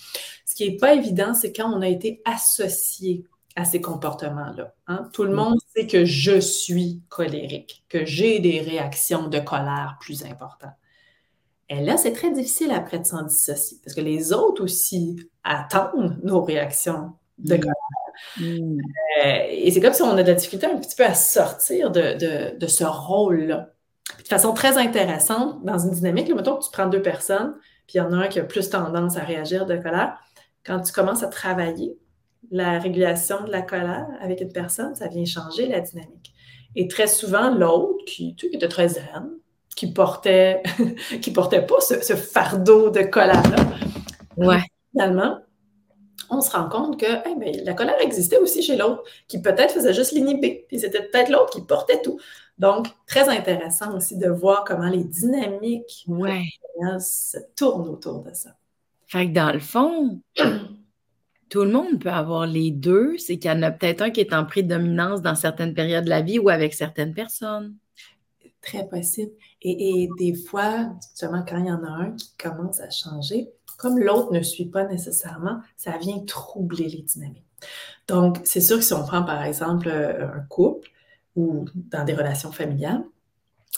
Ce 0.45 0.55
qui 0.55 0.69
n'est 0.71 0.77
pas 0.77 0.95
évident, 0.95 1.35
c'est 1.35 1.53
quand 1.53 1.73
on 1.73 1.81
a 1.83 1.89
été 1.89 2.23
associé 2.25 3.25
à 3.57 3.65
ces 3.65 3.81
comportements-là. 3.81 4.75
hein. 4.87 5.09
Tout 5.13 5.25
le 5.25 5.35
monde 5.35 5.59
sait 5.75 5.87
que 5.87 6.05
je 6.05 6.41
suis 6.41 7.03
colérique, 7.09 7.85
que 7.89 8.05
j'ai 8.05 8.39
des 8.41 8.61
réactions 8.61 9.29
de 9.29 9.39
colère 9.41 9.97
plus 10.01 10.25
importantes. 10.25 10.71
Et 11.71 11.81
là, 11.81 11.97
c'est 11.97 12.13
très 12.13 12.31
difficile 12.33 12.73
après 12.73 12.99
de 12.99 13.05
s'en 13.07 13.23
dissocier, 13.23 13.79
parce 13.83 13.95
que 13.95 14.01
les 14.03 14.33
autres 14.33 14.63
aussi 14.63 15.17
attendent 15.45 16.19
nos 16.23 16.43
réactions 16.43 17.13
de 17.39 17.55
Mm. 17.55 17.61
colère. 17.61 17.75
Euh, 18.43 19.47
et 19.49 19.71
c'est 19.71 19.81
comme 19.81 19.93
si 19.95 20.03
on 20.03 20.11
a 20.11 20.23
de 20.23 20.29
la 20.29 20.35
difficulté 20.35 20.67
un 20.67 20.77
petit 20.79 20.97
peu 20.97 21.05
à 21.05 21.15
sortir 21.15 21.91
de, 21.91 22.19
de- 22.19 22.59
de 22.59 22.67
ce 22.67 22.85
rôle-là. 22.85 23.71
De 24.23 24.29
façon 24.29 24.53
très 24.53 24.77
intéressante, 24.77 25.65
dans 25.65 25.79
une 25.79 25.93
dynamique, 25.93 26.29
là, 26.29 26.35
mettons 26.35 26.57
que 26.57 26.65
tu 26.65 26.71
prends 26.73 26.87
deux 26.89 27.01
personnes, 27.03 27.55
puis 27.87 27.95
il 27.95 27.99
y 27.99 28.01
en 28.01 28.13
a 28.13 28.17
un 28.17 28.29
qui 28.29 28.41
a 28.41 28.45
plus 28.45 28.69
tendance 28.69 29.17
à 29.17 29.21
réagir 29.21 29.65
de 29.67 29.77
colère. 29.77 30.19
Quand 30.67 30.81
tu 30.81 30.93
commences 30.93 31.23
à 31.23 31.29
travailler 31.29 31.97
la 32.51 32.79
régulation 32.79 33.45
de 33.45 33.51
la 33.51 33.63
colère 33.63 34.07
avec 34.21 34.41
une 34.41 34.53
personne, 34.53 34.95
ça 34.97 35.09
vient 35.09 35.25
changer 35.25 35.69
la 35.69 35.81
dynamique. 35.81 36.33
Et 36.77 36.89
très 36.89 37.07
souvent, 37.07 37.51
l'autre, 37.55 38.05
qui, 38.07 38.35
tu 38.35 38.47
sais, 38.47 38.51
qui 38.51 38.57
était 38.57 38.69
très 38.69 38.89
zen, 38.89 39.31
qui 39.77 39.93
portait, 39.93 40.63
qui 41.23 41.31
portait 41.33 41.65
pas 41.67 41.81
ce, 41.81 42.03
ce 42.03 42.15
fardeau 42.15 42.91
de 42.91 43.03
colère-là, 43.03 43.57
Ouais. 44.37 44.63
finalement, 44.93 45.39
on 46.31 46.41
se 46.41 46.51
rend 46.51 46.69
compte 46.69 46.99
que 47.01 47.07
ben, 47.39 47.65
la 47.65 47.75
colère 47.75 48.01
existait 48.01 48.39
aussi 48.39 48.63
chez 48.63 48.77
l'autre, 48.77 49.03
qui 49.29 49.41
peut-être 49.43 49.73
faisait 49.75 49.95
juste 49.95 50.13
l'inhiber, 50.13 50.65
puis 50.69 50.79
c'était 50.79 51.03
peut-être 51.03 51.29
l'autre 51.31 51.51
qui 51.51 51.63
portait 51.63 52.01
tout. 52.03 52.19
Donc, 52.59 52.87
très 53.07 53.29
intéressant 53.29 53.97
aussi 53.97 54.17
de 54.19 54.29
voir 54.29 54.65
comment 54.65 54.89
les 54.89 55.03
dynamiques 55.05 56.05
Ouais. 56.07 56.45
se 57.01 57.39
tournent 57.57 57.89
autour 57.89 58.23
de 58.23 58.33
ça. 58.35 58.51
Fait 59.07 59.27
que 59.29 59.33
dans 59.33 59.53
le 59.53 59.59
fond, 59.59 60.21
tout 61.49 61.65
le 61.65 61.71
monde 61.71 61.99
peut 62.01 62.11
avoir 62.11 62.47
les 62.47 62.71
deux. 62.71 63.17
C'est 63.19 63.39
qu'il 63.39 63.51
y 63.51 63.55
en 63.55 63.63
a 63.63 63.71
peut-être 63.71 64.03
un 64.03 64.11
qui 64.11 64.21
est 64.21 64.33
en 64.35 64.45
prédominance 64.45 65.23
dans 65.23 65.35
certaines 65.35 65.75
périodes 65.75 66.05
de 66.05 66.11
la 66.11 66.21
vie 66.23 66.39
ou 66.39 66.49
avec 66.49 66.75
certaines 66.75 67.15
personnes. 67.15 67.75
Très 68.63 68.87
possible. 68.87 69.33
Et, 69.63 70.09
des 70.19 70.35
fois, 70.35 70.91
justement, 71.01 71.45
quand 71.49 71.59
il 71.59 71.67
y 71.67 71.73
en 71.73 71.83
a 71.83 71.89
un 71.89 72.13
qui 72.13 72.35
commence 72.37 72.81
à 72.81 72.91
changer, 72.91 73.51
comme 73.79 73.99
l'autre 73.99 74.33
ne 74.33 74.43
suit 74.43 74.67
pas 74.67 74.85
nécessairement, 74.85 75.61
ça 75.77 75.97
vient 75.97 76.19
troubler 76.21 76.89
les 76.89 77.03
dynamiques. 77.03 77.45
Donc, 78.07 78.39
c'est 78.45 78.61
sûr 78.61 78.79
que 78.79 78.85
si 78.85 78.93
on 78.93 79.03
prend 79.03 79.23
par 79.23 79.43
exemple 79.45 79.89
euh, 79.89 80.27
un 80.35 80.41
couple 80.49 80.91
ou 81.37 81.65
dans 81.75 82.05
des 82.05 82.15
relations 82.15 82.53
familiales, 82.53 83.05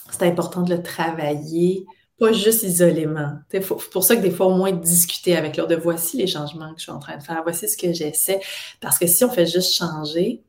c'est 0.09 0.27
important 0.27 0.63
de 0.63 0.75
le 0.75 0.81
travailler, 0.81 1.85
pas 2.19 2.31
juste 2.31 2.63
isolément. 2.63 3.37
C'est 3.49 3.65
pour 3.65 4.03
ça 4.03 4.15
que 4.15 4.21
des 4.21 4.31
fois, 4.31 4.47
au 4.47 4.55
moins 4.55 4.71
discuter 4.71 5.35
avec 5.35 5.57
l'autre 5.57 5.69
de 5.69 5.75
voici 5.75 6.17
les 6.17 6.27
changements 6.27 6.73
que 6.73 6.79
je 6.79 6.83
suis 6.83 6.91
en 6.91 6.99
train 6.99 7.17
de 7.17 7.23
faire, 7.23 7.41
voici 7.43 7.67
ce 7.67 7.77
que 7.77 7.93
j'essaie. 7.93 8.41
Parce 8.81 8.99
que 8.99 9.07
si 9.07 9.23
on 9.23 9.29
fait 9.29 9.45
juste 9.45 9.73
changer, 9.73 10.43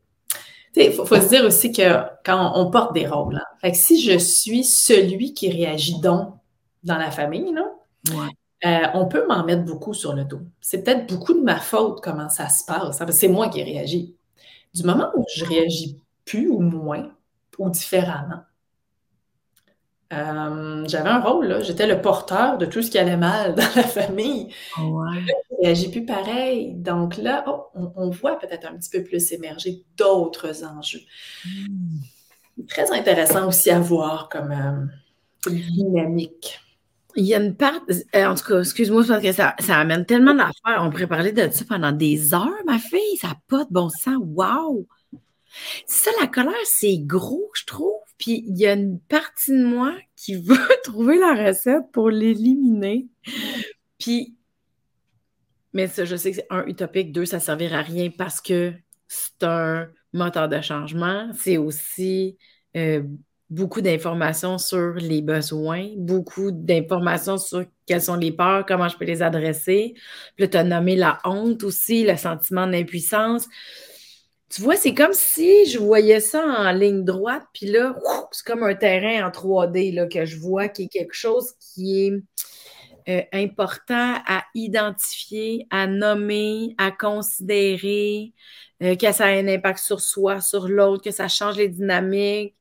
il 0.76 0.92
faut, 0.92 1.06
faut, 1.06 1.16
se 1.20 1.28
dire 1.28 1.44
aussi 1.44 1.72
que 1.72 1.82
quand 2.24 2.52
on, 2.56 2.66
on 2.66 2.70
porte 2.70 2.94
des 2.94 3.06
rôles, 3.06 3.36
hein, 3.36 3.44
fait 3.60 3.72
que 3.72 3.76
si 3.78 4.00
je 4.00 4.18
suis 4.18 4.64
celui 4.64 5.34
qui 5.34 5.50
réagit 5.50 6.00
donc 6.00 6.34
dans 6.82 6.98
la 6.98 7.10
famille, 7.10 7.52
là, 7.52 7.64
Ouais. 8.10 8.28
euh, 8.66 8.88
on 8.94 9.06
peut 9.08 9.26
m'en 9.28 9.44
mettre 9.44 9.64
beaucoup 9.64 9.94
sur 9.94 10.14
le 10.14 10.24
dos. 10.24 10.40
C'est 10.60 10.82
peut-être 10.84 11.06
beaucoup 11.12 11.34
de 11.34 11.40
ma 11.42 11.58
faute 11.60 12.00
comment 12.02 12.28
ça 12.28 12.48
se 12.48 12.64
passe. 12.66 13.00
hein, 13.00 13.06
c'est 13.10 13.28
moi 13.28 13.48
qui 13.48 13.62
réagis. 13.62 14.14
Du 14.74 14.82
moment 14.84 15.10
où 15.16 15.24
je 15.36 15.44
réagis 15.44 15.98
plus 16.24 16.48
ou 16.48 16.60
moins 16.60 17.10
ou 17.58 17.70
différemment, 17.70 18.42
euh, 20.14 20.84
j'avais 20.86 21.08
un 21.08 21.20
rôle, 21.20 21.46
là. 21.46 21.60
J'étais 21.60 21.86
le 21.86 22.00
porteur 22.00 22.58
de 22.58 22.66
tout 22.66 22.82
ce 22.82 22.90
qui 22.90 22.98
allait 22.98 23.16
mal 23.16 23.54
dans 23.54 23.62
la 23.76 23.82
famille. 23.82 24.48
Ouais. 24.78 25.22
Réagis 25.62 25.90
plus 25.90 26.04
pareil. 26.04 26.74
Donc 26.74 27.16
là, 27.16 27.44
oh, 27.46 27.66
on, 27.74 27.92
on, 27.96 28.10
voit 28.10 28.38
peut-être 28.38 28.66
un 28.66 28.76
petit 28.76 28.90
peu 28.90 29.02
plus 29.02 29.32
émerger 29.32 29.82
d'autres 29.96 30.64
enjeux. 30.64 31.00
Mm. 31.46 32.66
Très 32.68 32.90
intéressant 32.92 33.48
aussi 33.48 33.70
à 33.70 33.80
voir 33.80 34.28
comme 34.28 34.52
euh, 34.52 35.50
dynamique. 35.50 36.60
Il 37.16 37.24
y 37.24 37.34
a 37.34 37.40
une 37.40 37.54
part. 37.54 37.80
Euh, 38.14 38.26
en 38.26 38.34
tout 38.34 38.44
cas, 38.44 38.60
excuse-moi, 38.60 39.04
parce 39.06 39.22
que 39.22 39.32
ça, 39.32 39.54
ça 39.58 39.78
amène 39.78 40.04
tellement 40.04 40.34
d'affaires. 40.34 40.82
On 40.82 40.90
pourrait 40.90 41.06
parler 41.06 41.32
de 41.32 41.48
ça 41.50 41.64
pendant 41.68 41.92
des 41.92 42.34
heures, 42.34 42.50
ma 42.66 42.78
fille. 42.78 43.16
Ça 43.20 43.28
n'a 43.28 43.36
pas 43.48 43.64
de 43.64 43.70
bon 43.70 43.88
sens. 43.88 44.18
Wow! 44.20 44.86
Ça, 45.86 46.10
la 46.20 46.26
colère, 46.26 46.54
c'est 46.64 46.98
gros, 46.98 47.50
je 47.54 47.64
trouve. 47.64 48.03
Puis 48.24 48.42
il 48.48 48.56
y 48.56 48.66
a 48.66 48.72
une 48.72 48.98
partie 49.00 49.50
de 49.50 49.64
moi 49.64 49.94
qui 50.16 50.34
veut 50.40 50.56
trouver 50.82 51.18
la 51.18 51.34
recette 51.34 51.92
pour 51.92 52.08
l'éliminer. 52.08 53.06
Puis, 53.98 54.34
mais 55.74 55.88
ça, 55.88 56.06
je 56.06 56.16
sais 56.16 56.30
que 56.30 56.36
c'est 56.36 56.46
un 56.48 56.64
utopique, 56.64 57.12
deux, 57.12 57.26
ça 57.26 57.36
ne 57.36 57.42
servira 57.42 57.80
à 57.80 57.82
rien 57.82 58.08
parce 58.16 58.40
que 58.40 58.72
c'est 59.08 59.42
un 59.42 59.88
moteur 60.14 60.48
de 60.48 60.58
changement. 60.62 61.28
C'est 61.34 61.58
aussi 61.58 62.38
euh, 62.76 63.02
beaucoup 63.50 63.82
d'informations 63.82 64.56
sur 64.56 64.94
les 64.94 65.20
besoins, 65.20 65.90
beaucoup 65.98 66.50
d'informations 66.50 67.36
sur 67.36 67.66
quelles 67.84 68.00
sont 68.00 68.16
les 68.16 68.32
peurs, 68.32 68.64
comment 68.64 68.88
je 68.88 68.96
peux 68.96 69.04
les 69.04 69.20
adresser. 69.20 69.92
Puis 70.36 70.48
tu 70.48 70.56
as 70.56 70.64
nommé 70.64 70.96
la 70.96 71.18
honte 71.24 71.62
aussi, 71.62 72.06
le 72.06 72.16
sentiment 72.16 72.66
d'impuissance. 72.66 73.48
Tu 74.54 74.62
vois, 74.62 74.76
c'est 74.76 74.94
comme 74.94 75.12
si 75.12 75.66
je 75.66 75.80
voyais 75.80 76.20
ça 76.20 76.44
en 76.44 76.70
ligne 76.70 77.04
droite, 77.04 77.42
puis 77.52 77.66
là, 77.66 77.96
c'est 78.30 78.46
comme 78.46 78.62
un 78.62 78.76
terrain 78.76 79.26
en 79.26 79.30
3D 79.30 79.92
là, 79.92 80.06
que 80.06 80.24
je 80.24 80.38
vois 80.38 80.68
qui 80.68 80.84
est 80.84 80.88
quelque 80.88 81.12
chose 81.12 81.54
qui 81.58 82.06
est 82.06 82.12
euh, 83.08 83.22
important 83.32 84.14
à 84.24 84.44
identifier, 84.54 85.66
à 85.70 85.88
nommer, 85.88 86.76
à 86.78 86.92
considérer, 86.92 88.32
euh, 88.80 88.94
que 88.94 89.10
ça 89.10 89.24
a 89.24 89.30
un 89.30 89.48
impact 89.48 89.80
sur 89.80 90.00
soi, 90.00 90.40
sur 90.40 90.68
l'autre, 90.68 91.02
que 91.02 91.10
ça 91.10 91.26
change 91.26 91.56
les 91.56 91.68
dynamiques. 91.68 92.54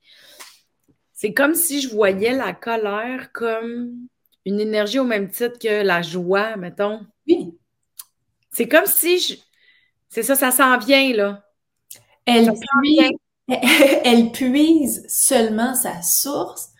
C'est 1.14 1.36
comme 1.36 1.54
si 1.54 1.80
je 1.80 1.89
voyais 1.89 2.34
la 2.34 2.54
colère 2.54 3.32
comme 3.34 4.08
une 4.46 4.60
énergie 4.60 4.98
au 4.98 5.04
même 5.04 5.30
titre 5.30 5.60
que 5.60 5.84
la 5.84 6.02
joie, 6.02 6.56
mettons. 6.58 7.02
Oui. 7.28 7.56
C'est 8.50 8.68
comme 8.68 8.88
si 8.88 9.20
je... 9.20 9.36
C'est 10.10 10.24
ça, 10.24 10.34
ça 10.34 10.50
s'en 10.50 10.80
vient, 10.80 11.14
là. 11.14 11.44
Elle 12.26 12.51
puise, 12.53 13.11
elle 14.05 14.32
puise 14.32 15.05
seulement 15.07 15.76
sa 15.76 16.01
source 16.01 16.72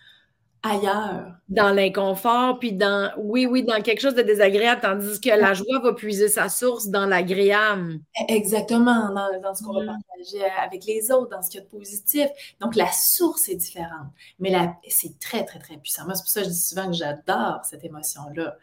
ailleurs. 0.64 1.34
Dans 1.48 1.70
l'inconfort, 1.70 2.58
puis 2.58 2.72
dans, 2.72 3.12
oui, 3.18 3.46
oui, 3.46 3.62
dans 3.64 3.80
quelque 3.82 4.00
chose 4.00 4.14
de 4.14 4.22
désagréable, 4.22 4.80
tandis 4.80 5.20
que 5.20 5.28
la 5.28 5.52
joie 5.52 5.78
va 5.82 5.92
puiser 5.92 6.28
sa 6.28 6.48
source 6.48 6.88
dans 6.88 7.04
l'agréable. 7.04 8.00
Exactement, 8.28 9.10
dans, 9.12 9.54
ce 9.54 9.62
qu'on 9.62 9.74
va 9.74 9.82
mm. 9.82 9.86
partager 9.86 10.44
avec 10.62 10.86
les 10.86 11.10
autres, 11.12 11.28
dans 11.28 11.42
ce 11.42 11.50
qu'il 11.50 11.60
y 11.60 11.62
a 11.62 11.66
de 11.66 11.70
positif. 11.70 12.28
Donc, 12.60 12.76
la 12.76 12.90
source 12.90 13.48
est 13.50 13.56
différente, 13.56 14.08
mais 14.40 14.52
c'est 14.88 15.18
très, 15.20 15.44
très, 15.44 15.58
très 15.58 15.76
puissant. 15.76 16.04
Moi, 16.06 16.14
c'est 16.14 16.22
pour 16.22 16.30
ça 16.30 16.40
que 16.40 16.46
je 16.46 16.52
dis 16.52 16.60
souvent 16.60 16.86
que 16.86 16.96
j'adore 16.96 17.60
cette 17.64 17.84
émotion-là. 17.84 18.56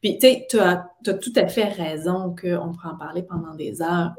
Puis, 0.00 0.18
tu 0.18 0.28
sais, 0.28 0.46
tu 0.48 0.60
as, 0.60 0.88
tout 1.04 1.32
à 1.34 1.48
fait 1.48 1.64
raison 1.64 2.34
qu'on 2.40 2.72
pourrait 2.72 2.92
en 2.92 2.96
parler 2.96 3.22
pendant 3.22 3.54
des 3.54 3.82
heures. 3.82 4.12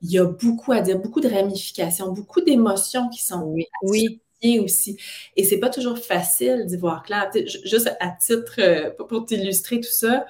Il 0.00 0.10
y 0.10 0.18
a 0.18 0.24
beaucoup 0.24 0.72
à 0.72 0.80
dire, 0.80 0.98
beaucoup 0.98 1.20
de 1.20 1.28
ramifications, 1.28 2.12
beaucoup 2.12 2.40
d'émotions 2.40 3.10
qui 3.10 3.22
sont 3.22 3.54
oui, 3.82 4.20
aussi. 4.60 4.96
Et 5.36 5.44
c'est 5.44 5.58
pas 5.58 5.70
toujours 5.70 5.98
facile 5.98 6.64
d'y 6.66 6.76
voir 6.76 7.02
clair. 7.02 7.30
Juste 7.64 7.90
à 8.00 8.10
titre, 8.10 8.54
euh, 8.58 8.90
pour 9.08 9.26
t'illustrer 9.26 9.80
tout 9.80 9.90
ça, 9.90 10.26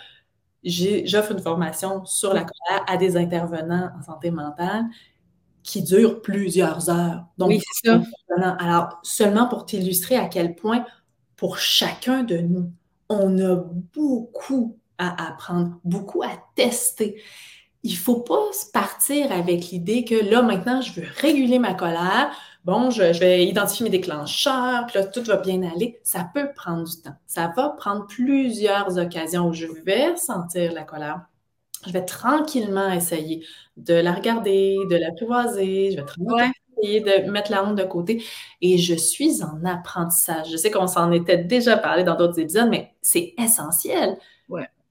j'offre 0.64 1.32
une 1.32 1.40
formation 1.40 2.04
sur 2.04 2.32
la 2.32 2.40
colère 2.40 2.84
à 2.86 2.96
des 2.96 3.16
intervenants 3.16 3.90
en 3.98 4.02
santé 4.02 4.30
mentale 4.30 4.84
qui 5.62 5.82
dure 5.82 6.22
plusieurs 6.22 6.88
heures. 6.88 7.24
Donc, 7.36 7.50
oui, 7.50 7.62
ça. 7.84 8.00
Alors, 8.58 8.98
seulement 9.02 9.48
pour 9.48 9.66
t'illustrer 9.66 10.16
à 10.16 10.26
quel 10.26 10.54
point, 10.54 10.84
pour 11.36 11.58
chacun 11.58 12.22
de 12.22 12.38
nous, 12.38 12.72
on 13.08 13.38
a 13.38 13.56
beaucoup 13.94 14.78
à 14.98 15.28
apprendre, 15.28 15.78
beaucoup 15.84 16.22
à 16.22 16.30
tester. 16.54 17.20
Il 17.84 17.92
ne 17.92 17.96
faut 17.96 18.20
pas 18.20 18.50
partir 18.72 19.30
avec 19.30 19.70
l'idée 19.70 20.04
que 20.04 20.14
là, 20.14 20.42
maintenant, 20.42 20.80
je 20.80 21.00
veux 21.00 21.06
réguler 21.20 21.58
ma 21.58 21.74
colère, 21.74 22.30
bon, 22.64 22.90
je, 22.90 23.18
vais 23.18 23.46
identifier 23.46 23.84
mes 23.84 23.90
déclencheurs, 23.90 24.86
puis 24.86 24.98
là, 24.98 25.06
tout 25.06 25.22
va 25.22 25.36
bien 25.36 25.62
aller. 25.62 25.98
Ça 26.02 26.28
peut 26.34 26.50
prendre 26.54 26.84
du 26.84 27.00
temps. 27.00 27.16
Ça 27.26 27.52
va 27.56 27.70
prendre 27.70 28.06
plusieurs 28.06 28.98
occasions 28.98 29.48
où 29.48 29.52
je 29.52 29.66
vais 29.84 30.16
sentir 30.16 30.72
la 30.72 30.84
colère. 30.84 31.22
Je 31.86 31.92
vais 31.92 32.04
tranquillement 32.04 32.90
essayer 32.92 33.46
de 33.76 33.94
la 33.94 34.12
regarder, 34.12 34.76
de 34.90 34.96
l'apprivoiser. 34.96 35.92
Je 35.92 35.96
vais 35.96 36.04
tranquillement 36.04 36.52
essayer 36.76 37.00
de 37.00 37.30
mettre 37.30 37.50
la 37.50 37.64
honte 37.64 37.76
de 37.76 37.84
côté. 37.84 38.22
Et 38.60 38.76
je 38.78 38.94
suis 38.94 39.42
en 39.42 39.64
apprentissage. 39.64 40.50
Je 40.50 40.56
sais 40.56 40.70
qu'on 40.70 40.88
s'en 40.88 41.12
était 41.12 41.38
déjà 41.38 41.76
parlé 41.76 42.04
dans 42.04 42.16
d'autres 42.16 42.38
épisodes, 42.38 42.68
mais 42.68 42.94
c'est 43.00 43.34
essentiel. 43.38 44.18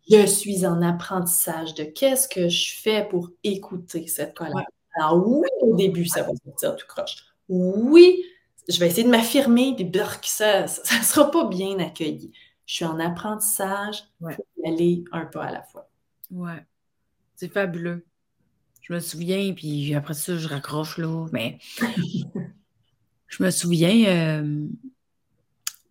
Ouais. 0.10 0.22
Je 0.22 0.26
suis 0.26 0.66
en 0.66 0.82
apprentissage 0.82 1.74
de 1.74 1.84
qu'est-ce 1.84 2.28
que 2.28 2.50
je 2.50 2.76
fais 2.80 3.08
pour 3.10 3.32
écouter 3.44 4.08
cette 4.08 4.36
colère. 4.36 4.66
Alors 4.96 5.28
oui, 5.28 5.48
au 5.62 5.76
début, 5.76 6.06
ça 6.06 6.24
va 6.24 6.32
sortir 6.44 6.76
tout 6.76 6.88
croche 6.88 7.28
oui, 7.50 8.24
je 8.68 8.80
vais 8.80 8.88
essayer 8.88 9.04
de 9.04 9.10
m'affirmer, 9.10 9.76
puis 9.76 9.90
ça 10.24 10.64
ne 10.64 11.04
sera 11.04 11.32
pas 11.32 11.48
bien 11.48 11.80
accueilli. 11.80 12.32
Je 12.66 12.76
suis 12.76 12.86
en 12.86 13.00
apprentissage 13.00 14.04
y 14.22 14.68
aller 14.68 15.04
un 15.12 15.26
pas 15.26 15.46
à 15.46 15.52
la 15.52 15.64
fois. 15.64 15.90
Ouais, 16.32 16.66
c'est 17.36 17.52
fabuleux. 17.52 18.06
Je 18.82 18.94
me 18.94 19.00
souviens, 19.00 19.54
puis 19.54 19.94
après 19.96 20.14
ça, 20.14 20.38
je 20.38 20.48
raccroche 20.48 20.98
là, 20.98 21.28
mais 21.32 21.60
je 23.28 23.44
me 23.44 23.50
souviens, 23.50 24.06
euh, 24.08 24.68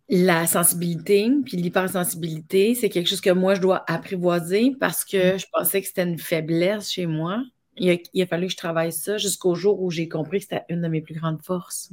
la 0.09 0.47
sensibilité, 0.47 1.31
puis 1.45 1.57
l'hypersensibilité, 1.57 2.75
c'est 2.75 2.89
quelque 2.89 3.09
chose 3.09 3.21
que 3.21 3.31
moi, 3.31 3.55
je 3.55 3.61
dois 3.61 3.85
apprivoiser 3.89 4.75
parce 4.79 5.05
que 5.05 5.35
mm. 5.35 5.39
je 5.39 5.47
pensais 5.53 5.81
que 5.81 5.89
c'était 5.89 6.05
une 6.05 6.19
faiblesse 6.19 6.91
chez 6.91 7.07
moi 7.07 7.43
il 7.79 8.23
a, 8.23 8.27
fallu 8.27 8.47
que 8.47 8.53
je 8.53 8.57
travaille 8.57 8.93
ça 8.93 9.19
jusqu'au 9.19 9.55
jour 9.55 9.83
où 9.83 9.91
j'ai 9.91 10.09
compris 10.09 10.39
que 10.39 10.45
c'était 10.45 10.65
une 10.69 10.83
de 10.83 10.89
mes 10.89 11.01
plus 11.01 11.15
grandes 11.15 11.43
forces. 11.43 11.91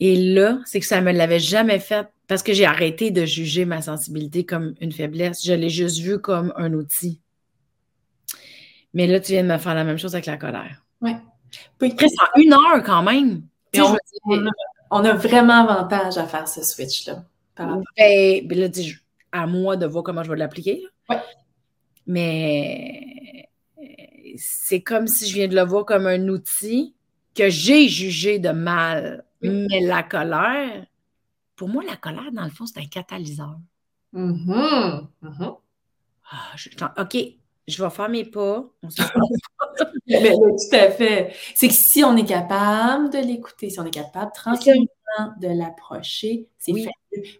Et 0.00 0.34
là, 0.34 0.58
c'est 0.64 0.80
que 0.80 0.86
ça 0.86 1.00
ne 1.00 1.06
me 1.06 1.12
l'avait 1.12 1.38
jamais 1.38 1.78
fait 1.78 2.08
parce 2.28 2.42
que 2.42 2.52
j'ai 2.52 2.64
arrêté 2.64 3.10
de 3.10 3.24
juger 3.24 3.64
ma 3.64 3.82
sensibilité 3.82 4.44
comme 4.44 4.74
une 4.80 4.92
faiblesse. 4.92 5.44
Je 5.44 5.52
l'ai 5.52 5.68
juste 5.68 5.98
vue 5.98 6.18
comme 6.18 6.52
un 6.56 6.72
outil. 6.72 7.20
Mais 8.94 9.06
là, 9.06 9.20
tu 9.20 9.32
viens 9.32 9.42
de 9.42 9.48
me 9.48 9.58
faire 9.58 9.74
la 9.74 9.84
même 9.84 9.98
chose 9.98 10.14
avec 10.14 10.26
la 10.26 10.36
colère. 10.36 10.82
Oui. 11.00 11.12
En 11.82 12.40
une 12.40 12.52
heure 12.52 12.82
quand 12.84 13.02
même. 13.02 13.42
On, 13.74 13.94
a, 13.94 14.50
vraiment 15.00 15.68
avantage 15.68 16.18
à 16.18 16.26
faire 16.26 16.48
ce 16.48 16.62
switch-là. 16.62 17.24
Ben, 17.56 17.82
ben, 17.96 18.58
là, 18.58 18.68
à 19.32 19.46
moi 19.46 19.76
de 19.76 19.86
voir 19.86 20.04
comment 20.04 20.22
je 20.22 20.30
vais 20.30 20.36
l'appliquer. 20.36 20.84
Oui. 21.08 21.16
Mais 22.06 23.48
c'est 24.36 24.82
comme 24.82 25.06
si 25.06 25.28
je 25.28 25.34
viens 25.34 25.48
de 25.48 25.54
le 25.54 25.62
voir 25.62 25.84
comme 25.84 26.06
un 26.06 26.28
outil 26.28 26.94
que 27.34 27.48
j'ai 27.48 27.88
jugé 27.88 28.38
de 28.38 28.50
mal. 28.50 29.24
Mais 29.40 29.80
la 29.80 30.02
colère, 30.02 30.86
pour 31.56 31.68
moi, 31.68 31.82
la 31.84 31.96
colère, 31.96 32.30
dans 32.32 32.44
le 32.44 32.50
fond, 32.50 32.66
c'est 32.66 32.78
un 32.80 32.86
catalyseur. 32.86 33.58
Mm-hmm. 34.14 35.06
Ah, 36.30 36.54
OK, 36.98 37.16
je 37.66 37.82
vais 37.82 37.90
faire 37.90 38.08
mes 38.08 38.24
pas. 38.24 38.64
mais, 40.06 40.32
tout 40.32 40.76
à 40.76 40.90
fait. 40.90 41.34
C'est 41.54 41.68
que 41.68 41.74
si 41.74 42.04
on 42.04 42.16
est 42.16 42.24
capable 42.24 43.10
de 43.10 43.18
l'écouter, 43.18 43.70
si 43.70 43.80
on 43.80 43.84
est 43.84 43.90
capable 43.90 44.32
tranquillement 44.32 44.86
de 45.40 45.48
l'approcher, 45.48 46.48
c'est 46.58 46.72
oui. 46.72 46.88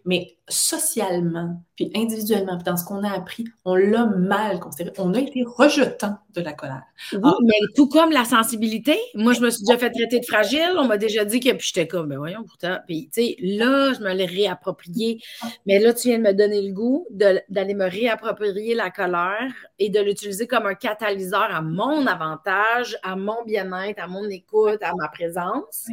Mais 0.05 0.37
socialement, 0.47 1.61
puis 1.75 1.91
individuellement, 1.95 2.57
puis 2.57 2.63
dans 2.63 2.77
ce 2.77 2.85
qu'on 2.85 3.03
a 3.03 3.11
appris, 3.11 3.45
on 3.65 3.75
l'a 3.75 4.05
mal 4.05 4.59
considéré. 4.59 4.93
On 4.99 5.13
a 5.13 5.19
été 5.19 5.43
rejetant 5.43 6.17
de 6.33 6.41
la 6.41 6.53
colère. 6.53 6.83
Oui, 7.13 7.19
ah. 7.23 7.35
mais 7.43 7.55
tout 7.75 7.87
comme 7.87 8.11
la 8.11 8.25
sensibilité. 8.25 8.97
Moi, 9.15 9.33
je 9.33 9.41
me 9.41 9.49
suis 9.49 9.63
déjà 9.63 9.77
fait 9.77 9.89
traiter 9.89 10.19
de 10.19 10.25
fragile. 10.25 10.73
On 10.77 10.85
m'a 10.85 10.97
déjà 10.97 11.25
dit 11.25 11.39
que, 11.39 11.49
puis 11.51 11.71
j'étais 11.73 11.87
comme, 11.87 12.09
ben 12.09 12.17
voyons, 12.17 12.43
pourtant. 12.43 12.77
Puis, 12.87 13.09
tu 13.13 13.21
sais, 13.21 13.35
là, 13.39 13.93
je 13.93 13.99
me 14.01 14.13
l'ai 14.13 14.25
réapproprié. 14.25 15.21
Mais 15.65 15.79
là, 15.79 15.93
tu 15.93 16.09
viens 16.09 16.19
de 16.19 16.23
me 16.23 16.33
donner 16.33 16.61
le 16.61 16.73
goût 16.73 17.07
d'aller 17.11 17.73
me 17.73 17.89
réapproprier 17.89 18.75
la 18.75 18.91
colère 18.91 19.53
et 19.79 19.89
de 19.89 19.99
l'utiliser 19.99 20.47
comme 20.47 20.65
un 20.65 20.75
catalyseur 20.75 21.49
à 21.53 21.61
mon 21.61 22.05
avantage, 22.05 22.97
à 23.03 23.15
mon 23.15 23.43
bien-être, 23.45 24.01
à 24.01 24.07
mon 24.07 24.29
écoute, 24.29 24.81
à 24.81 24.91
ma 24.95 25.07
présence 25.07 25.87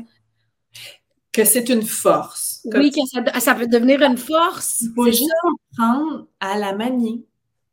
que 1.32 1.44
c'est 1.44 1.68
une 1.68 1.82
force. 1.82 2.60
Oui, 2.64 2.90
que 2.90 3.00
ça, 3.40 3.54
peut 3.54 3.66
devenir 3.66 4.02
une 4.02 4.16
force. 4.18 4.80
Il 4.82 4.92
faut 4.94 5.06
juste 5.06 5.32
apprendre 5.72 6.26
à 6.40 6.58
la 6.58 6.74
manier, 6.74 7.24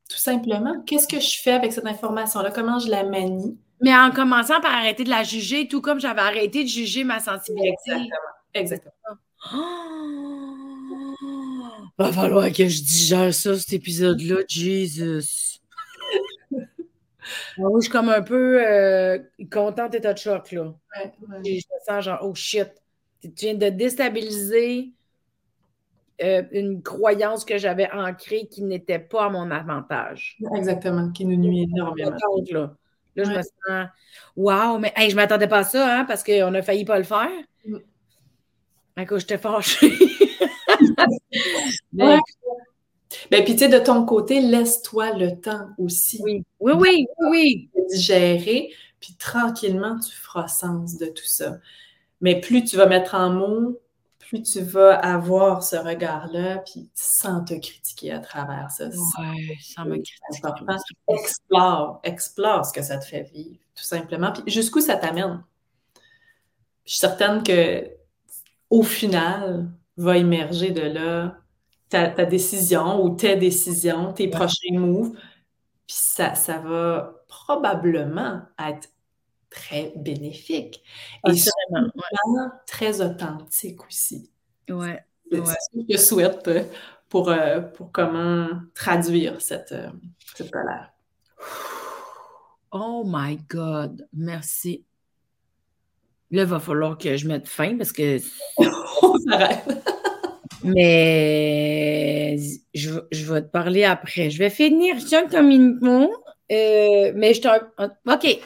tout 0.09 0.17
simplement. 0.17 0.81
Qu'est-ce 0.85 1.07
que 1.07 1.19
je 1.19 1.41
fais 1.41 1.51
avec 1.51 1.73
cette 1.73 1.85
information-là? 1.85 2.51
Comment 2.51 2.79
je 2.79 2.89
la 2.89 3.03
manie? 3.03 3.57
Mais 3.81 3.95
en 3.95 4.11
commençant 4.11 4.59
par 4.61 4.73
arrêter 4.73 5.03
de 5.03 5.09
la 5.09 5.23
juger, 5.23 5.67
tout 5.67 5.81
comme 5.81 5.99
j'avais 5.99 6.21
arrêté 6.21 6.63
de 6.63 6.69
juger 6.69 7.03
ma 7.03 7.19
sensibilité. 7.19 8.09
Exactement. 8.53 9.17
Va 11.97 12.11
falloir 12.11 12.51
que 12.51 12.67
je 12.67 12.81
digère 12.81 13.33
ça, 13.33 13.57
cet 13.57 13.73
épisode-là. 13.73 14.37
Jesus. 14.47 15.59
Oui, 17.57 17.73
je 17.75 17.81
suis 17.81 17.91
comme 17.91 18.07
un 18.07 18.21
peu 18.21 18.65
euh, 18.65 19.19
contente 19.51 19.93
et 19.95 19.99
de 19.99 20.15
choc, 20.15 20.53
là. 20.53 20.73
Ouais, 20.95 21.11
Je 21.43 21.55
me 21.55 21.61
sens 21.85 22.05
genre, 22.05 22.19
oh 22.21 22.33
shit, 22.33 22.69
tu 23.21 23.29
viens 23.35 23.55
de 23.55 23.69
déstabiliser 23.69 24.91
euh, 26.23 26.43
une 26.51 26.81
croyance 26.81 27.45
que 27.45 27.57
j'avais 27.57 27.91
ancrée 27.91 28.47
qui 28.49 28.63
n'était 28.63 28.99
pas 28.99 29.25
à 29.25 29.29
mon 29.29 29.51
avantage. 29.51 30.37
Exactement, 30.55 31.11
qui 31.11 31.25
nous 31.25 31.37
nuit 31.37 31.63
énormément. 31.63 32.17
Là, 32.51 32.73
là 33.15 33.23
je 33.23 33.29
me 33.29 33.41
sens 33.41 33.89
Wow, 34.35 34.79
mais 34.79 34.93
je 34.97 35.11
ne 35.11 35.15
m'attendais 35.15 35.47
pas 35.47 35.59
à 35.59 35.63
ça, 35.63 35.99
hein, 35.99 36.05
parce 36.05 36.23
qu'on 36.23 36.53
a 36.53 36.61
failli 36.61 36.85
pas 36.85 36.97
le 36.97 37.03
faire. 37.03 37.29
Mm. 37.65 37.77
je 38.97 39.17
j'étais 39.17 39.37
fâchée. 39.37 39.93
mais... 41.93 42.17
Ben, 43.31 43.43
puis, 43.43 43.53
tu 43.53 43.59
sais, 43.59 43.69
de 43.69 43.79
ton 43.79 44.05
côté, 44.05 44.41
laisse-toi 44.41 45.13
le 45.17 45.39
temps 45.39 45.69
aussi. 45.77 46.19
Oui, 46.23 46.43
oui, 46.59 46.73
oui, 46.75 47.07
oui. 47.29 47.69
Digérer, 47.89 48.69
puis 48.99 49.15
tranquillement, 49.17 49.97
tu 49.99 50.15
feras 50.15 50.47
sens 50.47 50.97
de 50.97 51.05
tout 51.07 51.25
ça. 51.25 51.57
Mais 52.21 52.39
plus 52.39 52.63
tu 52.63 52.77
vas 52.77 52.87
mettre 52.87 53.15
en 53.15 53.29
mots, 53.29 53.79
plus 54.19 54.41
tu 54.41 54.61
vas 54.61 54.95
avoir 54.95 55.63
ce 55.63 55.75
regard-là, 55.75 56.59
puis 56.59 56.89
sans 56.95 57.43
te 57.43 57.53
critiquer 57.53 58.11
à 58.11 58.19
travers 58.19 58.69
ça. 58.71 58.89
Oui, 58.89 59.57
sans 59.61 59.85
me 59.85 59.95
critiquer. 59.95 60.63
Explore, 61.07 61.99
explore 62.03 62.65
ce 62.65 62.73
que 62.73 62.81
ça 62.81 62.97
te 62.97 63.05
fait 63.05 63.23
vivre, 63.23 63.59
tout 63.75 63.83
simplement. 63.83 64.31
Puis 64.31 64.43
jusqu'où 64.51 64.81
ça 64.81 64.95
t'amène. 64.95 65.43
Je 66.85 66.91
suis 66.91 66.99
certaine 66.99 67.43
que 67.43 67.89
au 68.69 68.83
final, 68.83 69.69
va 69.97 70.17
émerger 70.17 70.71
de 70.71 70.81
là 70.81 71.37
ta, 71.89 72.25
décision 72.25 73.03
ou 73.03 73.15
tes 73.15 73.35
décisions, 73.35 74.13
tes 74.13 74.27
prochains 74.27 74.77
moves. 74.77 75.13
Puis 75.87 75.97
ça, 75.97 76.35
ça 76.35 76.59
va 76.59 77.23
probablement 77.27 78.41
être 78.59 78.89
très 79.49 79.93
bénéfique. 79.95 80.83
Et 81.27 81.31
vraiment 81.31 82.51
très 82.65 83.01
authentique 83.01 83.85
aussi. 83.85 84.29
Ouais. 84.69 85.03
C'est 85.31 85.37
ce 85.39 85.77
que 85.77 85.83
je 85.89 85.97
souhaite 85.97 86.47
euh, 86.47 86.63
pour, 87.09 87.29
euh, 87.29 87.59
pour 87.59 87.91
comment 87.91 88.47
traduire 88.73 89.41
cette, 89.41 89.71
euh, 89.71 89.89
cette 90.35 90.51
colère. 90.51 90.91
Oh 92.71 93.03
my 93.05 93.37
God, 93.49 94.07
merci. 94.13 94.85
Là, 96.31 96.43
il 96.43 96.47
va 96.47 96.59
falloir 96.59 96.97
que 96.97 97.15
je 97.15 97.27
mette 97.27 97.47
fin 97.47 97.77
parce 97.77 97.91
que. 97.91 98.19
On 99.01 99.17
s'arrête. 99.19 99.63
Mais 100.63 102.37
je, 102.73 102.99
je, 103.11 103.33
vais 103.33 103.41
te 103.41 103.47
parler 103.47 103.85
après. 103.85 104.29
Je 104.29 104.39
vais 104.39 104.49
finir 104.49 104.99
ça 104.99 105.23
comme 105.23 105.49
une 105.49 105.79
euh, 106.51 107.11
mais 107.15 107.33
je 107.33 107.41
te. 107.41 107.47
OK. 107.77 108.39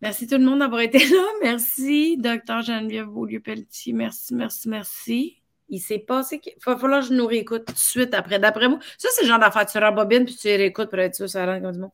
Merci 0.00 0.26
tout 0.26 0.36
le 0.36 0.44
monde 0.44 0.60
d'avoir 0.60 0.80
été 0.80 0.98
là. 0.98 1.24
Merci, 1.42 2.16
docteur 2.16 2.62
Geneviève 2.62 3.06
Beaulieu-Pelletier. 3.06 3.92
Merci, 3.92 4.34
merci, 4.34 4.68
merci. 4.68 5.34
Il 5.70 5.80
s'est 5.80 5.98
passé. 5.98 6.40
Il 6.46 6.52
va 6.64 6.76
falloir 6.78 7.00
que 7.00 7.08
je 7.08 7.12
nous 7.12 7.26
réécoute 7.26 7.66
tout 7.66 7.74
de 7.74 7.78
suite 7.78 8.14
après. 8.14 8.38
D'après 8.38 8.68
moi, 8.68 8.78
ça, 8.96 9.08
c'est 9.12 9.22
le 9.22 9.28
genre 9.28 9.38
d'affaire. 9.38 9.66
Tu 9.66 9.76
rembobines 9.78 10.24
puis 10.24 10.34
tu 10.34 10.48
réécoutes 10.48 10.88
pour 10.88 10.98
être 11.00 11.14
sûr 11.14 11.28
ça 11.28 11.44
rentre 11.44 11.62
comme 11.62 11.72
du 11.72 11.78
monde. 11.78 11.90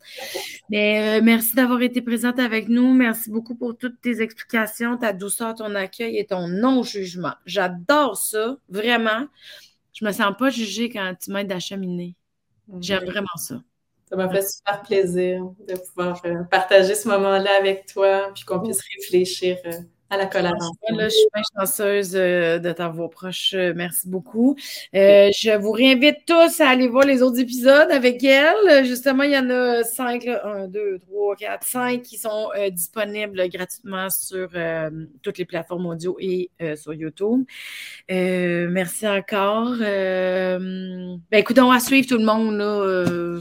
Mais 0.70 1.18
euh, 1.18 1.24
merci 1.24 1.56
d'avoir 1.56 1.82
été 1.82 2.00
présente 2.02 2.38
avec 2.38 2.68
nous. 2.68 2.92
Merci 2.92 3.30
beaucoup 3.30 3.56
pour 3.56 3.76
toutes 3.76 4.00
tes 4.00 4.20
explications, 4.20 4.96
ta 4.96 5.12
douceur, 5.12 5.54
ton 5.54 5.74
accueil 5.74 6.18
et 6.18 6.26
ton 6.26 6.46
non-jugement. 6.46 7.34
J'adore 7.46 8.16
ça, 8.16 8.58
vraiment. 8.68 9.26
Je 9.92 10.04
me 10.04 10.12
sens 10.12 10.34
pas 10.38 10.50
jugée 10.50 10.88
quand 10.88 11.14
tu 11.20 11.32
m'aides 11.32 11.50
à 11.50 11.58
cheminer. 11.58 12.14
J'aime 12.80 13.04
vraiment 13.04 13.36
ça. 13.36 13.60
Ça 14.08 14.16
m'a 14.16 14.28
fait 14.28 14.42
super 14.42 14.82
plaisir 14.82 15.42
de 15.66 15.74
pouvoir 15.74 16.20
euh, 16.26 16.42
partager 16.50 16.94
ce 16.94 17.08
moment-là 17.08 17.56
avec 17.58 17.86
toi, 17.86 18.30
puis 18.34 18.44
qu'on 18.44 18.60
puisse 18.60 18.82
réfléchir 18.98 19.56
euh, 19.64 19.72
à 20.10 20.18
la 20.18 20.26
collaboration. 20.26 20.74
je 20.90 21.08
suis 21.08 21.26
bien 21.32 21.42
chanceuse 21.58 22.14
euh, 22.14 22.58
de 22.58 22.70
t'avoir 22.72 23.08
proche. 23.08 23.54
Merci 23.54 24.06
beaucoup. 24.10 24.56
je 24.92 25.56
vous 25.56 25.72
réinvite 25.72 26.18
tous 26.26 26.60
à 26.60 26.68
aller 26.68 26.86
voir 26.86 27.06
les 27.06 27.22
autres 27.22 27.40
épisodes 27.40 27.90
avec 27.90 28.22
elle. 28.22 28.84
Justement, 28.84 29.22
il 29.22 29.32
y 29.32 29.38
en 29.38 29.48
a 29.48 29.82
cinq, 29.84 30.26
un, 30.26 30.68
deux, 30.68 30.98
trois, 30.98 31.34
quatre, 31.34 31.66
cinq 31.66 32.02
qui 32.02 32.18
sont 32.18 32.50
disponibles 32.72 33.48
gratuitement 33.48 34.10
sur 34.10 34.50
toutes 35.22 35.38
les 35.38 35.46
plateformes 35.46 35.86
audio 35.86 36.18
et 36.20 36.50
sur 36.76 36.92
YouTube. 36.92 37.46
merci 38.10 39.08
encore. 39.08 39.76
ben, 39.78 41.18
écoutons, 41.32 41.70
à 41.70 41.80
suivre 41.80 42.06
tout 42.06 42.18
le 42.18 42.26
monde. 42.26 42.58
Là, 42.58 43.40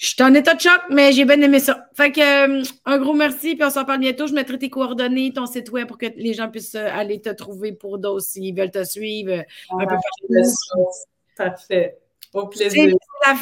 je 0.00 0.06
suis 0.06 0.22
en 0.22 0.32
état 0.32 0.54
de 0.54 0.60
choc, 0.60 0.80
mais 0.88 1.12
j'ai 1.12 1.26
bien 1.26 1.38
aimé 1.42 1.60
ça. 1.60 1.86
Fait 1.94 2.10
que, 2.10 2.20
euh, 2.60 2.62
un 2.86 2.98
gros 2.98 3.12
merci, 3.12 3.54
puis 3.54 3.64
on 3.66 3.68
s'en 3.68 3.84
parle 3.84 4.00
bientôt. 4.00 4.26
Je 4.26 4.32
mettrai 4.32 4.58
tes 4.58 4.70
coordonnées, 4.70 5.30
ton 5.30 5.44
site 5.44 5.70
web 5.72 5.86
pour 5.86 5.98
que 5.98 6.06
les 6.16 6.32
gens 6.32 6.50
puissent 6.50 6.74
euh, 6.74 6.88
aller 6.90 7.20
te 7.20 7.28
trouver 7.28 7.72
pour 7.72 7.98
d'autres 7.98 8.24
s'ils 8.24 8.56
veulent 8.56 8.70
te 8.70 8.82
suivre. 8.82 9.32
Euh, 9.32 9.42
un 9.78 9.86
peu 9.86 9.96
Parfait. 11.36 11.98
Au 12.32 12.46
plaisir. 12.46 12.94
La, 13.26 13.34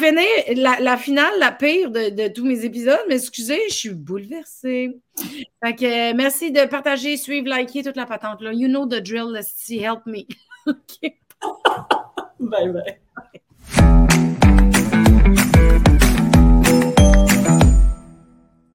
la, 0.81 0.97
finale, 0.97 1.31
la 1.39 1.53
pire 1.53 1.91
de, 1.91 2.27
tous 2.27 2.43
mes 2.43 2.65
épisodes, 2.65 2.99
mais 3.07 3.15
excusez, 3.15 3.61
je 3.69 3.75
suis 3.75 3.91
bouleversée. 3.91 4.99
Fait 5.63 5.75
que, 5.75 6.13
merci 6.13 6.51
de 6.51 6.65
partager, 6.65 7.15
suivre, 7.15 7.47
liker 7.47 7.83
toute 7.83 7.95
la 7.95 8.05
patente. 8.05 8.41
Là. 8.41 8.51
You 8.51 8.67
know 8.67 8.85
the 8.85 9.01
drill, 9.01 9.31
let's 9.31 9.53
see, 9.55 9.81
help 9.81 10.05
me. 10.05 10.27
bye 12.41 12.67
bye. 12.67 14.35